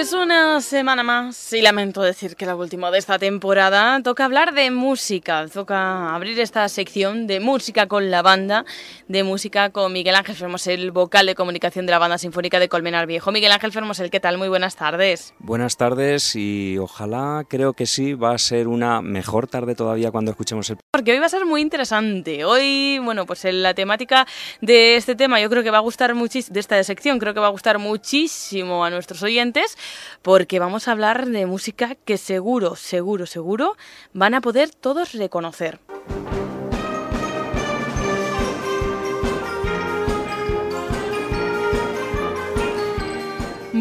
Pues 0.00 0.14
una 0.14 0.62
semana 0.62 1.02
más, 1.02 1.52
y 1.52 1.60
lamento 1.60 2.00
decir 2.00 2.34
que 2.34 2.46
la 2.46 2.56
última 2.56 2.90
de 2.90 2.96
esta 2.96 3.18
temporada, 3.18 4.00
toca 4.02 4.24
hablar 4.24 4.54
de 4.54 4.70
música, 4.70 5.46
toca 5.46 6.14
abrir 6.14 6.40
esta 6.40 6.66
sección 6.70 7.26
de 7.26 7.38
música 7.38 7.86
con 7.86 8.10
la 8.10 8.22
banda, 8.22 8.64
de 9.08 9.24
música 9.24 9.68
con 9.68 9.92
Miguel 9.92 10.14
Ángel 10.14 10.36
Fermosel, 10.36 10.90
vocal 10.90 11.26
de 11.26 11.34
comunicación 11.34 11.84
de 11.84 11.90
la 11.90 11.98
banda 11.98 12.16
sinfónica 12.16 12.58
de 12.58 12.70
Colmenar 12.70 13.06
Viejo. 13.06 13.30
Miguel 13.30 13.52
Ángel 13.52 13.72
Fermosel, 13.72 14.10
¿qué 14.10 14.20
tal? 14.20 14.38
Muy 14.38 14.48
buenas 14.48 14.74
tardes. 14.74 15.34
Buenas 15.38 15.76
tardes 15.76 16.34
y 16.34 16.78
ojalá, 16.78 17.44
creo 17.46 17.74
que 17.74 17.84
sí, 17.84 18.14
va 18.14 18.32
a 18.32 18.38
ser 18.38 18.68
una 18.68 19.02
mejor 19.02 19.48
tarde 19.48 19.74
todavía 19.74 20.10
cuando 20.10 20.30
escuchemos 20.30 20.70
el... 20.70 20.78
Porque 20.92 21.12
hoy 21.12 21.18
va 21.18 21.26
a 21.26 21.28
ser 21.28 21.44
muy 21.44 21.60
interesante. 21.60 22.46
Hoy, 22.46 22.98
bueno, 23.04 23.26
pues 23.26 23.44
en 23.44 23.62
la 23.62 23.74
temática 23.74 24.26
de 24.62 24.96
este 24.96 25.14
tema 25.14 25.42
yo 25.42 25.50
creo 25.50 25.62
que 25.62 25.70
va 25.70 25.76
a 25.76 25.82
gustar 25.82 26.14
muchísimo, 26.14 26.54
de 26.54 26.60
esta 26.60 26.82
sección 26.84 27.18
creo 27.18 27.34
que 27.34 27.40
va 27.40 27.48
a 27.48 27.50
gustar 27.50 27.78
muchísimo 27.78 28.82
a 28.82 28.88
nuestros 28.88 29.22
oyentes, 29.22 29.76
porque 30.22 30.58
vamos 30.58 30.88
a 30.88 30.92
hablar 30.92 31.26
de 31.26 31.46
música 31.46 31.94
que 32.04 32.16
seguro, 32.16 32.76
seguro, 32.76 33.26
seguro 33.26 33.76
van 34.12 34.34
a 34.34 34.40
poder 34.40 34.70
todos 34.70 35.12
reconocer. 35.12 35.80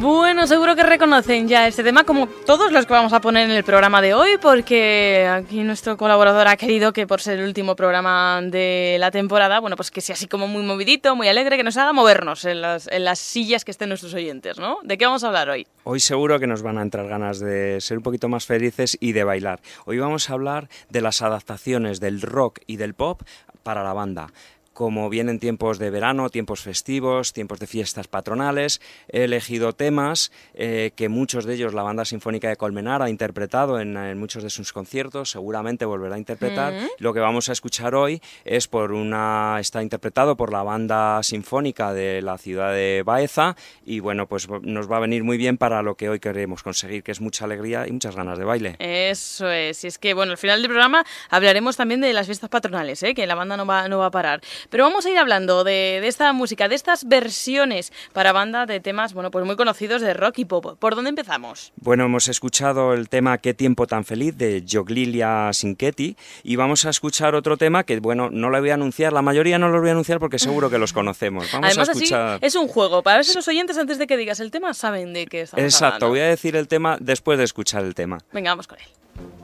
Bueno, 0.01 0.47
seguro 0.47 0.77
que 0.77 0.83
reconocen 0.83 1.49
ya 1.49 1.67
este 1.67 1.83
tema 1.83 2.05
como 2.05 2.27
todos 2.27 2.71
los 2.71 2.85
que 2.85 2.93
vamos 2.93 3.11
a 3.11 3.19
poner 3.19 3.49
en 3.49 3.55
el 3.57 3.65
programa 3.65 4.01
de 4.01 4.13
hoy, 4.13 4.37
porque 4.41 5.27
aquí 5.29 5.61
nuestro 5.61 5.97
colaborador 5.97 6.47
ha 6.47 6.55
querido 6.55 6.93
que 6.93 7.05
por 7.05 7.19
ser 7.19 7.37
el 7.39 7.45
último 7.45 7.75
programa 7.75 8.39
de 8.41 8.95
la 8.97 9.11
temporada, 9.11 9.59
bueno, 9.59 9.75
pues 9.75 9.91
que 9.91 9.99
sea 9.99 10.13
así 10.13 10.25
como 10.27 10.47
muy 10.47 10.63
movidito, 10.63 11.17
muy 11.17 11.27
alegre, 11.27 11.57
que 11.57 11.65
nos 11.65 11.75
haga 11.75 11.91
movernos 11.91 12.45
en 12.45 12.61
las, 12.61 13.19
sillas 13.19 13.65
que 13.65 13.71
estén 13.71 13.89
nuestros 13.89 14.13
oyentes, 14.13 14.57
¿no? 14.57 14.77
¿De 14.83 14.97
qué 14.97 15.05
vamos 15.05 15.25
a 15.25 15.27
hablar 15.27 15.49
hoy? 15.49 15.67
Hoy 15.83 15.99
seguro 15.99 16.39
que 16.39 16.47
nos 16.47 16.61
van 16.61 16.77
a 16.77 16.81
entrar 16.81 17.05
ganas 17.09 17.41
de 17.41 17.81
ser 17.81 17.97
un 17.97 18.03
poquito 18.03 18.29
más 18.29 18.45
felices 18.45 18.97
y 19.01 19.11
de 19.11 19.25
bailar. 19.25 19.59
Hoy 19.83 19.99
vamos 19.99 20.29
a 20.29 20.33
hablar 20.33 20.69
de 20.89 21.01
las 21.01 21.21
adaptaciones 21.21 21.99
del 21.99 22.21
rock 22.21 22.59
y 22.67 22.77
del 22.77 22.93
pop 22.93 23.21
para 23.63 23.83
la 23.83 23.91
banda 23.91 24.27
como 24.73 25.09
vienen 25.09 25.39
tiempos 25.39 25.79
de 25.79 25.89
verano, 25.89 26.29
tiempos 26.29 26.61
festivos, 26.61 27.33
tiempos 27.33 27.59
de 27.59 27.67
fiestas 27.67 28.07
patronales, 28.07 28.81
he 29.09 29.23
elegido 29.23 29.73
temas 29.73 30.31
eh, 30.53 30.91
que 30.95 31.09
muchos 31.09 31.45
de 31.45 31.55
ellos 31.55 31.73
la 31.73 31.83
Banda 31.83 32.05
Sinfónica 32.05 32.49
de 32.49 32.55
Colmenar 32.55 33.01
ha 33.01 33.09
interpretado 33.09 33.79
en, 33.79 33.97
en 33.97 34.17
muchos 34.17 34.43
de 34.43 34.49
sus 34.49 34.73
conciertos, 34.73 35.31
seguramente 35.31 35.85
volverá 35.85 36.15
a 36.15 36.19
interpretar. 36.19 36.73
Mm. 36.73 36.87
Lo 36.99 37.13
que 37.13 37.19
vamos 37.19 37.49
a 37.49 37.53
escuchar 37.53 37.95
hoy 37.95 38.21
es 38.45 38.67
por 38.67 38.91
una 38.91 39.57
está 39.59 39.81
interpretado 39.81 40.35
por 40.35 40.51
la 40.51 40.63
Banda 40.63 41.21
Sinfónica 41.23 41.93
de 41.93 42.21
la 42.21 42.37
ciudad 42.37 42.73
de 42.73 43.03
Baeza 43.05 43.55
y 43.85 43.99
bueno, 43.99 44.27
pues 44.27 44.47
nos 44.61 44.91
va 44.91 44.97
a 44.97 44.99
venir 44.99 45.23
muy 45.23 45.37
bien 45.37 45.57
para 45.57 45.81
lo 45.81 45.95
que 45.95 46.09
hoy 46.09 46.19
queremos 46.19 46.63
conseguir, 46.63 47.03
que 47.03 47.11
es 47.11 47.21
mucha 47.21 47.45
alegría 47.45 47.87
y 47.87 47.91
muchas 47.91 48.15
ganas 48.15 48.37
de 48.37 48.45
baile. 48.45 48.75
Eso 48.79 49.49
es, 49.49 49.83
y 49.83 49.87
es 49.87 49.97
que 49.97 50.13
bueno, 50.13 50.31
al 50.31 50.37
final 50.37 50.61
del 50.61 50.69
programa 50.69 51.03
hablaremos 51.29 51.77
también 51.77 52.01
de 52.01 52.13
las 52.13 52.25
fiestas 52.25 52.49
patronales, 52.49 53.03
¿eh? 53.03 53.13
que 53.13 53.27
la 53.27 53.35
banda 53.35 53.57
no 53.57 53.65
va, 53.65 53.87
no 53.87 53.99
va 53.99 54.07
a 54.07 54.11
parar. 54.11 54.41
Pero 54.69 54.83
vamos 54.83 55.05
a 55.05 55.09
ir 55.09 55.17
hablando 55.17 55.63
de, 55.63 55.99
de 56.01 56.07
esta 56.07 56.31
música, 56.33 56.67
de 56.67 56.75
estas 56.75 57.07
versiones 57.07 57.91
para 58.13 58.31
banda 58.31 58.65
de 58.65 58.79
temas, 58.79 59.13
bueno, 59.13 59.31
pues 59.31 59.45
muy 59.45 59.55
conocidos 59.55 60.01
de 60.01 60.13
rock 60.13 60.39
y 60.39 60.45
pop. 60.45 60.77
¿Por 60.79 60.95
dónde 60.95 61.09
empezamos? 61.09 61.71
Bueno, 61.77 62.05
hemos 62.05 62.27
escuchado 62.27 62.93
el 62.93 63.09
tema 63.09 63.37
Qué 63.37 63.53
tiempo 63.53 63.87
tan 63.87 64.05
feliz 64.05 64.37
de 64.37 64.63
Joglilia 64.69 65.51
Sinchetti 65.53 66.15
y 66.43 66.55
vamos 66.55 66.85
a 66.85 66.89
escuchar 66.89 67.35
otro 67.35 67.57
tema 67.57 67.83
que, 67.83 67.99
bueno, 67.99 68.29
no 68.31 68.49
lo 68.49 68.59
voy 68.59 68.69
a 68.69 68.75
anunciar, 68.75 69.13
la 69.13 69.21
mayoría 69.21 69.57
no 69.57 69.69
los 69.69 69.81
voy 69.81 69.89
a 69.89 69.93
anunciar 69.93 70.19
porque 70.19 70.39
seguro 70.39 70.69
que 70.69 70.77
los 70.77 70.93
conocemos. 70.99 71.51
Vamos 71.51 71.67
Además, 71.67 71.89
a 71.89 71.91
escuchar... 71.93 72.21
así 72.35 72.45
es 72.45 72.55
un 72.55 72.67
juego. 72.67 73.01
Para 73.03 73.17
ver 73.17 73.25
si 73.25 73.35
los 73.35 73.47
oyentes, 73.47 73.77
antes 73.77 73.97
de 73.97 74.07
que 74.07 74.17
digas 74.17 74.39
el 74.39 74.51
tema, 74.51 74.73
saben 74.73 75.13
de 75.13 75.25
qué 75.27 75.41
estamos 75.41 75.63
Exacto, 75.63 76.05
hablando. 76.05 76.09
voy 76.09 76.19
a 76.19 76.25
decir 76.25 76.55
el 76.55 76.67
tema 76.67 76.97
después 76.99 77.37
de 77.37 77.45
escuchar 77.45 77.83
el 77.83 77.95
tema. 77.95 78.19
Venga, 78.31 78.51
vamos 78.51 78.67
con 78.67 78.77
él. 78.79 79.38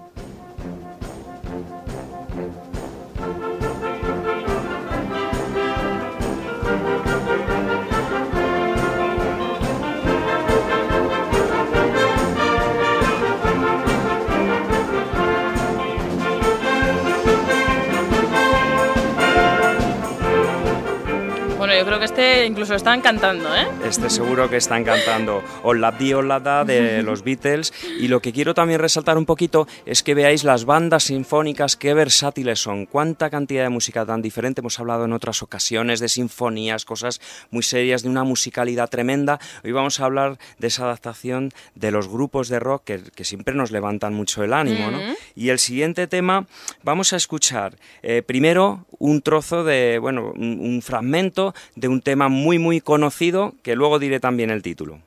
Yo 21.77 21.85
creo 21.85 21.99
que 21.99 22.05
este 22.05 22.45
incluso 22.45 22.73
están 22.73 23.01
cantando, 23.01 23.53
¿eh? 23.53 23.67
Este 23.83 24.09
seguro 24.09 24.49
que 24.49 24.57
están 24.57 24.83
cantando 24.85 25.43
Hola 25.63 25.91
di 25.91 26.13
Hola 26.13 26.39
da 26.39 26.63
de 26.63 27.03
los 27.03 27.23
Beatles 27.23 27.73
y 27.99 28.07
lo 28.07 28.21
que 28.21 28.31
quiero 28.31 28.53
también 28.53 28.79
resaltar 28.79 29.17
un 29.17 29.25
poquito 29.25 29.67
es 29.85 30.01
que 30.01 30.13
veáis 30.13 30.43
las 30.45 30.63
bandas 30.63 31.05
sinfónicas 31.05 31.75
qué 31.75 31.93
versátiles 31.93 32.59
son, 32.59 32.85
cuánta 32.85 33.29
cantidad 33.29 33.63
de 33.63 33.69
música 33.69 34.05
tan 34.05 34.21
diferente 34.21 34.61
hemos 34.61 34.79
hablado 34.79 35.05
en 35.05 35.11
otras 35.11 35.43
ocasiones 35.43 35.99
de 35.99 36.07
sinfonías, 36.07 36.85
cosas 36.85 37.19
muy 37.51 37.63
serias 37.63 38.03
de 38.03 38.09
una 38.09 38.23
musicalidad 38.23 38.89
tremenda. 38.89 39.39
Hoy 39.63 39.73
vamos 39.73 39.99
a 39.99 40.05
hablar 40.05 40.37
de 40.59 40.67
esa 40.67 40.85
adaptación 40.85 41.51
de 41.73 41.91
los 41.91 42.07
grupos 42.07 42.47
de 42.47 42.59
rock 42.59 42.83
que, 42.85 43.01
que 43.13 43.25
siempre 43.25 43.53
nos 43.53 43.71
levantan 43.71 44.13
mucho 44.13 44.43
el 44.43 44.53
ánimo, 44.53 44.91
¿no? 44.91 44.99
Y 45.35 45.49
el 45.49 45.59
siguiente 45.59 46.07
tema 46.07 46.47
vamos 46.83 47.11
a 47.11 47.17
escuchar 47.17 47.75
eh, 48.01 48.21
primero 48.25 48.85
un 48.97 49.21
trozo 49.21 49.65
de, 49.65 49.99
bueno, 49.99 50.31
un, 50.35 50.59
un 50.61 50.81
fragmento 50.81 51.53
de 51.75 51.87
un 51.87 52.01
tema 52.01 52.29
muy 52.29 52.59
muy 52.59 52.81
conocido 52.81 53.53
que 53.63 53.75
luego 53.75 53.99
diré 53.99 54.19
también 54.19 54.49
el 54.49 54.61
título. 54.61 54.99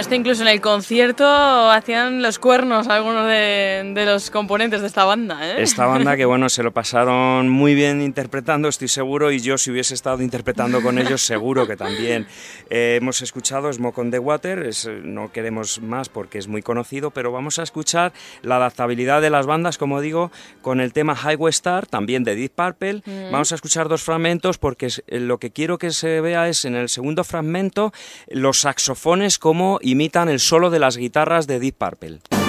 Este 0.00 0.16
incluso 0.16 0.40
en 0.40 0.48
el 0.48 0.62
concierto 0.62 1.26
hacían 1.70 2.22
los 2.22 2.38
cuernos 2.38 2.88
algunos 2.88 3.26
de, 3.26 3.92
de 3.94 4.06
los 4.06 4.30
componentes 4.30 4.80
de 4.80 4.86
esta 4.86 5.04
banda, 5.04 5.46
¿eh? 5.46 5.62
Esta 5.62 5.84
banda 5.84 6.16
que 6.16 6.24
bueno, 6.24 6.48
se 6.48 6.62
lo 6.62 6.72
pasaron 6.72 7.50
muy 7.50 7.74
bien 7.74 8.00
interpretando, 8.00 8.68
estoy 8.68 8.88
seguro, 8.88 9.30
y 9.30 9.40
yo 9.40 9.58
si 9.58 9.70
hubiese 9.70 9.92
estado 9.92 10.22
interpretando 10.22 10.80
con 10.80 10.98
ellos, 10.98 11.20
seguro 11.20 11.66
que 11.66 11.76
también. 11.76 12.26
Eh, 12.70 12.96
hemos 12.98 13.20
escuchado 13.20 13.70
Smoke 13.70 13.98
on 13.98 14.10
the 14.10 14.18
Water, 14.18 14.60
es, 14.60 14.86
eh, 14.86 15.00
no 15.04 15.32
queremos 15.32 15.82
más 15.82 16.08
porque 16.08 16.38
es 16.38 16.48
muy 16.48 16.62
conocido, 16.62 17.10
pero 17.10 17.30
vamos 17.30 17.58
a 17.58 17.62
escuchar 17.62 18.14
la 18.40 18.56
adaptabilidad 18.56 19.20
de 19.20 19.28
las 19.28 19.44
bandas, 19.44 19.76
como 19.76 20.00
digo, 20.00 20.32
con 20.62 20.80
el 20.80 20.94
tema 20.94 21.14
Highway 21.14 21.50
Star, 21.50 21.86
también 21.86 22.24
de 22.24 22.36
Deep 22.36 22.52
Purple. 22.54 23.02
Mm. 23.04 23.32
Vamos 23.32 23.52
a 23.52 23.54
escuchar 23.54 23.88
dos 23.90 24.02
fragmentos 24.02 24.56
porque 24.56 24.88
lo 25.08 25.36
que 25.36 25.50
quiero 25.50 25.76
que 25.76 25.90
se 25.90 26.22
vea 26.22 26.48
es 26.48 26.64
en 26.64 26.74
el 26.74 26.88
segundo 26.88 27.22
fragmento 27.22 27.92
los 28.28 28.60
saxofones 28.60 29.38
como 29.38 29.78
imitan 29.90 30.28
el 30.28 30.40
solo 30.40 30.70
de 30.70 30.78
las 30.78 30.96
guitarras 30.96 31.46
de 31.46 31.58
Deep 31.58 31.74
Purple. 31.76 32.39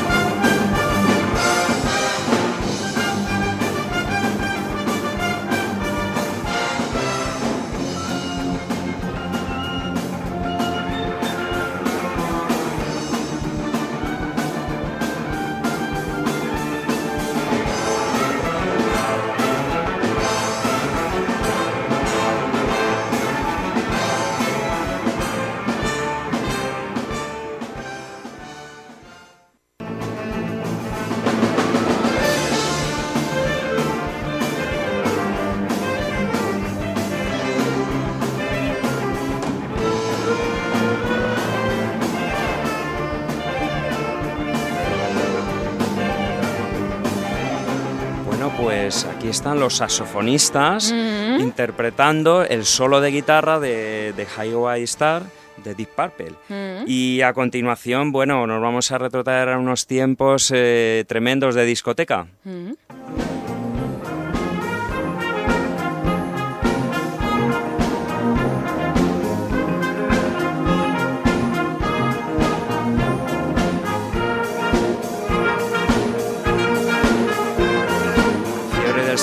Están 49.51 49.59
los 49.59 49.75
saxofonistas 49.75 50.93
Mm. 50.93 51.41
interpretando 51.41 52.43
el 52.43 52.63
solo 52.63 53.01
de 53.01 53.11
guitarra 53.11 53.59
de, 53.59 54.13
de 54.15 54.25
Highway 54.25 54.83
Star 54.83 55.23
de 55.61 55.75
Deep 55.75 55.89
Purple. 55.89 56.31
Mm. 56.47 56.85
Y 56.87 57.21
a 57.21 57.33
continuación, 57.33 58.13
bueno, 58.13 58.47
nos 58.47 58.61
vamos 58.61 58.91
a 58.93 58.97
retrotraer 58.97 59.49
a 59.49 59.57
unos 59.59 59.87
tiempos 59.87 60.51
eh, 60.55 61.03
tremendos 61.05 61.53
de 61.55 61.65
discoteca. 61.65 62.27
Mm. 62.45 63.40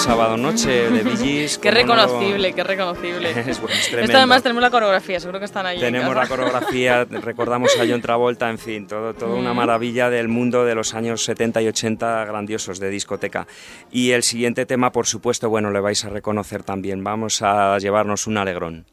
Sábado 0.09 0.39
noche 0.39 0.89
de 0.91 1.17
Gees, 1.19 1.59
Qué 1.59 1.69
cómo 1.69 1.95
no 1.95 2.03
reconocible, 2.07 2.55
qué 2.55 2.65
reconocible. 2.65 3.31
Es, 3.47 3.61
bueno, 3.61 3.77
es 3.77 3.93
Esto 3.93 4.17
además 4.17 4.43
tenemos 4.43 4.63
la 4.63 4.71
coreografía, 4.71 5.21
seguro 5.21 5.39
que 5.39 5.45
están 5.45 5.67
ahí. 5.67 5.77
en 5.77 5.93
Tenemos 5.93 6.17
la 6.17 6.27
coreografía, 6.27 7.05
recordamos 7.11 7.79
a 7.79 7.85
John 7.87 8.01
Travolta, 8.01 8.49
en 8.49 8.59
fin, 8.59 8.87
todo, 8.87 9.13
todo 9.13 9.35
una 9.37 9.53
Mm. 9.53 9.57
maravilla 9.57 10.09
del 10.09 10.29
mundo 10.29 10.65
de 10.65 10.75
los 10.75 10.95
años 10.95 11.23
70 11.25 11.61
y 11.61 11.69
80 11.69 12.25
grandiosos 12.25 12.81
de 12.81 12.89
discoteca. 12.89 13.47
Y 13.91 14.13
el 14.13 14.23
siguiente 14.23 14.65
tema, 14.65 14.93
por 14.93 15.07
supuesto, 15.07 15.51
bueno, 15.51 15.71
le 15.71 15.81
vais 15.81 16.03
a 16.07 16.09
reconocer 16.09 16.63
también. 16.63 17.05
Vamos 17.05 17.43
a 17.43 17.77
llevarnos 17.79 18.27
un 18.27 18.39
alegrón. 18.39 18.87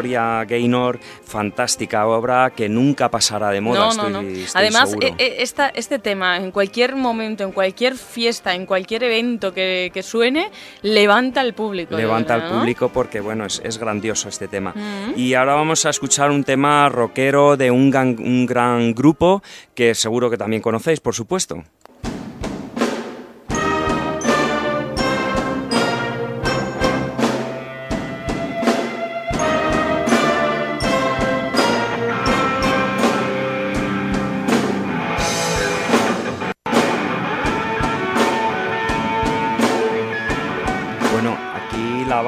Gloria 0.00 0.44
Gaynor, 0.44 0.98
fantástica 1.24 2.06
obra 2.06 2.50
que 2.54 2.68
nunca 2.68 3.10
pasará 3.10 3.48
de 3.50 3.62
moda. 3.62 3.80
No, 3.80 3.90
estoy, 3.90 4.12
no, 4.12 4.22
no. 4.22 4.28
estoy 4.28 4.60
Además, 4.60 4.94
eh, 5.00 5.36
esta- 5.38 5.70
este 5.70 5.98
tema, 5.98 6.36
en 6.36 6.50
cualquier 6.50 6.96
momento, 6.96 7.44
en 7.44 7.52
cualquier 7.52 7.94
fiesta, 7.96 8.54
en 8.54 8.66
cualquier 8.66 9.04
evento 9.04 9.54
que, 9.54 9.90
que 9.94 10.02
suene, 10.02 10.50
levanta 10.82 11.40
al 11.40 11.54
público. 11.54 11.96
levanta 11.96 12.34
al 12.34 12.48
público 12.50 12.90
porque 12.90 13.20
bueno 13.20 13.46
es, 13.46 13.60
es 13.64 13.78
grandioso 13.78 14.28
este 14.28 14.48
tema 14.48 14.72
Mm. 14.76 15.12
y 15.18 15.32
ahora 15.34 15.54
vamos 15.54 15.86
a 15.86 15.90
escuchar 15.90 16.30
un 16.30 16.44
tema 16.44 16.88
rockero 16.90 17.56
de 17.56 17.70
un, 17.70 17.90
gan- 17.90 18.18
un 18.18 18.44
gran 18.46 18.94
grupo 18.94 19.42
que 19.74 19.94
seguro 19.94 20.28
que 20.30 20.36
también 20.36 20.60
conocéis 20.60 21.00
por 21.00 21.14
supuesto 21.14 21.62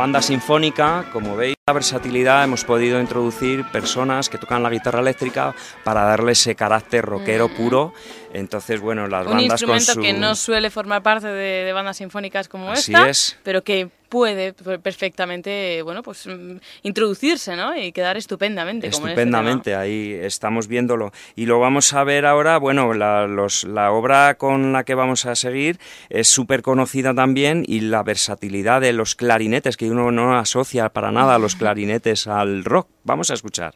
banda 0.09 0.23
sinfónica, 0.23 1.05
como 1.13 1.37
veis, 1.37 1.55
la 1.67 1.75
versatilidad 1.75 2.43
hemos 2.43 2.65
podido 2.65 2.99
introducir 2.99 3.63
personas 3.71 4.31
que 4.31 4.39
tocan 4.39 4.63
la 4.63 4.71
guitarra 4.71 5.01
eléctrica 5.01 5.55
para 5.85 6.05
darle 6.05 6.33
ese 6.33 6.55
carácter 6.55 7.05
rockero 7.05 7.51
puro. 7.55 7.93
Entonces, 8.33 8.81
bueno, 8.81 9.07
las 9.09 9.27
Un 9.27 9.33
bandas 9.33 9.63
con 9.63 9.71
instrumento 9.77 9.93
su... 9.95 10.01
que 10.03 10.13
no 10.13 10.35
suele 10.35 10.71
formar 10.71 11.03
parte 11.03 11.29
de, 11.29 11.65
de 11.65 11.73
bandas 11.73 11.97
sinfónicas 11.97 12.49
como 12.49 12.71
Así 12.71 12.93
esta, 12.93 13.09
es. 13.09 13.39
pero 13.43 13.63
que 13.65 13.89
puede 14.11 14.55
perfectamente, 14.83 15.83
bueno, 15.83 16.03
pues 16.03 16.27
mm, 16.27 16.57
introducirse, 16.83 17.57
¿no? 17.57 17.77
Y 17.77 17.93
quedar 17.93 18.17
estupendamente. 18.17 18.91
como 18.91 19.07
en 19.07 19.11
este 19.11 19.23
Estupendamente, 19.23 19.75
ahí 19.75 20.13
estamos 20.23 20.67
viéndolo. 20.69 21.13
Y 21.37 21.47
lo 21.47 21.59
vamos 21.61 21.93
a 21.93 22.05
ver 22.05 22.27
ahora, 22.27 22.59
bueno, 22.59 22.93
la, 22.95 23.27
los- 23.27 23.65
la 23.65 23.93
obra 23.93 24.35
con 24.37 24.73
la 24.73 24.85
que 24.85 24.95
vamos 24.95 25.27
a 25.27 25.35
seguir 25.35 25.79
es 26.11 26.29
súper 26.29 26.63
conocida 26.63 27.15
también 27.15 27.65
y 27.67 27.81
la 27.81 28.03
versatilidad 28.03 28.81
de 28.81 28.93
los 28.93 29.15
clarinetes, 29.15 29.77
que 29.77 29.91
uno 29.91 30.11
no 30.11 30.39
asocia 30.39 30.89
para 30.91 31.13
nada 31.13 31.35
a 31.35 31.39
los 31.39 31.57
clarinetes 31.57 32.27
al 32.27 32.65
rock. 32.65 32.89
Vamos 33.05 33.31
a 33.31 33.35
escuchar. 33.35 33.75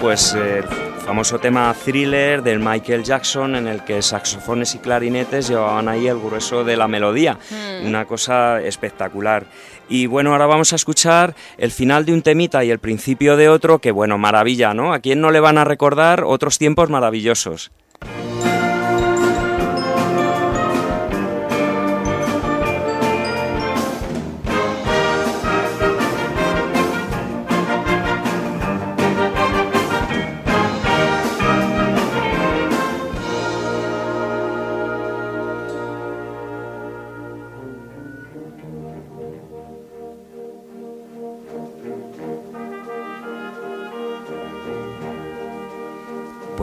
Pues 0.00 0.34
eh, 0.34 0.58
el 0.58 0.64
famoso 1.00 1.38
tema 1.38 1.74
thriller 1.74 2.42
del 2.42 2.58
Michael 2.58 3.04
Jackson 3.04 3.54
en 3.54 3.66
el 3.66 3.84
que 3.84 4.00
saxofones 4.00 4.74
y 4.74 4.78
clarinetes 4.78 5.48
llevaban 5.48 5.88
ahí 5.88 6.08
el 6.08 6.18
grueso 6.18 6.64
de 6.64 6.76
la 6.76 6.88
melodía. 6.88 7.38
Mm. 7.50 7.86
Una 7.86 8.06
cosa 8.06 8.62
espectacular. 8.62 9.44
Y 9.88 10.06
bueno, 10.06 10.32
ahora 10.32 10.46
vamos 10.46 10.72
a 10.72 10.76
escuchar 10.76 11.34
el 11.58 11.70
final 11.70 12.06
de 12.06 12.14
un 12.14 12.22
temita 12.22 12.64
y 12.64 12.70
el 12.70 12.78
principio 12.78 13.36
de 13.36 13.48
otro 13.48 13.80
que, 13.80 13.90
bueno, 13.90 14.16
maravilla, 14.16 14.72
¿no? 14.72 14.94
¿A 14.94 15.00
quién 15.00 15.20
no 15.20 15.30
le 15.30 15.40
van 15.40 15.58
a 15.58 15.64
recordar 15.64 16.24
otros 16.24 16.58
tiempos 16.58 16.88
maravillosos? 16.88 17.70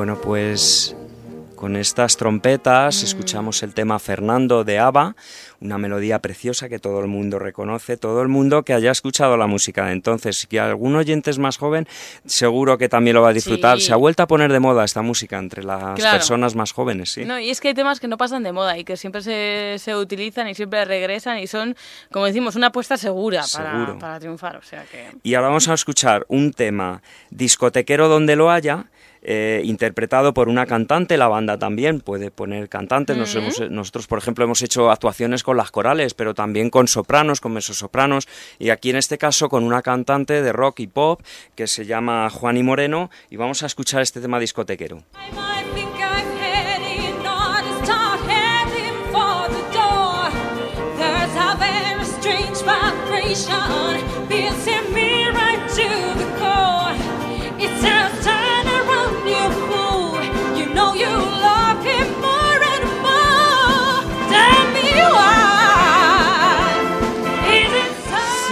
Bueno, 0.07 0.21
pues 0.21 0.95
con 1.57 1.75
estas 1.75 2.15
trompetas 2.15 3.03
escuchamos 3.03 3.61
el 3.61 3.73
tema 3.73 3.99
Fernando 3.99 4.63
de 4.63 4.79
ABBA, 4.79 5.17
una 5.59 5.77
melodía 5.77 6.19
preciosa 6.19 6.69
que 6.69 6.79
todo 6.79 7.01
el 7.01 7.07
mundo 7.07 7.39
reconoce, 7.39 7.97
todo 7.97 8.21
el 8.21 8.29
mundo 8.29 8.63
que 8.63 8.73
haya 8.73 8.89
escuchado 8.89 9.35
la 9.35 9.47
música 9.47 9.87
de 9.87 9.91
entonces. 9.91 10.47
Y 10.49 10.59
algún 10.59 10.95
oyente 10.95 11.29
es 11.29 11.39
más 11.39 11.57
joven, 11.57 11.89
seguro 12.25 12.77
que 12.77 12.87
también 12.87 13.15
lo 13.15 13.21
va 13.23 13.31
a 13.31 13.33
disfrutar. 13.33 13.79
Sí. 13.79 13.87
Se 13.87 13.91
ha 13.93 13.97
vuelto 13.97 14.23
a 14.23 14.27
poner 14.27 14.53
de 14.53 14.61
moda 14.61 14.85
esta 14.85 15.01
música 15.01 15.39
entre 15.39 15.61
las 15.61 15.95
Claro. 15.95 16.17
personas 16.17 16.55
más 16.55 16.71
jóvenes, 16.71 17.11
sí. 17.11 17.25
No, 17.25 17.37
y 17.37 17.49
es 17.49 17.59
que 17.59 17.67
hay 17.67 17.73
temas 17.73 17.99
que 17.99 18.07
no 18.07 18.15
pasan 18.15 18.43
de 18.43 18.53
moda 18.53 18.77
y 18.77 18.85
que 18.85 18.95
siempre 18.95 19.21
se, 19.21 19.75
se 19.77 19.93
utilizan 19.93 20.47
y 20.47 20.55
siempre 20.55 20.85
regresan 20.85 21.39
y 21.39 21.47
son, 21.47 21.75
como 22.13 22.27
decimos, 22.27 22.55
una 22.55 22.67
apuesta 22.67 22.95
segura 22.95 23.43
para, 23.99 24.19
triunfar. 24.19 24.55
O 24.55 24.63
sea 24.63 24.85
que... 24.85 25.09
Y 25.21 25.33
ahora 25.33 25.49
vamos 25.49 25.67
a 25.67 25.73
escuchar 25.73 26.25
un 26.29 26.53
tema 26.53 27.01
discotequero 27.29 28.07
donde 28.07 28.37
lo 28.37 28.49
haya, 28.49 28.85
eh, 29.29 29.61
interpretado 29.65 30.33
por 30.33 30.47
una 30.47 30.65
cantante, 30.65 31.17
la 31.17 31.27
banda 31.27 31.59
también 31.59 31.99
puede 31.99 32.31
poner 32.31 32.69
cantantes. 32.69 33.17
Nos 33.17 33.35
hemos- 33.35 33.59
nosotros, 33.69 34.07
por 34.07 34.19
ejemplo, 34.19 34.45
hemos 34.45 34.61
hecho 34.61 34.89
actuaciones 34.89 35.43
con 35.43 35.57
las 35.57 35.69
corales, 35.69 36.13
pero 36.13 36.33
también 36.33 36.69
con 36.69 36.87
sopranos, 36.87 37.41
con 37.41 37.51
mesosopranos, 37.51 38.27
y 38.57 38.69
aquí 38.69 38.89
en 38.89 38.95
este 38.95 39.17
caso 39.17 39.49
con 39.49 39.65
una 39.65 39.81
cantante 39.81 40.41
de 40.41 40.53
rock 40.53 40.79
y 40.79 40.87
pop 40.87 41.21
que 41.55 41.67
se 41.67 41.85
llama 41.85 42.29
Juani 42.29 42.63
Moreno, 42.63 43.09
y 43.29 43.35
vamos 43.35 43.63
a 43.63 43.65
escuchar 43.65 44.01
este 44.01 44.21
tema 44.21 44.39
discotequero. 44.39 45.03
A 45.13 45.67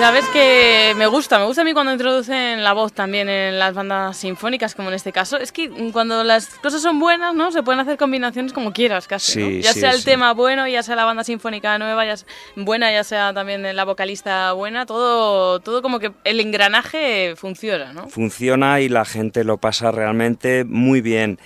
Sabes 0.06 0.26
que 0.27 0.94
me 0.98 1.07
gusta, 1.07 1.40
me 1.40 1.45
gusta 1.45 1.64
a 1.64 1.65
mí 1.65 1.73
cuando 1.73 1.91
introducen 1.91 2.64
la 2.64 2.73
voz 2.73 2.94
también 2.94 3.27
en 3.27 3.57
las 3.57 3.73
bandas 3.73 4.15
sinfónicas, 4.15 4.76
como 4.76 4.90
en 4.90 4.94
este 4.94 5.11
caso. 5.11 5.36
Es 5.38 5.52
que 5.52 5.68
cuando 5.91 6.23
las 6.23 6.45
cosas 6.60 6.84
son 6.84 6.99
buenas, 6.99 7.34
¿no? 7.34 7.52
Se 7.52 7.64
pueden 7.64 7.80
hacer 7.80 7.98
combinaciones 7.98 8.53
como 8.53 8.72
quieras, 8.72 9.07
casi. 9.07 9.61
Ya 9.64 9.73
sí, 9.73 9.80
sea 9.80 9.90
el 9.90 9.98
sí. 10.02 10.06
tema 10.06 10.34
bueno, 10.34 10.68
ya 10.68 10.84
sea 10.84 10.95
la 10.95 11.06
banda 11.06 11.23
sinfónica 11.23 11.80
nueva, 11.80 12.06
ya 12.06 12.14
s- 12.14 12.27
buena, 12.56 12.91
ya 12.91 13.03
sea 13.03 13.34
también 13.34 13.76
la 13.76 13.84
vocalista 13.84 14.52
buena, 14.53 14.86
todo, 14.86 15.60
todo 15.60 15.82
como 15.82 15.98
que 15.98 16.11
el 16.23 16.40
engranaje 16.40 17.34
funciona, 17.36 17.91
¿no? 17.91 18.07
funciona 18.07 18.82
y 18.82 18.90
la 18.90 19.06
gente 19.06 19.44
lo 19.44 19.57
pasa 19.57 19.90
realmente 19.90 20.65
muy 20.65 21.02
bien. 21.02 21.40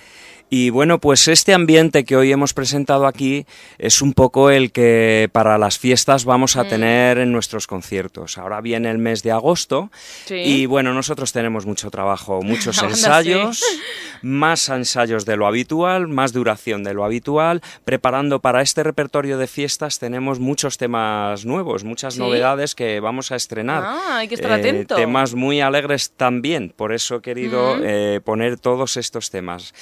Y 0.52 0.70
bueno, 0.70 0.98
pues 0.98 1.28
este 1.28 1.54
ambiente 1.54 2.04
que 2.04 2.16
hoy 2.16 2.32
hemos 2.32 2.54
presentado 2.54 3.06
aquí 3.06 3.46
es 3.78 4.02
un 4.02 4.12
poco 4.14 4.50
el 4.50 4.72
que 4.72 5.28
para 5.32 5.56
las 5.58 5.78
fiestas 5.78 6.24
vamos 6.24 6.56
a 6.56 6.64
Mm. 6.64 6.68
tener 6.68 7.18
en 7.18 7.30
nuestros 7.30 7.68
conciertos. 7.68 8.36
Ahora 8.36 8.60
viene 8.60 8.90
el 8.90 8.98
mes 8.98 9.22
de 9.22 9.30
agosto 9.30 9.92
Sí. 10.26 10.34
y 10.34 10.66
bueno, 10.66 10.92
nosotros 10.92 11.32
tenemos 11.32 11.66
mucho 11.66 11.88
trabajo, 11.92 12.42
muchos 12.74 12.82
ensayos, 12.82 13.62
más 14.22 14.68
ensayos 14.68 15.24
de 15.24 15.36
lo 15.36 15.46
habitual, 15.46 16.08
más 16.08 16.32
duración 16.32 16.82
de 16.82 16.94
lo 16.94 17.04
habitual. 17.04 17.62
Preparando 17.84 18.40
para 18.40 18.60
este 18.60 18.82
repertorio 18.82 19.38
de 19.38 19.46
fiestas 19.46 20.00
tenemos 20.00 20.40
muchos 20.40 20.78
temas 20.78 21.46
nuevos, 21.46 21.84
muchas 21.84 22.14
¿Sí? 22.14 22.18
novedades 22.20 22.74
que 22.74 22.98
vamos 22.98 23.30
a 23.30 23.36
estrenar. 23.36 23.84
Ah, 23.86 24.16
hay 24.18 24.26
que 24.28 24.34
estar 24.34 24.50
Eh, 24.50 24.54
atento. 24.54 24.96
Temas 24.96 25.32
muy 25.34 25.60
alegres 25.60 26.10
también, 26.16 26.74
por 26.76 26.92
eso 26.92 27.14
he 27.16 27.20
querido 27.22 27.76
Mm. 27.76 27.82
eh, 27.84 28.20
poner 28.24 28.58
todos 28.58 28.96
estos 28.96 29.30
temas. 29.30 29.72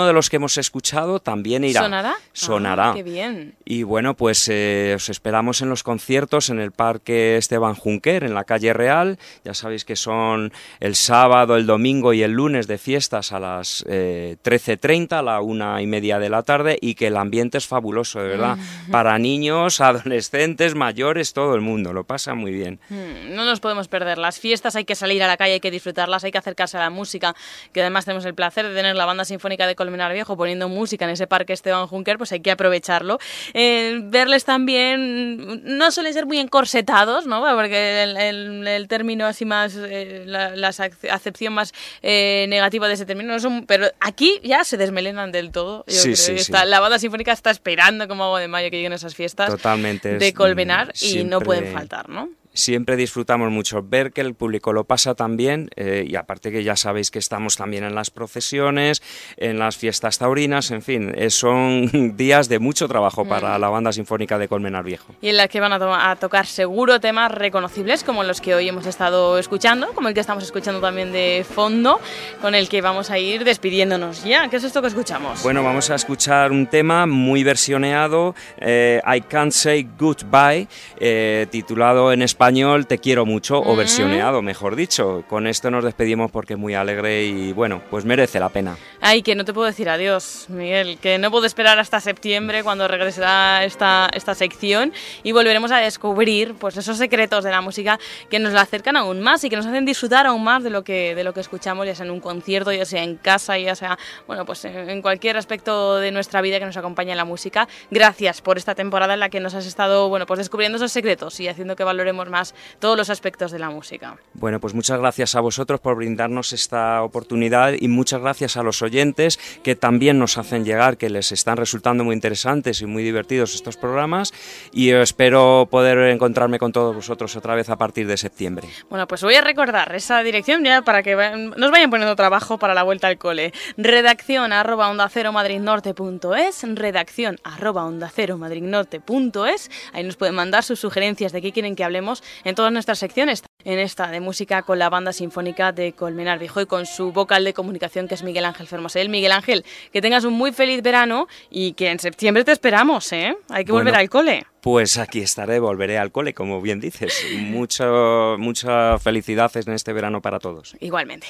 Alguno 0.00 0.06
de 0.06 0.14
los 0.14 0.30
que 0.30 0.36
hemos 0.36 0.56
escuchado 0.56 1.20
también 1.20 1.62
irá. 1.62 1.82
¿Sonará? 1.82 2.14
Sonará. 2.32 2.90
Ah, 2.90 2.94
qué 2.94 3.02
bien. 3.02 3.54
Y 3.66 3.82
bueno, 3.82 4.14
pues 4.14 4.48
eh, 4.48 4.94
os 4.96 5.10
esperamos 5.10 5.60
en 5.60 5.68
los 5.68 5.82
conciertos 5.82 6.48
en 6.48 6.58
el 6.58 6.72
Parque 6.72 7.36
Esteban 7.36 7.74
Junquer, 7.74 8.24
en 8.24 8.32
la 8.32 8.44
calle 8.44 8.72
Real. 8.72 9.18
Ya 9.44 9.52
sabéis 9.52 9.84
que 9.84 9.96
son 9.96 10.54
el 10.80 10.96
sábado, 10.96 11.56
el 11.56 11.66
domingo 11.66 12.14
y 12.14 12.22
el 12.22 12.32
lunes 12.32 12.66
de 12.66 12.78
fiestas 12.78 13.32
a 13.32 13.40
las 13.40 13.84
eh, 13.90 14.38
13.30, 14.42 15.18
a 15.18 15.22
la 15.22 15.42
una 15.42 15.82
y 15.82 15.86
media 15.86 16.18
de 16.18 16.30
la 16.30 16.44
tarde, 16.44 16.78
y 16.80 16.94
que 16.94 17.08
el 17.08 17.18
ambiente 17.18 17.58
es 17.58 17.66
fabuloso, 17.66 18.22
de 18.22 18.28
verdad. 18.28 18.56
Ujú. 18.56 18.90
Para 18.90 19.18
niños, 19.18 19.80
adolescentes, 19.82 20.74
mayores, 20.74 21.34
todo 21.34 21.54
el 21.54 21.60
mundo, 21.60 21.92
lo 21.92 22.04
pasa 22.04 22.32
muy 22.34 22.52
bien. 22.52 22.80
Mm, 22.88 23.34
No 23.34 23.44
nos 23.44 23.60
podemos 23.60 23.88
perder. 23.88 24.16
Las 24.16 24.40
fiestas 24.40 24.76
hay 24.76 24.86
que 24.86 24.94
salir 24.94 25.22
a 25.22 25.26
la 25.26 25.36
calle, 25.36 25.52
hay 25.54 25.60
que 25.60 25.70
disfrutarlas, 25.70 26.24
hay 26.24 26.32
que 26.32 26.38
acercarse 26.38 26.78
a 26.78 26.80
la 26.80 26.90
música, 26.90 27.36
que 27.74 27.82
además 27.82 28.06
tenemos 28.06 28.24
el 28.24 28.34
placer 28.34 28.66
de 28.66 28.74
tener 28.74 28.96
la 28.96 29.04
banda 29.04 29.26
sinfónica 29.26 29.66
de 29.66 29.74
Colmenar 29.76 29.89
Colmenar 29.90 30.12
Viejo 30.12 30.36
poniendo 30.36 30.68
música 30.68 31.04
en 31.04 31.10
ese 31.10 31.26
parque 31.26 31.52
Esteban 31.52 31.86
Juncker, 31.88 32.16
pues 32.16 32.30
hay 32.30 32.40
que 32.40 32.52
aprovecharlo. 32.52 33.18
Eh, 33.54 33.98
verles 34.04 34.44
también, 34.44 35.62
no 35.64 35.90
suelen 35.90 36.12
ser 36.14 36.26
muy 36.26 36.38
encorsetados, 36.38 37.26
¿no? 37.26 37.40
Porque 37.56 38.04
el, 38.04 38.16
el- 38.16 38.68
el 38.68 38.86
término 38.88 39.26
así 39.26 39.44
más, 39.44 39.74
eh, 39.76 40.22
la, 40.26 40.54
la 40.54 40.68
ac- 40.68 41.10
acepción 41.10 41.52
más 41.54 41.72
eh, 42.02 42.46
negativa 42.48 42.86
de 42.86 42.94
ese 42.94 43.04
término, 43.06 43.32
no 43.32 43.40
son, 43.40 43.66
pero 43.66 43.86
aquí 44.00 44.38
ya 44.44 44.62
se 44.64 44.76
desmelenan 44.76 45.32
del 45.32 45.50
todo. 45.50 45.84
Yo 45.88 45.94
Sí, 45.94 46.02
creo 46.02 46.16
sí, 46.16 46.32
que 46.32 46.38
sí. 46.38 46.52
está- 46.52 46.64
la 46.64 46.78
banda 46.78 46.98
sinfónica 47.00 47.32
está 47.32 47.50
esperando 47.50 48.06
como 48.06 48.24
agua 48.24 48.40
de 48.40 48.46
mayo 48.48 48.70
que 48.70 48.76
lleguen 48.76 48.92
esas 48.92 49.14
fiestas 49.16 49.50
Totalmente. 49.50 50.18
de 50.18 50.34
Colmenar 50.34 50.92
y 51.00 51.24
no 51.24 51.40
pueden 51.40 51.72
faltar, 51.72 52.08
¿no? 52.08 52.28
Siempre 52.52 52.96
disfrutamos 52.96 53.50
mucho 53.50 53.80
ver 53.82 54.12
que 54.12 54.20
el 54.20 54.34
público 54.34 54.72
lo 54.72 54.82
pasa 54.84 55.14
también 55.14 55.70
eh, 55.76 56.04
y 56.06 56.16
aparte 56.16 56.50
que 56.50 56.64
ya 56.64 56.74
sabéis 56.74 57.10
que 57.12 57.20
estamos 57.20 57.56
también 57.56 57.84
en 57.84 57.94
las 57.94 58.10
procesiones, 58.10 59.02
en 59.36 59.60
las 59.60 59.76
fiestas 59.76 60.18
taurinas, 60.18 60.72
en 60.72 60.82
fin, 60.82 61.12
eh, 61.16 61.30
son 61.30 61.88
días 62.16 62.48
de 62.48 62.58
mucho 62.58 62.88
trabajo 62.88 63.24
para 63.24 63.56
Mm. 63.56 63.60
la 63.60 63.68
banda 63.68 63.92
sinfónica 63.92 64.36
de 64.36 64.48
Colmenar 64.48 64.82
Viejo. 64.82 65.14
y 65.22 65.28
en 65.28 65.36
las 65.36 65.48
que 65.48 65.60
van 65.60 65.72
a, 65.72 65.78
to- 65.78 65.94
a 65.94 66.16
tocar 66.16 66.44
seguro 66.46 66.98
temas 66.98 67.30
reconocibles 67.30 68.02
como 68.02 68.24
los 68.24 68.40
que 68.40 68.54
hoy 68.56 68.68
hemos 68.68 68.84
estado 68.86 69.38
escuchando, 69.38 69.92
como 69.94 70.08
el 70.08 70.14
que 70.14 70.20
estamos 70.20 70.42
escuchando 70.42 70.80
también 70.80 71.12
de 71.12 71.46
fondo, 71.48 72.00
con 72.42 72.56
el 72.56 72.68
que 72.68 72.80
vamos 72.80 73.10
a 73.10 73.18
ir 73.20 73.44
despidiéndonos 73.44 74.24
ya. 74.24 74.48
¿Qué 74.48 74.56
es 74.56 74.64
esto 74.64 74.82
que 74.82 74.88
escuchamos? 74.88 75.42
Bueno, 75.44 75.62
vamos 75.62 75.88
a 75.90 75.94
escuchar 75.94 76.50
un 76.50 76.66
tema 76.66 77.06
muy 77.06 77.44
versioneado, 77.44 78.34
eh, 78.58 79.00
I 79.06 79.20
Can't 79.20 79.52
Say 79.52 79.88
Goodbye, 79.96 80.66
eh, 80.98 81.46
titulado 81.50 82.12
en 82.12 82.22
español 82.22 82.39
Te 82.88 82.98
quiero 82.98 83.26
mucho, 83.26 83.58
o 83.58 83.74
Mm. 83.74 83.76
versioneado, 83.76 84.40
mejor 84.40 84.74
dicho. 84.74 85.24
Con 85.28 85.46
esto 85.46 85.70
nos 85.70 85.84
despedimos 85.84 86.30
porque 86.30 86.54
es 86.54 86.58
muy 86.58 86.74
alegre 86.74 87.26
y 87.26 87.52
bueno, 87.52 87.82
pues 87.90 88.06
merece 88.06 88.40
la 88.40 88.48
pena. 88.48 88.78
Ay, 89.02 89.20
que 89.20 89.34
no 89.34 89.44
te 89.44 89.52
puedo 89.52 89.66
decir 89.66 89.90
adiós, 89.90 90.46
Miguel, 90.48 90.96
que 90.98 91.18
no 91.18 91.30
puedo 91.30 91.44
esperar 91.44 91.78
hasta 91.78 92.00
septiembre 92.00 92.64
cuando 92.64 92.88
regresará 92.88 93.62
esta, 93.64 94.08
esta 94.14 94.34
sección 94.34 94.94
y 95.22 95.32
volveremos 95.32 95.70
a 95.70 95.78
descubrir 95.80 96.54
pues 96.54 96.78
esos 96.78 96.96
secretos 96.96 97.44
de 97.44 97.50
la 97.50 97.60
música 97.60 98.00
que 98.30 98.38
nos 98.38 98.54
la 98.54 98.62
acercan 98.62 98.96
aún 98.96 99.20
más 99.20 99.44
y 99.44 99.50
que 99.50 99.56
nos 99.56 99.66
hacen 99.66 99.84
disfrutar 99.84 100.26
aún 100.26 100.42
más 100.42 100.64
de 100.64 100.70
lo 100.70 100.82
que, 100.82 101.14
de 101.14 101.24
lo 101.24 101.34
que 101.34 101.40
escuchamos, 101.40 101.84
ya 101.84 101.94
sea 101.94 102.06
en 102.06 102.10
un 102.10 102.20
concierto, 102.20 102.72
ya 102.72 102.86
sea 102.86 103.02
en 103.02 103.16
casa, 103.16 103.58
ya 103.58 103.74
sea, 103.74 103.98
bueno, 104.26 104.46
pues 104.46 104.64
en, 104.64 105.02
cualquier 105.02 105.36
aspecto 105.36 105.96
de 105.96 106.10
nuestra 106.10 106.40
vida 106.40 106.58
que 106.58 106.64
nos 106.64 106.78
acompaña 106.78 107.10
en 107.12 107.18
la 107.18 107.26
música. 107.26 107.68
Gracias 107.90 108.40
por 108.40 108.56
esta 108.56 108.74
temporada 108.74 109.12
en 109.12 109.20
la 109.20 109.28
que 109.28 109.40
nos 109.40 109.54
has 109.54 109.66
estado, 109.66 110.08
bueno, 110.08 110.24
pues 110.24 110.38
descubriendo 110.38 110.76
esos 110.76 110.90
secretos 110.90 111.38
y 111.40 111.46
haciendo 111.46 111.76
que 111.76 111.84
valoremos 111.84 112.29
más 112.30 112.54
todos 112.78 112.96
los 112.96 113.10
aspectos 113.10 113.52
de 113.52 113.58
la 113.58 113.70
música. 113.70 114.16
Bueno, 114.34 114.60
pues 114.60 114.74
muchas 114.74 114.98
gracias 114.98 115.34
a 115.34 115.40
vosotros 115.40 115.80
por 115.80 115.96
brindarnos 115.96 116.52
esta 116.52 117.02
oportunidad 117.02 117.74
y 117.78 117.88
muchas 117.88 118.20
gracias 118.20 118.56
a 118.56 118.62
los 118.62 118.82
oyentes 118.82 119.38
que 119.62 119.76
también 119.76 120.18
nos 120.18 120.38
hacen 120.38 120.64
llegar, 120.64 120.96
que 120.96 121.10
les 121.10 121.32
están 121.32 121.56
resultando 121.56 122.04
muy 122.04 122.14
interesantes 122.14 122.80
y 122.80 122.86
muy 122.86 123.02
divertidos 123.02 123.54
estos 123.54 123.76
programas 123.76 124.32
y 124.72 124.90
espero 124.90 125.68
poder 125.70 125.98
encontrarme 126.10 126.58
con 126.58 126.72
todos 126.72 126.94
vosotros 126.94 127.36
otra 127.36 127.54
vez 127.54 127.68
a 127.68 127.76
partir 127.76 128.06
de 128.06 128.16
septiembre. 128.16 128.68
Bueno, 128.88 129.06
pues 129.06 129.22
voy 129.22 129.34
a 129.34 129.40
recordar 129.40 129.94
esa 129.94 130.22
dirección 130.22 130.64
ya 130.64 130.82
para 130.82 131.02
que 131.02 131.14
nos 131.56 131.70
vayan 131.70 131.90
poniendo 131.90 132.16
trabajo 132.16 132.58
para 132.58 132.74
la 132.74 132.82
vuelta 132.82 133.08
al 133.08 133.18
cole. 133.18 133.52
Redacción 133.76 134.52
arroba 134.52 134.88
onda 134.88 135.08
cero 135.08 135.32
madridnorte.es, 135.32 136.64
redacción 136.74 137.38
arroba 137.44 137.84
onda 137.84 138.10
cero 138.14 138.38
madridnorte.es. 138.38 139.70
Ahí 139.92 140.04
nos 140.04 140.16
pueden 140.16 140.34
mandar 140.34 140.64
sus 140.64 140.80
sugerencias 140.80 141.32
de 141.32 141.42
qué 141.42 141.52
quieren 141.52 141.76
que 141.76 141.84
hablemos 141.84 142.19
en 142.44 142.54
todas 142.54 142.72
nuestras 142.72 142.98
secciones. 142.98 143.42
En 143.64 143.78
esta 143.78 144.06
de 144.10 144.20
música 144.20 144.62
con 144.62 144.78
la 144.78 144.88
banda 144.88 145.12
sinfónica 145.12 145.72
de 145.72 145.92
Colmenar 145.92 146.38
Viejo 146.38 146.62
y 146.62 146.66
con 146.66 146.86
su 146.86 147.12
vocal 147.12 147.44
de 147.44 147.52
comunicación 147.52 148.08
que 148.08 148.14
es 148.14 148.22
Miguel 148.22 148.46
Ángel 148.46 148.66
Fermosel. 148.66 149.10
Miguel 149.10 149.32
Ángel, 149.32 149.64
que 149.92 150.00
tengas 150.00 150.24
un 150.24 150.32
muy 150.32 150.52
feliz 150.52 150.82
verano 150.82 151.28
y 151.50 151.74
que 151.74 151.90
en 151.90 151.98
septiembre 151.98 152.44
te 152.44 152.52
esperamos, 152.52 153.12
¿eh? 153.12 153.36
Hay 153.50 153.64
que 153.64 153.72
volver 153.72 153.92
Bueno, 153.92 153.98
al 153.98 154.08
cole. 154.08 154.46
Pues 154.62 154.98
aquí 154.98 155.20
estaré, 155.20 155.58
volveré 155.58 155.98
al 155.98 156.10
cole, 156.10 156.32
como 156.32 156.60
bien 156.60 156.80
dices. 156.80 157.22
Mucho, 157.38 158.36
muchas 158.38 159.02
felicidades 159.02 159.66
en 159.66 159.74
este 159.74 159.92
verano 159.92 160.22
para 160.22 160.38
todos. 160.38 160.74
Igualmente. 160.80 161.26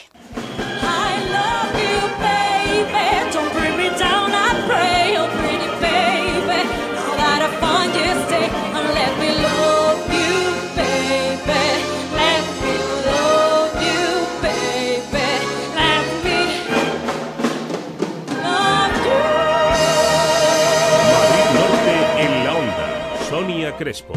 Oh. 23.80 24.12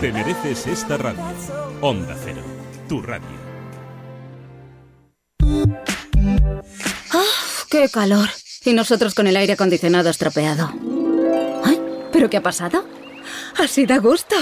Te 0.00 0.12
mereces 0.12 0.66
esta 0.66 0.96
radio. 0.96 1.24
Onda 1.80 2.16
Cero, 2.24 2.42
tu 2.88 3.02
radio. 3.02 3.26
¡Ah! 7.12 7.24
¡Qué 7.70 7.88
calor! 7.88 8.28
Y 8.64 8.72
nosotros 8.72 9.14
con 9.14 9.26
el 9.26 9.36
aire 9.36 9.54
acondicionado 9.54 10.10
estropeado. 10.10 10.72
¿Pero 12.12 12.30
qué 12.30 12.36
ha 12.36 12.42
pasado? 12.42 12.84
Así 13.58 13.84
da 13.84 13.98
gusto. 13.98 14.36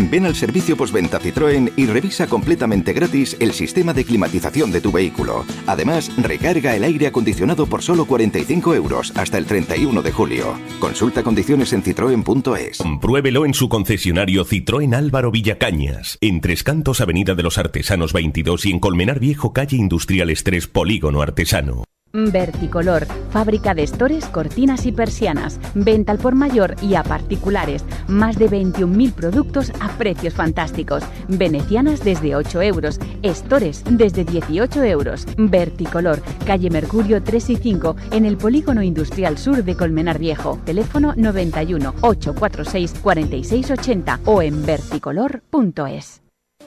Ven 0.00 0.26
al 0.26 0.36
servicio 0.36 0.76
postventa 0.76 1.20
Citroën 1.20 1.72
y 1.76 1.86
revisa 1.86 2.28
completamente 2.28 2.92
gratis 2.92 3.36
el 3.40 3.52
sistema 3.52 3.92
de 3.92 4.04
climatización 4.04 4.70
de 4.70 4.80
tu 4.80 4.92
vehículo. 4.92 5.44
Además, 5.66 6.10
recarga 6.16 6.76
el 6.76 6.84
aire 6.84 7.08
acondicionado 7.08 7.66
por 7.66 7.82
solo 7.82 8.06
45 8.06 8.74
euros 8.74 9.12
hasta 9.16 9.38
el 9.38 9.46
31 9.46 10.00
de 10.02 10.12
julio. 10.12 10.54
Consulta 10.78 11.24
condiciones 11.24 11.72
en 11.72 11.82
citroen.es. 11.82 12.78
Compruébelo 12.78 13.44
en 13.44 13.54
su 13.54 13.68
concesionario 13.68 14.44
Citroën 14.44 14.94
Álvaro 14.94 15.32
Villacañas, 15.32 16.16
en 16.20 16.40
Tres 16.40 16.62
Cantos 16.62 17.00
Avenida 17.00 17.34
de 17.34 17.42
los 17.42 17.58
Artesanos 17.58 18.12
22 18.12 18.66
y 18.66 18.70
en 18.70 18.78
Colmenar 18.78 19.18
Viejo 19.18 19.52
Calle 19.52 19.76
Industriales 19.76 20.44
3 20.44 20.68
Polígono 20.68 21.22
Artesano. 21.22 21.82
Verticolor, 22.12 23.06
fábrica 23.30 23.74
de 23.74 23.82
estores, 23.82 24.24
cortinas 24.26 24.86
y 24.86 24.92
persianas. 24.92 25.60
Venta 25.74 26.12
al 26.12 26.18
por 26.18 26.34
mayor 26.34 26.74
y 26.80 26.94
a 26.94 27.02
particulares. 27.02 27.84
Más 28.06 28.38
de 28.38 28.48
21.000 28.48 29.12
productos 29.12 29.72
a 29.80 29.88
precios 29.98 30.34
fantásticos. 30.34 31.04
Venecianas 31.28 32.02
desde 32.02 32.34
8 32.34 32.62
euros. 32.62 32.98
Estores 33.22 33.84
desde 33.90 34.24
18 34.24 34.84
euros. 34.84 35.26
Verticolor, 35.36 36.22
calle 36.46 36.70
Mercurio 36.70 37.22
3 37.22 37.50
y 37.50 37.56
5 37.56 37.96
en 38.12 38.24
el 38.24 38.38
Polígono 38.38 38.82
Industrial 38.82 39.36
Sur 39.36 39.62
de 39.62 39.76
Colmenar 39.76 40.18
Viejo. 40.18 40.58
Teléfono 40.64 41.12
91 41.14 41.94
846 42.00 42.94
4680 43.02 44.20
o 44.24 44.40
en 44.40 44.64
verticolor.es. 44.64 46.22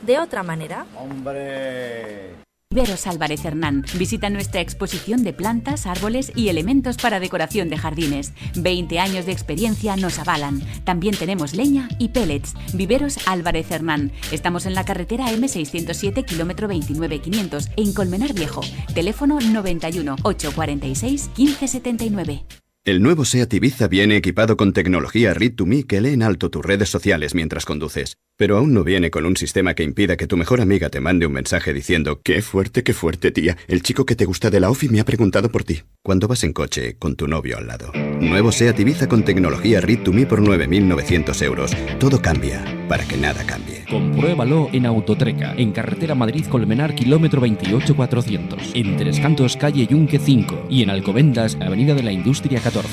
de 0.03 0.19
otra 0.19 0.43
manera. 0.43 0.85
Hombre. 0.95 2.48
Viveros 2.71 3.07
Álvarez 3.07 3.43
Hernán. 3.45 3.83
Visita 3.97 4.29
nuestra 4.29 4.61
exposición 4.61 5.23
de 5.23 5.33
plantas, 5.33 5.87
árboles 5.87 6.31
y 6.35 6.49
elementos 6.49 6.97
para 6.97 7.19
decoración 7.19 7.67
de 7.67 7.79
jardines. 7.79 8.31
20 8.57 8.99
años 8.99 9.25
de 9.25 9.31
experiencia 9.31 9.95
nos 9.95 10.19
avalan. 10.19 10.61
También 10.83 11.15
tenemos 11.15 11.55
leña 11.55 11.89
y 11.97 12.09
pellets. 12.09 12.53
Viveros 12.75 13.17
Álvarez 13.27 13.71
Hernán. 13.71 14.11
Estamos 14.31 14.67
en 14.67 14.75
la 14.75 14.85
carretera 14.85 15.31
M607, 15.31 16.23
kilómetro 16.25 16.67
29500, 16.67 17.69
en 17.75 17.91
Colmenar 17.91 18.35
Viejo. 18.35 18.61
Teléfono 18.93 19.39
91 19.39 20.17
846 20.21 21.31
1579. 21.35 22.45
El 22.85 23.01
nuevo 23.01 23.25
SEAT 23.25 23.51
Ibiza 23.51 23.87
viene 23.87 24.15
equipado 24.15 24.57
con 24.57 24.73
tecnología 24.73 25.33
Read2Me 25.33 25.87
que 25.87 26.01
lee 26.01 26.13
en 26.13 26.21
alto 26.21 26.51
tus 26.51 26.63
redes 26.63 26.89
sociales 26.89 27.33
mientras 27.33 27.65
conduces. 27.65 28.19
Pero 28.39 28.57
aún 28.57 28.73
no 28.73 28.85
viene 28.85 29.11
con 29.11 29.25
un 29.25 29.35
sistema 29.35 29.73
que 29.73 29.83
impida 29.83 30.15
que 30.15 30.25
tu 30.25 30.37
mejor 30.37 30.61
amiga 30.61 30.87
te 30.89 31.01
mande 31.01 31.25
un 31.25 31.33
mensaje 31.33 31.73
diciendo 31.73 32.21
¡Qué 32.23 32.41
fuerte, 32.41 32.83
qué 32.83 32.93
fuerte, 32.93 33.31
tía! 33.31 33.57
El 33.67 33.83
chico 33.83 34.05
que 34.05 34.15
te 34.15 34.23
gusta 34.23 34.49
de 34.49 34.61
la 34.61 34.69
OFI 34.69 34.87
me 34.87 35.01
ha 35.01 35.03
preguntado 35.03 35.51
por 35.51 35.65
ti. 35.65 35.81
Cuando 36.01 36.29
vas 36.29 36.45
en 36.45 36.53
coche 36.53 36.95
con 36.97 37.17
tu 37.17 37.27
novio 37.27 37.57
al 37.57 37.67
lado. 37.67 37.91
Nuevo 38.21 38.53
SEAT 38.53 38.79
Ibiza 38.79 39.09
con 39.09 39.25
tecnología 39.25 39.81
Read 39.81 40.03
to 40.03 40.13
Me 40.13 40.25
por 40.25 40.41
9.900 40.41 41.41
euros. 41.41 41.71
Todo 41.99 42.21
cambia 42.21 42.63
para 42.87 43.05
que 43.05 43.17
nada 43.17 43.45
cambie. 43.45 43.83
Compruébalo 43.89 44.69
en 44.71 44.85
Autotreca, 44.85 45.53
en 45.57 45.73
carretera 45.73 46.15
Madrid-Colmenar, 46.15 46.95
kilómetro 46.95 47.41
28400, 47.41 48.71
en 48.73 48.95
Tres 48.95 49.19
Cantos, 49.19 49.57
calle 49.57 49.85
Yunque 49.85 50.17
5 50.17 50.67
y 50.69 50.83
en 50.83 50.91
Alcobendas, 50.91 51.57
avenida 51.59 51.93
de 51.93 52.03
la 52.03 52.13
Industria 52.13 52.61
14. 52.61 52.89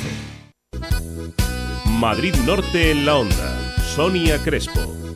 Madrid 2.01 2.35
Norte 2.45 2.91
en 2.91 3.07
la 3.07 3.19
onda. 3.19 3.77
Sonia 3.95 4.43
Crespo. 4.43 5.07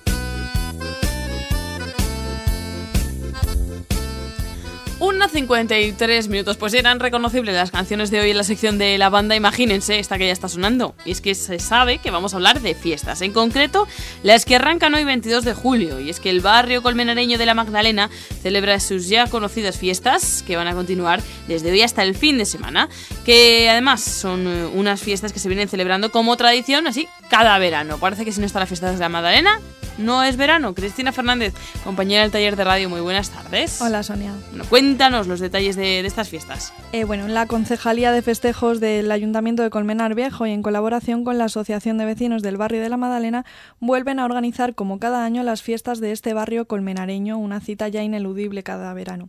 Una 5.01 5.29
53 5.29 6.29
minutos, 6.29 6.59
pues 6.59 6.75
eran 6.75 7.01
reconocibles 7.01 7.55
las 7.55 7.71
canciones 7.71 8.11
de 8.11 8.21
hoy 8.21 8.33
en 8.33 8.37
la 8.37 8.45
sección 8.45 8.77
de 8.77 8.99
la 8.99 9.09
banda, 9.09 9.35
imagínense 9.35 9.99
esta 9.99 10.19
que 10.19 10.27
ya 10.27 10.33
está 10.35 10.47
sonando. 10.47 10.95
Y 11.07 11.13
es 11.13 11.23
que 11.23 11.35
se 11.35 11.59
sabe 11.59 11.97
que 11.97 12.11
vamos 12.11 12.35
a 12.35 12.37
hablar 12.37 12.61
de 12.61 12.75
fiestas, 12.75 13.23
en 13.23 13.33
concreto 13.33 13.89
las 14.23 14.45
que 14.45 14.57
arrancan 14.57 14.93
hoy 14.93 15.05
22 15.05 15.47
de 15.47 15.55
julio. 15.55 16.01
Y 16.01 16.11
es 16.11 16.21
que 16.21 16.29
el 16.29 16.43
barrio 16.43 16.83
colmenareño 16.83 17.39
de 17.39 17.47
la 17.47 17.55
Magdalena 17.55 18.11
celebra 18.43 18.79
sus 18.79 19.09
ya 19.09 19.27
conocidas 19.27 19.79
fiestas 19.79 20.45
que 20.47 20.57
van 20.57 20.69
a 20.69 20.75
continuar 20.75 21.23
desde 21.49 21.73
hoy 21.73 21.81
hasta 21.81 22.03
el 22.03 22.15
fin 22.15 22.37
de 22.37 22.45
semana, 22.45 22.91
que 23.25 23.71
además 23.71 24.03
son 24.03 24.47
eh, 24.47 24.67
unas 24.67 25.01
fiestas 25.01 25.33
que 25.33 25.39
se 25.39 25.49
vienen 25.49 25.71
celebrando 25.71 26.13
como 26.13 26.37
tradición, 26.37 26.87
así 26.87 27.09
cada 27.31 27.57
verano. 27.59 27.97
Parece 27.97 28.27
que 28.27 28.33
si 28.33 28.41
no 28.41 28.47
está 28.47 28.61
la 28.61 28.67
fiesta 28.67 28.93
de 28.93 28.99
la 28.99 29.09
Magdalena, 29.09 29.61
no 30.01 30.23
es 30.23 30.37
verano. 30.37 30.75
Cristina 30.75 31.13
Fernández, 31.13 31.55
compañera 31.85 32.23
del 32.23 32.31
taller 32.31 32.57
de 32.57 32.65
radio, 32.65 32.89
muy 32.89 33.01
buenas 33.01 33.31
tardes. 33.31 33.81
Hola 33.81 34.03
Sonia. 34.03 34.33
Bueno, 34.53 34.65
cuéntanos 34.91 35.29
los 35.29 35.39
detalles 35.39 35.77
de, 35.77 36.03
de 36.03 36.07
estas 36.09 36.29
fiestas. 36.29 36.75
Eh, 36.93 37.05
bueno, 37.05 37.29
la 37.29 37.47
Concejalía 37.47 38.11
de 38.11 38.23
Festejos 38.23 38.81
del 38.81 39.13
Ayuntamiento 39.13 39.63
de 39.63 39.71
Colmenar 39.71 40.17
Viejo 40.17 40.49
y 40.49 40.51
en 40.51 40.63
colaboración 40.63 41.23
con 41.23 41.39
la 41.39 41.45
Asociación 41.45 41.97
de 41.97 42.07
Vecinos 42.07 42.43
del 42.43 42.57
Barrio 42.57 42.83
de 42.83 42.89
la 42.89 42.97
Madalena 42.97 43.45
vuelven 43.79 44.19
a 44.19 44.25
organizar 44.25 44.75
como 44.75 44.99
cada 44.99 45.25
año 45.25 45.45
las 45.45 45.63
fiestas 45.63 46.01
de 46.01 46.11
este 46.11 46.35
barrio 46.35 46.65
colmenareño, 46.65 47.39
una 47.39 47.61
cita 47.61 47.87
ya 47.87 48.03
ineludible 48.03 48.65
cada 48.65 48.93
verano. 48.93 49.29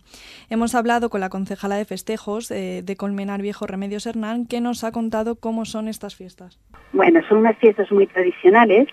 Hemos 0.50 0.74
hablado 0.74 1.12
con 1.12 1.22
la 1.22 1.30
concejala 1.30 1.76
de 1.76 1.86
Festejos 1.86 2.50
eh, 2.50 2.82
de 2.84 2.96
Colmenar 2.96 3.44
Viejo, 3.44 3.68
Remedios 3.68 4.08
Hernán, 4.08 4.48
que 4.48 4.62
nos 4.62 4.84
ha 4.84 4.92
contado 4.92 5.36
cómo 5.36 5.66
son 5.66 5.88
estas 5.88 6.16
fiestas. 6.16 6.60
Bueno, 6.92 7.20
son 7.30 7.38
unas 7.38 7.56
fiestas 7.60 7.92
muy 7.92 8.08
tradicionales. 8.08 8.88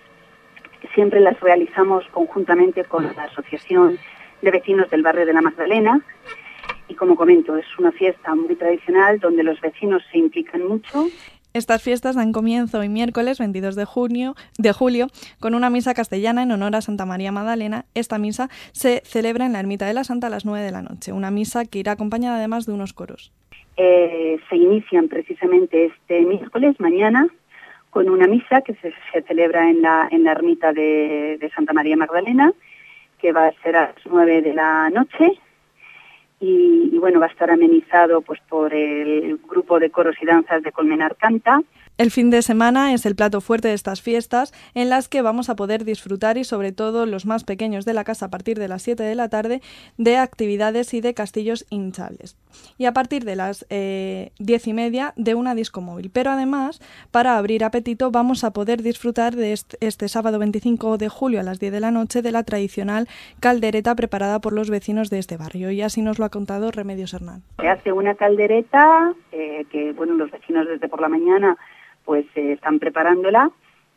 Siempre 0.94 1.20
las 1.20 1.40
realizamos 1.40 2.04
conjuntamente 2.12 2.84
con 2.84 3.04
la 3.04 3.22
Asociación 3.22 3.98
de 4.42 4.50
Vecinos 4.50 4.90
del 4.90 5.02
Barrio 5.02 5.24
de 5.24 5.32
la 5.32 5.40
Magdalena. 5.40 6.02
Y 6.88 6.94
como 6.94 7.16
comento, 7.16 7.56
es 7.56 7.66
una 7.78 7.92
fiesta 7.92 8.34
muy 8.34 8.56
tradicional 8.56 9.20
donde 9.20 9.42
los 9.42 9.60
vecinos 9.60 10.02
se 10.10 10.18
implican 10.18 10.66
mucho. 10.66 11.08
Estas 11.54 11.82
fiestas 11.82 12.14
dan 12.14 12.32
comienzo 12.32 12.78
hoy 12.78 12.88
miércoles 12.88 13.38
22 13.38 13.74
de, 13.74 13.84
junio, 13.84 14.34
de 14.58 14.72
julio 14.72 15.06
con 15.40 15.54
una 15.54 15.70
misa 15.70 15.94
castellana 15.94 16.42
en 16.42 16.52
honor 16.52 16.76
a 16.76 16.82
Santa 16.82 17.06
María 17.06 17.32
Magdalena. 17.32 17.86
Esta 17.94 18.18
misa 18.18 18.48
se 18.72 19.00
celebra 19.04 19.46
en 19.46 19.54
la 19.54 19.60
Ermita 19.60 19.86
de 19.86 19.94
la 19.94 20.04
Santa 20.04 20.26
a 20.26 20.30
las 20.30 20.44
9 20.44 20.64
de 20.64 20.72
la 20.72 20.82
noche, 20.82 21.12
una 21.12 21.30
misa 21.30 21.64
que 21.64 21.78
irá 21.78 21.92
acompañada 21.92 22.36
además 22.36 22.66
de 22.66 22.72
unos 22.72 22.92
coros. 22.92 23.32
Eh, 23.76 24.38
se 24.48 24.56
inician 24.56 25.08
precisamente 25.08 25.86
este 25.86 26.20
miércoles, 26.22 26.78
mañana, 26.80 27.26
con 27.90 28.10
una 28.10 28.26
misa 28.26 28.60
que 28.60 28.74
se, 28.74 28.92
se 29.12 29.22
celebra 29.22 29.70
en 29.70 29.82
la, 29.82 30.06
en 30.10 30.24
la 30.24 30.32
ermita 30.32 30.72
de, 30.72 31.38
de 31.40 31.50
Santa 31.50 31.72
María 31.72 31.96
Magdalena, 31.96 32.52
que 33.18 33.32
va 33.32 33.46
a 33.46 33.52
ser 33.62 33.76
a 33.76 33.82
las 33.94 34.06
9 34.06 34.42
de 34.42 34.54
la 34.54 34.90
noche. 34.90 35.32
Y, 36.40 36.90
y 36.92 36.98
bueno, 36.98 37.20
va 37.20 37.26
a 37.26 37.30
estar 37.30 37.50
amenizado 37.50 38.20
pues 38.20 38.40
por 38.48 38.72
el 38.72 39.38
grupo 39.48 39.78
de 39.80 39.90
coros 39.90 40.16
y 40.20 40.26
danzas 40.26 40.62
de 40.62 40.72
Colmenar 40.72 41.16
Canta. 41.16 41.60
El 41.98 42.12
fin 42.12 42.30
de 42.30 42.42
semana 42.42 42.94
es 42.94 43.06
el 43.06 43.16
plato 43.16 43.40
fuerte 43.40 43.66
de 43.66 43.74
estas 43.74 44.02
fiestas 44.02 44.52
en 44.74 44.88
las 44.88 45.08
que 45.08 45.20
vamos 45.20 45.50
a 45.50 45.56
poder 45.56 45.84
disfrutar 45.84 46.38
y 46.38 46.44
sobre 46.44 46.70
todo 46.70 47.06
los 47.06 47.26
más 47.26 47.42
pequeños 47.42 47.84
de 47.84 47.92
la 47.92 48.04
casa 48.04 48.26
a 48.26 48.30
partir 48.30 48.56
de 48.56 48.68
las 48.68 48.82
7 48.82 49.02
de 49.02 49.16
la 49.16 49.28
tarde 49.28 49.62
de 49.96 50.16
actividades 50.16 50.94
y 50.94 51.00
de 51.00 51.12
castillos 51.12 51.66
hinchables. 51.70 52.36
Y 52.78 52.84
a 52.84 52.92
partir 52.92 53.24
de 53.24 53.34
las 53.34 53.66
eh, 53.68 54.30
10 54.38 54.68
y 54.68 54.72
media 54.74 55.12
de 55.16 55.34
una 55.34 55.56
disco 55.56 55.80
móvil. 55.80 56.12
Pero 56.14 56.30
además, 56.30 56.80
para 57.10 57.36
abrir 57.36 57.64
apetito, 57.64 58.12
vamos 58.12 58.44
a 58.44 58.52
poder 58.52 58.80
disfrutar 58.80 59.34
de 59.34 59.52
este, 59.52 60.08
sábado 60.08 60.38
25 60.38 60.98
de 60.98 61.08
julio 61.08 61.40
a 61.40 61.42
las 61.42 61.58
10 61.58 61.72
de 61.72 61.80
la 61.80 61.90
noche 61.90 62.22
de 62.22 62.30
la 62.30 62.44
tradicional 62.44 63.08
caldereta 63.40 63.96
preparada 63.96 64.38
por 64.38 64.52
los 64.52 64.70
vecinos 64.70 65.10
de 65.10 65.18
este 65.18 65.36
barrio. 65.36 65.72
Y 65.72 65.82
así 65.82 66.00
nos 66.00 66.20
lo 66.20 66.26
ha 66.26 66.30
contado 66.30 66.70
Remedios 66.70 67.12
Hernán. 67.12 67.42
Se 67.60 67.68
hace 67.68 67.90
una 67.90 68.14
caldereta 68.14 69.14
eh, 69.32 69.64
que 69.72 69.92
bueno 69.94 70.14
los 70.14 70.30
vecinos 70.30 70.68
desde 70.68 70.88
por 70.88 71.00
la 71.00 71.08
mañana 71.08 71.58
pues 72.08 72.24
eh, 72.36 72.52
están 72.52 72.78
preparándola 72.78 73.50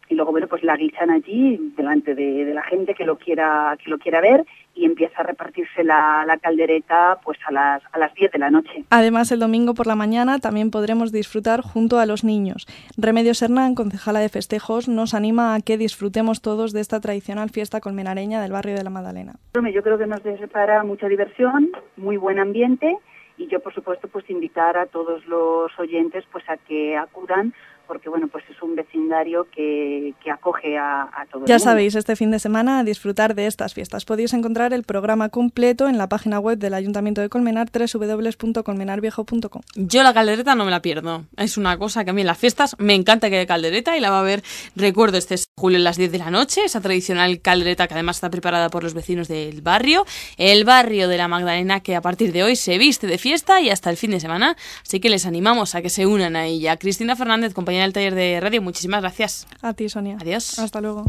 y 0.09 0.15
luego 0.15 0.31
bueno 0.31 0.47
pues 0.49 0.63
la 0.63 0.75
guisan 0.75 1.09
allí 1.11 1.71
delante 1.77 2.13
de, 2.13 2.43
de 2.43 2.53
la 2.53 2.61
gente 2.61 2.93
que 2.93 3.05
lo 3.05 3.17
quiera 3.17 3.77
que 3.81 3.89
lo 3.89 3.99
quiera 3.99 4.19
ver 4.19 4.45
y 4.75 4.83
empieza 4.83 5.21
a 5.21 5.23
repartirse 5.23 5.85
la, 5.85 6.25
la 6.27 6.37
caldereta 6.37 7.19
pues 7.23 7.39
a 7.47 7.53
las 7.53 7.81
a 7.93 7.97
las 7.97 8.13
10 8.13 8.33
de 8.33 8.39
la 8.39 8.49
noche. 8.49 8.83
Además, 8.89 9.31
el 9.31 9.39
domingo 9.39 9.73
por 9.73 9.87
la 9.87 9.95
mañana 9.95 10.39
también 10.39 10.71
podremos 10.71 11.13
disfrutar 11.13 11.61
junto 11.61 11.99
a 11.99 12.05
los 12.05 12.25
niños. 12.25 12.67
Remedios 12.97 13.41
Hernán, 13.41 13.75
concejala 13.75 14.19
de 14.19 14.27
festejos, 14.27 14.89
nos 14.89 15.13
anima 15.13 15.55
a 15.55 15.61
que 15.61 15.77
disfrutemos 15.77 16.41
todos 16.41 16.73
de 16.73 16.81
esta 16.81 16.99
tradicional 16.99 17.49
fiesta 17.49 17.79
colmenareña 17.79 18.41
del 18.41 18.51
barrio 18.51 18.75
de 18.75 18.83
la 18.83 18.89
Magdalena. 18.89 19.35
Yo 19.53 19.83
creo 19.83 19.97
que 19.97 20.07
nos 20.07 20.21
separa 20.21 20.83
mucha 20.83 21.07
diversión, 21.07 21.71
muy 21.95 22.17
buen 22.17 22.39
ambiente 22.39 22.97
y 23.41 23.47
yo 23.47 23.59
por 23.59 23.73
supuesto 23.73 24.07
pues 24.07 24.29
invitar 24.29 24.77
a 24.77 24.85
todos 24.85 25.25
los 25.25 25.71
oyentes 25.79 26.23
pues 26.31 26.47
a 26.49 26.57
que 26.57 26.95
acudan 26.95 27.53
porque 27.91 28.07
bueno 28.07 28.29
pues 28.29 28.45
es 28.49 28.61
un 28.61 28.73
vecindario 28.73 29.47
que, 29.53 30.13
que 30.23 30.31
acoge 30.31 30.77
a, 30.77 31.01
a 31.01 31.25
todo 31.29 31.45
Ya 31.45 31.55
el 31.55 31.59
mundo. 31.59 31.59
sabéis, 31.59 31.95
este 31.95 32.15
fin 32.15 32.31
de 32.31 32.39
semana 32.39 32.79
a 32.79 32.83
disfrutar 32.85 33.35
de 33.35 33.47
estas 33.47 33.73
fiestas. 33.73 34.05
Podéis 34.05 34.31
encontrar 34.33 34.71
el 34.71 34.83
programa 34.83 35.27
completo 35.27 35.89
en 35.89 35.97
la 35.97 36.07
página 36.07 36.39
web 36.39 36.57
del 36.57 36.73
Ayuntamiento 36.73 37.19
de 37.19 37.27
Colmenar, 37.27 37.67
www.colmenarviejo.com. 37.69 39.61
Yo 39.75 40.03
la 40.03 40.13
caldereta 40.13 40.55
no 40.55 40.63
me 40.63 40.71
la 40.71 40.81
pierdo. 40.81 41.25
Es 41.35 41.57
una 41.57 41.77
cosa 41.77 42.05
que 42.05 42.11
a 42.11 42.13
mí 42.13 42.21
en 42.21 42.27
las 42.27 42.37
fiestas 42.37 42.77
me 42.79 42.95
encanta 42.95 43.29
que 43.29 43.35
haya 43.39 43.45
caldereta 43.45 43.97
y 43.97 43.99
la 43.99 44.09
va 44.09 44.21
a 44.21 44.23
ver, 44.23 44.41
recuerdo, 44.77 45.17
este 45.17 45.35
julio 45.57 45.77
a 45.77 45.81
las 45.81 45.97
10 45.97 46.13
de 46.13 46.17
la 46.17 46.31
noche, 46.31 46.63
esa 46.63 46.79
tradicional 46.79 47.41
caldereta 47.41 47.89
que 47.89 47.93
además 47.95 48.15
está 48.17 48.29
preparada 48.29 48.69
por 48.69 48.83
los 48.83 48.93
vecinos 48.93 49.27
del 49.27 49.61
barrio, 49.61 50.05
el 50.37 50.63
barrio 50.63 51.09
de 51.09 51.17
la 51.17 51.27
Magdalena 51.27 51.81
que 51.81 51.97
a 51.97 52.01
partir 52.01 52.31
de 52.31 52.43
hoy 52.43 52.55
se 52.55 52.77
viste 52.77 53.05
de 53.07 53.17
fiesta 53.17 53.59
y 53.59 53.69
hasta 53.69 53.89
el 53.89 53.97
fin 53.97 54.11
de 54.11 54.21
semana, 54.21 54.55
así 54.81 55.01
que 55.01 55.09
les 55.09 55.25
animamos 55.25 55.75
a 55.75 55.81
que 55.81 55.89
se 55.89 56.05
unan 56.05 56.37
a 56.37 56.45
ella. 56.45 56.77
Cristina 56.77 57.17
Fernández, 57.17 57.53
compañera 57.53 57.80
del 57.83 57.93
taller 57.93 58.15
de 58.15 58.39
radio, 58.39 58.61
muchísimas 58.61 59.01
gracias. 59.01 59.47
A 59.61 59.73
ti, 59.73 59.89
Sonia. 59.89 60.17
Adiós. 60.19 60.59
Hasta 60.59 60.81
luego. 60.81 61.05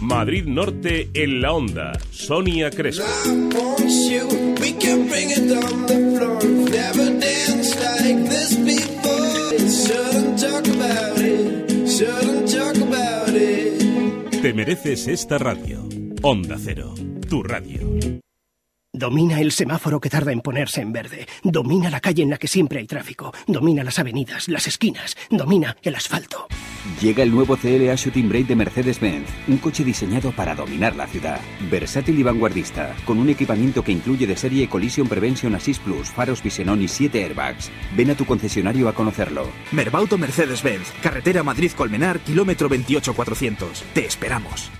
Madrid 0.00 0.44
Norte 0.46 1.08
en 1.14 1.40
la 1.42 1.52
onda. 1.52 1.92
Sonia 2.10 2.70
Crespo. 2.70 3.04
Te 14.42 14.54
mereces 14.54 15.08
esta 15.08 15.38
radio. 15.38 15.88
Onda 16.22 16.56
Cero, 16.58 16.94
tu 17.28 17.42
radio. 17.42 18.25
Domina 18.96 19.42
el 19.42 19.52
semáforo 19.52 20.00
que 20.00 20.08
tarda 20.08 20.32
en 20.32 20.40
ponerse 20.40 20.80
en 20.80 20.90
verde. 20.90 21.26
Domina 21.44 21.90
la 21.90 22.00
calle 22.00 22.22
en 22.22 22.30
la 22.30 22.38
que 22.38 22.48
siempre 22.48 22.78
hay 22.78 22.86
tráfico. 22.86 23.30
Domina 23.46 23.84
las 23.84 23.98
avenidas, 23.98 24.48
las 24.48 24.66
esquinas. 24.66 25.18
Domina 25.28 25.76
el 25.82 25.96
asfalto. 25.96 26.46
Llega 26.98 27.22
el 27.22 27.30
nuevo 27.30 27.58
CLA 27.58 27.94
Shooting 27.94 28.30
Brake 28.30 28.46
de 28.46 28.56
Mercedes-Benz, 28.56 29.28
un 29.48 29.58
coche 29.58 29.84
diseñado 29.84 30.32
para 30.32 30.54
dominar 30.54 30.96
la 30.96 31.06
ciudad. 31.06 31.42
Versátil 31.70 32.18
y 32.18 32.22
vanguardista, 32.22 32.96
con 33.04 33.18
un 33.18 33.28
equipamiento 33.28 33.84
que 33.84 33.92
incluye 33.92 34.26
de 34.26 34.34
serie 34.34 34.66
Collision 34.66 35.06
Prevention 35.06 35.54
Assist 35.54 35.82
Plus, 35.82 36.08
faros 36.08 36.42
Visenon 36.42 36.80
y 36.80 36.88
7 36.88 37.22
airbags. 37.22 37.70
Ven 37.94 38.12
a 38.12 38.14
tu 38.14 38.24
concesionario 38.24 38.88
a 38.88 38.94
conocerlo. 38.94 39.46
Merbauto 39.72 40.16
Mercedes-Benz, 40.16 40.90
carretera 41.02 41.42
Madrid-Colmenar, 41.42 42.20
kilómetro 42.20 42.70
28400. 42.70 43.82
Te 43.92 44.06
esperamos. 44.06 44.70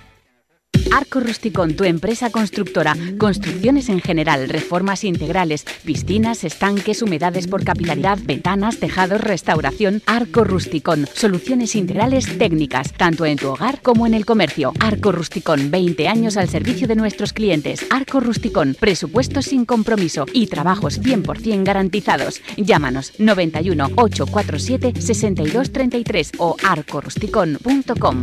Arco 0.97 1.21
Rusticón, 1.21 1.75
tu 1.75 1.85
empresa 1.85 2.31
constructora. 2.31 2.97
Construcciones 3.19 3.91
en 3.91 4.01
general, 4.01 4.49
reformas 4.49 5.05
integrales, 5.05 5.67
piscinas, 5.85 6.43
estanques, 6.43 7.03
humedades 7.03 7.49
por 7.49 7.65
capilaridad, 7.65 8.19
ventanas, 8.23 8.79
tejados, 8.79 9.21
restauración. 9.21 10.01
Arco 10.07 10.43
Rusticón. 10.43 11.07
Soluciones 11.13 11.77
integrales 11.77 12.39
técnicas, 12.39 12.95
tanto 12.95 13.27
en 13.27 13.37
tu 13.37 13.49
hogar 13.49 13.83
como 13.83 14.07
en 14.07 14.15
el 14.15 14.25
comercio. 14.25 14.73
Arco 14.81 15.13
Rusticón, 15.13 15.71
20 15.71 16.09
años 16.09 16.39
al 16.39 16.49
servicio 16.49 16.89
de 16.89 16.97
nuestros 16.97 17.35
clientes. 17.35 17.85
Arco 17.91 18.21
Rusticón, 18.21 18.75
presupuestos 18.81 19.45
sin 19.45 19.67
compromiso 19.67 20.25
y 20.33 20.47
trabajos 20.47 21.03
100% 21.03 21.63
garantizados. 21.63 22.41
Llámanos 22.57 23.13
91 23.19 23.91
847 23.97 24.99
6233 24.99 26.33
o 26.39 26.57
arcorusticón.com. 26.67 28.23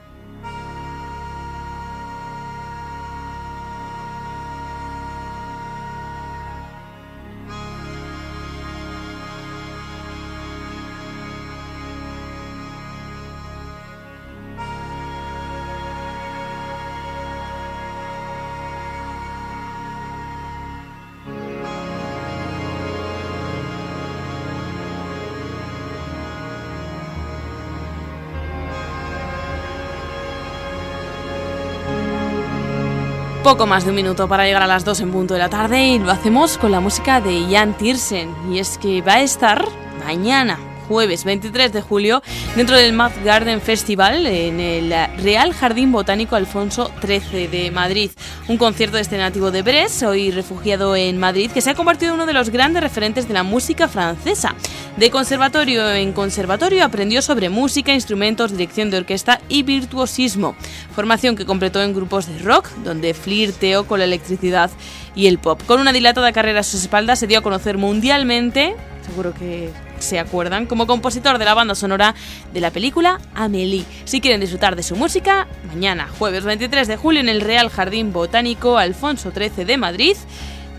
Poco 33.51 33.67
más 33.67 33.83
de 33.83 33.89
un 33.89 33.97
minuto 33.97 34.29
para 34.29 34.45
llegar 34.45 34.63
a 34.63 34.65
las 34.65 34.85
2 34.85 35.01
en 35.01 35.11
punto 35.11 35.33
de 35.33 35.41
la 35.41 35.49
tarde 35.49 35.85
y 35.85 35.99
lo 35.99 36.09
hacemos 36.09 36.57
con 36.57 36.71
la 36.71 36.79
música 36.79 37.19
de 37.19 37.47
Jan 37.51 37.75
Tiersen. 37.75 38.33
Y 38.49 38.59
es 38.59 38.77
que 38.77 39.01
va 39.01 39.15
a 39.15 39.21
estar 39.23 39.67
mañana, 40.05 40.57
jueves 40.91 41.23
23 41.23 41.71
de 41.71 41.81
julio, 41.81 42.21
dentro 42.57 42.75
del 42.75 42.91
Mad 42.91 43.13
Garden 43.23 43.61
Festival 43.61 44.27
en 44.27 44.59
el 44.59 44.93
Real 45.23 45.53
Jardín 45.53 45.89
Botánico 45.93 46.35
Alfonso 46.35 46.91
XIII 47.01 47.47
de 47.47 47.71
Madrid. 47.71 48.11
Un 48.49 48.57
concierto 48.57 48.97
de 48.97 49.03
este 49.03 49.17
nativo 49.17 49.51
de 49.51 49.61
Brest, 49.61 50.03
hoy 50.03 50.31
refugiado 50.31 50.97
en 50.97 51.17
Madrid, 51.17 51.49
que 51.49 51.61
se 51.61 51.69
ha 51.69 51.75
convertido 51.75 52.09
en 52.09 52.15
uno 52.15 52.25
de 52.25 52.33
los 52.33 52.49
grandes 52.49 52.83
referentes 52.83 53.25
de 53.25 53.33
la 53.33 53.43
música 53.43 53.87
francesa. 53.87 54.53
De 54.97 55.09
conservatorio 55.09 55.89
en 55.93 56.11
conservatorio 56.11 56.83
aprendió 56.83 57.21
sobre 57.21 57.47
música, 57.47 57.93
instrumentos, 57.93 58.51
dirección 58.51 58.91
de 58.91 58.97
orquesta 58.97 59.39
y 59.47 59.63
virtuosismo. 59.63 60.57
Formación 60.93 61.37
que 61.37 61.45
completó 61.45 61.81
en 61.81 61.93
grupos 61.93 62.27
de 62.27 62.37
rock, 62.39 62.67
donde 62.83 63.13
flirteó 63.13 63.87
con 63.87 63.99
la 63.99 64.05
electricidad 64.05 64.69
y 65.15 65.27
el 65.27 65.39
pop. 65.39 65.61
Con 65.65 65.79
una 65.79 65.93
dilatada 65.93 66.33
carrera 66.33 66.59
a 66.59 66.63
sus 66.63 66.81
espaldas 66.81 67.19
se 67.19 67.27
dio 67.27 67.39
a 67.39 67.41
conocer 67.41 67.77
mundialmente, 67.77 68.75
seguro 69.07 69.33
que 69.33 69.69
se 70.01 70.19
acuerdan, 70.19 70.65
como 70.65 70.87
compositor 70.87 71.37
de 71.37 71.45
la 71.45 71.53
banda 71.53 71.75
sonora 71.75 72.15
de 72.53 72.61
la 72.61 72.71
película 72.71 73.19
Amélie. 73.33 73.85
Si 74.05 74.21
quieren 74.21 74.41
disfrutar 74.41 74.75
de 74.75 74.83
su 74.83 74.95
música, 74.95 75.47
mañana, 75.67 76.07
jueves 76.19 76.43
23 76.43 76.87
de 76.87 76.97
julio, 76.97 77.21
en 77.21 77.29
el 77.29 77.41
Real 77.41 77.69
Jardín 77.69 78.13
Botánico 78.13 78.77
Alfonso 78.77 79.31
XIII 79.31 79.65
de 79.65 79.77
Madrid. 79.77 80.15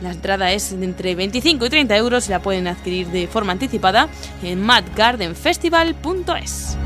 La 0.03 0.11
entrada 0.11 0.53
es 0.53 0.73
entre 0.73 1.15
25 1.15 1.66
y 1.66 1.70
30 1.70 1.97
euros 1.97 2.28
y 2.28 2.32
la 2.32 2.43
pueden 2.43 2.66
adquirir 2.66 3.07
de 3.09 3.28
forma 3.28 3.53
anticipada 3.53 4.09
en 4.43 4.61
madgardenfestival.es. 4.61 6.77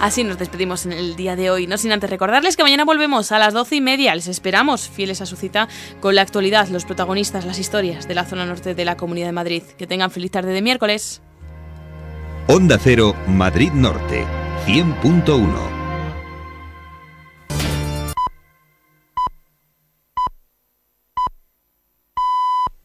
Así 0.00 0.22
nos 0.22 0.38
despedimos 0.38 0.86
en 0.86 0.92
el 0.92 1.16
día 1.16 1.34
de 1.34 1.50
hoy, 1.50 1.66
no 1.66 1.76
sin 1.76 1.90
antes 1.90 2.08
recordarles 2.08 2.56
que 2.56 2.62
mañana 2.62 2.84
volvemos 2.84 3.32
a 3.32 3.38
las 3.40 3.52
12 3.52 3.76
y 3.76 3.80
media. 3.80 4.14
Les 4.14 4.28
esperamos, 4.28 4.88
fieles 4.88 5.20
a 5.20 5.26
su 5.26 5.34
cita, 5.34 5.68
con 6.00 6.14
la 6.14 6.22
actualidad, 6.22 6.68
los 6.68 6.84
protagonistas, 6.84 7.44
las 7.44 7.58
historias 7.58 8.06
de 8.06 8.14
la 8.14 8.24
zona 8.24 8.46
norte 8.46 8.74
de 8.76 8.84
la 8.84 8.96
Comunidad 8.96 9.26
de 9.26 9.32
Madrid. 9.32 9.62
Que 9.76 9.88
tengan 9.88 10.12
feliz 10.12 10.30
tarde 10.30 10.52
de 10.52 10.62
miércoles. 10.62 11.20
Onda 12.46 12.78
Cero, 12.78 13.14
Madrid 13.26 13.72
Norte, 13.72 14.24
100.1. 14.66 15.77